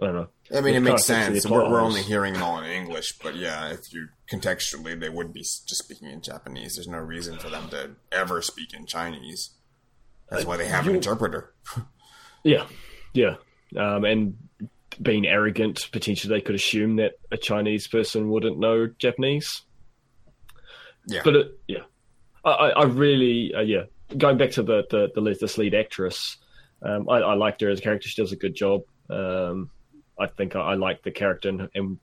I 0.00 0.06
don't 0.06 0.14
know. 0.16 0.28
I 0.52 0.60
mean, 0.60 0.74
It 0.74 0.78
it 0.78 0.80
makes 0.80 1.04
sense. 1.04 1.46
We're, 1.46 1.70
we're 1.70 1.80
only 1.80 2.02
hearing 2.02 2.34
it 2.34 2.42
all 2.42 2.58
in 2.58 2.64
English, 2.64 3.18
but 3.22 3.36
yeah, 3.36 3.70
if 3.70 3.92
you 3.92 4.08
contextually, 4.30 4.98
they 4.98 5.08
would 5.08 5.32
be 5.32 5.40
just 5.40 5.78
speaking 5.78 6.08
in 6.10 6.20
Japanese. 6.20 6.74
There's 6.74 6.88
no 6.88 6.98
reason 6.98 7.38
for 7.38 7.48
them 7.48 7.68
to 7.68 7.90
ever 8.10 8.42
speak 8.42 8.74
in 8.74 8.86
Chinese. 8.86 9.50
That's 10.30 10.44
why 10.44 10.56
they 10.56 10.66
have 10.66 10.88
an 10.88 10.94
interpreter. 10.96 11.52
Yeah, 12.46 12.66
yeah, 13.14 13.36
um, 13.74 14.04
and 14.04 14.36
being 15.02 15.26
arrogant, 15.26 15.88
potentially 15.92 16.34
they 16.34 16.40
could 16.40 16.54
assume 16.54 16.96
that 16.96 17.12
a 17.30 17.36
Chinese 17.36 17.86
person 17.88 18.28
wouldn't 18.30 18.58
know 18.58 18.86
Japanese. 18.98 19.62
Yeah, 21.06 21.20
But 21.24 21.36
it, 21.36 21.60
yeah, 21.68 21.82
I, 22.44 22.70
I 22.70 22.84
really, 22.84 23.52
uh, 23.54 23.60
yeah, 23.60 23.84
going 24.16 24.38
back 24.38 24.52
to 24.52 24.62
the 24.62 24.84
the, 24.90 25.10
the 25.14 25.20
lead- 25.20 25.40
this 25.40 25.58
lead 25.58 25.74
actress, 25.74 26.38
um, 26.82 27.08
I, 27.08 27.18
I 27.18 27.34
liked 27.34 27.60
her 27.60 27.70
as 27.70 27.78
a 27.78 27.82
character. 27.82 28.08
She 28.08 28.20
does 28.20 28.32
a 28.32 28.36
good 28.36 28.54
job. 28.54 28.82
Um, 29.10 29.70
I 30.18 30.26
think 30.26 30.56
I, 30.56 30.60
I 30.60 30.74
like 30.74 31.02
the 31.02 31.10
character 31.10 31.48
and, 31.48 31.68
and 31.74 31.98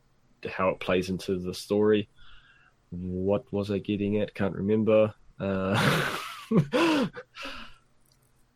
how 0.50 0.70
it 0.70 0.80
plays 0.80 1.10
into 1.10 1.40
the 1.40 1.54
story. 1.54 2.10
What 2.90 3.52
was 3.52 3.72
I 3.72 3.78
getting 3.80 4.18
at? 4.18 4.36
Can't 4.36 4.56
remember. 4.56 5.14
Uh, 5.40 6.18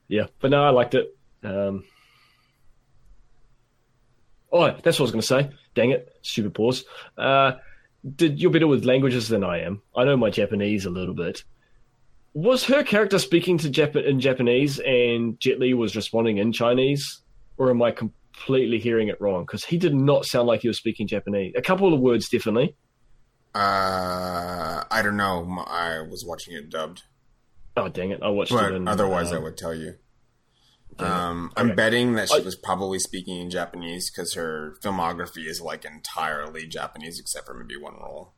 yeah, 0.07 0.28
but 0.40 0.52
no, 0.52 0.64
I 0.64 0.70
liked 0.70 0.95
it. 0.95 1.16
Um, 1.44 1.86
oh, 4.56 4.76
that's 4.84 4.99
what 4.99 5.03
I 5.03 5.03
was 5.03 5.11
going 5.11 5.22
to 5.22 5.27
say. 5.27 5.49
Dang 5.76 5.91
it, 5.91 6.15
stupid 6.22 6.53
pause. 6.53 6.86
Uh, 7.18 7.53
did 8.15 8.40
you're 8.40 8.52
better 8.52 8.68
with 8.68 8.86
languages 8.86 9.27
than 9.27 9.44
I 9.44 9.61
am. 9.61 9.82
I 9.95 10.03
know 10.06 10.15
my 10.15 10.30
Japanese 10.30 10.86
a 10.86 10.90
little 10.90 11.14
bit. 11.14 11.44
Was 12.34 12.65
her 12.65 12.84
character 12.84 13.18
speaking 13.19 13.57
to 13.60 13.69
Jap- 13.69 13.95
in 13.95 14.19
Japanese 14.19 14.80
and 14.80 15.40
Jet 15.40 15.60
Li 15.60 15.73
was 15.73 15.95
responding 15.95 16.38
in 16.38 16.52
Chinese, 16.52 17.22
or 17.57 17.69
am 17.69 17.82
I 17.82 17.91
completely 17.91 18.77
hearing 18.80 19.07
it 19.07 19.19
wrong? 19.22 19.44
Because 19.44 19.64
he 19.64 19.77
did 19.77 19.95
not 19.95 20.26
sound 20.26 20.48
like 20.48 20.61
he 20.61 20.68
was 20.68 20.77
speaking 20.77 21.07
Japanese. 21.07 21.53
A 21.56 21.61
couple 21.61 21.94
of 21.94 21.99
words, 21.99 22.30
definitely. 22.30 22.76
uh, 23.53 24.84
I 24.91 25.02
don't 25.02 25.18
know. 25.18 25.64
I 25.68 26.02
was 26.02 26.26
watching 26.26 26.56
it 26.56 26.69
dubbed, 26.69 27.03
Oh 27.77 27.90
dang 27.90 28.11
it! 28.11 28.22
I 28.22 28.30
watched 28.30 28.52
but 28.52 28.72
it. 28.72 28.76
In, 28.76 28.88
otherwise, 28.88 29.32
I 29.34 29.38
um, 29.38 29.44
would 29.44 29.57
tell 29.57 29.73
you. 29.73 29.95
Um, 30.98 31.52
I'm 31.57 31.68
Okay. 31.68 31.76
betting 31.76 32.14
that 32.14 32.30
she 32.30 32.40
was 32.41 32.56
probably 32.56 32.99
speaking 32.99 33.41
in 33.41 33.49
Japanese 33.49 34.10
because 34.10 34.34
her 34.36 34.78
filmography 34.82 35.45
is 35.45 35.60
like 35.62 35.84
entirely 35.84 36.68
Japanese, 36.68 37.20
except 37.20 37.48
for 37.48 37.53
maybe 37.53 37.76
one 37.76 37.95
role. 37.95 38.34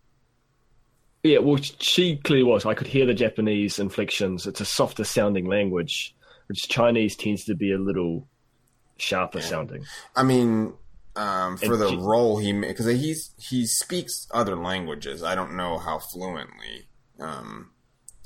Yeah, 1.23 1.39
well, 1.39 1.57
she 1.57 2.17
clearly 2.17 2.43
was. 2.43 2.65
I 2.65 2.73
could 2.73 2.87
hear 2.87 3.05
the 3.05 3.13
Japanese 3.13 3.79
inflections. 3.79 4.47
It's 4.47 4.61
a 4.61 4.65
softer 4.65 5.03
sounding 5.03 5.45
language, 5.45 6.15
which 6.47 6.67
Chinese 6.67 7.15
tends 7.15 7.43
to 7.45 7.55
be 7.55 7.71
a 7.73 7.77
little 7.77 8.27
sharper 8.97 9.39
Yeah. 9.39 9.45
sounding. 9.45 9.85
I 10.15 10.23
mean, 10.23 10.73
um, 11.15 11.57
for 11.57 11.73
And 11.73 11.81
the 11.81 11.89
she- 11.89 11.97
role 11.97 12.37
he 12.39 12.53
because 12.53 12.85
he's 12.85 13.31
he 13.39 13.65
speaks 13.67 14.27
other 14.31 14.55
languages. 14.55 15.21
I 15.21 15.35
don't 15.35 15.55
know 15.55 15.77
how 15.79 15.99
fluently. 15.99 16.87
Um, 17.19 17.71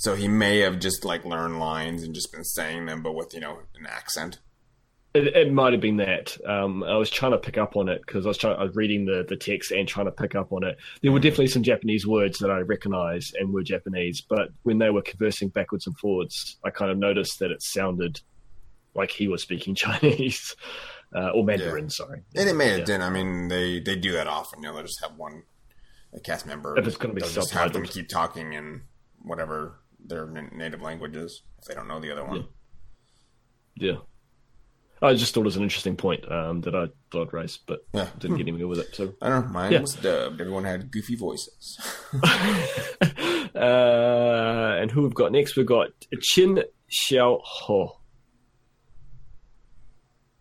so 0.01 0.15
he 0.15 0.27
may 0.27 0.57
have 0.59 0.79
just 0.79 1.05
like 1.05 1.23
learned 1.25 1.59
lines 1.59 2.01
and 2.01 2.15
just 2.15 2.31
been 2.31 2.43
saying 2.43 2.87
them, 2.87 3.03
but 3.03 3.13
with 3.13 3.35
you 3.35 3.39
know 3.39 3.59
an 3.75 3.85
accent. 3.87 4.39
It, 5.13 5.27
it 5.35 5.51
might 5.53 5.73
have 5.73 5.81
been 5.81 5.97
that. 5.97 6.35
Um, 6.47 6.83
I 6.83 6.95
was 6.95 7.09
trying 7.11 7.33
to 7.33 7.37
pick 7.37 7.57
up 7.57 7.75
on 7.75 7.87
it 7.87 8.01
because 8.03 8.25
I 8.25 8.29
was 8.29 8.37
trying. 8.37 8.55
I 8.57 8.63
was 8.63 8.75
reading 8.75 9.05
the, 9.05 9.23
the 9.27 9.35
text 9.35 9.69
and 9.71 9.87
trying 9.87 10.07
to 10.07 10.11
pick 10.11 10.33
up 10.33 10.51
on 10.51 10.63
it. 10.63 10.77
There 11.03 11.11
were 11.11 11.19
definitely 11.19 11.47
some 11.47 11.61
Japanese 11.61 12.07
words 12.07 12.39
that 12.39 12.49
I 12.49 12.59
recognised 12.61 13.35
and 13.37 13.53
were 13.53 13.61
Japanese, 13.61 14.21
but 14.21 14.49
when 14.63 14.79
they 14.79 14.89
were 14.89 15.03
conversing 15.03 15.49
backwards 15.49 15.85
and 15.85 15.95
forwards, 15.99 16.57
I 16.65 16.71
kind 16.71 16.89
of 16.89 16.97
noticed 16.97 17.37
that 17.39 17.51
it 17.51 17.61
sounded 17.61 18.21
like 18.95 19.11
he 19.11 19.27
was 19.27 19.43
speaking 19.43 19.75
Chinese 19.85 20.55
uh, 21.15 21.29
or 21.29 21.43
Mandarin. 21.43 21.89
Sorry, 21.91 22.21
And 22.35 22.49
it 22.49 22.55
may 22.55 22.69
have 22.69 22.79
Yeah. 22.79 22.85
done. 22.97 23.01
I 23.03 23.09
mean, 23.11 23.49
they 23.49 23.81
they 23.81 23.97
do 23.97 24.13
that 24.13 24.25
often. 24.27 24.63
You 24.63 24.69
know, 24.69 24.75
they'll 24.75 24.83
just 24.87 25.01
have 25.03 25.15
one 25.17 25.43
a 26.13 26.19
cast 26.19 26.47
member. 26.47 26.75
If 26.79 26.87
it's 26.87 26.97
gonna 26.97 27.13
be 27.13 27.21
they'll 27.21 27.29
just 27.29 27.51
have 27.51 27.73
them 27.73 27.83
keep 27.83 28.07
talking 28.09 28.53
in 28.53 28.83
whatever 29.23 29.77
their 30.05 30.25
native 30.27 30.81
languages 30.81 31.43
if 31.59 31.65
they 31.65 31.73
don't 31.73 31.87
know 31.87 31.99
the 31.99 32.11
other 32.11 32.25
one. 32.25 32.47
yeah. 33.75 33.97
I 35.03 35.15
just 35.15 35.33
thought 35.33 35.41
it 35.41 35.45
was 35.45 35.55
an 35.57 35.63
interesting 35.63 35.95
point 35.95 36.31
um, 36.31 36.61
that 36.61 36.75
I 36.75 36.85
thought 37.11 37.29
I'd 37.29 37.33
raise, 37.33 37.57
but 37.57 37.79
Yeah. 37.91 38.09
didn't 38.19 38.37
get 38.37 38.47
anywhere 38.47 38.67
with 38.67 38.77
it. 38.79 38.93
So 38.95 39.15
I 39.19 39.29
don't 39.29 39.47
know. 39.47 39.51
Mine 39.51 39.71
Yeah. 39.71 39.81
was 39.81 39.95
dubbed. 39.95 40.39
Everyone 40.39 40.63
had 40.63 40.91
goofy 40.91 41.15
voices. 41.15 41.79
uh, 43.55 44.77
and 44.79 44.91
who 44.91 45.01
we've 45.03 45.13
got 45.13 45.31
next? 45.31 45.55
We've 45.57 45.65
got 45.65 45.89
Chin 46.21 46.63
Siu-ho. 46.89 47.97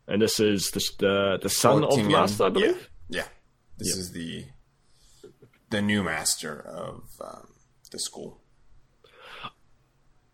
And 0.07 0.21
this 0.21 0.41
is 0.41 0.71
the 0.73 0.81
the, 0.99 1.39
the 1.43 1.49
son 1.49 1.85
Oh, 1.85 1.89
of 1.89 1.95
Ting 1.95 2.09
master, 2.09 2.45
I 2.45 2.49
believe. 2.51 2.91
Yeah. 3.09 3.29
This 3.79 3.95
Yeah. 3.95 4.01
is 4.01 4.13
the 4.13 4.45
the 5.71 5.81
new 5.81 6.03
master 6.03 6.61
of 6.61 7.05
um, 7.21 7.55
the 7.93 7.99
school. 7.99 8.40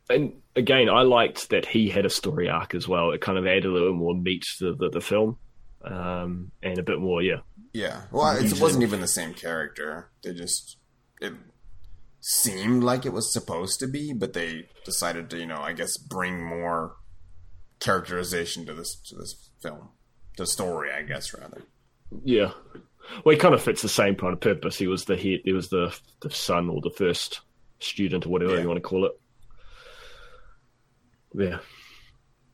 And 0.09 0.35
again, 0.55 0.89
I 0.89 1.03
liked 1.03 1.51
that 1.51 1.66
he 1.66 1.89
had 1.91 2.07
a 2.07 2.11
story 2.11 2.49
arc 2.49 2.74
as 2.74 2.87
well. 2.87 3.11
It 3.11 3.20
kind 3.20 3.39
of 3.39 3.47
added 3.47 3.66
a 3.66 3.70
little 3.73 3.95
more 3.95 4.15
meat 4.15 4.45
to 4.59 4.74
the, 4.74 4.89
the 4.91 5.01
film, 5.01 5.37
um, 5.85 6.53
and 6.62 6.78
a 6.78 6.83
bit 6.83 7.01
more, 7.01 7.23
yeah. 7.23 7.41
Yeah. 7.73 8.03
Well, 8.11 8.37
it 8.37 8.61
wasn't 8.61 8.85
even 8.85 9.01
the 9.01 9.09
same 9.09 9.35
character. 9.35 10.11
They 10.23 10.33
just 10.33 10.77
it 11.20 11.33
seemed 12.20 12.83
like 12.85 13.05
it 13.05 13.12
was 13.12 13.33
supposed 13.33 13.81
to 13.81 13.87
be, 13.87 14.12
but 14.12 14.33
they 14.33 14.69
decided 14.85 15.28
to, 15.31 15.39
you 15.39 15.47
know, 15.47 15.61
I 15.61 15.73
guess 15.73 15.97
bring 15.97 16.43
more 16.43 16.97
characterization 17.81 18.65
to 18.66 18.74
this 18.74 18.97
to 19.09 19.16
this 19.16 19.51
film, 19.62 19.91
the 20.39 20.47
story, 20.47 20.91
I 20.93 21.03
guess 21.03 21.35
rather. 21.35 21.62
Yeah. 22.24 22.53
Well, 23.24 23.35
he 23.35 23.39
kind 23.41 23.55
of 23.55 23.62
fits 23.62 23.83
the 23.83 23.89
same 23.89 24.15
kind 24.16 24.33
of 24.33 24.41
purpose. 24.41 24.77
He 24.78 24.87
was 24.87 25.05
the 25.05 25.16
head, 25.16 25.41
he 25.45 25.53
was 25.53 25.69
the 25.69 25.97
the 26.20 26.31
son 26.31 26.69
or 26.69 26.81
the 26.81 26.91
first 26.91 27.41
student 27.78 28.27
or 28.27 28.31
whatever 28.31 28.55
Yeah. 28.55 28.62
you 28.62 28.69
want 28.69 28.78
to 28.78 28.89
call 28.89 29.05
it. 29.07 29.12
Yeah. 31.36 31.58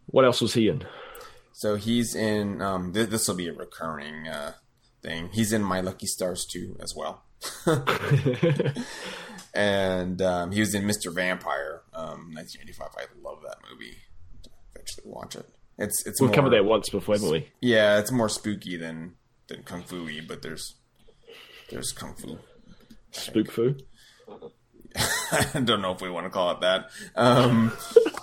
What 0.06 0.24
else 0.24 0.40
was 0.40 0.54
he 0.54 0.68
in? 0.68 0.84
So 1.52 1.76
he's 1.76 2.14
in. 2.14 2.60
Um, 2.60 2.92
th- 2.92 3.08
this 3.08 3.28
will 3.28 3.36
be 3.36 3.48
a 3.48 3.52
recurring 3.52 4.26
uh, 4.28 4.54
thing. 5.02 5.30
He's 5.32 5.52
in 5.52 5.62
My 5.62 5.80
Lucky 5.80 6.06
Stars 6.06 6.44
too, 6.44 6.76
as 6.80 6.94
well. 6.94 7.24
and 9.54 10.20
um, 10.22 10.50
he 10.52 10.60
was 10.60 10.74
in 10.74 10.84
Mr. 10.84 11.14
Vampire, 11.14 11.82
um, 11.94 12.32
1985. 12.34 12.88
I 12.96 13.04
love 13.22 13.42
that 13.42 13.58
movie. 13.70 13.98
Eventually 14.74 15.04
watch 15.06 15.36
it. 15.36 15.48
It's 15.78 16.06
it's 16.06 16.20
We've 16.20 16.28
more, 16.28 16.34
covered 16.34 16.50
that 16.50 16.64
once 16.64 16.88
before, 16.88 17.14
haven't 17.14 17.30
we? 17.30 17.48
Yeah, 17.60 17.98
it's 17.98 18.12
more 18.12 18.28
spooky 18.28 18.76
than 18.76 19.14
than 19.48 19.62
kung 19.62 19.82
fu-y, 19.82 20.20
but 20.26 20.42
there's 20.42 20.74
there's 21.70 21.92
kung 21.92 22.14
fu. 22.14 22.38
Spook 23.12 23.50
Fu. 23.50 23.76
I 25.32 25.60
don't 25.64 25.82
know 25.82 25.92
if 25.92 26.00
we 26.00 26.10
want 26.10 26.26
to 26.26 26.30
call 26.30 26.50
it 26.52 26.60
that. 26.60 26.90
Um, 27.14 27.72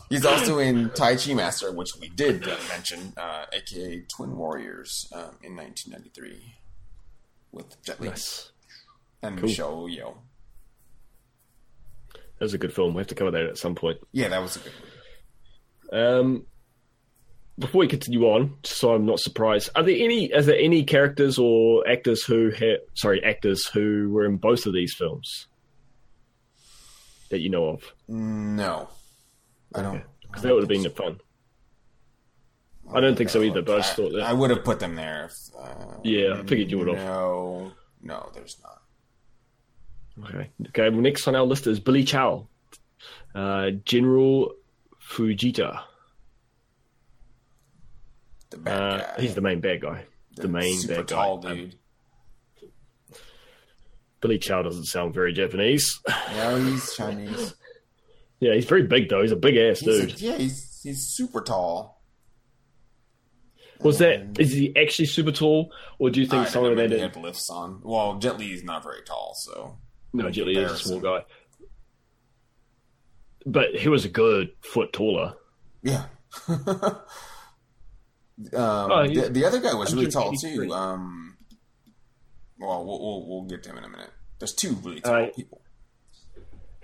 he's 0.09 0.25
also 0.25 0.59
in 0.59 0.89
Tai 0.91 1.15
Chi 1.15 1.33
Master, 1.33 1.71
which 1.71 1.91
we 1.99 2.09
did 2.09 2.47
uh, 2.47 2.55
mention, 2.69 3.13
uh, 3.17 3.45
aka 3.53 4.01
Twin 4.15 4.35
Warriors, 4.37 5.07
um, 5.13 5.37
in 5.43 5.55
1993 5.55 6.55
with 7.51 7.81
Jet 7.83 7.99
Li 8.01 8.09
Nice. 8.09 8.51
and 9.23 9.37
Cool. 9.37 9.47
Michelle 9.49 9.87
Yeoh. 9.89 10.15
That 12.13 12.45
was 12.45 12.53
a 12.53 12.57
good 12.57 12.73
film. 12.73 12.93
We 12.93 12.99
have 13.01 13.07
to 13.07 13.15
cover 13.15 13.31
that 13.31 13.43
at 13.45 13.57
some 13.57 13.75
point. 13.75 13.97
Yeah, 14.11 14.29
that 14.29 14.41
was 14.41 14.55
a 14.55 14.59
good 14.59 14.71
one. 15.91 16.01
Um, 16.01 16.45
before 17.57 17.79
we 17.79 17.87
continue 17.87 18.23
on, 18.25 18.55
so 18.63 18.93
I'm 18.93 19.05
not 19.05 19.19
surprised, 19.19 19.69
are 19.75 19.83
there 19.83 19.95
any? 19.97 20.25
Is 20.31 20.45
there 20.45 20.55
any 20.57 20.83
characters 20.85 21.37
or 21.37 21.85
actors 21.89 22.23
who 22.23 22.51
had, 22.51 22.77
sorry, 22.93 23.21
actors 23.23 23.65
who 23.65 24.09
were 24.11 24.25
in 24.25 24.37
both 24.37 24.65
of 24.65 24.73
these 24.73 24.93
films 24.93 25.47
that 27.29 27.39
you 27.39 27.49
know 27.49 27.65
of? 27.65 27.83
No, 28.07 28.87
I 29.75 29.81
don't. 29.81 30.03
Because 30.21 30.43
that 30.43 30.53
would 30.53 30.63
have 30.63 30.69
been 30.69 30.83
the 30.83 30.89
fun. 30.89 31.19
I 32.93 32.99
don't 33.01 33.15
think 33.15 33.29
so 33.29 33.43
either, 33.43 33.61
but 33.61 33.75
I 33.75 33.77
just 33.79 33.95
thought 33.95 34.11
that. 34.13 34.23
I 34.23 34.33
would 34.33 34.49
have 34.49 34.63
put 34.63 34.79
them 34.79 34.95
there. 34.95 35.25
If, 35.25 35.55
uh, 35.59 35.97
Yeah, 36.03 36.39
I 36.39 36.43
figured 36.45 36.71
you 36.71 36.79
would 36.79 36.87
have. 36.87 36.97
No, 36.97 37.71
no, 38.01 38.29
there's 38.33 38.57
not. 38.63 38.81
Okay. 40.27 40.49
Okay. 40.69 40.89
Well, 40.89 41.01
next 41.01 41.27
on 41.27 41.35
our 41.35 41.43
list 41.43 41.67
is 41.67 41.79
Billy 41.79 42.03
Chow, 42.03 42.47
uh, 43.35 43.71
General 43.85 44.53
Fujita. 45.01 45.81
The 48.49 48.57
bad 48.57 48.81
Uh, 48.81 48.97
guy. 48.97 49.21
he's 49.21 49.35
the 49.35 49.41
main 49.41 49.59
bad 49.61 49.81
guy. 49.81 50.05
The, 50.35 50.47
main 50.47 50.77
super 50.77 50.95
bad 50.95 51.07
tall 51.07 51.37
guy. 51.37 51.49
Um, 51.51 51.55
dude. 51.57 51.75
Billy 54.21 54.39
Chow 54.39 54.63
doesn't 54.63 54.85
sound 54.85 55.13
very 55.13 55.31
Japanese. 55.31 55.99
no, 56.35 56.55
he's 56.63 56.95
Chinese. 56.95 57.53
Yeah, 58.39 58.53
he's 58.55 58.65
very 58.65 58.83
big 58.83 59.09
though. 59.09 59.21
He's 59.21 59.31
a 59.31 59.35
big 59.35 59.55
ass 59.57 59.79
He's 59.79 59.97
a- 59.97 60.07
dude. 60.07 60.21
yeah, 60.21 60.37
he's 60.37 60.81
he's 60.83 61.05
super 61.07 61.41
tall. 61.41 62.01
Was 63.81 63.99
that 63.99 64.37
is 64.39 64.51
he 64.51 64.75
actually 64.75 65.05
super 65.05 65.31
tall, 65.31 65.71
or 65.99 66.09
do 66.09 66.19
you 66.19 66.27
think 66.27 66.47
I 66.47 66.49
some 66.49 66.63
of 66.65 66.71
remember 66.71 66.97
that? 66.97 67.15
had 67.15 67.21
lifts 67.23 67.49
on. 67.49 67.79
Well, 67.83 68.17
Jet 68.19 68.37
Li 68.37 68.51
is 68.51 68.63
not 68.63 68.83
very 68.83 69.01
tall, 69.03 69.33
so 69.37 69.77
No, 70.11 70.29
Jet 70.29 70.45
Li 70.47 70.57
is 70.57 70.71
a 70.71 70.77
small 70.77 70.99
guy, 70.99 71.23
but 73.45 73.75
he 73.75 73.87
was 73.87 74.03
a 74.03 74.09
good 74.09 74.49
foot 74.61 74.91
taller. 74.91 75.35
yeah. 75.81 76.05
um, 76.49 76.97
Oh, 78.53 79.07
the, 79.07 79.29
the 79.31 79.45
other 79.45 79.59
guy 79.61 79.73
was 79.73 79.93
really 79.93 80.11
tall 80.11 80.33
too. 80.33 80.71
Um, 80.73 81.37
well, 82.59 82.85
we'll 82.85 82.99
we'll 82.99 83.27
we'll 83.29 83.43
get 83.45 83.63
to 83.63 83.69
him 83.69 83.77
in 83.77 83.83
a 83.85 83.89
minute. 83.89 84.11
There's 84.39 84.53
two 84.53 84.73
really 84.83 85.01
tall 85.01 85.27
people. 85.35 85.58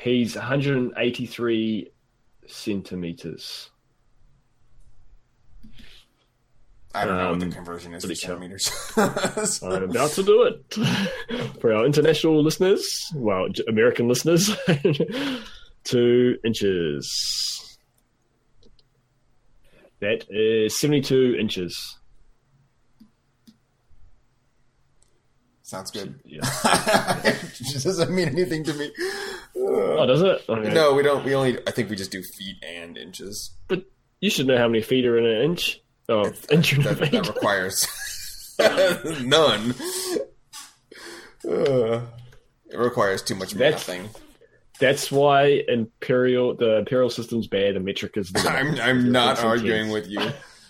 He's 0.06 0.36
183 0.36 1.90
centimeters. 2.46 3.72
I 6.94 7.06
don't 7.06 7.18
know 7.18 7.32
what 7.32 7.40
the 7.40 7.46
Um, 7.48 7.52
conversion 7.52 7.94
is 7.96 8.06
for 8.06 8.14
centimeters. 8.14 8.68
So- 8.68 9.68
I'm 9.72 9.82
about 9.90 10.12
to 10.12 10.22
do 10.22 10.44
it 10.44 11.58
for 11.60 11.74
our 11.74 11.88
international 11.88 12.44
listeners, 12.44 12.86
well, 13.16 13.48
American 13.68 14.08
listeners. 14.08 14.52
Two 15.84 16.38
inches. 16.46 17.78
That 20.02 20.24
is 20.30 20.80
72 20.80 21.36
inches. 21.40 21.98
Sounds 25.76 25.92
good. 25.92 26.20
Yeah. 26.24 26.40
it 27.26 27.84
doesn't 27.84 28.10
mean 28.10 28.30
anything 28.30 28.64
to 28.64 28.74
me. 28.74 28.92
Oh, 29.58 30.06
does 30.06 30.22
it? 30.22 30.42
Okay. 30.48 30.74
No, 30.74 30.94
we 30.94 31.04
don't. 31.04 31.26
We 31.26 31.36
only. 31.36 31.58
I 31.68 31.72
think 31.72 31.90
we 31.90 31.98
just 31.98 32.12
do 32.12 32.24
feet 32.24 32.56
and 32.66 32.98
inches. 32.98 33.52
But 33.68 33.84
you 34.22 34.30
should 34.30 34.48
know 34.48 34.58
how 34.58 34.68
many 34.70 34.82
feet 34.82 35.06
are 35.06 35.18
in 35.18 35.26
an 35.26 35.42
inch. 35.52 35.82
Oh, 36.08 36.32
inch 36.50 36.74
and 36.74 36.84
That, 36.86 37.00
that 37.12 37.28
requires 37.28 37.88
none. 39.22 39.76
Uh, 41.48 42.02
it 42.70 42.78
requires 42.78 43.22
too 43.22 43.36
much 43.36 43.52
That's- 43.52 43.84
mathing. 43.88 44.08
That's 44.80 45.10
why 45.12 45.62
imperial 45.70 46.56
the 46.56 46.78
imperial 46.80 47.10
system's 47.10 47.48
bad 47.48 47.76
and 47.76 47.86
metric 47.86 48.18
is 48.18 48.32
the. 48.32 48.40
I'm. 48.50 48.80
I'm 48.80 49.12
not 49.12 49.44
arguing 49.44 49.90
with 49.90 50.08
you. 50.08 50.20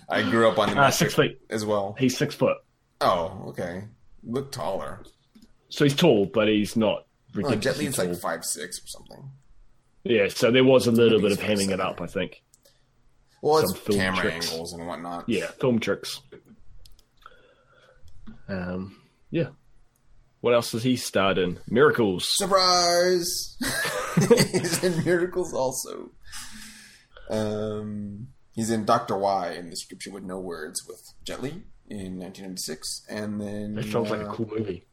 I 0.09 0.21
grew 0.23 0.47
up 0.49 0.59
on 0.59 0.69
the 0.69 0.75
Ah, 0.75 0.85
metric 0.85 0.93
six 0.93 1.13
feet. 1.15 1.39
as 1.49 1.65
well. 1.65 1.95
He's 1.97 2.15
six 2.17 2.35
foot, 2.35 2.57
Oh, 3.01 3.45
okay. 3.49 3.85
Look 4.25 4.51
taller. 4.51 5.03
so 5.69 5.85
he's 5.85 5.95
tall, 5.95 6.25
but 6.25 6.47
he's 6.47 6.75
not 6.75 7.05
Jet 7.33 7.43
ridiculously 7.43 7.85
Li's 7.85 7.95
tall. 7.95 8.05
like 8.07 8.17
five 8.17 8.45
six 8.45 8.79
or 8.79 8.87
something. 8.87 9.31
Yeah, 10.03 10.27
so 10.29 10.51
there 10.51 10.63
was 10.63 10.87
a 10.87 10.91
little 10.91 11.19
bit 11.21 11.31
of 11.31 11.41
hemming 11.41 11.71
it 11.71 11.79
up, 11.79 11.99
I 12.01 12.07
think. 12.07 12.43
Well, 13.41 13.59
it's 13.59 13.71
Some 13.71 13.79
film 13.81 13.99
camera 13.99 14.21
tricks. 14.21 14.51
angles 14.51 14.73
and 14.73 14.87
whatnot. 14.87 15.27
Yeah, 15.27 15.47
film 15.59 15.79
tricks. 15.79 16.21
Um, 18.47 18.97
yeah. 19.31 19.49
What 20.41 20.53
else 20.53 20.71
has 20.73 20.83
he 20.83 20.95
starred 20.95 21.37
in? 21.39 21.59
Miracles. 21.67 22.27
Surprise! 22.37 23.57
he's 24.51 24.83
in 24.83 25.03
Miracles 25.03 25.53
also. 25.53 26.11
Um, 27.29 28.27
he's 28.53 28.69
in 28.69 28.85
Doctor 28.85 29.17
Wai 29.17 29.53
in 29.53 29.69
the 29.71 29.75
Scripture 29.75 30.11
with 30.11 30.23
No 30.23 30.39
Words 30.39 30.83
with 30.87 31.01
Jet 31.23 31.41
Li 31.41 31.63
in 31.89 32.17
1996, 32.19 33.05
and 33.09 33.39
then 33.39 33.75
That 33.75 33.85
sounds 33.85 34.09
like 34.09 34.21
a 34.21 34.27
uh, 34.29 34.33
cool 34.33 34.49
movie. 34.57 34.85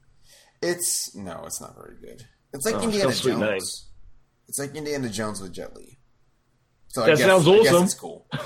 It's 0.60 1.14
no, 1.14 1.42
it's 1.46 1.60
not 1.60 1.74
very 1.74 1.96
good. 2.00 2.24
It's 2.52 2.64
like 2.66 2.76
Oh, 2.76 2.82
Indiana 2.82 3.12
Jones. 3.12 3.88
It's 4.48 4.58
like 4.58 4.74
Indiana 4.74 5.08
Jones 5.08 5.40
with 5.40 5.52
Jet 5.52 5.74
Li. 5.74 5.98
So 6.88 7.06
That 7.06 7.18
sounds 7.18 7.48
awesome. 7.48 7.60
I 7.60 7.70
guess 7.80 7.82
it's 7.84 7.94
cool. 7.94 8.26
I, 8.32 8.40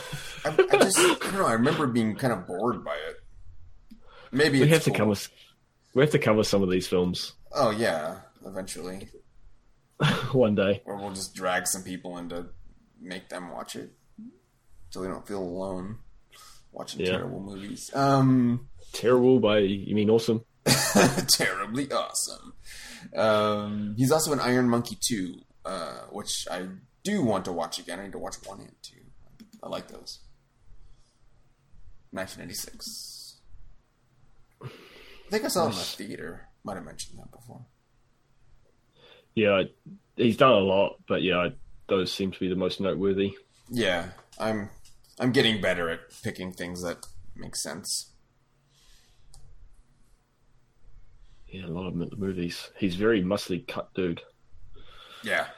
I 0.45 0.77
just 0.79 0.99
I 0.99 1.15
don't 1.23 1.35
know. 1.35 1.47
I 1.47 1.53
remember 1.55 1.87
being 1.89 2.15
kind 2.15 2.33
of 2.33 2.47
bored 2.47 2.85
by 2.85 2.95
it. 3.09 3.17
Maybe 4.33 4.59
We 4.61 4.65
it's 4.65 4.73
have 4.73 4.85
to 4.85 4.91
cool. 4.91 5.09
cover. 5.15 5.21
We 5.95 6.03
have 6.03 6.11
to 6.13 6.19
cover 6.19 6.45
some 6.45 6.63
of 6.63 6.71
these 6.71 6.87
films 6.87 7.33
Oh 7.53 7.71
yeah, 7.71 8.19
eventually, 8.45 9.09
one 10.33 10.55
day. 10.55 10.83
or 10.85 10.97
we'll 10.97 11.13
just 11.15 11.35
drag 11.35 11.67
some 11.67 11.83
people 11.83 12.19
in 12.19 12.29
to 12.29 12.47
make 13.01 13.29
them 13.31 13.51
watch 13.51 13.77
it, 13.77 13.93
so 14.91 15.01
they 15.03 15.09
don't 15.09 15.27
feel 15.27 15.43
alone 15.43 15.99
watching 16.77 17.01
Yeah. 17.01 17.13
terrible 17.13 17.41
movies. 17.41 17.91
Um, 17.95 18.69
Terrible 18.93 19.41
by 19.41 19.59
you 19.59 19.95
mean 19.95 20.09
awesome? 20.11 20.45
terribly 21.29 21.91
awesome. 21.91 22.55
Um, 23.15 23.95
he's 23.99 24.11
also 24.13 24.33
in 24.33 24.41
Iron 24.41 24.69
Monkey 24.69 24.97
2, 25.01 25.35
uh, 25.65 25.99
which 26.11 26.47
I 26.51 26.67
do 27.03 27.23
want 27.23 27.45
to 27.47 27.53
watch 27.53 27.79
again. 27.79 27.99
I 28.01 28.05
need 28.05 28.13
to 28.13 28.19
watch 28.19 28.37
1 28.45 28.61
and 28.61 28.73
2. 28.83 28.95
I 29.63 29.69
like 29.69 29.89
those. 29.89 30.21
1996. 32.13 33.37
I 34.63 34.69
think 35.31 35.45
I 35.45 35.49
saw 35.49 35.67
him 35.67 35.73
in 35.73 35.79
the 35.79 35.85
theater. 35.85 36.49
Might 36.65 36.77
have 36.77 36.85
mentioned 36.85 37.19
that 37.19 37.31
before. 37.31 37.65
Yeah, 39.35 39.65
he's 40.17 40.37
done 40.37 40.53
a 40.53 40.59
lot, 40.59 40.97
but 41.07 41.23
yeah, 41.23 41.49
those 41.89 42.13
seem 42.13 42.31
to 42.33 42.39
be 42.41 42.49
the 42.49 42.57
most 42.57 42.81
noteworthy. 42.81 43.35
Yeah, 43.71 44.09
I'm 44.39 44.71
I'm 45.19 45.33
getting 45.33 45.61
better 45.61 45.89
at 45.89 46.01
picking 46.23 46.53
things 46.53 46.83
that 46.83 47.07
make 47.35 47.57
sense. 47.57 48.13
Yeah, 51.49 51.67
a 51.67 51.69
lot 51.69 51.87
of 51.87 51.97
the 51.99 52.17
movies. 52.17 52.71
He's 52.79 52.97
very 52.97 53.23
muscly 53.23 53.67
cut 53.67 53.93
dude, 53.95 54.21
Yeah. 55.23 55.49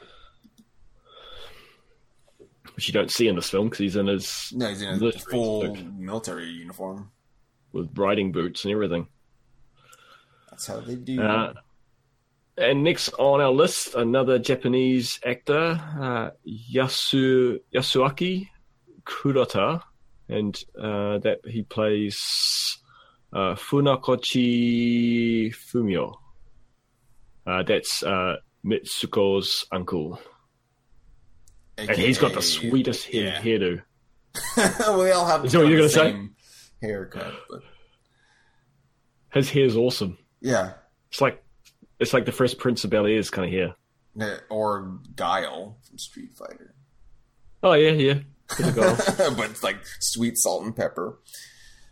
which 2.75 2.87
you 2.87 2.93
don't 2.93 3.11
see 3.11 3.27
in 3.27 3.35
this 3.35 3.49
film 3.49 3.65
because 3.67 3.79
he's 3.79 3.95
in 3.95 4.07
his 4.07 4.53
No, 4.55 4.69
he's 4.69 4.81
in 4.81 4.89
a 4.89 4.97
Military 4.97 5.31
full 5.31 5.75
suit. 5.75 5.85
military 5.93 6.45
uniform. 6.49 7.11
with 7.71 7.95
riding 7.97 8.31
boots 8.31 8.63
and 8.65 8.71
everything. 8.73 9.07
That's 10.49 10.65
how 10.67 10.79
they 10.79 10.95
do. 10.95 11.21
Uh, 11.21 11.53
and 12.57 12.83
next 12.83 13.09
on 13.19 13.41
our 13.41 13.51
list, 13.51 13.93
another 13.93 14.39
Japanese 14.39 15.19
actor, 15.23 15.79
uh, 15.99 16.31
Yasu 16.47 17.59
Yasuaki 17.73 18.49
Kurata, 19.09 19.81
and 20.27 20.55
uh, 20.77 21.17
that 21.19 21.39
he 21.45 21.63
plays 21.63 22.17
uh, 23.33 23.55
Funakoshi 23.55 25.53
Fumio. 25.55 26.15
Uh, 27.47 27.63
that's 27.63 28.03
uh, 28.03 28.35
Mitsuko's 28.63 29.65
uncle, 29.71 30.19
and 31.77 31.89
he's 31.91 32.19
got 32.19 32.33
the 32.33 32.41
sweetest 32.41 33.07
hair, 33.07 33.23
yeah. 33.25 33.41
hairdo. 33.41 33.81
we 34.99 35.11
all 35.11 35.25
have 35.25 35.43
Is 35.45 35.53
that 35.53 35.59
what 35.59 35.67
you're 35.67 35.77
gonna 35.79 35.89
say? 35.89 36.11
same 36.11 36.35
haircut, 36.81 37.33
but 37.49 37.61
His 39.33 39.49
hair's 39.49 39.75
awesome. 39.75 40.17
yeah. 40.41 40.73
It's 41.11 41.21
like 41.21 41.43
it's 41.99 42.13
like 42.13 42.25
the 42.25 42.31
first 42.31 42.59
Prince 42.59 42.83
of 42.83 42.91
Bel 42.91 43.07
Air's 43.07 43.31
kind 43.31 43.47
of 43.47 43.51
hair. 43.51 43.75
Or 44.51 44.99
Guile 45.15 45.77
from 45.87 45.97
Street 45.97 46.33
Fighter. 46.37 46.75
Oh 47.63 47.73
yeah, 47.73 47.91
yeah. 47.91 48.19
Gold. 48.57 49.01
but 49.37 49.49
it's 49.51 49.63
like 49.63 49.77
sweet 49.99 50.37
salt 50.37 50.63
and 50.65 50.75
pepper. 50.75 51.19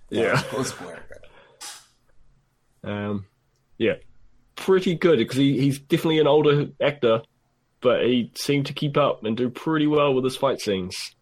Yeah. 0.09 0.35
That 0.41 0.57
was 0.57 0.71
a 0.71 0.75
cool 0.75 0.87
haircut. 0.89 1.23
Um, 2.83 3.25
yeah, 3.77 3.95
pretty 4.55 4.95
good 4.95 5.17
because 5.19 5.37
he, 5.37 5.59
he's 5.59 5.79
definitely 5.79 6.19
an 6.19 6.27
older 6.27 6.67
actor, 6.81 7.21
but 7.81 8.03
he 8.05 8.31
seemed 8.35 8.67
to 8.67 8.73
keep 8.73 8.95
up 8.97 9.23
and 9.25 9.35
do 9.35 9.49
pretty 9.49 9.87
well 9.87 10.13
with 10.13 10.23
his 10.23 10.37
fight 10.37 10.61
scenes. 10.61 11.13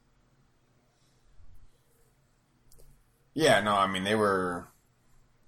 Yeah, 3.33 3.59
no, 3.61 3.75
I 3.75 3.87
mean 3.87 4.03
they 4.03 4.15
were. 4.15 4.67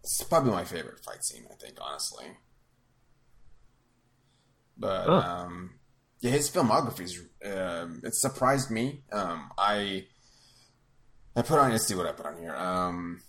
It's 0.03 0.23
probably 0.23 0.51
my 0.51 0.63
favorite 0.63 0.99
fight 1.03 1.23
scene. 1.23 1.45
I 1.51 1.55
think, 1.55 1.77
honestly. 1.81 2.25
But 4.77 5.07
Oh. 5.07 5.13
um, 5.13 5.76
yeah, 6.19 6.31
his 6.31 6.49
filmography 6.49 7.01
is. 7.01 7.19
Um, 7.45 8.01
it 8.03 8.15
surprised 8.15 8.71
me. 8.71 9.03
Um, 9.11 9.51
I 9.57 10.05
I 11.35 11.41
put 11.43 11.59
on. 11.59 11.71
Let's 11.71 11.85
see 11.85 11.95
what 11.95 12.07
I 12.07 12.11
put 12.11 12.25
on 12.25 12.37
here. 12.39 12.55
Um, 12.55 13.21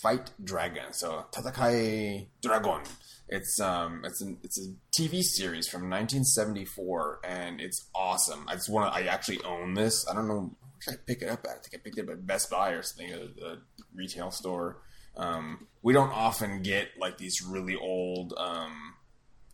Fight 0.00 0.30
Dragon. 0.42 0.92
So 0.92 1.26
Tatakai 1.32 2.26
Dragon. 2.42 2.82
It's 3.28 3.60
um 3.60 4.02
it's 4.04 4.20
an 4.20 4.38
it's 4.42 4.58
a 4.58 4.72
TV 4.98 5.22
series 5.22 5.68
from 5.68 5.82
1974 5.82 7.20
and 7.24 7.60
it's 7.60 7.88
awesome. 7.94 8.44
I 8.48 8.54
just 8.54 8.68
want 8.68 8.92
to 8.92 8.98
I 8.98 9.04
actually 9.06 9.42
own 9.42 9.74
this. 9.74 10.06
I 10.08 10.14
don't 10.14 10.28
know 10.28 10.54
where 10.60 10.80
should 10.80 10.94
I 10.94 10.96
pick 11.06 11.22
it 11.22 11.28
up 11.28 11.44
at. 11.44 11.50
I 11.50 11.54
think 11.54 11.74
I 11.74 11.78
picked 11.78 11.98
it 11.98 12.08
up 12.08 12.10
at 12.10 12.26
Best 12.26 12.50
Buy 12.50 12.70
or 12.70 12.82
something, 12.82 13.12
a, 13.12 13.46
a 13.46 13.58
retail 13.94 14.30
store. 14.30 14.82
Um, 15.16 15.66
we 15.82 15.92
don't 15.92 16.10
often 16.10 16.62
get 16.62 16.88
like 16.98 17.18
these 17.18 17.42
really 17.42 17.76
old 17.76 18.32
um, 18.36 18.94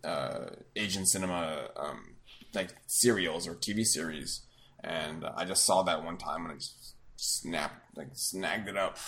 uh, 0.04 0.46
Asian 0.76 1.04
cinema 1.04 1.68
um, 1.76 2.16
like 2.54 2.70
serials 2.86 3.46
or 3.46 3.54
TV 3.54 3.84
series, 3.84 4.42
and 4.82 5.24
I 5.24 5.44
just 5.44 5.64
saw 5.64 5.82
that 5.82 6.04
one 6.04 6.18
time 6.18 6.44
and 6.44 6.52
I 6.52 6.56
just 6.56 6.94
snapped 7.16 7.96
like 7.96 8.08
snagged 8.14 8.68
it 8.68 8.76
up. 8.76 8.98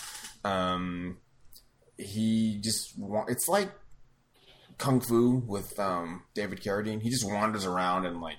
Um, 0.43 1.17
he 1.97 2.59
just 2.61 2.97
wa- 2.97 3.25
it's 3.27 3.47
like 3.47 3.71
kung 4.77 4.99
fu 4.99 5.43
with 5.47 5.79
um, 5.79 6.23
David 6.33 6.61
Carradine. 6.61 7.01
He 7.01 7.09
just 7.09 7.25
wanders 7.25 7.65
around 7.65 8.05
and 8.05 8.21
like 8.21 8.37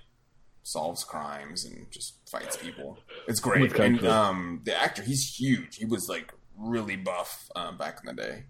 solves 0.64 1.04
crimes 1.04 1.64
and 1.64 1.90
just 1.90 2.14
fights 2.30 2.56
people. 2.56 2.98
It's 3.26 3.40
great. 3.40 3.72
And 3.78 4.04
um, 4.06 4.60
the 4.64 4.76
actor, 4.80 5.02
he's 5.02 5.34
huge. 5.36 5.76
He 5.76 5.84
was 5.84 6.08
like 6.08 6.32
really 6.56 6.96
buff 6.96 7.48
uh, 7.56 7.72
back 7.72 7.98
in 8.04 8.14
the 8.14 8.22
day. 8.22 8.44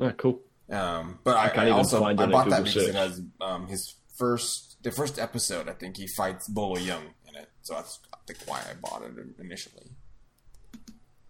Ah, 0.00 0.12
cool. 0.16 0.40
Um, 0.70 1.18
but 1.24 1.36
I, 1.36 1.48
I 1.48 1.62
even 1.62 1.72
also 1.72 2.04
I 2.04 2.14
bought 2.14 2.50
that 2.50 2.64
because 2.64 2.88
it 2.88 2.94
has 2.94 3.20
um, 3.40 3.66
his 3.66 3.94
first 4.18 4.76
the 4.82 4.90
first 4.90 5.18
episode. 5.18 5.68
I 5.68 5.72
think 5.72 5.96
he 5.96 6.06
fights 6.06 6.48
Bolo 6.48 6.76
Yeung 6.76 7.02
in 7.28 7.34
it, 7.36 7.48
so 7.62 7.74
that's 7.74 8.00
I 8.12 8.18
think 8.26 8.40
why 8.46 8.58
I 8.60 8.74
bought 8.74 9.02
it 9.02 9.12
initially. 9.38 9.86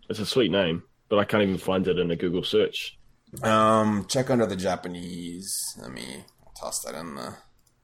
It's 0.08 0.18
a 0.18 0.26
sweet 0.26 0.50
name, 0.50 0.82
but 1.08 1.18
I 1.18 1.24
can't 1.24 1.42
even 1.42 1.58
find 1.58 1.86
it 1.86 1.98
in 1.98 2.10
a 2.10 2.16
Google 2.16 2.42
search. 2.42 2.98
Um, 3.42 4.06
check 4.08 4.30
under 4.30 4.46
the 4.46 4.56
Japanese. 4.56 5.54
Let 5.80 5.92
me 5.92 6.24
toss 6.58 6.80
that 6.84 6.94
in 6.94 7.14
the, 7.14 7.34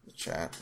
the 0.07 0.13
chat. 0.13 0.57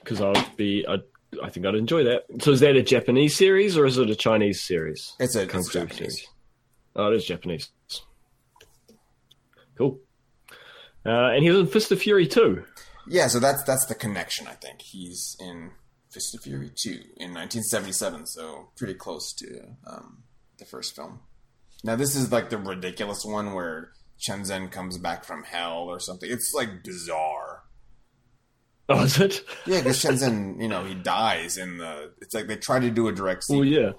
because 0.00 0.20
I'd 0.20 0.56
be, 0.58 0.84
I'd, 0.86 1.00
I 1.42 1.48
think 1.48 1.64
I'd 1.64 1.74
enjoy 1.74 2.04
that. 2.04 2.24
So 2.42 2.50
is 2.50 2.60
that 2.60 2.76
a 2.76 2.82
Japanese 2.82 3.34
series 3.34 3.78
or 3.78 3.86
is 3.86 3.96
it 3.96 4.10
a 4.10 4.14
Chinese 4.14 4.60
series? 4.60 5.14
It's 5.18 5.34
a 5.36 5.46
Kung 5.46 5.60
it's 5.60 5.70
Fu 5.70 5.78
Japanese. 5.78 5.96
series. 5.98 6.26
Oh, 6.96 7.10
it 7.10 7.16
is 7.16 7.24
Japanese. 7.24 7.70
Cool. 9.78 9.98
Uh, 11.06 11.30
and 11.30 11.42
he 11.42 11.48
was 11.50 11.60
in 11.60 11.66
Fist 11.66 11.90
of 11.92 12.00
Fury 12.02 12.26
too. 12.26 12.62
Yeah, 13.10 13.26
so 13.26 13.40
that's 13.40 13.62
that's 13.64 13.86
the 13.86 13.94
connection. 13.94 14.46
I 14.46 14.52
think 14.54 14.82
he's 14.82 15.36
in 15.40 15.72
Fist 16.10 16.34
of 16.34 16.42
Fury 16.42 16.70
two 16.74 17.00
in 17.16 17.34
1977, 17.34 18.26
so 18.26 18.68
pretty 18.76 18.94
close 18.94 19.32
to 19.34 19.62
um, 19.86 20.22
the 20.58 20.64
first 20.64 20.94
film. 20.96 21.20
Now 21.84 21.96
this 21.96 22.14
is 22.14 22.30
like 22.30 22.50
the 22.50 22.58
ridiculous 22.58 23.24
one 23.24 23.52
where 23.54 23.92
Chen 24.18 24.42
Zhen 24.42 24.70
comes 24.70 24.96
back 24.98 25.24
from 25.24 25.42
hell 25.44 25.84
or 25.88 25.98
something. 25.98 26.30
It's 26.30 26.52
like 26.54 26.82
bizarre. 26.84 27.62
Oh, 28.92 29.04
is 29.04 29.20
it? 29.20 29.44
Yeah, 29.66 29.78
because 29.78 30.02
Chen 30.02 30.14
Zhen, 30.14 30.60
you 30.60 30.66
know, 30.66 30.82
he 30.82 30.94
dies 30.94 31.56
in 31.58 31.78
the. 31.78 32.10
It's 32.20 32.34
like 32.34 32.48
they 32.48 32.56
try 32.56 32.80
to 32.80 32.90
do 32.90 33.06
a 33.06 33.12
direct 33.12 33.44
sequel, 33.44 33.60
Well, 33.60 33.68
yeah. 33.68 33.92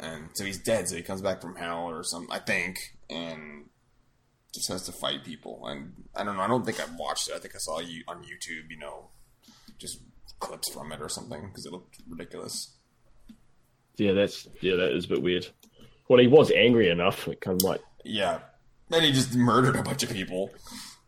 and 0.00 0.30
so 0.32 0.42
he's 0.46 0.56
dead. 0.62 0.88
So 0.88 0.96
he 0.96 1.02
comes 1.02 1.20
back 1.20 1.42
from 1.42 1.54
hell 1.54 1.84
or 1.84 2.02
something, 2.02 2.34
I 2.34 2.38
think, 2.38 2.78
and 3.10 3.67
just 4.54 4.68
has 4.68 4.82
to 4.84 4.92
fight 4.92 5.24
people. 5.24 5.66
And 5.66 5.92
I 6.14 6.24
don't 6.24 6.36
know. 6.36 6.42
I 6.42 6.48
don't 6.48 6.64
think 6.64 6.80
I've 6.80 6.94
watched 6.96 7.28
it. 7.28 7.34
I 7.34 7.38
think 7.38 7.54
I 7.54 7.58
saw 7.58 7.80
you 7.80 8.02
on 8.08 8.18
YouTube. 8.22 8.70
You 8.70 8.78
know, 8.78 9.08
just 9.78 10.00
clips 10.40 10.70
from 10.72 10.92
it 10.92 11.00
or 11.00 11.08
something 11.08 11.48
because 11.48 11.66
it 11.66 11.72
looked 11.72 11.98
ridiculous. 12.08 12.74
Yeah, 13.96 14.12
that's 14.12 14.48
yeah, 14.60 14.76
that 14.76 14.92
is 14.96 15.04
a 15.06 15.08
bit 15.08 15.22
weird. 15.22 15.46
Well, 16.08 16.20
he 16.20 16.28
was 16.28 16.50
angry 16.52 16.88
enough. 16.88 17.28
It 17.28 17.40
kind 17.40 17.60
of 17.60 17.68
like 17.68 17.80
Yeah, 18.04 18.40
then 18.88 19.02
he 19.02 19.12
just 19.12 19.34
murdered 19.34 19.76
a 19.76 19.82
bunch 19.82 20.02
of 20.02 20.10
people. 20.10 20.50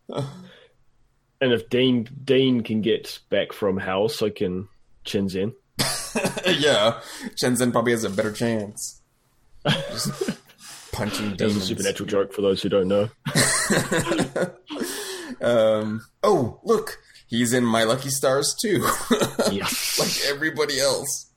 And 0.09 1.53
if 1.53 1.69
Dean 1.69 2.07
Dean 2.23 2.61
can 2.61 2.81
get 2.81 3.19
back 3.29 3.53
from 3.53 3.77
hell, 3.77 4.09
so 4.09 4.29
can 4.29 4.67
Chen 5.03 5.27
Zhen. 5.27 5.53
yeah, 6.59 6.99
Chen 7.37 7.55
Zhen 7.55 7.71
probably 7.71 7.93
has 7.93 8.03
a 8.03 8.09
better 8.09 8.31
chance. 8.31 9.01
Just 9.67 10.37
punching 10.91 11.35
That's 11.37 11.55
a 11.55 11.61
supernatural 11.61 12.07
joke 12.07 12.33
for 12.33 12.41
those 12.41 12.61
who 12.61 12.69
don't 12.69 12.87
know. 12.87 13.09
um, 15.41 16.01
oh, 16.23 16.59
look, 16.63 16.97
he's 17.27 17.53
in 17.53 17.65
My 17.65 17.83
Lucky 17.83 18.09
Stars 18.09 18.55
too, 18.61 18.79
yes. 19.51 19.99
like 19.99 20.33
everybody 20.33 20.79
else. 20.79 21.31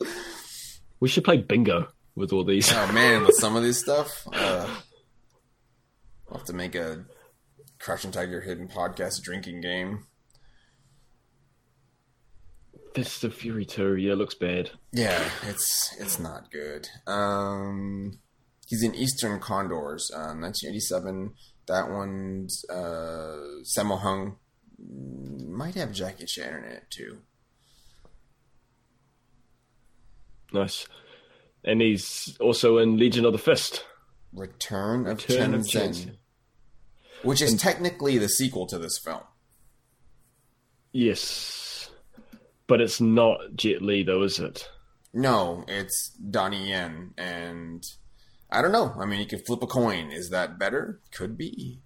we 1.01 1.09
should 1.09 1.25
play 1.25 1.39
bingo 1.39 1.89
with 2.15 2.33
all 2.33 2.45
these. 2.45 2.73
Oh 2.73 2.93
man, 2.93 3.23
with 3.23 3.37
some 3.37 3.57
of 3.57 3.63
this 3.63 3.81
stuff, 3.81 4.27
uh, 4.33 4.69
I'll 6.29 6.39
have 6.39 6.47
to 6.47 6.53
make 6.53 6.75
a 6.75 7.05
Crouching 7.79 8.13
Tiger 8.13 8.41
Hidden 8.41 8.69
podcast 8.69 9.23
drinking 9.23 9.61
game. 9.61 10.07
Fist 12.95 13.25
of 13.25 13.35
Fury 13.35 13.65
2, 13.65 13.97
yeah, 13.97 14.15
looks 14.15 14.37
bad. 14.37 14.71
Yeah, 14.93 15.23
it's 15.49 15.97
it's 15.99 16.21
not 16.21 16.53
good. 16.53 16.89
Um, 17.09 18.21
he's 18.75 18.83
in 18.83 18.95
Eastern 18.95 19.39
Condors, 19.39 20.11
uh, 20.13 20.35
1987. 20.35 21.33
That 21.69 21.91
one's 21.91 22.65
uh, 22.69 23.39
Sammo 23.63 24.01
Hung. 24.01 24.37
Might 25.49 25.77
have 25.77 25.93
Jackie 25.93 26.27
Chan 26.27 26.53
in 26.53 26.65
it 26.65 26.85
too. 26.91 27.19
Nice. 30.53 30.87
And 31.65 31.81
he's 31.81 32.37
also 32.41 32.79
in 32.79 32.99
Legend 32.99 33.27
of 33.27 33.33
the 33.33 33.39
Fist. 33.39 33.85
Return 34.33 35.07
of 35.07 35.19
Return 35.19 35.37
Chen 35.37 35.55
of 35.55 35.69
Chen 35.69 35.91
Zhen, 35.93 36.17
which 37.23 37.41
is 37.41 37.55
technically 37.55 38.19
the 38.19 38.29
sequel 38.29 38.67
to 38.67 38.79
this 38.79 38.99
film. 38.99 39.23
Yes. 40.93 41.91
But 42.67 42.81
it's 42.81 43.01
not 43.01 43.39
Jet 43.55 43.83
Li, 43.83 44.03
though, 44.03 44.23
is 44.23 44.41
it? 44.41 44.69
No, 45.13 45.65
it's 45.69 46.11
Donnie 46.11 46.71
Yen, 46.71 47.15
and 47.17 47.85
I 48.55 48.63
don't 48.63 48.73
know. 48.73 48.95
I 49.01 49.05
mean, 49.05 49.21
you 49.21 49.27
could 49.27 49.45
flip 49.45 49.63
a 49.63 49.67
coin. 49.67 50.11
Is 50.13 50.31
that 50.31 50.59
better? 50.59 51.01
Could 51.11 51.37
be. 51.37 51.81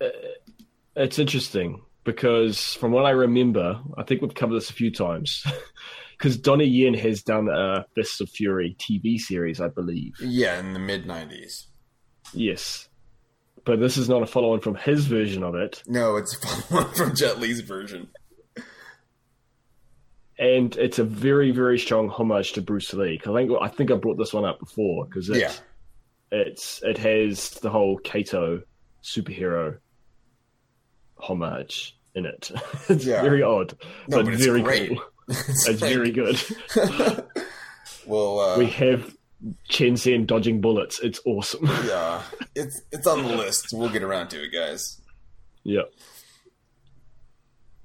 Uh, 0.00 0.08
it's 0.94 1.18
interesting 1.18 1.82
because 2.04 2.74
from 2.74 2.92
what 2.92 3.06
I 3.06 3.10
remember, 3.10 3.80
I 3.96 4.02
think 4.02 4.20
we've 4.22 4.34
covered 4.34 4.56
this 4.56 4.70
a 4.70 4.74
few 4.74 4.90
times. 4.90 5.44
Because 6.18 6.36
Donnie 6.36 6.64
Yen 6.64 6.94
has 6.94 7.22
done 7.22 7.48
a 7.48 7.84
Fist 7.94 8.20
of 8.20 8.28
Fury 8.28 8.76
TV 8.80 9.18
series, 9.20 9.60
I 9.60 9.68
believe. 9.68 10.14
Yeah, 10.18 10.58
in 10.58 10.72
the 10.72 10.80
mid 10.80 11.06
'90s. 11.06 11.66
Yes. 12.34 12.88
But 13.64 13.78
this 13.78 13.96
is 13.96 14.08
not 14.08 14.24
a 14.24 14.26
follow 14.26 14.52
on 14.54 14.60
from 14.60 14.74
his 14.74 15.06
version 15.06 15.44
of 15.44 15.54
it. 15.54 15.80
No, 15.86 16.16
it's 16.16 16.34
a 16.34 16.40
follow-on 16.40 16.92
from 16.94 17.14
Jet 17.14 17.38
Li's 17.38 17.60
version. 17.60 18.08
And 20.38 20.76
it's 20.76 20.98
a 21.00 21.04
very, 21.04 21.50
very 21.50 21.78
strong 21.78 22.08
homage 22.08 22.52
to 22.52 22.60
Bruce 22.62 22.92
Lee. 22.94 23.20
I 23.26 23.32
think 23.32 23.50
I 23.60 23.68
think 23.68 23.90
I 23.90 23.94
brought 23.96 24.18
this 24.18 24.32
one 24.32 24.44
up 24.44 24.60
before 24.60 25.04
because 25.06 25.28
it, 25.30 25.38
Yeah. 25.38 25.52
it's 26.30 26.80
it 26.84 26.96
has 26.98 27.50
the 27.50 27.70
whole 27.70 27.98
Kato 27.98 28.62
superhero 29.02 29.78
homage 31.16 31.98
in 32.14 32.24
it. 32.26 32.50
it's 32.88 33.04
Yeah. 33.04 33.22
very 33.22 33.42
odd, 33.42 33.74
No, 34.08 34.18
but, 34.18 34.26
but 34.26 34.34
it's 34.34 34.44
very 34.44 34.62
great. 34.62 34.88
cool. 34.90 35.02
It's 35.28 35.80
very 35.80 36.10
good. 36.10 36.40
well, 38.06 38.40
uh, 38.40 38.58
we 38.58 38.66
have 38.66 39.14
Chen 39.68 39.94
Zhen 39.94 40.26
dodging 40.26 40.60
bullets. 40.60 41.00
It's 41.00 41.20
awesome. 41.26 41.66
yeah, 41.66 42.22
it's 42.54 42.80
it's 42.92 43.06
on 43.06 43.24
the 43.24 43.36
list. 43.36 43.66
We'll 43.72 43.90
get 43.90 44.02
around 44.02 44.28
to 44.30 44.42
it, 44.42 44.50
guys. 44.52 45.00
yeah. 45.64 45.82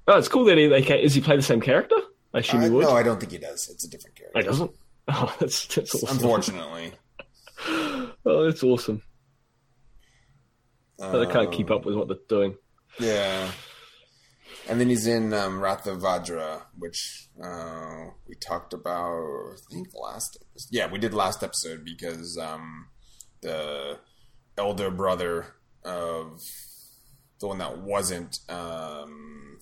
Oh, 0.06 0.18
it's 0.18 0.28
cool 0.28 0.44
that 0.46 0.56
he 0.56 0.68
they 0.68 0.82
ca 0.82 1.02
Is 1.02 1.14
he 1.14 1.20
play 1.20 1.36
the 1.36 1.42
same 1.42 1.60
character? 1.60 1.96
I 2.34 2.38
assume 2.40 2.60
Uh, 2.60 2.64
he 2.64 2.70
would. 2.70 2.84
no, 2.84 2.90
I 2.96 3.02
don't 3.02 3.18
think 3.20 3.32
he 3.32 3.38
does. 3.38 3.68
It's 3.70 3.84
a 3.84 3.88
different 3.88 4.16
character. 4.16 4.38
He 4.40 4.44
doesn't. 4.46 4.70
Oh, 5.06 5.34
that's 5.38 5.66
that's 5.66 5.94
awesome. 5.94 6.16
Unfortunately, 6.16 6.92
Oh, 7.68 8.44
that's 8.46 8.62
awesome. 8.62 9.02
But 10.98 11.28
I 11.28 11.32
can't 11.32 11.52
keep 11.52 11.70
Um, 11.70 11.76
up 11.78 11.84
with 11.84 11.94
what 11.96 12.08
they're 12.08 12.16
doing. 12.28 12.56
Yeah. 12.98 13.50
And 14.68 14.80
then 14.80 14.88
he's 14.88 15.06
in 15.06 15.34
um, 15.34 15.60
Wrath 15.60 15.86
of 15.86 15.98
Vajra, 16.00 16.62
which 16.78 17.28
uh, 17.42 18.04
we 18.26 18.34
talked 18.36 18.72
about. 18.72 19.56
I 19.70 19.74
think 19.74 19.90
the 19.90 19.98
last, 19.98 20.38
yeah, 20.70 20.90
we 20.90 20.98
did 20.98 21.12
last 21.12 21.42
episode 21.42 21.84
because 21.84 22.38
um, 22.38 22.86
the 23.42 23.98
elder 24.56 24.90
brother 24.90 25.54
of 25.84 26.40
the 27.40 27.48
one 27.48 27.58
that 27.58 27.78
wasn't 27.78 28.38
um, 28.48 29.58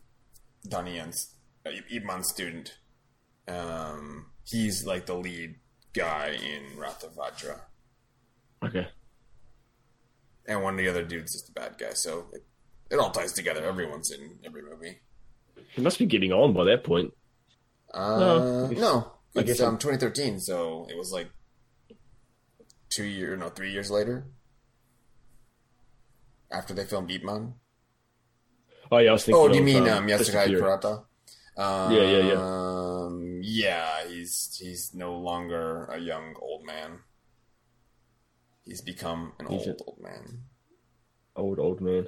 Donnie 0.69 0.95
Yen's 0.97 1.32
uh, 1.67 1.71
Ip 1.91 2.05
Man's 2.05 2.29
student, 2.29 2.77
um, 3.49 4.27
he's 4.45 4.85
like 4.87 5.07
the 5.07 5.15
lead 5.15 5.57
guy 5.95 6.29
in 6.31 6.79
Wrath 6.79 7.03
of 7.05 7.15
Vajra, 7.15 7.61
Okay. 8.65 8.89
and 10.47 10.63
one 10.63 10.75
of 10.75 10.79
the 10.79 10.89
other 10.89 11.05
dudes 11.05 11.35
is 11.35 11.43
the 11.45 11.53
bad 11.53 11.77
guy. 11.79 11.93
So 11.93 12.27
it, 12.33 12.45
it 12.91 12.97
all 12.99 13.11
ties 13.11 13.33
together. 13.33 13.65
Everyone's 13.65 14.11
in 14.11 14.39
every 14.45 14.63
movie. 14.63 15.01
He 15.75 15.83
must 15.83 15.99
be 15.99 16.07
getting 16.07 16.33
on 16.33 16.53
by 16.53 16.65
that 16.65 16.85
point. 16.85 17.13
Uh, 17.93 18.19
No, 18.19 18.65
I 18.67 18.69
guess- 18.71 18.81
no, 18.81 19.13
I 19.37 19.41
it's 19.41 19.47
guess 19.49 19.61
um 19.61 19.67
I'm- 19.75 19.79
2013, 19.79 20.41
so 20.41 20.87
it 20.91 20.97
was 20.97 21.13
like 21.13 21.29
two 22.91 23.05
year, 23.05 23.37
no, 23.37 23.49
three 23.49 23.73
years 23.73 23.91
later 23.91 24.27
after 26.51 26.75
they 26.75 26.85
filmed 26.85 27.11
Ip 27.11 27.25
Man. 27.25 27.55
Oh 28.91 28.99
yeah, 28.99 29.11
I 29.11 29.13
was 29.13 29.25
thinking. 29.25 29.43
Oh, 29.43 29.49
do 29.49 29.55
you 29.57 29.63
mean 29.63 29.89
um, 29.89 30.05
um, 30.05 30.07
Kurata? 30.09 31.05
Um, 31.57 31.93
Yeah, 31.93 32.03
yeah, 32.03 32.33
Um, 32.41 33.41
yeah, 33.43 34.07
he's 34.09 34.57
he's 34.59 34.95
no 34.95 35.17
longer 35.19 35.85
a 35.87 35.99
young 35.99 36.35
old 36.41 36.65
man. 36.65 37.01
He's 38.65 38.81
become 38.81 39.33
an 39.39 39.47
He's 39.49 39.67
old 39.67 39.81
a- 39.81 39.85
old 39.85 39.99
man. 40.01 40.43
Old 41.37 41.59
old 41.59 41.81
man. 41.81 42.07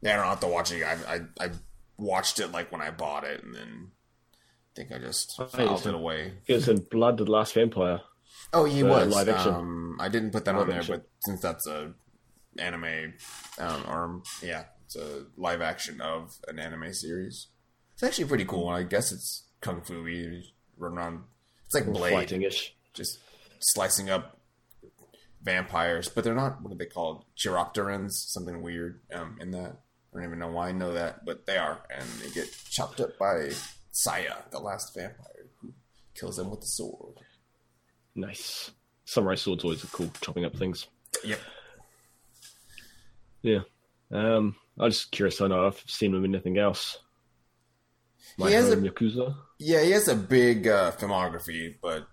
Yeah, 0.00 0.14
I 0.14 0.16
don't 0.16 0.26
have 0.26 0.40
to 0.40 0.46
watch 0.48 0.72
it. 0.72 0.82
I, 0.82 0.96
I 1.14 1.20
I 1.46 1.50
watched 1.96 2.38
it 2.40 2.52
like 2.52 2.70
when 2.70 2.80
I 2.82 2.90
bought 2.90 3.24
it, 3.24 3.42
and 3.42 3.54
then 3.54 3.90
I 4.32 4.36
think 4.76 4.92
I 4.92 4.98
just 4.98 5.34
Oh, 5.38 5.46
filed 5.46 5.86
it 5.86 5.94
away. 5.94 6.34
He 6.46 6.52
was 6.52 6.68
in 6.68 6.80
Blood, 6.90 7.18
the 7.18 7.24
Last 7.24 7.54
Vampire. 7.54 8.00
Oh, 8.52 8.64
he 8.64 8.82
was 8.82 9.08
live 9.14 9.28
action. 9.28 9.54
Um, 9.54 9.96
I 10.00 10.08
didn't 10.08 10.30
put 10.32 10.44
that 10.44 10.52
Live 10.54 10.62
on 10.62 10.68
there, 10.68 10.78
action. 10.80 10.96
but 10.96 11.08
since 11.24 11.40
that's 11.40 11.66
a 11.66 11.94
anime, 12.58 13.14
um, 13.58 13.84
or 13.88 14.22
yeah, 14.42 14.64
it's 14.94 14.96
a 14.96 15.26
live 15.36 15.60
action 15.60 16.00
of 16.00 16.38
an 16.48 16.58
anime 16.58 16.92
series. 16.92 17.48
It's 17.94 18.02
actually 18.02 18.26
pretty 18.26 18.44
cool. 18.44 18.68
I 18.68 18.82
guess 18.82 19.12
it's 19.12 19.44
kung 19.60 19.82
fu 19.82 20.02
run 20.76 20.98
around. 20.98 21.20
It's 21.66 21.74
like 21.74 21.86
Blade, 21.86 22.52
just 22.92 23.18
slicing 23.60 24.10
up 24.10 24.38
vampires, 25.42 26.08
but 26.08 26.24
they're 26.24 26.34
not. 26.34 26.62
What 26.62 26.72
are 26.72 26.76
they 26.76 26.86
called? 26.86 27.24
Chiropterans, 27.36 28.12
something 28.12 28.62
weird 28.62 29.00
um, 29.12 29.38
in 29.40 29.50
that. 29.52 29.80
I 30.12 30.18
don't 30.18 30.24
even 30.24 30.38
know 30.38 30.48
why 30.48 30.68
I 30.68 30.72
know 30.72 30.92
that, 30.92 31.24
but 31.24 31.46
they 31.46 31.56
are, 31.56 31.80
and 31.90 32.08
they 32.22 32.30
get 32.30 32.48
chopped 32.70 33.00
up 33.00 33.18
by 33.18 33.50
Saya, 33.90 34.36
the 34.50 34.60
last 34.60 34.94
vampire, 34.94 35.46
who 35.60 35.72
kills 36.14 36.36
them 36.36 36.50
with 36.50 36.60
the 36.60 36.66
sword. 36.66 37.16
Nice. 38.14 38.70
Samurai 39.06 39.34
swords 39.34 39.64
always 39.64 39.82
are 39.82 39.88
cool, 39.88 40.10
chopping 40.20 40.44
up 40.44 40.54
things. 40.56 40.86
Yep. 41.24 41.40
Yeah. 43.42 43.60
Um, 44.12 44.54
I'm 44.78 44.90
just 44.90 45.10
curious. 45.12 45.40
I 45.40 45.46
know 45.46 45.66
I've 45.66 45.82
seen 45.86 46.14
him 46.14 46.24
in 46.24 46.34
anything 46.34 46.58
else. 46.58 46.98
My 48.38 48.48
He 48.48 48.54
has 48.54 48.70
a- 48.72 48.76
Yakuza. 48.76 49.36
Yeah, 49.58 49.82
he 49.82 49.92
has 49.92 50.08
a 50.08 50.16
big 50.16 50.66
uh, 50.66 50.90
filmography, 50.92 51.76
but 51.80 52.08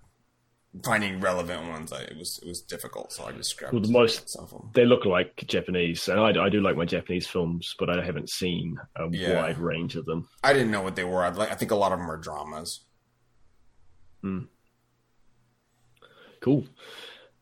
finding 0.85 1.19
relevant 1.19 1.67
ones, 1.69 1.91
I, 1.91 2.01
it 2.03 2.17
was 2.17 2.39
it 2.43 2.47
was 2.47 2.61
difficult. 2.61 3.11
So 3.11 3.25
I 3.25 3.31
just 3.31 3.57
grabbed 3.57 3.73
Well, 3.73 3.81
the 3.81 3.89
most- 3.91 4.29
some 4.29 4.43
of 4.43 4.51
them. 4.51 4.69
They 4.73 4.85
look 4.85 5.05
like 5.05 5.43
Japanese, 5.47 6.07
and 6.07 6.19
I, 6.19 6.45
I 6.45 6.49
do 6.49 6.61
like 6.61 6.75
my 6.77 6.85
Japanese 6.85 7.25
films, 7.27 7.73
but 7.79 7.89
I 7.89 8.03
haven't 8.05 8.29
seen 8.29 8.77
a 8.95 9.07
Yeah. 9.11 9.41
wide 9.41 9.57
range 9.57 9.95
of 9.95 10.05
them. 10.05 10.29
I 10.43 10.53
didn't 10.53 10.71
know 10.71 10.81
what 10.83 10.95
they 10.95 11.03
were. 11.03 11.23
I'd 11.23 11.35
like, 11.35 11.51
I 11.51 11.55
think 11.55 11.71
a 11.71 11.75
lot 11.75 11.91
of 11.91 11.97
them 11.99 12.09
are 12.11 12.17
dramas. 12.17 12.85
Cool. 16.41 16.65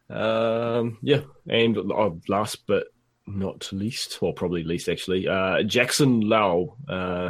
Um, 0.09 0.97
yeah, 1.01 1.21
and 1.47 1.77
uh, 1.77 2.09
last 2.27 2.65
but 2.67 2.87
not 3.29 3.71
least, 3.71 4.21
well, 4.21 4.33
probably 4.33 4.63
least 4.63 4.89
actually, 4.89 5.27
uh, 5.27 5.63
Jackson 5.63 6.21
Lau. 6.21 6.75
Uh, 6.87 7.29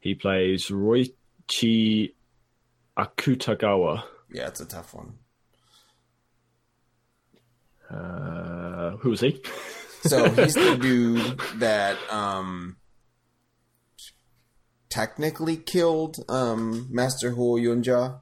he 0.00 0.14
plays 0.14 0.66
Ryuichi 0.68 2.12
Akutagawa. 2.96 4.02
Yeah, 4.32 4.48
it's 4.48 4.60
a 4.60 4.66
tough 4.66 4.94
one. 4.94 5.14
Uh, 7.90 8.96
who 8.98 9.12
is 9.12 9.20
he? 9.20 9.40
So 10.02 10.28
he's 10.30 10.54
the 10.54 10.76
dude 10.76 11.40
that 11.56 11.96
um 12.12 12.76
technically 14.90 15.56
killed 15.56 16.16
um 16.28 16.86
Master 16.90 17.32
Huo 17.32 17.58
Yuanjia. 17.60 18.20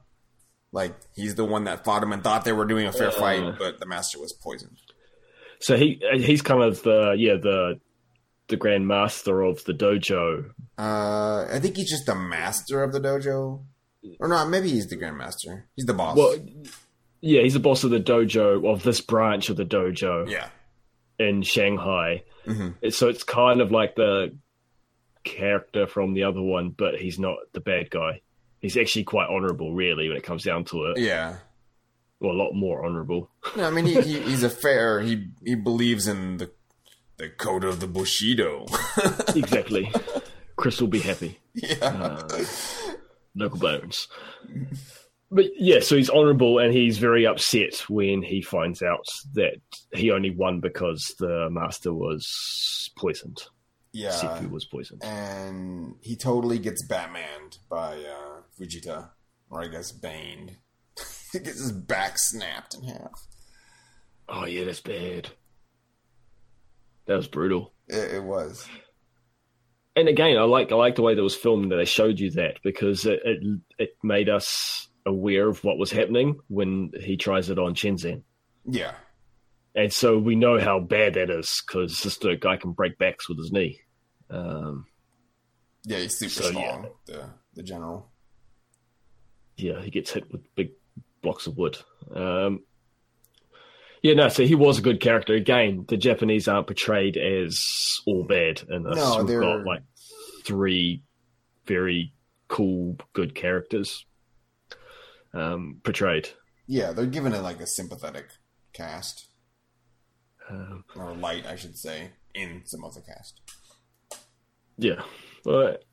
Like 0.71 0.95
he's 1.15 1.35
the 1.35 1.45
one 1.45 1.65
that 1.65 1.83
fought 1.85 2.03
him 2.03 2.13
and 2.13 2.23
thought 2.23 2.45
they 2.45 2.53
were 2.53 2.65
doing 2.65 2.87
a 2.87 2.91
fair 2.91 3.09
Uh. 3.09 3.11
fight, 3.11 3.55
but 3.59 3.79
the 3.79 3.85
master 3.85 4.19
was 4.19 4.31
poisoned. 4.33 4.77
So 5.59 5.75
he 5.75 6.01
he's 6.15 6.41
kind 6.41 6.63
of 6.63 6.83
the 6.83 7.15
yeah 7.17 7.35
the 7.35 7.79
the 8.47 8.57
grand 8.57 8.87
master 8.87 9.41
of 9.41 9.63
the 9.65 9.73
dojo. 9.73 10.51
Uh 10.77 11.45
I 11.51 11.59
think 11.59 11.77
he's 11.77 11.89
just 11.89 12.05
the 12.05 12.15
master 12.15 12.83
of 12.83 12.93
the 12.93 12.99
dojo. 12.99 13.63
Or 14.19 14.27
not, 14.27 14.49
maybe 14.49 14.69
he's 14.69 14.87
the 14.87 14.95
grandmaster. 14.95 15.63
He's 15.75 15.85
the 15.85 15.93
boss. 15.93 16.17
Well, 16.17 16.37
yeah, 17.21 17.41
he's 17.41 17.53
the 17.53 17.59
boss 17.59 17.83
of 17.83 17.89
the 17.91 17.99
dojo 17.99 18.71
of 18.71 18.83
this 18.83 19.01
branch 19.01 19.49
of 19.49 19.57
the 19.57 19.65
dojo 19.65 20.29
yeah. 20.29 20.49
in 21.19 21.41
Shanghai. 21.41 22.23
hmm 22.45 22.69
So 22.89 23.09
it's 23.09 23.23
kind 23.23 23.59
of 23.59 23.71
like 23.71 23.95
the 23.95 24.35
character 25.23 25.87
from 25.87 26.13
the 26.13 26.23
other 26.23 26.41
one, 26.41 26.69
but 26.69 26.95
he's 26.95 27.19
not 27.19 27.37
the 27.53 27.59
bad 27.59 27.89
guy. 27.89 28.21
He's 28.59 28.77
actually 28.77 29.03
quite 29.03 29.29
honorable, 29.29 29.73
really, 29.73 30.07
when 30.07 30.17
it 30.17 30.23
comes 30.23 30.43
down 30.43 30.65
to 30.65 30.85
it. 30.85 30.99
Yeah. 30.99 31.37
Well, 32.19 32.31
a 32.31 32.33
lot 32.33 32.53
more 32.53 32.85
honorable. 32.85 33.29
No, 33.55 33.65
I 33.65 33.69
mean 33.69 33.85
he, 33.85 34.01
he 34.01 34.19
he's 34.21 34.43
a 34.43 34.49
fair 34.49 35.01
he 35.01 35.27
he 35.45 35.55
believes 35.55 36.07
in 36.07 36.37
the 36.37 36.51
the 37.17 37.29
code 37.29 37.63
of 37.63 37.79
the 37.79 37.87
Bushido. 37.87 38.65
exactly. 39.35 39.91
Chris 40.55 40.79
will 40.81 40.87
be 40.87 40.99
happy. 40.99 41.39
yeah. 41.53 42.21
Local 43.35 43.59
bones. 43.59 44.07
But 45.29 45.45
yeah, 45.57 45.79
so 45.81 45.95
he's 45.97 46.09
honorable 46.09 46.57
and 46.59 46.73
he's 46.73 46.97
very 46.99 47.25
upset 47.27 47.75
when 47.89 48.21
he 48.21 48.41
finds 48.41 48.81
out 48.81 49.05
that 49.33 49.57
he 49.93 50.09
only 50.11 50.29
won 50.31 50.59
because 50.61 51.13
the 51.19 51.49
master 51.51 51.93
was 51.93 52.89
poisoned. 52.97 53.43
yeah. 53.91 54.11
Sifu 54.11 54.49
was 54.49 54.65
poisoned. 54.65 55.03
and 55.03 55.95
he 56.01 56.15
totally 56.15 56.59
gets 56.59 56.87
Batmaned 56.87 57.57
by 57.69 57.95
uh, 57.97 58.41
Fujita, 58.59 59.09
or 59.49 59.63
I 59.63 59.67
guess 59.67 59.91
baned. 59.91 60.55
He 61.37 61.43
gets 61.45 61.59
his 61.59 61.71
back 61.71 62.13
snapped 62.17 62.75
in 62.75 62.83
half. 62.83 63.11
Oh 64.29 64.45
yeah, 64.45 64.65
that's 64.65 64.81
bad. 64.81 65.29
That 67.05 67.15
was 67.15 67.27
brutal. 67.27 67.73
It, 67.87 68.15
it 68.15 68.23
was. 68.23 68.67
And 69.95 70.07
again, 70.07 70.37
I 70.37 70.43
like 70.43 70.71
I 70.71 70.75
like 70.75 70.95
the 70.95 71.01
way 71.01 71.15
that 71.15 71.23
was 71.23 71.35
filmed 71.35 71.71
that 71.71 71.77
they 71.77 71.85
showed 71.85 72.19
you 72.19 72.31
that 72.31 72.59
because 72.63 73.05
it, 73.05 73.19
it 73.23 73.59
it 73.79 73.89
made 74.03 74.29
us 74.29 74.87
aware 75.05 75.47
of 75.47 75.63
what 75.63 75.77
was 75.77 75.91
happening 75.91 76.39
when 76.49 76.91
he 76.99 77.15
tries 77.17 77.49
it 77.49 77.57
on 77.57 77.73
Chen 77.75 77.95
Zhen. 77.95 78.23
Yeah. 78.65 78.93
And 79.73 79.93
so 79.93 80.17
we 80.17 80.35
know 80.35 80.59
how 80.59 80.79
bad 80.79 81.13
that 81.13 81.29
is 81.29 81.63
because 81.65 82.01
this 82.03 82.17
guy 82.39 82.57
can 82.57 82.73
break 82.73 82.97
backs 82.97 83.29
with 83.29 83.37
his 83.37 83.51
knee. 83.51 83.79
Um, 84.29 84.85
Yeah, 85.85 85.99
he's 85.99 86.17
super 86.17 86.31
So, 86.31 86.49
yeah. 86.49 86.51
strong. 86.51 86.89
The 87.05 87.29
the 87.53 87.63
general. 87.63 88.11
yeah, 89.55 89.81
he 89.81 89.89
gets 89.89 90.11
hit 90.11 90.31
with 90.31 90.41
big 90.55 90.71
blocks 91.21 91.47
of 91.47 91.57
wood. 91.57 91.77
Um, 92.13 92.63
yeah, 94.01 94.13
no, 94.13 94.29
so 94.29 94.45
he 94.45 94.55
was 94.55 94.77
a 94.79 94.81
good 94.81 94.99
character. 95.01 95.33
Again, 95.33 95.85
the 95.87 95.97
Japanese 95.97 96.47
aren't 96.47 96.67
portrayed 96.67 97.17
as 97.17 97.99
all 98.05 98.23
bad 98.23 98.61
in 98.69 98.83
this. 98.83 98.95
No, 98.95 99.17
We've 99.19 99.27
they're- 99.27 99.41
got 99.41 99.65
like 99.65 99.83
three 100.45 101.03
very 101.65 102.13
cool, 102.47 102.97
good 103.13 103.35
characters 103.35 104.05
um, 105.33 105.81
portrayed. 105.83 106.29
Yeah, 106.67 106.91
they're 106.93 107.05
given 107.05 107.33
it 107.33 107.41
like 107.41 107.59
a 107.59 107.67
sympathetic 107.67 108.29
cast, 108.73 109.27
Um, 110.49 110.85
or 110.95 111.13
light, 111.13 111.45
I 111.45 111.55
should 111.55 111.77
say, 111.77 112.11
in 112.33 112.61
some 112.65 112.83
of 112.85 112.93
the 112.93 113.01
cast. 113.01 113.41
yeah, 114.77 115.01
but 115.43 115.83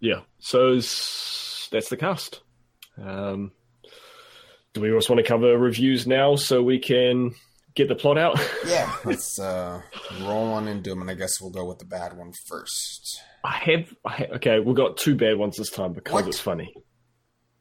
yeah, 0.00 0.20
so 0.38 0.74
that's 0.74 1.88
the 1.88 1.96
cast. 1.98 2.42
Um, 3.00 3.52
do 4.72 4.80
we 4.80 4.90
just 4.90 5.08
want 5.10 5.18
to 5.18 5.26
cover 5.28 5.56
reviews 5.58 6.06
now 6.06 6.36
so 6.36 6.62
we 6.62 6.78
can 6.78 7.34
get 7.74 7.88
the 7.88 7.94
plot 7.94 8.18
out? 8.18 8.40
Yeah, 8.66 8.94
let's 9.04 9.38
uh, 9.38 9.82
roll 10.22 10.52
on 10.52 10.68
into 10.68 10.90
them, 10.90 11.00
and 11.02 11.10
I 11.10 11.14
guess 11.14 11.40
we'll 11.40 11.50
go 11.50 11.64
with 11.66 11.78
the 11.78 11.84
bad 11.84 12.16
one 12.16 12.32
first. 12.46 13.20
I 13.44 13.56
have, 13.56 13.94
I 14.04 14.10
ha- 14.12 14.34
okay, 14.36 14.60
we've 14.60 14.76
got 14.76 14.96
two 14.96 15.14
bad 15.16 15.36
ones 15.36 15.56
this 15.56 15.68
time 15.70 15.92
because 15.92 16.12
What? 16.14 16.28
it's 16.28 16.38
funny. 16.38 16.72
Two 16.74 16.82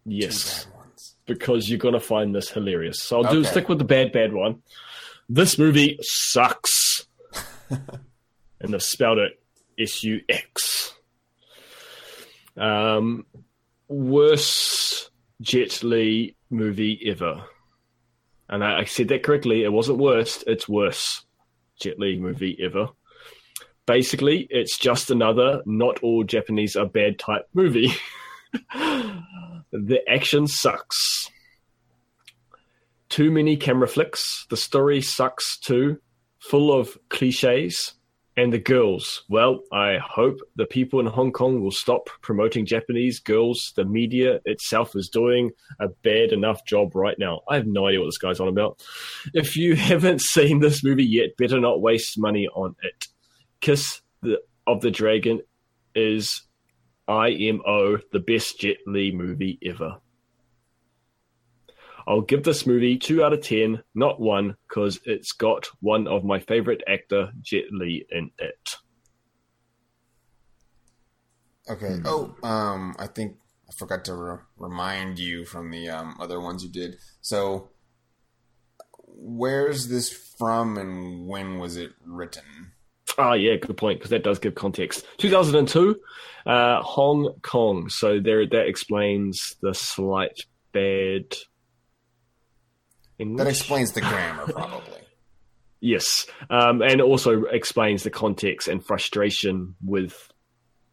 Yes, 0.05 0.65
bad 0.65 0.75
ones. 0.77 1.15
because 1.25 1.69
you're 1.69 1.79
going 1.79 1.95
to 1.95 1.99
find 1.99 2.33
this 2.35 2.49
hilarious. 2.49 3.01
So 3.01 3.21
I'll 3.23 3.31
do 3.33 3.43
stick 3.43 3.67
with 3.67 3.79
the 3.79 3.83
bad, 3.85 4.11
bad 4.11 4.31
one. 4.33 4.61
This 5.27 5.57
movie 5.57 5.97
sucks. 6.01 7.05
and 7.69 8.73
they've 8.73 8.81
spelled 8.81 9.17
it 9.17 9.33
S 9.79 10.03
U 10.03 10.21
X. 10.29 10.93
Um, 12.57 13.25
worst 13.87 15.09
Jet 15.41 15.81
Li 15.83 16.35
movie 16.51 16.99
ever. 17.07 17.43
And 18.49 18.63
I, 18.63 18.79
I 18.81 18.83
said 18.85 19.07
that 19.09 19.23
correctly. 19.23 19.63
It 19.63 19.71
wasn't 19.71 19.97
worst, 19.97 20.43
it's 20.47 20.67
worse 20.67 21.25
Jet 21.79 21.99
Li 21.99 22.17
movie 22.17 22.57
ever. 22.63 22.89
Basically, 23.87 24.47
it's 24.49 24.77
just 24.77 25.09
another 25.09 25.61
not 25.65 25.99
all 26.03 26.23
Japanese 26.23 26.75
are 26.75 26.85
bad 26.85 27.17
type 27.17 27.47
movie. 27.53 27.91
the 28.73 29.99
action 30.07 30.47
sucks. 30.47 31.29
Too 33.09 33.31
many 33.31 33.57
camera 33.57 33.87
flicks. 33.87 34.45
The 34.49 34.57
story 34.57 35.01
sucks 35.01 35.57
too. 35.57 35.97
Full 36.39 36.71
of 36.71 36.97
cliches. 37.09 37.93
And 38.41 38.51
the 38.51 38.57
girls. 38.57 39.21
Well, 39.29 39.59
I 39.71 39.99
hope 40.03 40.39
the 40.55 40.65
people 40.65 40.99
in 40.99 41.05
Hong 41.05 41.31
Kong 41.31 41.61
will 41.61 41.69
stop 41.69 42.09
promoting 42.23 42.65
Japanese 42.65 43.19
girls. 43.19 43.71
The 43.75 43.85
media 43.85 44.39
itself 44.45 44.95
is 44.95 45.09
doing 45.09 45.51
a 45.79 45.89
bad 46.01 46.31
enough 46.31 46.65
job 46.65 46.95
right 46.95 47.19
now. 47.19 47.41
I 47.47 47.57
have 47.57 47.67
no 47.67 47.85
idea 47.85 47.99
what 47.99 48.07
this 48.07 48.17
guy's 48.17 48.39
on 48.39 48.47
about. 48.47 48.83
If 49.35 49.55
you 49.55 49.75
haven't 49.91 50.21
seen 50.21 50.59
this 50.59 50.83
movie 50.83 51.05
yet, 51.05 51.37
better 51.37 51.59
not 51.59 51.83
waste 51.83 52.17
money 52.17 52.47
on 52.47 52.73
it. 52.81 53.05
Kiss 53.59 54.01
of 54.65 54.81
the 54.81 54.89
Dragon 54.89 55.41
is 55.93 56.41
IMO, 57.07 57.99
the 58.11 58.23
best 58.25 58.59
Jet 58.59 58.77
Li 58.87 59.11
movie 59.11 59.59
ever. 59.63 60.00
I'll 62.07 62.21
give 62.21 62.43
this 62.43 62.65
movie 62.65 62.97
2 62.97 63.23
out 63.23 63.33
of 63.33 63.41
10, 63.41 63.81
not 63.95 64.19
1, 64.19 64.55
because 64.67 64.99
it's 65.05 65.31
got 65.31 65.67
one 65.81 66.07
of 66.07 66.23
my 66.23 66.39
favorite 66.39 66.81
actor, 66.87 67.31
Jet 67.41 67.65
Li, 67.71 68.05
in 68.11 68.31
it. 68.37 68.75
Okay. 71.69 71.95
Hmm. 71.95 72.03
Oh, 72.05 72.35
um, 72.43 72.95
I 72.99 73.07
think 73.07 73.37
I 73.69 73.73
forgot 73.73 74.05
to 74.05 74.15
re- 74.15 74.37
remind 74.57 75.19
you 75.19 75.45
from 75.45 75.71
the 75.71 75.89
um, 75.89 76.17
other 76.19 76.41
ones 76.41 76.63
you 76.63 76.69
did. 76.69 76.95
So, 77.21 77.69
where's 79.05 79.87
this 79.87 80.11
from, 80.37 80.77
and 80.77 81.27
when 81.27 81.59
was 81.59 81.77
it 81.77 81.91
written? 82.03 82.73
Oh 83.17 83.33
yeah, 83.33 83.55
good 83.55 83.77
point 83.77 83.99
because 83.99 84.09
that 84.11 84.23
does 84.23 84.39
give 84.39 84.55
context. 84.55 85.05
2002, 85.17 85.95
uh, 86.45 86.81
Hong 86.81 87.33
Kong. 87.41 87.89
So 87.89 88.19
there, 88.19 88.47
that 88.47 88.67
explains 88.67 89.55
the 89.61 89.73
slight 89.73 90.41
bad. 90.73 91.25
That 93.37 93.47
explains 93.47 93.91
the 93.93 94.01
grammar, 94.01 94.45
probably. 94.47 94.97
Yes, 95.83 96.27
um, 96.51 96.83
and 96.83 97.01
also 97.01 97.45
explains 97.45 98.03
the 98.03 98.11
context 98.11 98.67
and 98.67 98.85
frustration 98.85 99.73
with, 99.83 100.31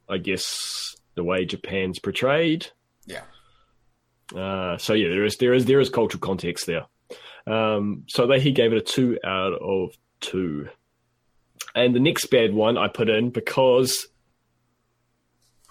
I 0.09 0.17
guess, 0.17 0.97
the 1.15 1.23
way 1.23 1.45
Japan's 1.45 1.99
portrayed. 1.99 2.69
Yeah. 3.05 3.21
Uh, 4.35 4.79
so 4.79 4.95
yeah, 4.95 5.09
there 5.09 5.27
is 5.27 5.37
there 5.37 5.53
is 5.53 5.67
there 5.67 5.79
is 5.79 5.91
cultural 5.91 6.23
context 6.23 6.65
there. 6.65 6.87
Um, 7.47 8.05
so 8.09 8.27
they, 8.27 8.41
he 8.41 8.51
gave 8.51 8.73
it 8.73 8.79
a 8.79 8.81
two 8.81 9.19
out 9.23 9.53
of 9.53 9.95
two. 10.21 10.71
And 11.75 11.95
the 11.95 12.01
next 12.01 12.27
bad 12.27 12.55
one 12.55 12.79
I 12.79 12.89
put 12.89 13.11
in 13.11 13.29
because 13.29 14.09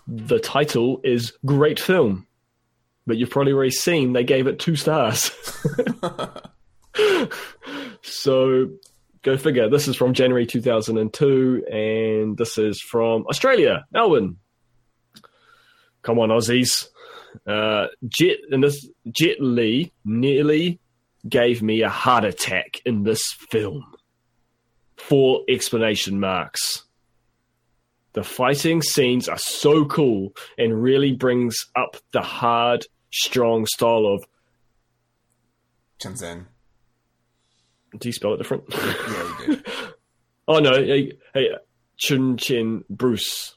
the 0.08 0.40
title 0.40 1.02
is 1.04 1.34
Great 1.44 1.80
Film. 1.80 2.27
But 3.08 3.18
you've 3.18 3.30
probably 3.30 3.54
already 3.54 3.72
seen 3.72 4.14
they 4.14 4.24
gave 4.26 4.46
it 4.48 4.60
two 4.60 4.76
stars. 4.76 5.32
so 8.04 8.70
go 9.24 9.38
figure. 9.38 9.70
This 9.70 9.88
is 9.88 9.96
from 9.96 10.14
January 10.14 10.46
2002, 10.46 11.66
and 11.72 12.38
this 12.38 12.58
is 12.58 12.82
from 12.82 13.26
Australia, 13.30 13.86
Melbourne. 13.92 14.38
Come 16.02 16.20
on, 16.20 16.30
Aussies. 16.30 16.88
Uh, 17.46 17.88
Jet 18.08 18.38
and 18.52 18.64
this 18.64 18.88
Jet 19.12 19.40
Li 19.40 19.92
nearly 20.04 20.80
gave 21.28 21.62
me 21.62 21.82
a 21.82 21.90
heart 21.90 22.26
attack 22.26 22.80
in 22.86 23.04
this 23.04 23.34
film. 23.52 23.84
Four 24.98 25.42
explanation 25.48 26.20
marks. 26.20 26.84
The 28.14 28.24
fighting 28.24 28.82
scenes 28.82 29.30
are 29.30 29.38
so 29.38 29.86
cool 29.86 30.34
and 30.58 30.82
really 30.82 31.12
brings 31.12 31.68
up 31.76 31.98
the 32.14 32.22
hard, 32.22 32.86
strong 33.12 33.66
style 33.66 34.06
of. 34.06 34.26
Shenzhen. 36.00 36.46
Do 37.98 38.08
you 38.08 38.14
spell 38.14 38.34
it 38.34 38.38
different? 38.38 38.66
Yeah, 38.70 39.34
you 39.40 39.56
did. 39.56 39.66
oh 40.48 40.60
no, 40.60 40.74
hey, 40.74 41.18
hey 41.34 41.50
Chun 41.98 42.38
Chen 42.38 42.84
Bruce. 42.90 43.56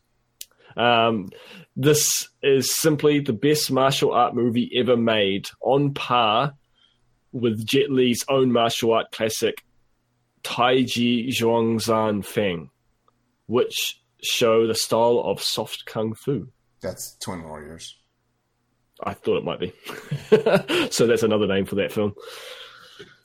Um, 0.77 1.29
this 1.77 2.29
is 2.43 2.73
simply 2.73 3.21
the 3.21 3.33
best 3.33 3.71
martial 3.71 4.13
art 4.13 4.35
movie 4.35 4.71
ever 4.77 4.97
made, 4.97 5.49
on 5.61 5.95
par 5.95 6.55
with 7.33 7.67
Jet 7.67 7.91
Li's 7.91 8.25
own 8.29 8.53
martial 8.53 8.93
art 8.93 9.13
classic 9.13 9.65
Taiji 10.43 11.29
Zhang 11.29 11.81
Sanfeng, 11.81 12.71
which 13.47 14.01
show 14.23 14.67
the 14.67 14.75
style 14.75 15.23
of 15.25 15.43
soft 15.43 15.85
kung 15.87 16.15
fu. 16.15 16.49
That's 16.81 17.17
Twin 17.21 17.43
Warriors. 17.43 17.97
I 19.05 19.15
thought 19.15 19.39
it 19.39 19.45
might 19.45 19.61
be. 19.61 19.73
so 20.91 21.07
that's 21.07 21.23
another 21.23 21.47
name 21.47 21.65
for 21.67 21.77
that 21.77 21.93
film. 21.93 22.15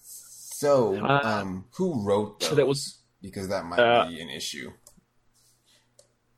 So, 0.01 0.95
Uh, 1.03 1.19
um, 1.23 1.65
who 1.75 2.01
wrote 2.05 2.39
those? 2.39 2.49
so 2.49 2.55
that 2.55 2.67
was- 2.67 2.99
because 3.21 3.47
that 3.49 3.65
might 3.65 3.79
uh, 3.79 4.07
be 4.07 4.21
an 4.21 4.29
issue. 4.29 4.71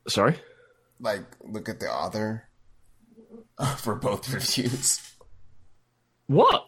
Sorry? 0.08 0.36
Like, 1.00 1.24
look 1.44 1.68
at 1.68 1.80
the 1.80 1.86
author 1.92 2.48
for 3.78 3.94
both 3.96 4.28
reviews. 4.32 5.00
What? 6.26 6.64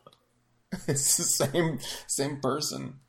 It's 0.87 1.17
the 1.17 1.25
same 1.25 1.81
same 2.07 2.41
person. 2.41 3.01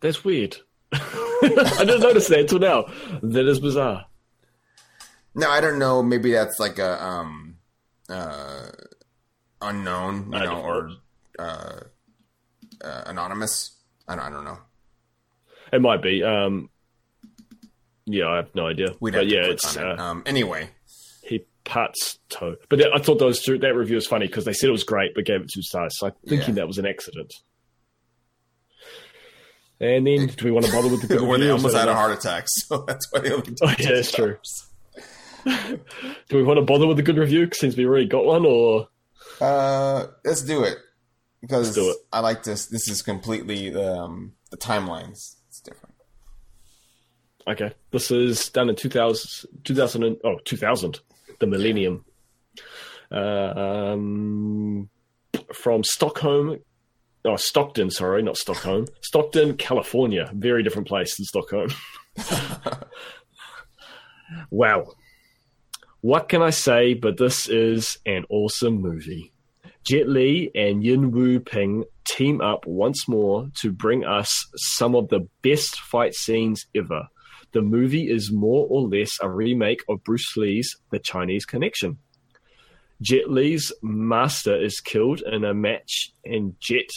That's 0.00 0.22
weird. 0.24 0.56
I 0.92 1.78
didn't 1.80 2.00
notice 2.00 2.28
that 2.28 2.40
until 2.40 2.58
now. 2.58 2.84
That 3.22 3.48
is 3.48 3.58
bizarre. 3.60 4.04
No, 5.34 5.50
I 5.50 5.60
don't 5.60 5.78
know. 5.78 6.02
Maybe 6.02 6.32
that's 6.32 6.58
like 6.60 6.78
a 6.78 7.02
um 7.02 7.56
uh 8.08 8.66
unknown, 9.60 10.30
you 10.32 10.38
I 10.38 10.44
know, 10.44 10.60
or 10.60 10.90
uh, 11.38 11.80
uh 12.84 13.02
anonymous. 13.06 13.76
I 14.08 14.16
don't, 14.16 14.24
I 14.26 14.30
don't 14.30 14.44
know. 14.44 14.58
It 15.72 15.80
might 15.80 16.02
be. 16.02 16.22
Um, 16.22 16.68
yeah, 18.04 18.28
I 18.28 18.36
have 18.36 18.54
no 18.54 18.66
idea. 18.66 18.88
We'd 19.00 19.12
but 19.12 19.20
have 19.22 19.28
to 19.28 19.34
yeah, 19.34 19.42
it's 19.46 19.76
on 19.76 19.84
it. 19.84 19.98
uh, 19.98 20.02
Um, 20.02 20.22
anyway, 20.26 20.68
he 21.22 21.46
pats 21.64 22.18
toe. 22.28 22.56
But 22.68 22.80
that, 22.80 22.88
I 22.94 22.98
thought 22.98 23.18
those 23.20 23.40
two, 23.40 23.56
that 23.58 23.74
review 23.76 23.94
was 23.94 24.06
funny 24.06 24.26
because 24.26 24.44
they 24.44 24.52
said 24.52 24.68
it 24.68 24.72
was 24.72 24.82
great, 24.84 25.14
but 25.14 25.24
gave 25.24 25.40
it 25.40 25.50
two 25.54 25.62
stars. 25.62 25.94
So 25.98 26.08
I'm 26.08 26.12
thinking 26.26 26.48
Yeah. 26.50 26.54
that 26.62 26.66
was 26.66 26.78
an 26.78 26.86
accident. 26.86 27.32
And 29.80 30.06
then, 30.06 30.26
do 30.26 30.44
we 30.44 30.50
want 30.50 30.66
to 30.66 30.72
bother 30.72 30.88
with 30.88 31.00
the 31.02 31.06
good 31.16 31.20
or 31.22 31.38
they 31.38 31.48
almost 31.50 31.74
had 31.74 31.86
that 31.86 31.92
a 31.92 31.94
heart 31.94 32.12
attack, 32.18 32.44
so 32.48 32.84
that's 32.86 33.10
why 33.12 33.20
they 33.20 33.32
only. 33.32 33.54
Oh, 33.62 33.74
yeah, 33.78 33.92
that's 33.94 34.12
true. 34.12 34.36
Do 36.28 36.36
we 36.36 36.42
want 36.42 36.58
to 36.58 36.62
bother 36.64 36.86
with 36.86 36.98
a 36.98 37.02
good 37.02 37.18
review 37.18 37.48
since 37.52 37.76
we 37.76 37.86
already 37.86 38.06
got 38.06 38.24
one, 38.24 38.46
or 38.46 38.88
Uh, 39.40 40.06
let's 40.24 40.42
do 40.42 40.62
it 40.64 40.78
because 41.40 41.76
Let's 41.76 41.76
do 41.76 41.90
it. 41.90 41.96
I 42.12 42.20
like 42.20 42.42
this. 42.44 42.66
This 42.66 42.88
is 42.88 43.02
completely 43.02 43.74
um 43.74 44.32
the 44.50 44.56
timelines. 44.56 45.36
It's 45.48 45.60
different. 45.60 45.94
okay? 47.48 47.72
This 47.90 48.10
is 48.10 48.48
done 48.50 48.68
in 48.68 48.76
2000, 48.76 49.48
2000 49.64 50.02
and, 50.04 50.16
oh, 50.24 50.38
2000, 50.44 51.00
the 51.40 51.46
millennium. 51.46 52.04
Uh, 53.10 53.92
um, 53.94 54.88
from 55.52 55.82
Stockholm, 55.84 56.58
oh, 57.24 57.36
Stockton, 57.36 57.90
sorry, 57.90 58.22
not 58.22 58.36
Stockholm, 58.36 58.86
Stockton, 59.02 59.56
California. 59.56 60.30
Very 60.34 60.62
different 60.62 60.88
place 60.88 61.16
than 61.16 61.26
Stockholm. 61.26 61.70
wow. 64.50 64.86
What 66.02 66.28
can 66.28 66.42
I 66.42 66.50
say? 66.50 66.94
But 66.94 67.16
this 67.16 67.48
is 67.48 67.96
an 68.04 68.24
awesome 68.28 68.80
movie. 68.80 69.32
Jet 69.84 70.08
Li 70.08 70.50
and 70.54 70.84
Yuen 70.84 71.12
Woo-ping 71.12 71.84
team 72.04 72.40
up 72.40 72.66
once 72.66 73.08
more 73.08 73.48
to 73.60 73.70
bring 73.70 74.04
us 74.04 74.46
some 74.56 74.96
of 74.96 75.08
the 75.08 75.28
best 75.42 75.78
fight 75.80 76.14
scenes 76.14 76.66
ever. 76.74 77.08
The 77.52 77.62
movie 77.62 78.10
is 78.10 78.32
more 78.32 78.66
or 78.68 78.88
less 78.88 79.16
a 79.20 79.30
remake 79.30 79.82
of 79.88 80.02
Bruce 80.02 80.36
Lee's 80.36 80.76
The 80.90 80.98
Chinese 80.98 81.44
Connection. 81.44 81.98
Jet 83.00 83.30
Li's 83.30 83.72
master 83.80 84.60
is 84.60 84.80
killed 84.80 85.22
in 85.22 85.44
a 85.44 85.54
match, 85.54 86.12
and 86.24 86.54
Jet, 86.60 86.90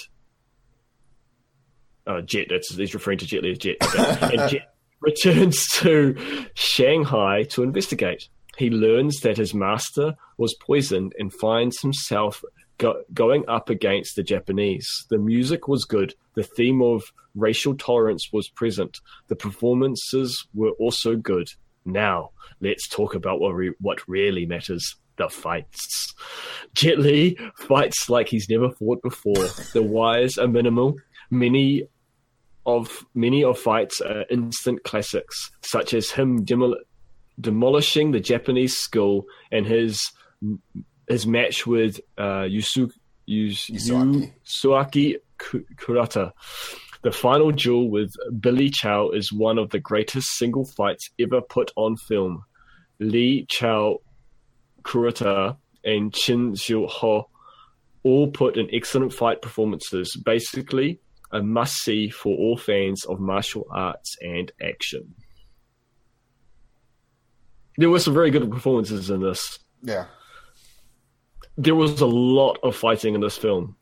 uh, 2.08 2.22
Jet, 2.22 2.48
that's 2.50 2.74
he's 2.76 2.94
referring 2.94 3.20
to 3.20 3.28
Jet 3.28 3.44
Li 3.44 3.52
as 3.52 3.58
Jet, 3.60 3.78
and 4.32 4.50
Jet 4.50 4.74
returns 5.02 5.68
to 5.74 6.16
Shanghai 6.56 7.44
to 7.50 7.64
investigate. 7.64 8.30
He 8.58 8.70
learns 8.70 9.20
that 9.22 9.38
his 9.38 9.54
master 9.54 10.16
was 10.38 10.56
poisoned 10.56 11.14
and 11.20 11.34
finds 11.34 11.82
himself 11.82 12.44
go- 12.78 13.04
going 13.14 13.44
up 13.48 13.70
against 13.70 14.16
the 14.16 14.24
Japanese. 14.24 14.88
The 15.10 15.18
music 15.18 15.68
was 15.68 15.86
good. 15.86 16.14
The 16.36 16.44
theme 16.44 16.82
of 16.82 17.04
racial 17.36 17.76
tolerance 17.76 18.30
was 18.32 18.50
present. 18.50 18.98
The 19.28 19.36
performances 19.36 20.48
were 20.54 20.72
also 20.72 21.16
good. 21.16 21.48
Now, 21.86 22.32
let's 22.62 22.88
talk 22.88 23.14
about 23.16 23.40
what, 23.40 23.52
re- 23.52 23.76
what 23.80 24.08
really 24.08 24.46
matters 24.46 24.96
the 25.18 25.30
fights. 25.30 26.14
Jet 26.74 27.00
Li 27.00 27.38
fights 27.58 28.10
like 28.10 28.28
he's 28.28 28.50
never 28.50 28.70
fought 28.72 29.02
before. 29.02 29.48
The 29.74 29.84
wires 29.84 30.38
are 30.38 30.48
minimal. 30.48 30.98
Many 31.30 31.84
of 32.66 33.06
many 33.14 33.44
of 33.44 33.60
fights 33.60 34.02
are 34.02 34.26
instant 34.30 34.84
classics, 34.84 35.52
such 35.62 35.94
as 35.94 36.12
him 36.12 36.46
demol- 36.46 36.82
demolishing 37.40 38.12
the 38.12 38.20
Japanese 38.20 38.78
school 38.78 39.26
and 39.52 39.66
his 39.66 40.12
his 41.08 41.28
match 41.28 41.68
with 41.68 42.00
uh, 42.18 42.46
Yusu, 42.48 42.92
Yus, 43.26 43.70
Yasuaki. 43.70 44.32
Yasuaki 44.46 45.16
Kurata. 45.38 46.32
The 47.04 47.12
final 47.12 47.52
duel 47.52 47.90
with 47.90 48.14
Billy 48.40 48.70
Chow 48.70 49.12
is 49.12 49.32
one 49.32 49.60
of 49.60 49.70
the 49.70 49.80
greatest 49.80 50.30
single 50.38 50.66
fights 50.66 51.10
ever 51.20 51.42
put 51.42 51.72
on 51.76 51.98
film. 51.98 52.44
Li 53.00 53.46
Chow, 53.48 54.00
Kurata, 54.82 55.58
and 55.84 56.12
Chin 56.14 56.56
Siu-ho 56.56 57.30
all 58.04 58.32
put 58.32 58.58
in 58.58 58.68
excellent 58.74 59.14
fight 59.14 59.42
performances. 59.42 60.16
Basically, 60.16 61.00
a 61.32 61.44
must 61.44 61.76
see 61.78 62.10
for 62.10 62.36
all 62.36 62.58
fans 62.58 63.06
of 63.06 63.20
martial 63.20 63.68
arts 63.72 64.16
and 64.22 64.52
action 64.62 65.14
there 67.78 67.90
were 67.90 68.00
some 68.00 68.14
very 68.14 68.32
good 68.32 68.50
performances 68.50 69.10
in 69.10 69.22
this. 69.22 69.60
Yeah. 69.82 70.06
There 71.58 71.76
was 71.76 72.02
a 72.02 72.06
lot 72.06 72.60
of 72.64 72.76
fighting 72.76 73.16
in 73.16 73.22
this 73.22 73.38
film. 73.38 73.76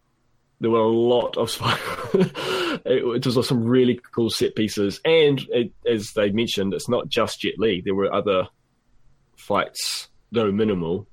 There 0.59 0.71
were 0.71 0.79
a 0.79 0.87
lot 0.87 1.37
of 1.37 1.49
it, 2.85 3.25
was 3.25 3.47
some 3.47 3.63
really 3.63 3.99
cool 4.13 4.29
set 4.29 4.55
pieces, 4.55 5.01
and 5.03 5.41
it, 5.49 5.73
as 5.85 6.11
they 6.13 6.31
mentioned, 6.31 6.73
it's 6.73 6.87
not 6.87 7.09
just 7.09 7.41
Jet 7.41 7.55
Li. 7.57 7.81
There 7.83 7.95
were 7.95 8.13
other 8.13 8.47
fights, 9.35 10.09
though 10.31 10.51
minimal. 10.51 11.07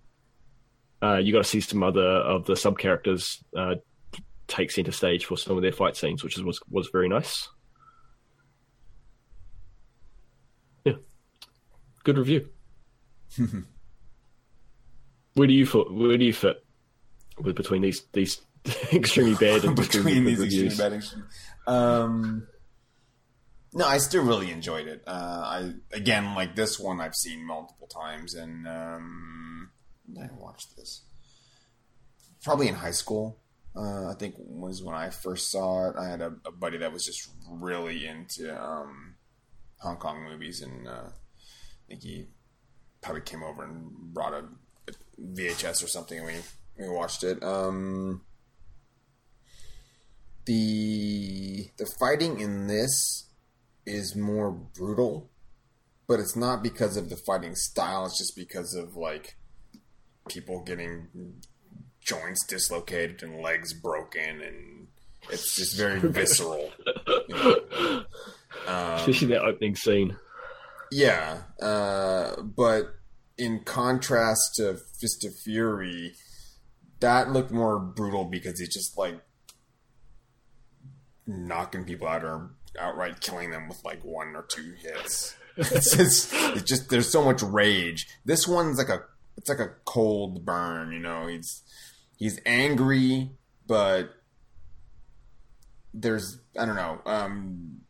Uh, 1.02 1.16
you 1.16 1.32
got 1.32 1.43
to 1.43 1.48
see 1.48 1.61
some 1.61 1.82
other 1.82 2.01
of 2.01 2.44
the 2.44 2.55
sub 2.55 2.78
characters 2.78 3.43
uh, 3.57 3.77
take 4.47 4.70
center 4.70 4.93
stage 4.93 5.24
for 5.24 5.36
some 5.36 5.57
of 5.57 5.62
their 5.62 5.73
fight 5.73 5.97
scenes, 5.97 6.23
which 6.23 6.36
was 6.39 6.61
was 6.70 6.89
very 6.93 7.09
nice. 7.09 7.48
Yeah, 10.85 10.94
good 12.05 12.19
review. 12.19 12.48
where 15.35 15.47
do 15.47 15.52
you 15.52 15.66
fit? 15.66 15.90
Where 15.93 16.19
do 16.19 16.24
you 16.24 16.32
fit 16.32 16.65
with 17.39 17.57
between 17.57 17.82
these 17.82 18.02
these 18.12 18.40
extremely 18.93 19.35
bad 19.35 19.65
and 19.65 19.77
between 19.77 20.24
these 20.24 20.39
reviews? 20.39 20.81
extremely 20.81 21.01
bad. 21.66 21.73
Um, 21.73 22.47
no, 23.73 23.86
I 23.86 23.98
still 23.98 24.24
really 24.24 24.51
enjoyed 24.51 24.89
it. 24.89 25.02
Uh, 25.07 25.11
I 25.44 25.73
again, 25.93 26.35
like 26.35 26.57
this 26.57 26.78
one, 26.78 27.01
I've 27.01 27.15
seen 27.15 27.47
multiple 27.47 27.86
times, 27.86 28.35
and 28.35 28.66
um, 28.66 29.70
I 30.20 30.28
watched 30.36 30.77
this 30.77 31.02
probably 32.43 32.69
in 32.69 32.74
high 32.74 32.90
school. 32.90 33.39
Uh, 33.77 34.09
I 34.09 34.15
think 34.19 34.35
was 34.39 34.82
when 34.82 34.97
I 34.97 35.11
first 35.11 35.51
saw 35.51 35.90
it. 35.90 35.97
I 35.97 36.09
had 36.09 36.20
a, 36.20 36.35
a 36.44 36.51
buddy 36.51 36.78
that 36.78 36.93
was 36.93 37.05
just 37.05 37.31
really 37.48 38.07
into 38.07 38.61
um, 38.61 39.15
Hong 39.78 39.97
Kong 39.97 40.24
movies, 40.24 40.61
and 40.62 40.89
uh, 40.89 41.07
I 41.07 41.89
think 41.89 42.02
he 42.02 42.27
probably 43.01 43.22
came 43.22 43.43
over 43.43 43.64
and 43.64 43.90
brought 44.12 44.32
a, 44.35 44.44
a 44.89 44.93
VHS 45.20 45.85
or 45.85 45.89
something, 45.89 46.18
and 46.18 46.27
we 46.27 46.35
we 46.78 46.89
watched 46.89 47.24
it. 47.24 47.43
Um, 47.43 48.22
the 50.47 51.68
the 51.77 51.86
fighting 51.98 52.40
in 52.40 52.66
this 52.66 53.28
is 53.86 54.16
more 54.16 54.51
brutal, 54.51 55.31
but 56.06 56.20
it's 56.20 56.36
not 56.36 56.62
because 56.62 56.97
of 56.97 57.10
the 57.10 57.16
fighting 57.27 57.55
style. 57.55 58.06
It's 58.06 58.18
just 58.18 58.36
because 58.36 58.74
of 58.74 58.97
like 58.97 59.36
people 60.28 60.62
getting 60.62 61.09
joints 62.01 62.44
dislocated 62.47 63.22
and 63.22 63.40
legs 63.40 63.72
broken, 63.74 64.40
and 64.43 64.89
it's 65.31 65.55
just 65.56 65.77
very 65.77 66.01
visceral. 66.10 66.70
You 67.28 67.35
know? 67.35 68.05
um, 68.66 68.94
Especially 68.94 69.28
that 69.28 69.44
opening 69.44 69.77
scene. 69.77 70.16
Yeah, 70.90 71.42
uh, 71.60 72.40
but 72.42 72.94
in 73.38 73.64
contrast 73.64 74.56
to 74.56 74.78
Fist 75.00 75.24
of 75.24 75.34
Fury, 75.44 76.14
that 77.00 77.30
looked 77.30 77.50
more 77.50 77.78
brutal 77.78 78.24
because 78.24 78.58
he's 78.60 78.72
just 78.72 78.96
like 78.98 79.20
knocking 81.26 81.84
people 81.84 82.08
out 82.08 82.24
or 82.24 82.50
outright 82.78 83.20
killing 83.20 83.50
them 83.50 83.68
with 83.68 83.82
like 83.84 84.02
one 84.04 84.34
or 84.36 84.46
two 84.48 84.74
hits. 84.82 85.36
It's 85.56 85.94
just, 85.94 86.32
it's 86.32 86.62
just 86.62 86.88
there's 86.88 87.10
so 87.10 87.22
much 87.22 87.42
rage. 87.42 88.06
This 88.24 88.48
one's 88.48 88.78
like 88.78 88.88
a 88.88 89.00
it's 89.36 89.48
like 89.48 89.58
a 89.58 89.74
cold 89.84 90.46
burn. 90.46 90.92
You 90.92 91.00
know, 91.00 91.26
he's 91.26 91.62
he's 92.16 92.40
angry, 92.46 93.30
but 93.66 94.10
there's 95.92 96.38
I 96.58 96.64
don't 96.64 96.76
know. 96.76 97.00
Um, 97.04 97.82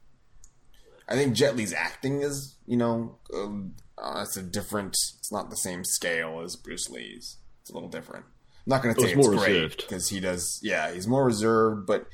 I 1.11 1.15
think 1.15 1.35
Jet 1.35 1.57
Li's 1.57 1.73
acting 1.73 2.23
is 2.23 2.57
you 2.66 2.77
know 2.77 3.19
um, 3.35 3.74
uh, 3.99 4.23
it's 4.23 4.37
a 4.37 4.43
different. 4.43 4.97
It's 5.19 5.32
not 5.32 5.51
the 5.51 5.57
same 5.57 5.85
scale 5.85 6.41
as 6.45 6.57
Bruce 6.57 6.89
Lee's. 6.89 7.37
It's 7.61 7.70
a 7.70 7.74
little 7.74 7.89
different. 7.89 8.24
I'm 8.24 8.70
not 8.70 8.82
going 8.82 8.95
to 8.95 9.01
It 9.01 9.05
say 9.05 9.12
it's 9.12 9.27
more 9.27 9.37
great 9.37 9.77
because 9.77 10.09
he 10.09 10.20
does. 10.20 10.61
Yeah, 10.62 10.93
he's 10.93 11.07
more 11.07 11.24
reserved, 11.24 11.87
but 11.87 12.07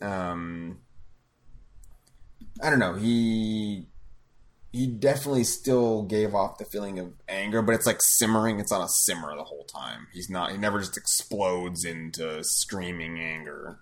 um, 0.00 0.78
I 2.62 2.70
don't 2.70 2.78
know. 2.78 2.94
He 2.94 3.86
he 4.72 4.86
definitely 4.86 5.44
still 5.44 6.02
gave 6.02 6.34
off 6.34 6.58
the 6.58 6.64
feeling 6.64 6.98
of 6.98 7.12
anger, 7.28 7.62
but 7.62 7.74
it's 7.74 7.86
like 7.86 7.98
simmering. 8.00 8.60
It's 8.60 8.72
on 8.72 8.82
a 8.82 8.88
simmer 8.88 9.34
the 9.36 9.44
whole 9.44 9.64
time. 9.64 10.06
He's 10.12 10.30
not. 10.30 10.52
He 10.52 10.58
never 10.58 10.78
just 10.78 10.96
explodes 10.96 11.84
into 11.84 12.42
screaming 12.44 13.18
anger. 13.18 13.80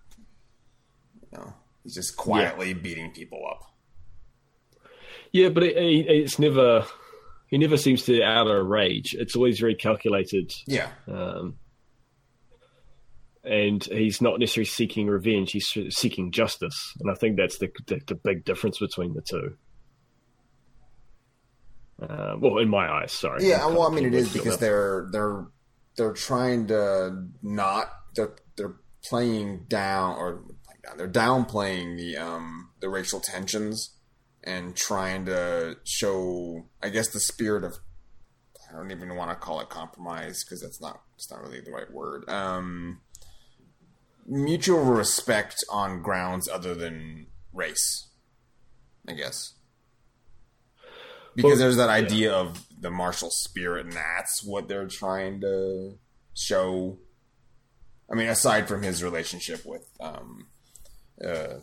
You 1.32 1.38
know, 1.38 1.54
he's 1.82 1.94
just 1.94 2.16
quietly 2.16 2.74
beating 2.74 3.10
people 3.10 3.42
up. 3.48 3.73
Yeah, 5.34 5.48
but 5.48 5.64
it, 5.64 5.76
it, 5.76 6.06
it's 6.08 6.38
never. 6.38 6.86
He 7.48 7.58
never 7.58 7.76
seems 7.76 8.04
to 8.04 8.22
out 8.22 8.46
of 8.46 8.66
rage. 8.66 9.14
It's 9.18 9.34
always 9.34 9.58
very 9.58 9.74
calculated, 9.74 10.52
Yeah, 10.66 10.88
um, 11.08 11.56
and 13.42 13.82
he's 13.82 14.22
not 14.22 14.38
necessarily 14.38 14.66
seeking 14.66 15.08
revenge. 15.08 15.50
He's 15.50 15.76
seeking 15.90 16.30
justice, 16.30 16.92
and 17.00 17.10
I 17.10 17.14
think 17.14 17.36
that's 17.36 17.58
the 17.58 17.68
the, 17.88 18.00
the 18.06 18.14
big 18.14 18.44
difference 18.44 18.78
between 18.78 19.12
the 19.12 19.22
two. 19.22 19.56
Uh, 22.00 22.36
well, 22.38 22.58
in 22.58 22.68
my 22.68 22.88
eyes, 22.88 23.10
sorry. 23.10 23.48
Yeah, 23.48 23.66
well, 23.66 23.82
I 23.82 23.90
mean, 23.90 24.06
it 24.06 24.14
is 24.14 24.32
because 24.32 24.58
they're 24.58 25.08
they're 25.10 25.46
they're 25.96 26.12
trying 26.12 26.68
to 26.68 27.26
not 27.42 27.90
they're 28.14 28.36
they're 28.56 28.76
playing 29.04 29.64
down 29.66 30.14
or 30.16 30.44
they're 30.96 31.08
downplaying 31.08 31.96
the 31.96 32.16
um 32.16 32.70
the 32.80 32.88
racial 32.88 33.18
tensions 33.18 33.94
and 34.44 34.76
trying 34.76 35.26
to 35.26 35.76
show, 35.84 36.66
I 36.82 36.90
guess, 36.90 37.08
the 37.08 37.20
spirit 37.20 37.64
of 37.64 37.74
I 38.70 38.76
don't 38.76 38.90
even 38.90 39.14
want 39.14 39.30
to 39.30 39.36
call 39.36 39.60
it 39.60 39.68
compromise 39.68 40.44
because 40.44 40.60
that's 40.60 40.80
not 40.80 41.02
it's 41.16 41.30
not 41.30 41.42
really 41.42 41.60
the 41.60 41.72
right 41.72 41.90
word. 41.92 42.28
Um, 42.28 43.00
mutual 44.26 44.82
respect 44.82 45.56
on 45.70 46.02
grounds 46.02 46.48
other 46.48 46.74
than 46.74 47.26
race, 47.52 48.08
I 49.08 49.12
guess 49.12 49.54
because 51.34 51.50
Well, 51.50 51.58
there's 51.58 51.76
that 51.76 51.88
idea 51.88 52.32
of 52.32 52.64
the 52.78 52.90
martial 52.90 53.30
spirit, 53.30 53.86
and 53.86 53.94
that's 53.94 54.44
what 54.44 54.68
they're 54.68 54.86
trying 54.86 55.40
to 55.40 55.98
show. 56.34 56.98
I 58.10 58.14
mean, 58.14 58.28
aside 58.28 58.68
from 58.68 58.82
his 58.82 59.02
relationship 59.02 59.64
with 59.64 59.88
um, 60.00 60.46
uh, 61.24 61.58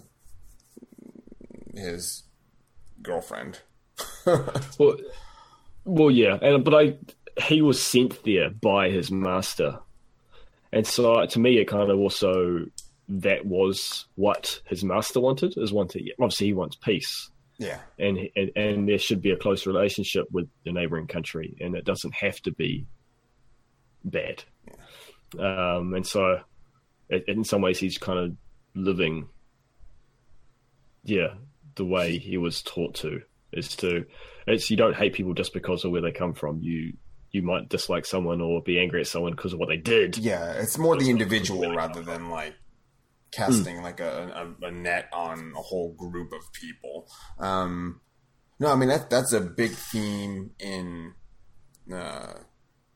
his 1.74 2.24
girlfriend. 3.02 3.60
Well, 4.78 4.98
well, 5.84 6.11
yeah, 6.11 6.38
and 6.41 6.64
but 6.64 6.73
I 6.76 6.98
he 7.41 7.61
was 7.61 7.82
sent 7.84 8.23
there 8.23 8.49
by 8.49 8.90
his 8.90 9.11
master, 9.11 9.80
and 10.72 10.86
so 10.86 11.26
to 11.26 11.40
me, 11.40 11.57
it 11.57 11.68
kind 11.68 11.90
of 11.90 11.99
also 11.99 12.65
that 13.10 13.45
was 13.45 14.06
what 14.15 14.61
his 14.65 14.84
master 14.84 15.19
wanted 15.19 15.56
is 15.57 15.73
wanted. 15.73 16.10
Obviously, 16.19 16.48
he 16.48 16.53
wants 16.53 16.76
peace, 16.76 17.30
yeah, 17.57 17.80
and 17.98 18.30
and, 18.36 18.52
and 18.56 18.90
there 18.90 18.99
should 18.99 19.22
be 19.22 19.32
a 19.32 19.38
close 19.38 19.65
relationship 19.65 20.28
with 20.32 20.48
the 20.65 20.72
neighboring 20.72 21.07
country, 21.07 21.56
and 21.60 21.76
it 21.76 21.84
doesn't 21.86 22.14
have 22.14 22.40
to 22.41 22.52
be 22.52 22.86
bad. 24.03 24.44
Um, 25.40 25.94
and 25.95 26.06
so, 26.06 26.41
it, 27.10 27.26
in 27.28 27.44
some 27.44 27.61
ways, 27.61 27.80
he's 27.80 27.98
kind 27.98 28.19
of 28.19 28.36
living, 28.76 29.30
yeah, 31.03 31.34
the 31.76 31.85
way 31.85 32.18
he 32.18 32.38
was 32.38 32.61
taught 32.61 32.95
to 32.95 33.22
is 33.52 33.76
to. 33.77 34.06
It's 34.48 34.69
you 34.69 34.77
don't 34.77 34.95
hate 34.95 35.14
people 35.14 35.34
just 35.34 35.53
because 35.53 35.85
of 35.85 35.91
where 35.91 36.02
they 36.02 36.11
come 36.11 36.34
from. 36.34 36.60
You 36.61 36.93
you 37.31 37.41
might 37.41 37.69
dislike 37.69 38.06
someone 38.06 38.41
or 38.41 38.61
be 38.61 38.80
angry 38.80 39.02
at 39.02 39.07
someone 39.07 39.31
because 39.31 39.53
of 39.53 39.60
what 39.60 39.69
they 39.69 39.77
did. 39.77 40.18
yeah. 40.18 40.52
It's 40.53 40.77
more 40.77 40.98
the 40.98 41.10
individual 41.10 41.73
rather 41.73 42.02
than 42.02 42.30
like 42.30 42.56
casting 43.31 43.81
like 43.81 44.02
a, 44.02 44.53
a, 44.61 44.68
a 44.68 44.72
net 44.72 45.07
on 45.14 45.53
a 45.56 45.61
whole 45.61 45.93
group 45.93 46.34
of 46.34 46.52
people. 46.53 47.07
Um, 47.39 48.02
no, 48.60 48.72
I 48.72 48.76
mean 48.76 48.89
that 48.89 49.10
that's 49.10 49.34
a 49.34 49.41
big 49.41 49.72
theme 49.72 50.52
in 50.60 51.14
uh, 51.93 52.34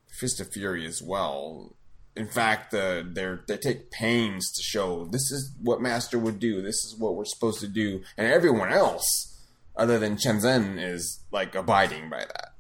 Fist 0.08 0.40
of 0.40 0.52
Fury 0.52 0.86
as 0.86 1.02
well. 1.02 1.76
In 2.16 2.28
fact, 2.28 2.74
uh, 2.74 3.04
they 3.06 3.36
they 3.48 3.58
take 3.58 3.92
pains 3.92 4.52
to 4.54 4.64
show 4.64 5.06
this 5.06 5.32
is 5.32 5.54
what 5.62 5.82
Master 5.82 6.18
would 6.18 6.40
do. 6.40 6.62
This 6.62 6.86
is 6.86 6.96
what 6.98 7.16
we're 7.16 7.26
supposed 7.26 7.60
to 7.60 7.68
do, 7.68 8.02
and 8.18 8.26
everyone 8.26 8.72
else, 8.72 9.38
other 9.76 10.00
than 10.00 10.18
Chen 10.18 10.38
Zhen, 10.38 10.78
is 10.82 11.26
like 11.32 11.56
abiding 11.56 12.10
by 12.10 12.20
that, 12.20 12.54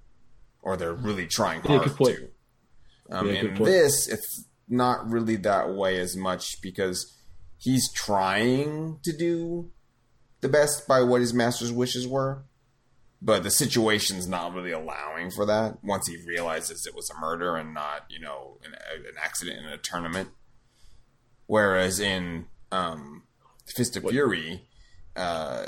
or 0.61 0.75
they're 0.75 0.93
really 0.93 1.25
trying 1.25 1.61
hard 1.61 1.95
point. 1.95 2.17
to. 2.17 2.29
Um, 3.15 3.27
Yeah, 3.27 3.33
in 3.33 3.63
this, 3.63 4.09
it's 4.09 4.45
not 4.67 5.09
really 5.09 5.37
that 5.37 5.69
way 5.73 5.99
as 5.99 6.17
much 6.17 6.61
because 6.61 7.17
he's 7.57 7.91
trying 7.93 8.99
to 9.03 9.15
do 9.15 9.71
the 10.41 10.49
best 10.49 10.87
by 10.87 11.01
what 11.01 11.21
his 11.21 11.33
master's 11.33 11.71
wishes 11.71 12.07
were, 12.07 12.43
but 13.25 13.41
the 13.41 13.49
situation's 13.49 14.27
not 14.27 14.53
really 14.53 14.71
allowing 14.71 15.31
for 15.31 15.47
that. 15.47 15.83
Once 15.83 16.07
he 16.07 16.15
realizes 16.27 16.85
it 16.85 16.93
was 16.93 17.09
a 17.09 17.19
murder 17.19 17.55
and 17.55 17.73
not, 17.73 18.05
you 18.07 18.19
know, 18.19 18.59
an, 18.63 18.73
an 18.73 19.15
accident 19.21 19.57
in 19.57 19.65
a 19.65 19.77
tournament. 19.77 20.29
Whereas 21.47 21.99
in 21.99 22.45
um, 22.71 23.23
Fist 23.65 23.97
of 23.97 24.03
Fury, 24.03 24.67
uh, 25.15 25.65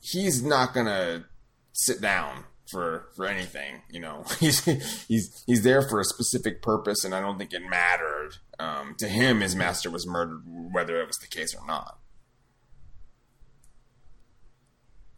he's 0.00 0.40
not 0.40 0.72
gonna 0.72 1.24
sit 1.72 2.00
down 2.00 2.44
for 2.70 3.08
for 3.16 3.26
anything. 3.26 3.82
You 3.90 3.98
know, 3.98 4.24
he's 4.40 4.64
he's 5.06 5.42
he's 5.44 5.62
there 5.64 5.82
for 5.82 5.98
a 5.98 6.04
specific 6.04 6.62
purpose, 6.62 7.04
and 7.04 7.16
I 7.16 7.20
don't 7.20 7.36
think 7.36 7.52
it 7.52 7.62
mattered 7.68 8.36
um, 8.60 8.94
to 8.98 9.08
him. 9.08 9.40
His 9.40 9.56
master 9.56 9.90
was 9.90 10.06
murdered, 10.06 10.42
whether 10.46 11.00
it 11.00 11.08
was 11.08 11.18
the 11.18 11.26
case 11.26 11.52
or 11.52 11.66
not. 11.66 11.98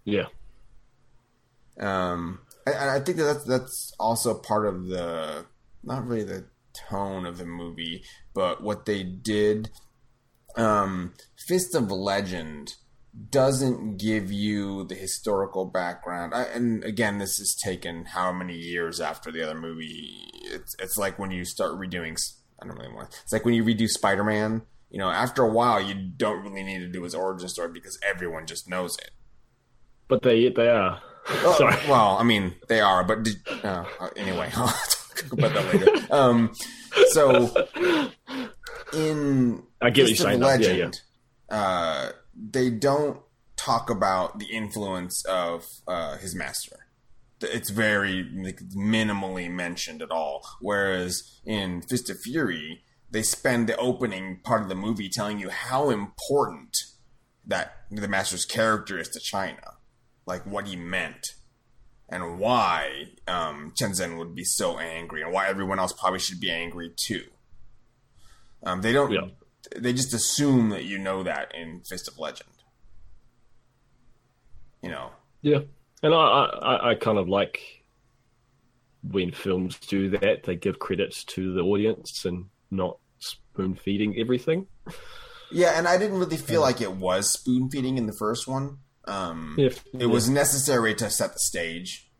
Yeah, 0.05 0.27
Um, 1.81 2.41
and 2.67 2.91
I 2.91 3.01
think 3.01 3.17
that 3.19 3.25
that's, 3.25 3.45
that's 3.45 3.93
also 3.99 4.35
part 4.35 4.67
of 4.67 4.87
the 4.87 5.47
not 5.83 6.07
really 6.07 6.25
the 6.25 6.47
tone 6.89 7.27
of 7.27 7.39
the 7.39 7.47
movie, 7.47 8.05
but 8.35 8.63
what 8.63 8.87
they 8.87 9.03
did. 9.03 9.71
Um, 10.57 11.15
Fist 11.49 11.75
of 11.75 11.91
Legend 11.91 12.75
doesn't 13.31 13.97
give 13.97 14.31
you 14.31 14.85
the 14.85 14.95
historical 14.95 15.65
background. 15.65 16.35
I, 16.35 16.45
and 16.45 16.85
again, 16.85 17.19
this 17.19 17.41
is 17.41 17.59
taken 17.65 18.05
how 18.07 18.33
many 18.33 18.57
years 18.57 19.01
after 19.01 19.33
the 19.33 19.43
other 19.43 19.59
movie? 19.59 20.11
It's 20.45 20.75
it's 20.79 20.97
like 20.97 21.19
when 21.19 21.31
you 21.31 21.45
start 21.45 21.73
redoing. 21.73 22.17
I 22.63 22.67
don't 22.67 22.77
really 22.77 22.93
want. 22.93 23.09
It's 23.23 23.33
like 23.33 23.45
when 23.45 23.55
you 23.55 23.65
redo 23.65 23.89
Spider 23.89 24.25
Man. 24.25 24.63
You 24.91 24.99
know, 24.99 25.09
after 25.09 25.45
a 25.45 25.49
while, 25.49 25.81
you 25.81 25.95
don't 25.95 26.43
really 26.43 26.65
need 26.65 26.81
to 26.81 26.89
do 26.89 27.05
his 27.05 27.15
origin 27.15 27.49
story 27.49 27.71
because 27.73 27.97
everyone 28.03 28.47
just 28.47 28.69
knows 28.69 28.97
it. 28.99 29.11
But 30.09 30.23
they 30.23 30.49
they 30.51 30.69
are. 30.69 31.01
Oh, 31.33 31.55
Sorry. 31.57 31.77
Well, 31.89 32.17
I 32.19 32.25
mean, 32.25 32.55
they 32.69 32.81
are, 32.81 33.05
but 33.05 33.23
did, 33.23 33.37
uh, 33.63 33.85
anyway, 34.17 34.51
I'll 34.57 34.67
talk 34.67 35.33
about 35.33 35.55
that 35.55 35.75
later. 35.75 36.07
Um, 36.11 36.53
so 37.11 37.69
in 38.93 39.63
I 39.81 39.91
get 39.91 40.09
Fist 40.09 40.23
you're. 40.23 40.37
Legend, 40.37 41.01
yeah, 41.49 41.57
yeah. 41.57 41.63
Uh, 41.63 42.13
they 42.35 42.69
don't 42.71 43.21
talk 43.57 43.91
about 43.91 44.39
the 44.39 44.47
influence 44.47 45.25
of 45.27 45.67
uh, 45.87 46.17
his 46.17 46.35
master. 46.35 46.87
It's 47.43 47.71
very 47.71 48.29
like, 48.35 48.61
minimally 48.77 49.51
mentioned 49.51 50.03
at 50.03 50.11
all. 50.11 50.45
Whereas 50.61 51.41
in 51.45 51.83
Fist 51.83 52.11
of 52.11 52.19
Fury, 52.21 52.83
they 53.11 53.23
spend 53.23 53.69
the 53.69 53.77
opening 53.77 54.41
part 54.43 54.63
of 54.63 54.69
the 54.69 54.75
movie 54.75 55.09
telling 55.09 55.39
you 55.39 55.51
how 55.51 55.91
important 55.91 56.77
that 57.47 57.73
the 57.91 58.09
master's 58.09 58.45
character 58.45 58.99
is 58.99 59.09
to 59.11 59.21
China, 59.21 59.77
like 60.27 60.47
what 60.47 60.67
he 60.67 60.77
meant, 60.77 61.35
and 62.09 62.39
why 62.39 63.07
um, 63.27 63.73
Chen 63.77 63.91
Zhen 63.91 64.19
would 64.19 64.35
be 64.35 64.45
so 64.45 64.79
angry, 64.79 65.23
and 65.23 65.33
why 65.33 65.49
everyone 65.49 65.79
else 65.79 65.93
probably 65.93 66.19
should 66.19 66.41
be 66.41 66.51
angry 66.51 66.93
too. 66.97 67.25
Um, 68.63 68.83
they 68.83 68.93
don't. 68.93 69.11
Yeah. 69.11 69.29
They 69.77 69.93
just 69.93 70.15
assume 70.15 70.71
that 70.71 70.85
you 70.85 70.99
know 70.99 71.23
that 71.23 71.55
in 71.55 71.83
Fist 71.89 72.09
of 72.09 72.19
Legend. 72.19 72.51
You 74.83 74.91
know. 74.91 75.11
Yeah, 75.43 75.61
and 76.03 76.15
I, 76.15 76.19
I, 76.19 76.91
I 76.91 76.95
kind 76.95 77.19
of 77.19 77.29
like 77.29 77.85
when 79.03 79.33
films 79.33 79.79
do 79.79 80.11
that. 80.11 80.45
They 80.45 80.57
give 80.57 80.79
credits 80.79 81.25
to 81.25 81.53
the 81.55 81.61
audience 81.61 82.25
and 82.25 82.47
not 82.71 82.99
spoon 83.19 83.75
feeding 83.75 84.17
everything. 84.19 84.67
Yeah, 85.53 85.77
and 85.77 85.89
I 85.89 85.99
didn't 85.99 86.19
really 86.19 86.37
feel 86.37 86.61
like 86.61 86.81
it 86.81 86.93
was 86.93 87.33
spoon 87.33 87.71
feeding 87.71 87.99
in 87.99 88.07
the 88.07 88.13
first 88.13 88.47
one. 88.47 88.79
Um, 89.07 89.57
if, 89.59 89.79
it 89.93 90.01
yeah. 90.01 90.07
was 90.07 90.29
necessary 90.29 90.95
to 90.97 91.11
set 91.11 91.33
the 91.33 91.39
stage, 91.39 92.11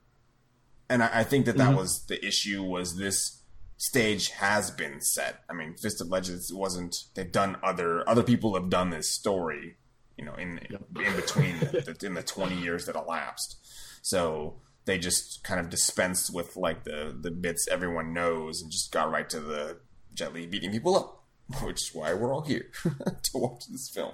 and 0.89 1.03
I, 1.03 1.21
I 1.21 1.25
think 1.25 1.47
that 1.47 1.57
that 1.57 1.69
mm-hmm. 1.69 1.77
was 1.77 2.07
the 2.07 2.25
issue. 2.25 2.63
Was 2.63 2.97
this 2.97 3.43
stage 3.81 4.29
has 4.31 4.71
been 4.71 5.01
set. 5.01 5.43
I 5.49 5.55
mean, 5.55 5.75
Fist 5.75 6.01
of 6.01 6.09
Legends 6.09 6.53
wasn't. 6.53 6.97
They've 7.15 7.31
done 7.31 7.57
other 7.63 8.09
other 8.09 8.23
people 8.23 8.55
have 8.55 8.71
done 8.71 8.91
this 8.91 9.11
story, 9.11 9.77
you 10.17 10.25
know, 10.25 10.35
in 10.35 10.61
yep. 10.71 10.83
in 11.05 11.17
between 11.17 11.59
the, 11.61 11.97
in 12.03 12.15
the 12.15 12.23
twenty 12.23 12.57
years 12.57 12.87
that 12.87 12.97
elapsed. 12.97 13.57
So 14.03 14.61
they 14.85 14.99
just 14.99 15.45
kind 15.45 15.61
of 15.61 15.71
dispensed 15.71 16.33
with 16.33 16.57
like 16.57 16.85
the 16.85 17.17
the 17.19 17.31
bits 17.31 17.69
everyone 17.71 18.13
knows 18.13 18.63
and 18.63 18.71
just 18.71 18.93
got 18.93 19.11
right 19.11 19.29
to 19.31 19.41
the 19.41 19.79
Jet 20.15 20.35
Li 20.35 20.47
beating 20.47 20.73
people 20.73 20.97
up, 20.97 21.25
which 21.63 21.83
is 21.83 21.91
why 21.95 22.13
we're 22.15 22.35
all 22.35 22.43
here 22.43 22.71
to 22.85 23.31
watch 23.35 23.65
this 23.71 23.89
film. 23.89 24.13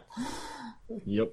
Yep. 1.04 1.32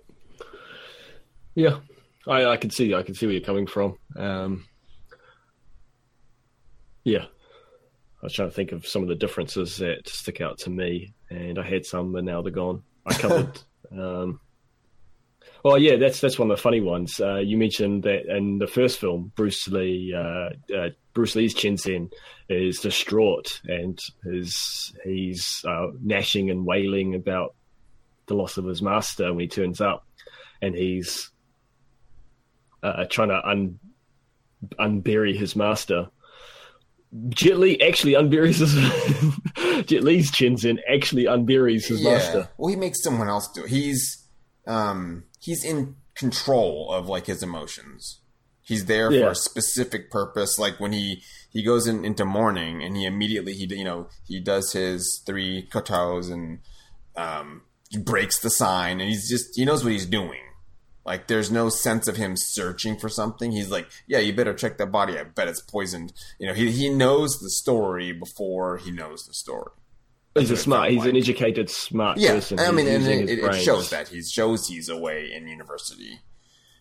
Yeah, 1.56 1.80
I 2.28 2.46
I 2.46 2.58
can 2.58 2.70
see 2.70 2.94
I 2.94 3.04
can 3.04 3.16
see 3.16 3.26
where 3.26 3.34
you're 3.34 3.44
coming 3.44 3.68
from. 3.68 3.98
Um, 4.16 4.66
yeah, 7.04 7.26
I 7.26 8.26
was 8.26 8.34
trying 8.34 8.50
to 8.50 8.56
think 8.56 8.72
of 8.72 8.88
some 8.88 9.04
of 9.04 9.10
the 9.10 9.16
differences 9.16 9.78
that 9.78 10.08
stick 10.08 10.42
out 10.42 10.58
to 10.60 10.70
me, 10.70 11.14
and 11.30 11.60
I 11.60 11.64
had 11.64 11.86
some, 11.86 12.14
but 12.14 12.24
now 12.24 12.42
they're 12.42 12.52
gone. 12.52 12.84
I 13.06 13.14
covered. 13.18 13.60
um, 13.92 14.40
well, 15.64 15.78
yeah, 15.78 15.98
that's 15.98 16.22
that's 16.22 16.40
one 16.40 16.50
of 16.50 16.58
the 16.58 16.62
funny 16.62 16.82
ones. 16.82 17.20
Uh, 17.20 17.38
you 17.38 17.58
mentioned 17.58 18.04
that 18.04 18.26
in 18.26 18.60
the 18.60 18.68
first 18.68 19.00
film, 19.00 19.32
Bruce 19.36 19.68
Lee, 19.68 20.14
uh, 20.16 20.50
uh, 20.76 20.90
Bruce 21.14 21.36
Lee's 21.36 21.54
Chen 21.54 21.76
Zhen 21.76 22.12
is 22.50 22.80
distraught 22.80 23.62
and 23.66 24.00
is 24.26 24.94
he's 25.04 25.64
uh, 25.68 25.88
gnashing 26.02 26.50
and 26.50 26.66
wailing 26.66 27.16
about 27.16 27.56
the 28.26 28.36
loss 28.36 28.58
of 28.58 28.66
his 28.66 28.82
master 28.82 29.32
when 29.34 29.42
he 29.42 29.48
turns 29.48 29.82
up, 29.82 30.06
and 30.62 30.76
he's 30.76 31.30
uh, 32.84 33.06
trying 33.06 33.30
to 33.30 33.48
un- 33.48 33.80
unbury 34.80 35.36
his 35.36 35.56
master 35.56 36.10
Jet 37.30 37.60
Li 37.60 37.80
actually 37.82 38.14
unburies 38.14 38.60
his 38.60 39.86
Jet 39.86 40.04
Li's 40.04 40.32
Chen 40.32 40.58
actually 40.92 41.26
unburies 41.26 41.86
his 41.86 42.02
yeah. 42.02 42.14
master. 42.14 42.50
Well, 42.58 42.70
he 42.70 42.76
makes 42.76 43.04
someone 43.04 43.30
else 43.30 43.52
do 43.52 43.64
it. 43.64 43.70
He's 43.70 44.26
um 44.66 45.26
he's 45.40 45.64
in 45.64 45.96
control 46.16 46.92
of 46.92 47.08
like 47.08 47.28
his 47.28 47.44
emotions. 47.44 48.22
He's 48.62 48.86
there 48.86 49.12
yeah. 49.12 49.26
for 49.26 49.32
a 49.32 49.36
specific 49.36 50.10
purpose. 50.10 50.58
Like 50.58 50.80
when 50.80 50.92
he 50.92 51.22
he 51.52 51.62
goes 51.62 51.86
in, 51.86 52.04
into 52.04 52.26
mourning 52.26 52.82
and 52.82 52.98
he 52.98 53.06
immediately 53.06 53.54
he 53.54 53.66
you 53.76 53.84
know 53.84 54.08
he 54.26 54.40
does 54.40 54.72
his 54.74 55.22
three 55.26 55.68
kowtows 55.72 56.32
and 56.32 56.60
um 57.16 57.62
breaks 58.04 58.40
the 58.40 58.50
sign 58.50 59.00
and 59.00 59.08
he's 59.08 59.30
just 59.30 59.56
he 59.56 59.66
knows 59.66 59.84
what 59.84 59.94
he's 59.94 60.08
doing 60.08 60.42
like 61.06 61.28
there's 61.28 61.52
no 61.52 61.70
sense 61.70 62.08
of 62.08 62.16
him 62.16 62.36
searching 62.38 62.98
for 62.98 63.10
something. 63.10 63.52
He's 63.52 63.70
like, 63.70 63.88
yeah, 64.08 64.20
you 64.20 64.34
better 64.34 64.54
check 64.54 64.78
that 64.78 64.92
body. 64.92 65.18
I 65.18 65.24
bet 65.24 65.48
it's 65.48 65.62
poisoned. 65.62 66.14
You 66.40 66.48
know, 66.48 66.54
he 66.54 66.72
he 66.72 66.90
knows 66.90 67.40
the 67.40 67.50
story 67.50 68.14
before 68.14 68.78
he 68.78 68.92
knows 68.92 69.26
the 69.26 69.34
story. 69.34 69.72
That's 70.34 70.50
he's 70.50 70.60
a 70.60 70.62
smart. 70.62 70.90
He's 70.90 71.00
like. 71.00 71.10
an 71.10 71.18
educated, 71.18 71.70
smart 71.70 72.18
yeah, 72.18 72.34
person. 72.34 72.60
I 72.60 72.72
mean, 72.72 72.88
and 72.88 73.06
it, 73.06 73.30
it, 73.30 73.56
shows 73.62 73.90
that 73.92 74.08
he 74.08 74.24
shows 74.24 74.68
he's 74.68 74.90
away 74.90 75.32
in 75.32 75.48
university, 75.48 76.22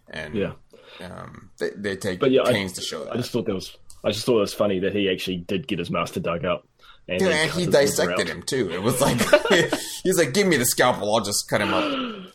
and 0.09 0.35
yeah, 0.35 0.53
um, 1.01 1.51
they, 1.59 1.71
they 1.77 1.97
take 1.97 2.21
but 2.21 2.31
yeah, 2.31 2.45
pains 2.45 2.73
I, 2.73 2.75
to 2.77 2.81
show 2.81 3.05
that. 3.05 3.13
I 3.13 3.17
just 3.17 3.33
thought 3.33 3.47
that 3.47 3.55
was. 3.55 3.77
I 4.05 4.11
just 4.11 4.25
thought 4.25 4.39
it 4.39 4.41
was 4.41 4.55
funny 4.55 4.81
that 4.81 4.95
he 4.95 5.09
actually 5.11 5.39
did 5.39 5.69
get 5.69 5.79
his 5.79 5.91
master 5.91 6.19
dug 6.19 6.45
up. 6.45 6.67
And, 7.07 7.19
Dude, 7.19 7.29
and 7.31 7.51
he 7.51 7.67
dissected 7.67 8.29
him 8.29 8.43
too. 8.43 8.71
It 8.71 8.83
was 8.83 9.01
like 9.01 9.21
he's 10.03 10.17
like, 10.17 10.33
"Give 10.33 10.47
me 10.47 10.57
the 10.57 10.65
scalpel. 10.65 11.15
I'll 11.15 11.21
just 11.21 11.49
cut 11.49 11.61
him 11.61 11.75
up." 11.75 12.33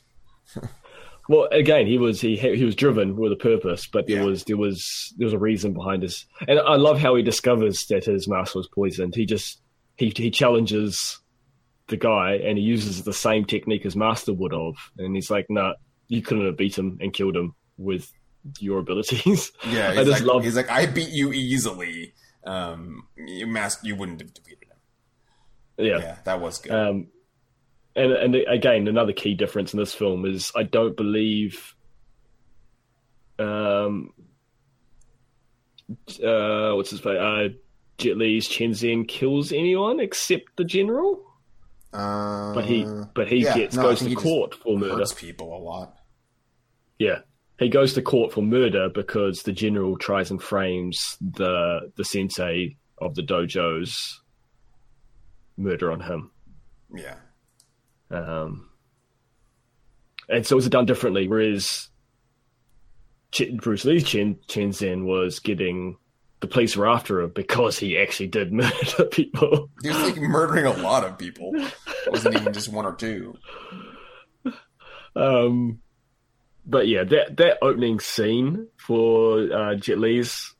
Well, 1.29 1.47
again, 1.51 1.87
he 1.87 1.97
was 1.97 2.21
he 2.21 2.37
he 2.37 2.63
was 2.63 2.75
driven 2.75 3.17
with 3.17 3.31
a 3.31 3.37
purpose, 3.37 3.87
but 3.87 4.07
there 4.07 4.19
yeah. 4.19 4.25
was 4.25 4.43
there 4.45 4.57
was 4.57 5.13
there 5.17 5.25
was 5.25 5.33
a 5.33 5.39
reason 5.39 5.73
behind 5.73 6.03
his. 6.03 6.25
And 6.47 6.59
I 6.59 6.75
love 6.75 6.99
how 6.99 7.15
he 7.15 7.23
discovers 7.23 7.85
that 7.87 8.05
his 8.05 8.27
master 8.27 8.59
was 8.59 8.67
poisoned. 8.67 9.15
He 9.15 9.25
just 9.25 9.61
he 9.97 10.13
he 10.15 10.31
challenges 10.31 11.19
the 11.87 11.97
guy, 11.97 12.33
and 12.35 12.57
he 12.57 12.63
uses 12.63 13.03
the 13.03 13.13
same 13.13 13.45
technique 13.45 13.85
as 13.85 13.95
Master 13.95 14.33
would 14.33 14.53
have, 14.53 14.75
and 14.97 15.15
he's 15.15 15.31
like, 15.31 15.47
"No, 15.49 15.61
nah, 15.61 15.73
you 16.07 16.21
couldn't 16.21 16.45
have 16.45 16.57
beat 16.57 16.77
him 16.77 16.97
and 17.01 17.13
killed 17.13 17.35
him 17.35 17.55
with 17.77 18.11
your 18.59 18.79
abilities." 18.79 19.51
Yeah, 19.69 19.91
I 19.91 20.03
just 20.03 20.21
like, 20.21 20.33
love. 20.33 20.43
He's 20.43 20.55
like, 20.55 20.69
"I 20.69 20.85
beat 20.85 21.09
you 21.09 21.33
easily. 21.33 22.13
Um, 22.45 23.07
you 23.17 23.47
master, 23.47 23.87
you 23.87 23.95
wouldn't 23.95 24.21
have 24.21 24.33
defeated 24.33 24.67
him." 24.69 25.85
Yeah, 25.85 25.99
yeah, 25.99 26.17
that 26.25 26.39
was 26.39 26.59
good. 26.59 26.71
Um, 26.71 27.07
and 27.97 28.11
and 28.11 28.35
again, 28.47 28.87
another 28.87 29.13
key 29.13 29.33
difference 29.33 29.73
in 29.73 29.79
this 29.79 29.93
film 29.93 30.25
is 30.25 30.51
I 30.55 30.63
don't 30.63 30.95
believe 30.95 31.75
um 33.39 34.13
uh 36.23 36.73
what's 36.73 36.89
his 36.89 37.03
name 37.03 37.17
uh 37.19 37.49
Jet 37.97 38.17
Li's 38.17 38.47
Chen 38.47 38.71
Zhen 38.71 39.07
kills 39.07 39.51
anyone 39.51 39.99
except 39.99 40.55
the 40.55 40.63
general. 40.63 41.23
Uh, 41.93 42.53
but 42.53 42.65
he 42.65 42.85
but 43.15 43.27
he 43.27 43.37
yeah, 43.37 43.55
gets 43.55 43.75
no, 43.75 43.83
goes 43.83 43.99
to 43.99 44.15
court 44.15 44.53
for 44.55 44.77
murder. 44.77 44.97
Hurts 44.97 45.13
people 45.13 45.55
a 45.55 45.59
lot. 45.59 45.95
Yeah. 46.99 47.19
He 47.59 47.69
goes 47.69 47.93
to 47.93 48.03
court 48.03 48.31
for 48.31 48.43
murder 48.43 48.89
because 48.89 49.41
the 49.41 49.51
general 49.51 49.97
tries 49.97 50.29
and 50.29 50.41
frames 50.41 51.17
the 51.19 51.91
the 51.95 52.05
sensei 52.05 52.77
of 52.99 53.15
the 53.15 53.23
dojo's 53.23 54.21
murder 55.57 55.91
on 55.91 56.01
him. 56.01 56.31
Yeah. 56.95 57.15
Um, 58.11 58.69
and 60.29 60.45
so 60.45 60.57
it's 60.57 60.67
done 60.69 60.85
differently. 60.85 61.27
Whereas 61.27 61.89
Bruce 63.55 63.85
Lee's 63.85 64.03
Chen, 64.03 64.37
Chen 64.47 64.71
Zhen 64.71 65.05
was 65.05 65.39
getting 65.39 65.97
the 66.39 66.47
police 66.47 66.77
were 66.77 66.87
after 66.87 67.21
him 67.21 67.31
because 67.33 67.79
he 67.79 67.97
actually 67.97 68.27
did 68.27 68.53
murder 68.53 69.05
people. 69.11 69.69
He 69.81 69.89
was 69.89 69.97
like 69.97 70.17
murdering 70.17 70.65
a 70.65 70.73
lot 70.73 71.03
of 71.03 71.17
people. 71.17 71.51
It 71.55 72.11
wasn't 72.11 72.35
even 72.35 72.53
just 72.53 72.71
one 72.71 72.85
or 72.85 72.93
two. 72.93 73.35
Um, 75.15 75.79
but 76.65 76.87
yeah, 76.87 77.03
that 77.03 77.37
that 77.37 77.57
opening 77.61 77.99
scene 77.99 78.67
for 78.77 79.51
uh, 79.51 79.75
Jet 79.75 79.97
Li's 79.97 80.53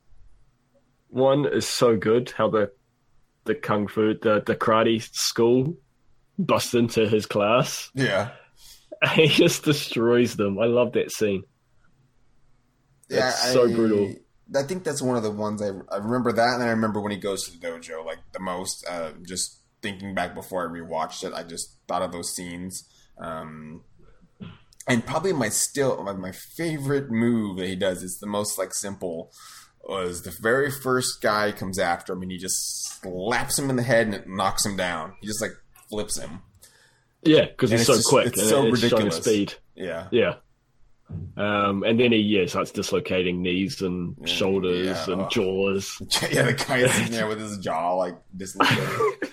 one 1.08 1.46
is 1.46 1.66
so 1.66 1.96
good. 1.96 2.32
How 2.36 2.50
the 2.50 2.72
the 3.44 3.54
kung 3.54 3.86
fu, 3.86 4.14
the 4.14 4.42
the 4.44 4.56
karate 4.56 5.02
school 5.14 5.76
bust 6.38 6.74
into 6.74 7.08
his 7.08 7.26
class. 7.26 7.90
Yeah. 7.94 8.30
And 9.02 9.10
he 9.20 9.28
just 9.28 9.64
destroys 9.64 10.36
them. 10.36 10.58
I 10.58 10.66
love 10.66 10.92
that 10.92 11.10
scene. 11.10 11.44
Yeah, 13.08 13.28
it's 13.28 13.52
so 13.52 13.68
I, 13.68 13.72
brutal. 13.72 14.14
I 14.54 14.62
think 14.62 14.84
that's 14.84 15.02
one 15.02 15.16
of 15.16 15.22
the 15.22 15.30
ones 15.30 15.62
I, 15.62 15.70
I 15.90 15.98
remember 15.98 16.32
that, 16.32 16.54
and 16.54 16.62
I 16.62 16.68
remember 16.68 17.00
when 17.00 17.12
he 17.12 17.18
goes 17.18 17.44
to 17.44 17.58
the 17.58 17.66
dojo 17.66 18.04
like 18.04 18.18
the 18.32 18.40
most. 18.40 18.86
Uh, 18.88 19.12
just 19.26 19.62
thinking 19.80 20.14
back 20.14 20.34
before 20.34 20.68
I 20.68 20.72
rewatched 20.72 21.24
it, 21.24 21.32
I 21.32 21.42
just 21.42 21.76
thought 21.86 22.02
of 22.02 22.12
those 22.12 22.34
scenes. 22.34 22.84
Um, 23.18 23.82
and 24.86 25.04
probably 25.04 25.32
my 25.32 25.48
still 25.48 26.02
my, 26.02 26.12
my 26.14 26.32
favorite 26.32 27.10
move 27.10 27.58
that 27.58 27.68
he 27.68 27.76
does 27.76 28.02
is 28.02 28.18
the 28.18 28.26
most 28.26 28.58
like 28.58 28.72
simple 28.72 29.30
was 29.84 30.22
the 30.22 30.34
very 30.42 30.70
first 30.70 31.20
guy 31.22 31.52
comes 31.52 31.78
after 31.78 32.12
him 32.12 32.22
and 32.22 32.30
he 32.30 32.38
just 32.38 33.00
slaps 33.00 33.58
him 33.58 33.70
in 33.70 33.76
the 33.76 33.82
head 33.82 34.06
and 34.06 34.14
it 34.14 34.28
knocks 34.28 34.64
him 34.64 34.76
down. 34.76 35.14
He 35.20 35.26
just 35.26 35.40
like 35.40 35.52
flips 35.90 36.18
him. 36.18 36.40
Yeah, 37.22 37.46
because 37.46 37.70
he's 37.70 37.80
it's 37.80 37.86
so 37.88 37.94
just- 37.96 38.08
quick. 38.08 38.26
it's 38.28 38.38
and 38.40 38.48
so 38.48 38.66
it's 38.66 38.82
ridiculous. 38.82 39.16
speed. 39.16 39.54
Yeah. 39.74 40.08
Yeah. 40.10 40.34
Um, 41.38 41.84
and 41.84 41.98
then 41.98 42.12
he 42.12 42.18
yeah 42.18 42.44
starts 42.46 42.70
dislocating 42.70 43.40
knees 43.40 43.80
and 43.80 44.14
Yeah, 44.20 44.26
shoulders 44.26 45.08
yeah. 45.08 45.14
and 45.14 45.30
jaws. 45.30 45.96
Yeah, 46.30 46.42
the 46.42 46.52
guy 46.52 46.78
is 46.78 46.92
sitting 46.92 47.12
there 47.12 47.26
with 47.26 47.40
his 47.40 47.56
jaw 47.58 47.94
like 47.94 48.16
dislocated. 48.36 49.30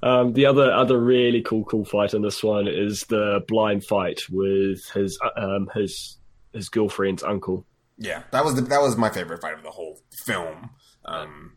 Um, 0.00 0.32
the 0.32 0.46
other 0.46 0.70
other 0.72 0.96
really 0.96 1.42
cool 1.42 1.64
cool 1.64 1.84
fight 1.84 2.14
in 2.14 2.22
this 2.22 2.40
one 2.40 2.68
is 2.68 3.00
the 3.08 3.40
blind 3.48 3.84
fight 3.84 4.20
with 4.30 4.78
his 4.94 5.18
um, 5.36 5.68
his 5.74 6.18
his 6.52 6.68
girlfriend's 6.68 7.24
uncle. 7.24 7.66
yeah, 7.98 8.22
that 8.30 8.44
was 8.44 8.54
the, 8.54 8.60
that 8.62 8.80
was 8.80 8.96
my 8.96 9.10
favorite 9.10 9.40
fight 9.40 9.54
of 9.54 9.64
the 9.64 9.70
whole 9.72 9.98
film. 10.24 10.70
Um, 11.04 11.56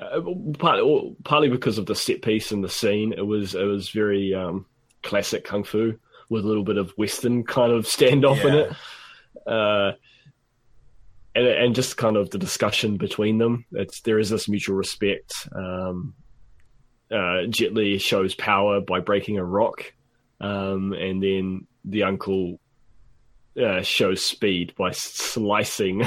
Uh, 0.00 0.20
partly, 0.58 1.16
partly 1.24 1.48
because 1.48 1.76
of 1.76 1.86
the 1.86 1.94
set 1.94 2.22
piece 2.22 2.52
and 2.52 2.62
the 2.62 2.68
scene, 2.68 3.12
it 3.12 3.26
was 3.26 3.54
it 3.54 3.64
was 3.64 3.88
very 3.88 4.32
um, 4.32 4.64
classic 5.02 5.44
kung 5.44 5.64
fu 5.64 5.98
with 6.30 6.44
a 6.44 6.46
little 6.46 6.62
bit 6.62 6.76
of 6.76 6.90
western 6.92 7.42
kind 7.44 7.72
of 7.72 7.84
standoff 7.86 8.44
in 8.44 8.54
it, 8.54 8.72
uh, 9.46 9.92
and 11.34 11.46
and 11.46 11.74
just 11.74 11.96
kind 11.96 12.16
of 12.16 12.30
the 12.30 12.38
discussion 12.38 12.96
between 12.96 13.38
them. 13.38 13.64
It's 13.72 14.00
there 14.02 14.20
is 14.20 14.30
this 14.30 14.48
mutual 14.48 14.76
respect. 14.76 15.48
Um, 15.52 16.14
uh, 17.10 17.46
Jet 17.48 17.74
Li 17.74 17.98
shows 17.98 18.34
power 18.34 18.80
by 18.80 19.00
breaking 19.00 19.38
a 19.38 19.44
rock, 19.44 19.92
um, 20.40 20.92
and 20.92 21.22
then 21.22 21.66
the 21.84 22.04
uncle 22.04 22.60
uh, 23.62 23.82
shows 23.82 24.24
speed 24.24 24.72
by 24.78 24.92
slicing, 24.92 26.02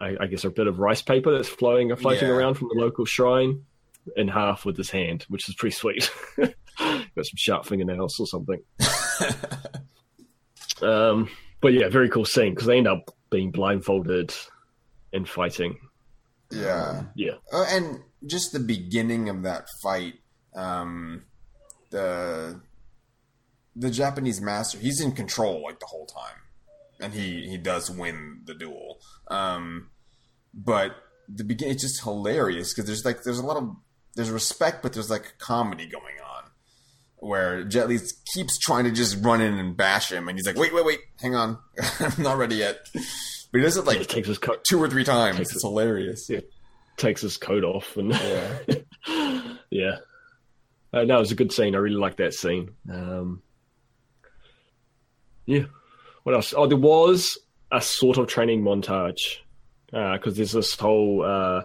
I, 0.00 0.16
I 0.20 0.26
guess, 0.26 0.44
a 0.44 0.50
bit 0.50 0.66
of 0.66 0.78
rice 0.78 1.02
paper 1.02 1.32
that's 1.32 1.48
flowing 1.48 1.94
floating 1.96 2.28
Yeah. 2.28 2.34
around 2.34 2.54
from 2.54 2.68
the 2.72 2.80
local 2.80 3.04
shrine 3.04 3.64
in 4.16 4.28
half 4.28 4.64
with 4.64 4.76
his 4.76 4.90
hand, 4.90 5.24
which 5.28 5.48
is 5.48 5.54
pretty 5.54 5.74
sweet. 5.74 6.10
Got 6.38 7.26
some 7.26 7.36
sharp 7.36 7.66
fingernails 7.66 8.18
or 8.20 8.26
something. 8.26 8.60
um, 10.82 11.28
but 11.60 11.72
yeah, 11.72 11.88
very 11.88 12.08
cool 12.08 12.24
scene 12.24 12.54
because 12.54 12.66
they 12.66 12.78
end 12.78 12.88
up 12.88 13.10
being 13.30 13.50
blindfolded 13.50 14.34
and 15.12 15.28
fighting. 15.28 15.78
yeah. 16.50 17.04
Yeah, 17.14 17.32
Uh, 17.52 17.64
and 17.70 18.00
just 18.26 18.52
the 18.52 18.60
beginning 18.60 19.28
of 19.28 19.42
that 19.42 19.66
fight, 19.82 20.14
um, 20.54 21.24
the 21.90 22.60
the 23.76 23.90
Japanese 23.90 24.40
master, 24.40 24.78
he's 24.78 25.00
in 25.00 25.12
control 25.12 25.62
like 25.62 25.78
the 25.80 25.86
whole 25.86 26.06
time, 26.06 26.40
and 27.00 27.12
he 27.12 27.46
he 27.48 27.58
does 27.58 27.90
win 27.90 28.40
the 28.44 28.54
duel. 28.54 28.98
Um, 29.28 29.90
but 30.54 30.96
the 31.28 31.44
beginning, 31.44 31.74
it's 31.74 31.82
just 31.82 32.02
hilarious 32.02 32.72
because 32.72 32.86
there's 32.86 33.04
like 33.04 33.22
there's 33.22 33.38
a 33.38 33.44
lot 33.46 33.56
of 33.58 33.76
there's 34.14 34.30
respect, 34.30 34.82
but 34.82 34.92
there's 34.94 35.10
like 35.10 35.34
comedy 35.38 35.86
going 35.86 36.16
on. 36.24 36.44
Where 37.18 37.64
Jet 37.64 37.88
Li 37.88 37.98
keeps 38.34 38.58
trying 38.58 38.84
to 38.84 38.90
just 38.90 39.22
run 39.24 39.40
in 39.40 39.54
and 39.54 39.76
bash 39.76 40.10
him, 40.12 40.28
and 40.28 40.38
he's 40.38 40.46
like, 40.46 40.56
"Wait, 40.56 40.72
wait, 40.74 40.84
wait, 40.84 41.00
hang 41.20 41.34
on, 41.34 41.58
I'm 42.00 42.22
not 42.22 42.36
ready 42.38 42.56
yet." 42.56 42.78
But 42.92 43.58
he 43.58 43.60
does 43.60 43.76
it 43.76 43.84
like 43.84 44.06
takes 44.06 44.28
his 44.28 44.38
coat 44.38 44.64
two 44.68 44.82
or 44.82 44.88
three 44.88 45.04
times. 45.04 45.40
It's 45.40 45.56
it. 45.56 45.60
hilarious. 45.62 46.28
Yeah. 46.28 46.40
takes 46.96 47.20
his 47.22 47.36
coat 47.36 47.64
off 47.64 47.96
and 47.96 48.12
Yeah. 48.12 48.58
yeah. 49.70 49.96
Uh, 50.92 51.02
no, 51.04 51.16
it 51.16 51.20
was 51.20 51.32
a 51.32 51.36
good 51.36 51.52
scene. 51.52 51.74
I 51.74 51.78
really 51.78 51.96
like 51.96 52.16
that 52.16 52.32
scene. 52.32 52.70
Um, 52.90 53.42
yeah. 55.46 55.64
What 56.24 56.34
else? 56.34 56.52
Oh, 56.56 56.66
there 56.66 56.76
was 56.76 57.38
a 57.70 57.80
sort 57.80 58.18
of 58.18 58.26
training 58.26 58.62
montage 58.62 59.38
because 59.90 60.36
there's 60.36 60.52
this 60.52 60.74
whole, 60.74 61.22
uh, 61.24 61.62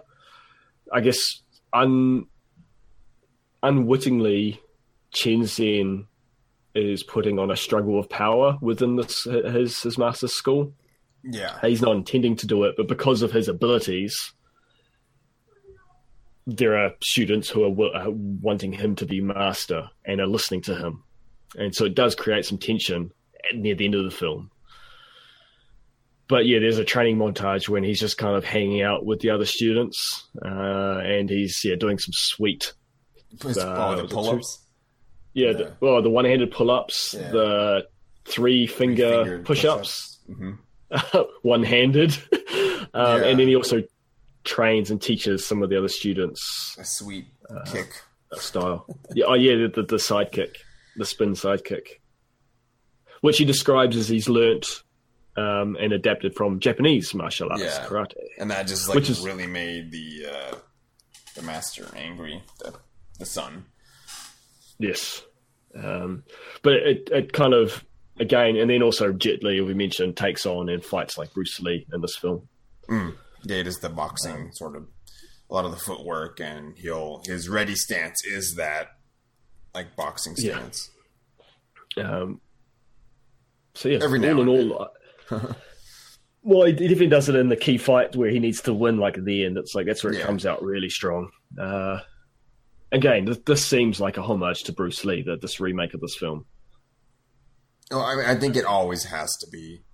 I 0.92 1.00
guess, 1.00 1.42
un 1.72 2.26
unwittingly, 3.62 4.60
Chen 5.12 5.42
Zhen 5.42 6.06
is 6.74 7.02
putting 7.02 7.38
on 7.38 7.50
a 7.50 7.56
struggle 7.56 7.98
of 7.98 8.08
power 8.08 8.58
within 8.60 8.96
this 8.96 9.24
his 9.24 9.82
his 9.82 9.98
master's 9.98 10.32
school. 10.32 10.72
Yeah. 11.24 11.58
He's 11.60 11.82
not 11.82 11.96
intending 11.96 12.36
to 12.36 12.46
do 12.46 12.64
it, 12.64 12.74
but 12.76 12.88
because 12.88 13.22
of 13.22 13.30
his 13.30 13.48
abilities, 13.48 14.32
there 16.48 16.76
are 16.76 16.92
students 17.00 17.48
who 17.48 17.64
are, 17.64 17.68
w- 17.70 17.92
are 17.92 18.10
wanting 18.10 18.72
him 18.72 18.96
to 18.96 19.06
be 19.06 19.20
master 19.20 19.88
and 20.04 20.20
are 20.20 20.26
listening 20.26 20.62
to 20.62 20.74
him, 20.74 21.04
and 21.56 21.74
so 21.74 21.84
it 21.84 21.94
does 21.94 22.14
create 22.14 22.44
some 22.44 22.58
tension 22.58 23.12
near 23.54 23.74
the 23.74 23.84
end 23.84 23.94
of 23.94 24.04
the 24.04 24.10
film. 24.10 24.50
But 26.28 26.46
yeah, 26.46 26.60
there's 26.60 26.78
a 26.78 26.84
training 26.84 27.18
montage 27.18 27.68
when 27.68 27.84
he's 27.84 28.00
just 28.00 28.16
kind 28.16 28.36
of 28.36 28.44
hanging 28.44 28.80
out 28.82 29.04
with 29.04 29.20
the 29.20 29.30
other 29.30 29.44
students, 29.44 30.26
uh, 30.44 30.48
and 31.04 31.28
he's 31.28 31.60
yeah 31.64 31.74
doing 31.76 31.98
some 31.98 32.12
sweet 32.14 32.72
Uh, 33.44 33.48
oh, 33.48 33.96
the 33.96 34.02
was 34.02 34.10
it 34.10 34.10
pull 34.14 34.30
ups. 34.30 34.58
yeah, 35.34 35.46
Yeah. 35.48 35.52
The, 35.52 35.72
well 35.80 36.00
the 36.02 36.10
one-handed 36.10 36.50
pull-ups, 36.50 37.14
Yeah. 37.18 37.30
the 37.32 37.86
three 38.24 38.66
finger 38.66 39.42
push-ups, 39.44 40.18
hmm 40.26 40.52
one-handed, 41.42 42.12
um, 42.94 43.20
Yeah. 43.22 43.24
and 43.24 43.38
then 43.40 43.48
he 43.48 43.56
also 43.56 43.82
trains 44.44 44.90
and 44.90 45.00
teaches 45.02 45.46
some 45.46 45.62
of 45.62 45.70
the 45.70 45.76
other 45.78 45.88
students 45.88 46.76
A 46.78 46.84
sweet 46.84 47.26
Uh, 47.50 47.64
kick. 47.70 47.90
style. 48.34 48.86
yeah, 49.14 49.26
oh 49.28 49.34
yeah, 49.34 49.56
the, 49.56 49.68
the, 49.68 49.82
the 49.82 49.96
sidekick, 49.96 50.56
the 50.96 51.04
spin 51.04 51.32
sidekick, 51.32 52.00
which 53.22 53.38
he 53.38 53.44
describes 53.46 53.96
as 53.96 54.08
he's 54.08 54.28
learnt 54.28 54.82
um, 55.36 55.76
and 55.80 55.92
adapted 55.94 56.34
from 56.36 56.60
Japanese 56.60 57.14
martial 57.14 57.48
arts, 57.50 57.62
Yeah. 57.62 57.86
karate. 57.88 58.12
And 58.38 58.50
that 58.50 58.66
just 58.68 58.86
like 58.88 58.96
Which 58.96 59.08
is- 59.08 59.24
really 59.24 59.46
made 59.46 59.90
the 59.90 60.26
uh, 60.30 60.54
the 61.34 61.42
master 61.42 61.88
angry. 61.96 62.42
The, 62.58 62.74
the 63.18 63.24
son. 63.26 63.64
Yes, 64.78 65.22
um, 65.74 66.24
but 66.62 66.74
it 66.74 67.08
it 67.10 67.32
kind 67.32 67.54
of 67.54 67.84
again, 68.20 68.56
and 68.56 68.68
then 68.68 68.82
also 68.82 69.12
Jet 69.12 69.42
Li, 69.42 69.60
we 69.62 69.72
mentioned, 69.74 70.16
takes 70.16 70.44
on 70.44 70.68
and 70.68 70.84
fights 70.84 71.16
like 71.16 71.32
Bruce 71.32 71.58
Lee 71.60 71.86
in 71.92 72.00
this 72.02 72.16
film. 72.16 72.48
Mm. 72.90 73.14
Yeah, 73.44 73.56
it 73.56 73.66
is 73.66 73.78
the 73.78 73.88
boxing 73.88 74.50
sort 74.52 74.76
of 74.76 74.84
a 75.50 75.54
lot 75.54 75.64
of 75.64 75.70
the 75.70 75.76
footwork 75.78 76.40
and 76.40 76.76
he'll 76.78 77.22
his 77.26 77.48
ready 77.48 77.74
stance 77.74 78.24
is 78.24 78.54
that 78.56 78.88
like 79.74 79.94
boxing 79.96 80.34
Yeah. 80.36 80.58
stance. 80.58 80.90
Um, 81.96 82.40
so 83.74 83.88
yeah, 83.88 83.98
Every 84.02 84.18
all 84.18 84.22
now 84.36 84.40
in 84.42 84.48
and 84.48 84.72
all, 84.72 84.88
uh, 85.30 85.52
well, 86.42 86.66
he 86.66 86.72
definitely 86.72 87.06
does 87.08 87.28
it 87.28 87.36
in 87.36 87.48
the 87.48 87.56
key 87.56 87.78
fight 87.78 88.14
where 88.16 88.30
he 88.30 88.38
needs 88.40 88.62
to 88.62 88.74
win, 88.74 88.98
like 88.98 89.16
at 89.18 89.24
the 89.24 89.44
end. 89.44 89.56
It's 89.56 89.74
like 89.74 89.86
that's 89.86 90.02
where 90.04 90.12
it 90.12 90.18
Yeah. 90.18 90.26
comes 90.26 90.44
out 90.44 90.62
really 90.62 90.88
strong. 90.90 91.30
Uh, 91.58 92.00
again, 92.90 93.24
this, 93.26 93.38
this 93.46 93.64
seems 93.64 94.00
like 94.00 94.16
a 94.16 94.22
homage 94.22 94.64
to 94.64 94.72
Bruce 94.72 95.04
Lee, 95.04 95.22
that 95.22 95.40
this 95.40 95.60
remake 95.60 95.94
of 95.94 96.00
this 96.00 96.16
film. 96.16 96.44
Oh, 97.90 98.00
I, 98.02 98.16
mean, 98.16 98.24
I 98.26 98.34
think 98.34 98.56
it 98.56 98.64
always 98.64 99.04
has 99.04 99.36
to 99.38 99.46
be. 99.52 99.84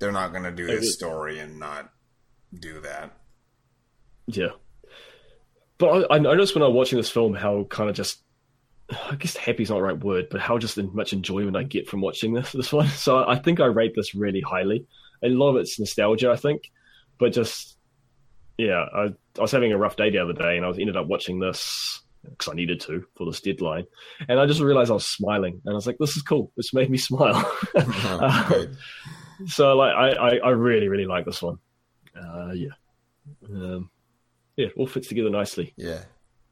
They're 0.00 0.10
not 0.12 0.32
going 0.32 0.44
to 0.44 0.50
do 0.52 0.66
this 0.66 0.84
is- 0.84 0.94
story 0.94 1.38
and 1.38 1.58
not 1.60 1.90
do 2.58 2.80
that. 2.80 3.16
Yeah, 4.26 4.48
but 5.78 6.10
I, 6.10 6.16
I 6.16 6.18
noticed 6.18 6.54
when 6.54 6.62
I 6.62 6.66
was 6.66 6.74
watching 6.74 6.96
this 6.98 7.10
film 7.10 7.34
how 7.34 7.64
kind 7.64 7.88
of 7.90 7.94
just. 7.96 8.22
I 9.10 9.16
guess 9.16 9.36
happy 9.36 9.62
is 9.62 9.70
not 9.70 9.76
the 9.76 9.82
right 9.82 10.04
word, 10.04 10.28
but 10.30 10.40
how 10.40 10.58
just 10.58 10.76
much 10.94 11.12
enjoyment 11.12 11.56
I 11.56 11.62
get 11.62 11.88
from 11.88 12.00
watching 12.00 12.34
this 12.34 12.52
this 12.54 12.72
one. 12.72 12.88
So 12.88 13.26
I 13.26 13.36
think 13.36 13.60
I 13.60 13.66
rate 13.66 13.94
this 13.94 14.14
really 14.14 14.40
highly. 14.40 14.86
A 15.22 15.28
lot 15.28 15.50
of 15.50 15.56
it's 15.56 15.78
nostalgia, 15.78 16.30
I 16.30 16.36
think, 16.36 16.70
but 17.18 17.32
just 17.32 17.76
yeah, 18.58 18.84
I, 18.94 19.02
I 19.38 19.40
was 19.40 19.50
having 19.50 19.72
a 19.72 19.78
rough 19.78 19.96
day 19.96 20.10
the 20.10 20.18
other 20.18 20.32
day, 20.32 20.56
and 20.56 20.64
I 20.64 20.68
was 20.68 20.78
ended 20.78 20.96
up 20.96 21.06
watching 21.06 21.40
this 21.40 22.02
because 22.22 22.52
I 22.52 22.54
needed 22.54 22.80
to 22.82 23.04
for 23.16 23.26
this 23.26 23.40
deadline, 23.40 23.84
and 24.28 24.38
I 24.38 24.46
just 24.46 24.60
realized 24.60 24.90
I 24.90 24.94
was 24.94 25.06
smiling, 25.06 25.60
and 25.64 25.72
I 25.72 25.74
was 25.74 25.86
like, 25.86 25.98
"This 25.98 26.16
is 26.16 26.22
cool. 26.22 26.52
This 26.56 26.74
made 26.74 26.90
me 26.90 26.98
smile." 26.98 27.50
Good. 28.48 28.76
so 29.46 29.76
like, 29.76 29.94
I, 29.94 30.10
I 30.10 30.36
I 30.36 30.50
really 30.50 30.88
really 30.88 31.06
like 31.06 31.24
this 31.24 31.42
one. 31.42 31.58
Uh, 32.16 32.52
yeah, 32.52 32.68
um, 33.50 33.90
yeah, 34.56 34.68
all 34.76 34.86
fits 34.86 35.08
together 35.08 35.30
nicely. 35.30 35.74
Yeah. 35.76 36.02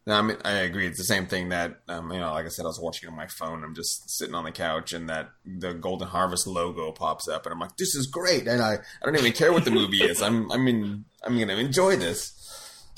I 0.06 0.20
mean, 0.22 0.36
I 0.44 0.52
agree. 0.52 0.86
It's 0.88 0.98
the 0.98 1.04
same 1.04 1.26
thing 1.26 1.50
that, 1.50 1.76
um, 1.88 2.10
you 2.12 2.18
know, 2.18 2.32
like 2.32 2.44
I 2.44 2.48
said, 2.48 2.64
I 2.64 2.68
was 2.68 2.80
watching 2.80 3.08
it 3.08 3.12
on 3.12 3.16
my 3.16 3.28
phone. 3.28 3.62
I'm 3.62 3.74
just 3.74 4.10
sitting 4.10 4.34
on 4.34 4.42
the 4.44 4.50
couch, 4.50 4.92
and 4.92 5.08
that 5.08 5.30
the 5.46 5.74
Golden 5.74 6.08
Harvest 6.08 6.46
logo 6.46 6.90
pops 6.90 7.28
up, 7.28 7.46
and 7.46 7.52
I'm 7.52 7.60
like, 7.60 7.76
"This 7.76 7.94
is 7.94 8.08
great!" 8.08 8.48
And 8.48 8.60
I, 8.60 8.74
I 8.74 9.04
don't 9.04 9.16
even 9.16 9.32
care 9.32 9.52
what 9.52 9.64
the 9.64 9.70
movie 9.70 10.02
is. 10.02 10.20
I'm, 10.20 10.50
I 10.50 10.56
mean, 10.56 11.04
I'm 11.22 11.38
gonna 11.38 11.54
enjoy 11.54 11.96
this. 11.96 12.32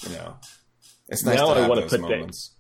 You 0.09 0.15
know, 0.15 0.37
it's 1.09 1.25
nice 1.25 1.37
Now 1.37 1.53
to 1.53 1.61
I 1.61 1.63
have 1.67 1.69
those 1.75 1.83
put 1.83 1.91
that- 1.91 2.01
moments. 2.01 2.51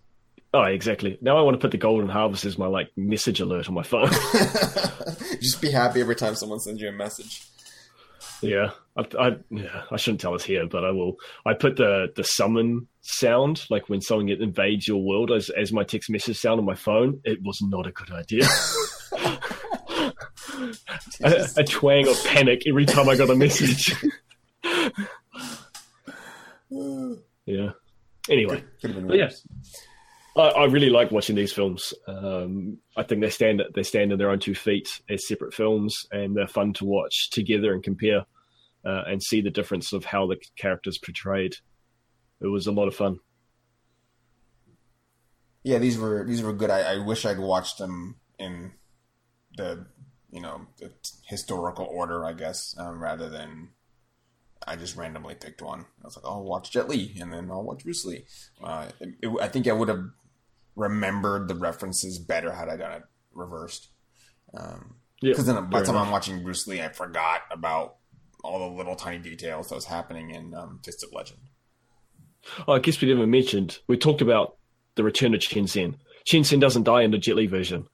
Oh, 0.52 0.62
exactly. 0.62 1.18
Now 1.20 1.36
I 1.36 1.42
want 1.42 1.54
to 1.54 1.58
put 1.58 1.72
the 1.72 1.78
Golden 1.78 2.08
Harvest 2.08 2.44
as 2.44 2.56
my 2.58 2.66
like 2.66 2.90
message 2.96 3.40
alert 3.40 3.66
on 3.68 3.74
my 3.74 3.82
phone. 3.82 4.08
just 5.40 5.60
be 5.60 5.70
happy 5.70 6.00
every 6.00 6.14
time 6.14 6.34
someone 6.36 6.60
sends 6.60 6.80
you 6.80 6.88
a 6.88 6.92
message. 6.92 7.42
Yeah, 8.40 8.70
I, 8.96 9.04
I, 9.18 9.36
yeah, 9.50 9.82
I 9.90 9.96
shouldn't 9.96 10.20
tell 10.20 10.34
us 10.34 10.44
here, 10.44 10.66
but 10.66 10.84
I 10.84 10.90
will. 10.90 11.16
I 11.46 11.54
put 11.54 11.76
the 11.76 12.12
the 12.14 12.22
summon 12.24 12.88
sound, 13.04 13.64
like 13.70 13.88
when 13.88 14.00
someone 14.00 14.28
invades 14.28 14.88
your 14.88 15.02
world, 15.02 15.30
as 15.30 15.50
as 15.50 15.72
my 15.72 15.84
text 15.84 16.10
message 16.10 16.38
sound 16.38 16.58
on 16.58 16.66
my 16.66 16.74
phone. 16.74 17.20
It 17.24 17.42
was 17.42 17.60
not 17.62 17.86
a 17.86 17.92
good 17.92 18.10
idea. 18.10 18.46
a, 21.22 21.46
a 21.58 21.64
twang 21.64 22.08
of 22.08 22.22
panic 22.24 22.62
every 22.66 22.86
time 22.86 23.08
I 23.08 23.16
got 23.16 23.30
a 23.30 23.36
message. 23.36 23.94
yeah. 27.46 27.70
Anyway, 28.30 28.64
have 28.82 29.10
yeah. 29.10 29.30
I, 30.36 30.48
I 30.48 30.64
really 30.64 30.90
like 30.90 31.10
watching 31.10 31.36
these 31.36 31.52
films. 31.52 31.92
Um, 32.08 32.78
I 32.96 33.02
think 33.02 33.20
they 33.20 33.30
stand 33.30 33.62
they 33.74 33.82
stand 33.82 34.12
on 34.12 34.18
their 34.18 34.30
own 34.30 34.38
two 34.38 34.54
feet 34.54 34.88
as 35.10 35.26
separate 35.26 35.52
films, 35.52 36.06
and 36.10 36.36
they're 36.36 36.48
fun 36.48 36.72
to 36.74 36.84
watch 36.84 37.30
together 37.30 37.74
and 37.74 37.82
compare, 37.82 38.24
uh, 38.84 39.02
and 39.06 39.22
see 39.22 39.42
the 39.42 39.50
difference 39.50 39.92
of 39.92 40.06
how 40.06 40.26
the 40.26 40.36
characters 40.56 40.98
portrayed. 40.98 41.56
It 42.40 42.48
was 42.48 42.66
a 42.66 42.72
lot 42.72 42.88
of 42.88 42.94
fun. 42.94 43.20
Yeah, 45.62 45.78
these 45.78 45.98
were 45.98 46.24
these 46.24 46.42
were 46.42 46.52
good. 46.52 46.70
I, 46.70 46.94
I 46.94 46.98
wish 46.98 47.24
I'd 47.24 47.38
watched 47.38 47.78
them 47.78 48.16
in 48.38 48.72
the 49.56 49.86
you 50.30 50.40
know 50.40 50.66
the 50.78 50.92
historical 51.26 51.86
order, 51.86 52.24
I 52.24 52.32
guess, 52.34 52.74
um, 52.78 53.02
rather 53.02 53.28
than 53.30 53.70
I 54.66 54.76
just 54.76 54.96
randomly 54.96 55.34
picked 55.34 55.62
one. 55.62 55.80
I 56.02 56.04
was 56.06 56.16
like, 56.16 56.24
oh, 56.26 56.32
I'll 56.34 56.44
watch 56.44 56.70
Jet 56.70 56.88
Li, 56.88 57.16
and 57.20 57.32
then 57.32 57.50
I'll 57.50 57.62
watch 57.62 57.82
Bruce 57.84 58.04
Lee. 58.04 58.24
Uh, 58.62 58.88
it, 59.00 59.14
it- 59.22 59.40
I 59.40 59.48
think 59.48 59.66
I 59.66 59.72
would 59.72 59.88
have 59.88 60.04
remembered 60.76 61.48
the 61.48 61.54
references 61.54 62.18
better 62.18 62.52
had 62.52 62.68
I 62.68 62.76
done 62.76 62.92
it 62.92 63.02
reversed. 63.32 63.88
Um, 64.52 64.96
Yeah, 65.22 65.30
Because 65.32 65.46
then 65.46 65.70
by 65.70 65.80
the 65.80 65.86
time 65.86 65.94
enough. 65.94 66.06
I'm 66.06 66.12
watching 66.12 66.42
Bruce 66.42 66.66
Lee, 66.66 66.82
I 66.82 66.88
forgot 66.88 67.42
about 67.50 67.96
all 68.42 68.58
the 68.70 68.76
little 68.76 68.96
tiny 68.96 69.18
details 69.18 69.68
that 69.68 69.74
was 69.76 69.86
happening 69.86 70.30
in 70.30 70.52
um, 70.54 70.80
Fist 70.84 71.02
of 71.04 71.12
Legend. 71.12 71.40
Oh, 72.68 72.72
I 72.74 72.78
guess 72.78 73.00
we 73.00 73.08
never 73.12 73.26
mentioned. 73.26 73.78
we 73.88 73.96
talked 73.96 74.20
about 74.22 74.56
the 74.96 75.02
return 75.04 75.34
of. 75.34 75.40
Chen 75.40 75.64
Zhen 76.42 76.60
doesn't 76.60 76.84
die 76.84 77.02
in 77.02 77.10
the 77.10 77.18
Jet 77.18 77.36
Li 77.36 77.46
version. 77.46 77.86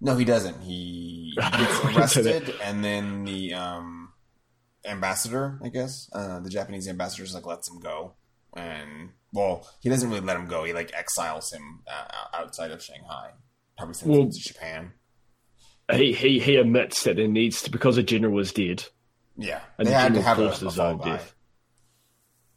No, 0.00 0.16
he 0.16 0.24
doesn't. 0.24 0.60
He 0.62 1.32
gets 1.36 1.84
arrested, 1.96 2.54
and 2.62 2.84
then 2.84 3.24
the 3.24 3.54
um, 3.54 4.12
ambassador, 4.84 5.58
I 5.64 5.68
guess, 5.68 6.08
uh, 6.12 6.40
the 6.40 6.50
Japanese 6.50 6.86
ambassador, 6.88 7.24
just 7.24 7.34
like 7.34 7.46
lets 7.46 7.70
him 7.70 7.80
go. 7.80 8.12
And 8.54 9.10
well, 9.32 9.68
he 9.80 9.88
doesn't 9.88 10.08
really 10.08 10.20
let 10.20 10.36
him 10.36 10.46
go. 10.46 10.64
He 10.64 10.72
like 10.72 10.92
exiles 10.94 11.52
him 11.52 11.80
uh, 11.86 12.36
outside 12.38 12.70
of 12.70 12.82
Shanghai. 12.82 13.30
Probably 13.76 13.94
sends 13.94 14.10
Well- 14.10 14.22
him 14.26 14.30
to 14.30 14.38
Japan. 14.40 14.92
He 15.92 16.12
he 16.12 16.40
he 16.40 16.56
admits 16.56 17.04
that 17.04 17.14
there 17.16 17.28
needs 17.28 17.62
to 17.62 17.70
because 17.70 17.96
a 17.96 18.02
general 18.02 18.34
was 18.34 18.52
dead. 18.52 18.84
Yeah, 19.38 19.60
And 19.78 19.86
they 19.86 19.92
the 19.92 19.98
had 19.98 20.14
to 20.14 20.22
have 20.22 20.38
a, 20.40 20.46
a 20.46 20.50
his 20.56 20.78
own 20.80 20.98
death. 20.98 21.32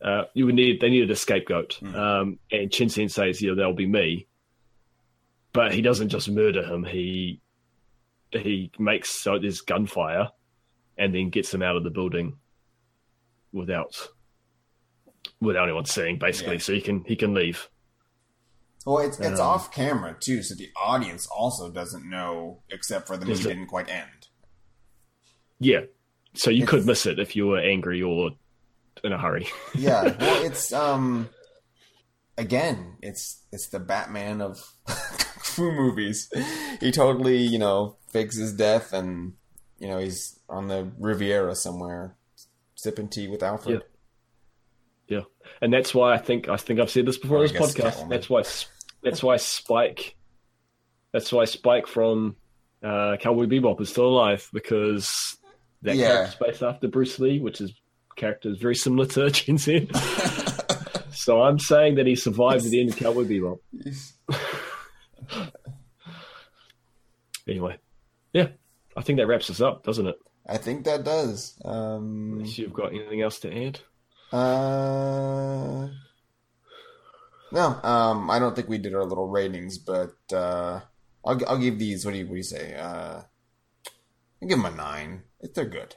Uh, 0.02 0.24
you 0.34 0.46
would 0.46 0.56
need 0.56 0.80
they 0.80 0.90
needed 0.90 1.12
a 1.12 1.16
scapegoat, 1.16 1.78
Mm. 1.82 1.96
um, 1.96 2.40
and 2.52 2.72
Chen 2.72 2.88
Zhen 2.88 3.12
says, 3.12 3.42
"Yeah, 3.42 3.54
that'll 3.56 3.74
be 3.74 3.86
me." 3.86 4.28
But 5.52 5.74
he 5.74 5.82
doesn't 5.82 6.10
just 6.10 6.30
murder 6.30 6.64
him. 6.64 6.84
He 6.86 7.42
he 8.32 8.72
makes 8.80 9.10
so 9.22 9.38
there's 9.40 9.62
gunfire, 9.62 10.30
and 10.98 11.14
then 11.14 11.30
gets 11.30 11.54
him 11.54 11.62
out 11.62 11.76
of 11.76 11.84
the 11.84 11.90
building 11.90 12.38
without 13.52 14.10
without 15.42 15.64
anyone 15.64 15.86
seeing, 15.86 16.18
basically, 16.18 16.54
Yeah. 16.56 16.60
so 16.60 16.74
he 16.74 16.82
can 16.82 17.04
he 17.04 17.16
can 17.16 17.34
leave. 17.34 17.70
Well, 18.86 19.00
it's 19.00 19.20
it's 19.20 19.40
Um, 19.40 19.48
off 19.48 19.74
camera 19.74 20.16
too, 20.20 20.42
so 20.44 20.56
the 20.56 20.70
audience 20.78 21.28
also 21.28 21.70
doesn't 21.72 22.10
know, 22.10 22.64
except 22.70 23.08
for 23.08 23.18
the 23.18 23.26
movie 23.26 23.44
didn't 23.44 23.68
quite 23.68 23.90
end. 23.90 24.28
Yeah, 25.60 25.82
so 26.36 26.50
you 26.52 26.66
could 26.66 26.86
miss 26.86 27.06
it 27.06 27.20
if 27.20 27.36
you 27.36 27.48
were 27.48 27.60
angry 27.60 28.02
or 28.02 28.32
in 29.04 29.12
a 29.14 29.18
hurry. 29.18 29.48
Yeah, 29.76 30.04
well, 30.20 30.46
it's 30.46 30.74
um, 30.74 31.30
again, 32.38 32.98
it's 33.02 33.44
it's 33.52 33.70
the 33.70 33.80
Batman 33.80 34.42
of 34.42 34.60
kung 34.88 34.98
fu 35.42 35.72
movies. 35.72 36.30
He 36.80 36.92
totally, 36.92 37.38
you 37.38 37.60
know, 37.60 37.98
fakes 38.10 38.38
his 38.38 38.54
death, 38.54 38.94
and 38.94 39.34
you 39.80 39.88
know 39.88 40.00
he's 40.00 40.40
on 40.50 40.68
the 40.68 40.92
Riviera 41.00 41.56
somewhere, 41.56 42.16
sipping 42.76 43.08
tea 43.10 43.28
with 43.28 43.44
Alfred. 43.44 43.84
Yeah, 45.08 45.22
and 45.62 45.74
that's 45.74 45.94
why 45.96 46.14
I 46.14 46.18
think 46.18 46.50
I 46.50 46.58
think 46.58 46.80
I've 46.80 46.90
said 46.92 47.06
this 47.06 47.18
before 47.18 47.40
Oh, 47.40 47.42
in 47.44 47.54
this 47.54 47.74
podcast. 47.74 48.10
That's 48.10 48.30
why 48.30 48.44
that's 49.02 49.24
why 49.24 49.38
Spike, 49.38 50.16
that's 51.14 51.32
why 51.32 51.46
Spike 51.46 51.88
from 51.88 52.36
uh, 52.84 53.18
Cowboy 53.20 53.46
Bebop 53.46 53.82
is 53.82 53.90
still 53.90 54.08
alive 54.08 54.48
because 54.54 55.36
that 55.82 55.96
Yeah. 55.96 56.08
character's 56.08 56.36
based 56.36 56.64
after 56.64 56.88
Bruce 56.88 57.18
Lee, 57.20 57.40
which 57.40 57.60
is 57.62 57.74
character 58.20 58.50
is 58.50 58.60
very 58.60 58.76
similar 58.76 59.06
to 59.08 59.32
Chen 59.32 59.58
Zhen. 59.58 59.90
so 61.16 61.42
I'm 61.42 61.58
saying 61.60 61.96
that 61.96 62.06
he 62.06 62.16
survived 62.16 62.66
at 62.66 62.72
the 62.72 62.80
end 62.82 62.90
of 62.90 62.98
Cowboy 62.98 63.24
Bebop. 63.24 63.60
Anyway, 67.48 67.78
yeah, 68.32 68.50
I 68.96 69.02
think 69.02 69.18
that 69.18 69.26
wraps 69.26 69.50
us 69.50 69.60
up, 69.60 69.84
doesn't 69.84 70.06
it? 70.06 70.16
I 70.48 70.58
think 70.58 70.86
that 70.86 71.04
does. 71.04 71.60
Um, 71.66 72.34
Unless 72.34 72.60
you've 72.60 72.74
got 72.74 72.94
anything 72.94 73.22
else 73.24 73.40
to 73.40 73.66
add. 73.68 73.80
uh, 74.32 75.88
no, 77.52 77.66
um, 77.84 78.30
I 78.30 78.38
don't 78.38 78.56
think 78.56 78.70
we 78.70 78.78
did 78.78 78.94
our 78.94 79.04
little 79.04 79.28
ratings, 79.28 79.80
but 79.80 80.14
uh, 80.32 80.82
I'll 81.26 81.42
I'll 81.48 81.58
give 81.58 81.80
these. 81.80 82.06
What 82.06 82.12
do 82.12 82.20
you 82.20 82.26
what 82.26 82.34
do 82.34 82.38
you 82.38 82.44
say? 82.44 82.76
Uh, 82.76 83.22
I'll 84.42 84.48
give 84.48 84.62
them 84.62 84.72
a 84.72 84.76
nine. 84.76 85.24
If 85.42 85.56
they're 85.56 85.66
good. 85.66 85.96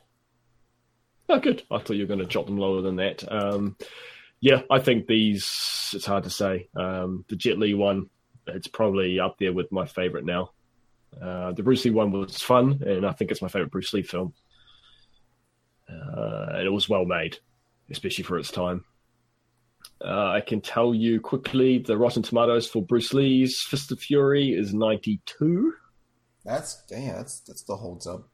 Oh, 1.29 1.39
good. 1.39 1.63
I 1.71 1.79
thought 1.79 1.97
you 1.97 2.03
were 2.03 2.09
going 2.09 2.21
to 2.21 2.27
drop 2.27 2.47
them 2.47 2.59
lower 2.59 2.83
than 2.83 2.97
that. 2.97 3.25
Um, 3.31 3.77
yeah, 4.41 4.63
I 4.71 4.81
think 4.81 5.07
these. 5.07 5.91
It's 5.95 6.07
hard 6.07 6.25
to 6.25 6.31
say. 6.31 6.69
Um, 6.77 7.25
the 7.29 7.37
Jet 7.37 7.59
Li 7.59 7.75
one, 7.75 8.09
it's 8.47 8.67
probably 8.67 9.21
up 9.21 9.39
there 9.39 9.53
with 9.53 9.71
my 9.71 9.87
favorite 9.87 10.25
now. 10.25 10.51
Uh, 11.21 11.53
the 11.53 11.63
Bruce 11.63 11.85
Lee 11.85 11.91
one 11.91 12.11
was 12.11 12.41
fun, 12.41 12.83
and 12.85 13.07
I 13.07 13.13
think 13.13 13.31
it's 13.31 13.43
my 13.43 13.49
favorite 13.49 13.71
Bruce 13.71 13.93
Lee 13.93 14.03
film. 14.03 14.33
Uh, 15.89 16.47
and 16.55 16.67
it 16.67 16.73
was 16.73 16.89
well 16.89 17.05
made, 17.05 17.39
especially 17.91 18.25
for 18.25 18.39
its 18.39 18.51
time. 18.51 18.85
Uh, 20.05 20.31
I 20.31 20.41
can 20.41 20.61
tell 20.61 20.95
you 20.95 21.21
quickly 21.21 21.79
the 21.79 21.97
Rotten 21.97 22.23
Tomatoes 22.23 22.67
for 22.67 22.83
Bruce 22.83 23.13
Lee's 23.13 23.61
Fist 23.61 23.93
of 23.93 24.01
Fury 24.01 24.53
is 24.53 24.75
92. 24.75 25.75
That's 26.45 26.83
yeah, 26.91 27.19
that's 27.19 27.41
that 27.41 27.59
still 27.59 27.77
holds 27.77 28.07
up. 28.07 28.29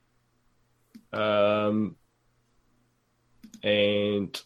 Um, 1.13 1.97
and 3.63 4.41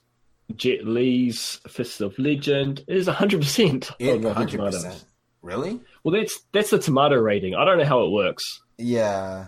Jet 0.57 0.85
Li's 0.85 1.61
Fist 1.69 2.01
of 2.01 2.19
Legend 2.19 2.85
is 2.89 3.07
100% 3.09 3.93
It 3.99 4.09
on 4.11 4.23
Rotten 4.23 4.33
hundred 4.35 4.51
Tomatoes. 4.51 5.05
Really? 5.43 5.81
Well, 6.05 6.15
that's 6.15 6.41
that's 6.53 6.71
the 6.71 6.79
tomato 6.79 7.17
rating. 7.17 7.55
I 7.55 7.65
don't 7.65 7.79
know 7.79 7.85
how 7.85 8.05
it 8.05 8.11
works. 8.11 8.45
Yeah. 8.79 9.47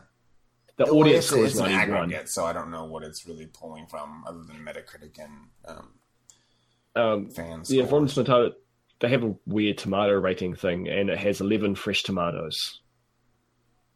The 0.76 0.86
Well, 0.86 0.96
audience 0.96 1.26
score 1.26 1.44
is 1.44 1.56
an 1.58 1.70
91. 1.70 2.00
aggregate, 2.02 2.28
so 2.28 2.44
I 2.44 2.52
don't 2.52 2.70
know 2.72 2.84
what 2.84 3.04
it's 3.04 3.26
really 3.28 3.46
pulling 3.46 3.86
from, 3.86 4.24
other 4.26 4.42
than 4.42 4.56
Metacritic 4.56 5.18
and 5.22 5.32
um, 5.66 5.92
Um, 6.96 7.30
fans. 7.30 7.70
yeah, 7.72 7.84
Rotten 7.84 8.08
Tomato, 8.08 8.52
they 9.00 9.08
have 9.08 9.22
a 9.22 9.34
weird 9.46 9.78
tomato 9.78 10.14
rating 10.14 10.56
thing, 10.56 10.88
and 10.88 11.10
it 11.10 11.18
has 11.18 11.40
11 11.40 11.76
fresh 11.76 12.02
tomatoes, 12.02 12.80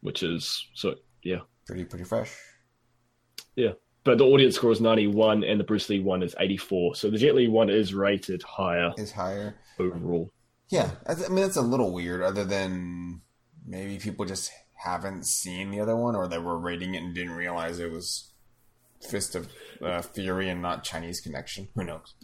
which 0.02 0.22
is 0.22 0.68
so 0.74 0.94
yeah. 1.24 1.40
pretty 1.66 1.84
pretty 1.84 2.04
fresh. 2.04 2.32
But 4.08 4.16
the 4.16 4.24
audience 4.24 4.54
score 4.54 4.72
is 4.72 4.80
91, 4.80 5.44
and 5.44 5.60
the 5.60 5.64
Bruce 5.64 5.90
Lee 5.90 6.00
one 6.00 6.22
is 6.22 6.34
84. 6.40 6.94
So 6.94 7.10
the 7.10 7.18
Jet 7.18 7.34
Li 7.34 7.46
one 7.46 7.68
is 7.68 7.92
rated 7.92 8.42
higher 8.42 8.94
Is 8.96 9.12
higher. 9.12 9.54
overall. 9.78 10.32
Yeah, 10.70 10.92
I, 11.06 11.12
th- 11.12 11.26
I 11.26 11.28
mean 11.30 11.44
that's 11.44 11.58
a 11.58 11.60
little 11.60 11.92
weird. 11.92 12.22
Other 12.22 12.42
than 12.42 13.20
maybe 13.66 13.98
people 13.98 14.24
just 14.24 14.50
haven't 14.82 15.26
seen 15.26 15.70
the 15.70 15.80
other 15.80 15.94
one, 15.94 16.16
or 16.16 16.26
they 16.26 16.38
were 16.38 16.56
rating 16.58 16.94
it 16.94 17.02
and 17.02 17.14
didn't 17.14 17.32
realize 17.34 17.78
it 17.80 17.92
was 17.92 18.32
Fist 19.06 19.34
of 19.34 19.48
uh, 19.82 20.00
Fury 20.00 20.48
and 20.48 20.62
not 20.62 20.84
Chinese 20.84 21.20
Connection. 21.20 21.68
Who 21.74 21.84
knows? 21.84 22.14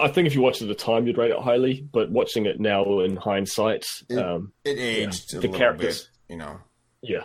I 0.00 0.08
think 0.08 0.26
if 0.26 0.34
you 0.34 0.40
watched 0.40 0.62
it 0.62 0.70
at 0.70 0.78
the 0.78 0.82
time, 0.82 1.06
you'd 1.06 1.18
rate 1.18 1.30
it 1.30 1.38
highly. 1.38 1.86
But 1.92 2.10
watching 2.10 2.46
it 2.46 2.58
now 2.58 3.00
in 3.00 3.16
hindsight, 3.16 3.86
It- 4.08 4.16
um, 4.18 4.52
It 4.64 4.78
aged 4.78 5.34
Yeah, 5.34 5.38
a 5.38 5.40
the 5.42 5.46
little 5.48 5.58
characters. 5.58 6.02
bit, 6.04 6.32
you 6.32 6.36
know. 6.38 6.58
yeah, 7.02 7.24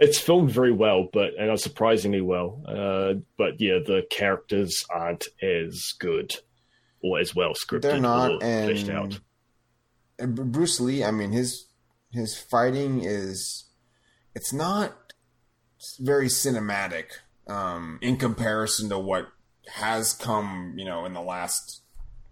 it's 0.00 0.18
filmed 0.18 0.50
very 0.50 0.72
well, 0.72 1.08
but 1.12 1.34
and 1.38 1.58
surprisingly 1.58 2.20
well. 2.20 2.62
Uh, 2.66 3.20
but 3.36 3.60
yeah, 3.60 3.78
the 3.84 4.02
characters 4.10 4.84
aren't 4.90 5.26
as 5.42 5.92
good 5.98 6.36
or 7.00 7.18
as 7.18 7.34
well 7.34 7.52
scripted 7.52 7.82
They're 7.82 8.00
not, 8.00 8.42
and, 8.42 8.90
out. 8.90 9.20
and 10.18 10.52
Bruce 10.52 10.80
Lee. 10.80 11.04
I 11.04 11.10
mean, 11.10 11.32
his 11.32 11.68
his 12.10 12.36
fighting 12.36 13.04
is 13.04 13.66
it's 14.34 14.52
not 14.52 15.12
very 16.00 16.26
cinematic 16.26 17.06
um, 17.46 17.98
in 18.02 18.16
comparison 18.16 18.88
to 18.88 18.98
what 18.98 19.28
has 19.74 20.12
come, 20.12 20.74
you 20.76 20.84
know, 20.84 21.04
in 21.04 21.12
the 21.12 21.22
last 21.22 21.82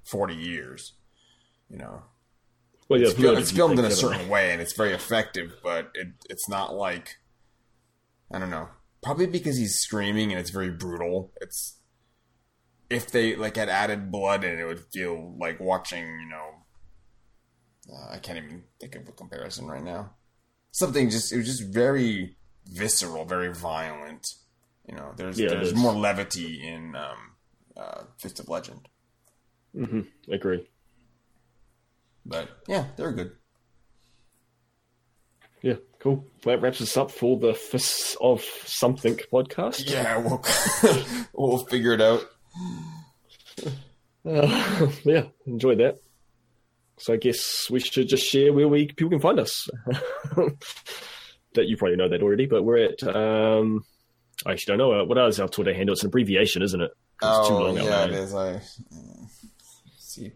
forty 0.05 0.35
years. 0.35 0.95
You 1.69 1.79
know, 1.79 2.03
Well, 2.89 3.01
yeah, 3.01 3.09
it's, 3.09 3.19
it's 3.19 3.51
filmed 3.51 3.79
in 3.79 3.85
a 3.85 3.91
certain 3.91 4.29
way 4.29 4.53
and 4.53 4.63
it's 4.63 4.73
very 4.73 4.93
effective, 4.93 5.55
but 5.65 5.91
it 5.95 6.09
it's 6.31 6.49
not 6.49 6.75
like 6.75 7.17
I 8.31 8.39
don't 8.39 8.51
know. 8.51 8.69
Probably 9.03 9.27
because 9.27 9.57
he's 9.57 9.79
screaming 9.79 10.31
and 10.33 10.41
it's 10.41 10.51
very 10.51 10.71
brutal. 10.71 11.33
It's 11.41 11.79
if 12.91 13.11
they 13.11 13.37
like 13.37 13.57
had 13.57 13.69
added 13.69 14.11
blood 14.11 14.43
in 14.45 14.53
it, 14.55 14.61
it 14.61 14.67
would 14.67 14.85
feel 14.93 15.37
like 15.39 15.61
watching. 15.61 16.05
You 16.05 16.29
know, 16.29 17.95
uh, 17.95 18.15
I 18.15 18.19
can't 18.19 18.39
even 18.39 18.65
think 18.81 18.95
of 18.97 19.09
a 19.09 19.13
comparison 19.13 19.67
right 19.67 19.83
now. 19.83 20.15
something 20.73 21.09
just 21.11 21.33
it 21.33 21.37
was 21.39 21.47
just 21.47 21.63
very 21.73 22.37
visceral, 22.67 23.25
very 23.25 23.53
violent. 23.55 24.27
You 24.89 24.97
know, 24.97 25.13
there's 25.17 25.39
Yeah, 25.39 25.49
there's 25.51 25.69
there's- 25.69 25.83
more 25.83 25.93
levity 25.95 26.67
in 26.67 26.95
um, 26.97 27.17
uh, 27.77 28.03
Fist 28.19 28.41
of 28.41 28.49
Legend, 28.49 28.89
Mm-hmm. 29.77 30.33
Agree. 30.33 30.69
but 32.25 32.49
yeah, 32.69 32.87
they're 32.97 33.13
good. 33.13 33.33
Yeah, 35.63 35.75
cool. 36.07 36.25
Well, 36.45 36.57
that 36.57 36.63
wraps 36.63 36.81
us 36.81 36.97
up 36.97 37.11
for 37.11 37.37
the 37.39 37.53
Fists 37.53 38.17
of 38.21 38.43
Something 38.65 39.19
podcast. 39.33 39.91
Yeah, 39.91 40.19
we'll 40.19 40.45
we'll 41.33 41.59
figure 41.67 41.93
it 41.93 42.01
out. 42.01 42.25
Uh, 44.25 44.91
yeah, 45.05 45.25
enjoyed 45.47 45.79
that. 45.79 45.99
So 46.99 47.13
I 47.13 47.17
guess 47.17 47.69
we 47.71 47.81
should 47.81 48.09
just 48.09 48.25
share 48.25 48.53
where 48.53 48.69
we 48.69 48.87
people 48.87 49.11
can 49.11 49.21
find 49.21 49.41
us. 49.41 49.69
that 51.55 51.67
you 51.67 51.77
probably 51.77 51.97
know 51.97 52.09
that 52.09 52.23
already, 52.23 52.47
but 52.47 52.63
we're 52.63 52.85
at. 52.85 53.03
Um, 53.03 53.85
I 54.45 54.53
actually 54.53 54.77
don't 54.77 54.79
know 54.79 55.01
uh, 55.01 55.05
what 55.05 55.19
is 55.29 55.41
our 55.41 55.49
Twitter 55.49 55.75
handle. 55.75 55.95
It's 55.95 56.03
an 56.03 56.09
abbreviation, 56.09 56.63
isn't 56.63 56.81
it? 56.81 56.91
It's 57.23 57.49
too 57.49 57.55
Oh 57.55 57.63
long 57.65 57.77
yeah, 57.77 58.05
it 58.05 58.13
is. 58.13 58.35
I 58.35 58.55
uh, 58.55 58.61
C 59.97 60.33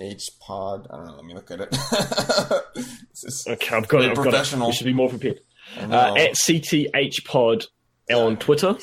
CTH 0.00 0.38
pod. 0.40 0.86
I 0.90 0.96
don't 0.96 1.06
know. 1.06 1.14
Let 1.16 1.24
me 1.24 1.34
look 1.34 1.50
at 1.50 1.60
it. 1.60 1.68
Is- 3.22 3.46
Okay, 3.48 3.76
I've 3.76 3.88
got 3.88 4.02
it. 4.02 4.10
I've 4.10 4.16
got 4.16 4.26
it. 4.26 4.30
professional. 4.30 4.68
We 4.68 4.72
should 4.74 4.86
be 4.86 4.92
more 4.92 5.08
prepared. 5.08 5.40
Uh, 5.78 6.14
at 6.16 6.34
CTH 6.34 7.24
Pod 7.24 7.64
on 8.12 8.36
Twitter. 8.36 8.76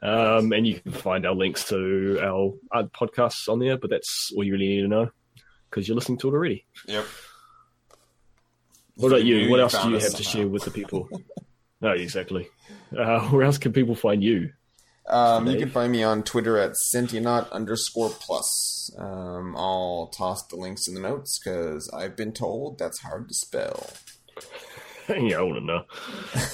Um, 0.00 0.52
and 0.52 0.66
you 0.66 0.78
can 0.80 0.92
find 0.92 1.26
our 1.26 1.34
links 1.34 1.64
to 1.70 2.18
our, 2.22 2.52
our 2.70 2.84
podcasts 2.84 3.48
on 3.48 3.58
there, 3.58 3.76
but 3.76 3.90
that's 3.90 4.30
all 4.36 4.44
you 4.44 4.52
really 4.52 4.68
need 4.68 4.82
to 4.82 4.88
know 4.88 5.10
because 5.70 5.88
you're 5.88 5.96
listening 5.96 6.18
to 6.18 6.28
it 6.28 6.32
already. 6.32 6.64
yep. 6.86 7.04
What 8.94 9.08
about 9.08 9.24
you? 9.24 9.48
What 9.50 9.60
else 9.60 9.80
do 9.80 9.90
you 9.90 9.98
have 9.98 10.14
to 10.14 10.22
share 10.24 10.48
with 10.48 10.64
the 10.64 10.70
people? 10.72 11.08
no, 11.80 11.90
exactly. 11.90 12.48
Uh, 12.96 13.20
where 13.28 13.44
else 13.44 13.58
can 13.58 13.72
people 13.72 13.94
find 13.94 14.22
you? 14.24 14.50
Um, 15.08 15.46
you 15.46 15.58
can 15.58 15.70
find 15.70 15.90
me 15.90 16.02
on 16.02 16.22
Twitter 16.22 16.58
at 16.58 16.76
Sentient 16.76 17.26
underscore 17.26 18.10
plus. 18.10 18.90
Um, 18.98 19.54
I'll 19.56 20.10
toss 20.14 20.46
the 20.46 20.56
links 20.56 20.86
in 20.86 20.94
the 20.94 21.00
notes 21.00 21.38
because 21.38 21.88
I've 21.90 22.16
been 22.16 22.32
told 22.32 22.78
that's 22.78 23.00
hard 23.00 23.28
to 23.28 23.34
spell. 23.34 23.90
yeah, 25.08 25.38
I 25.38 25.42
want 25.42 25.58
to 25.58 25.64
know. 25.64 25.84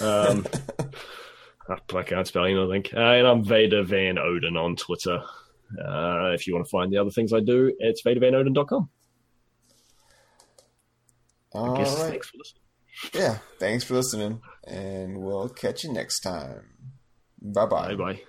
Um, 0.01 0.47
I, 1.69 1.97
I 1.97 2.03
can't 2.03 2.27
spell 2.27 2.45
anything. 2.45 2.85
Uh, 2.95 3.01
and 3.01 3.27
I'm 3.27 3.45
Vader 3.45 3.83
Van 3.83 4.19
Odin 4.19 4.57
on 4.57 4.77
Twitter. 4.77 5.23
Uh, 5.73 6.31
if 6.33 6.47
you 6.47 6.55
want 6.55 6.67
to 6.67 6.71
find 6.71 6.93
the 6.93 6.99
other 6.99 7.11
things 7.11 7.33
I 7.33 7.41
do, 7.41 7.75
it's 7.79 8.03
vadervanodin.com. 8.03 8.89
I 11.55 11.59
All 11.59 11.77
guess 11.77 11.99
right. 11.99 12.11
thanks 12.11 12.29
for 12.31 12.39
listening. 12.39 12.63
Yeah. 13.13 13.39
Thanks 13.59 13.85
for 13.85 13.95
listening, 13.95 14.41
and 14.67 15.19
we'll 15.19 15.49
catch 15.49 15.85
you 15.85 15.93
next 15.93 16.21
time. 16.21 16.71
Bye 17.41 17.67
bye. 17.67 17.89
Bye 17.89 17.95
bye. 17.95 18.21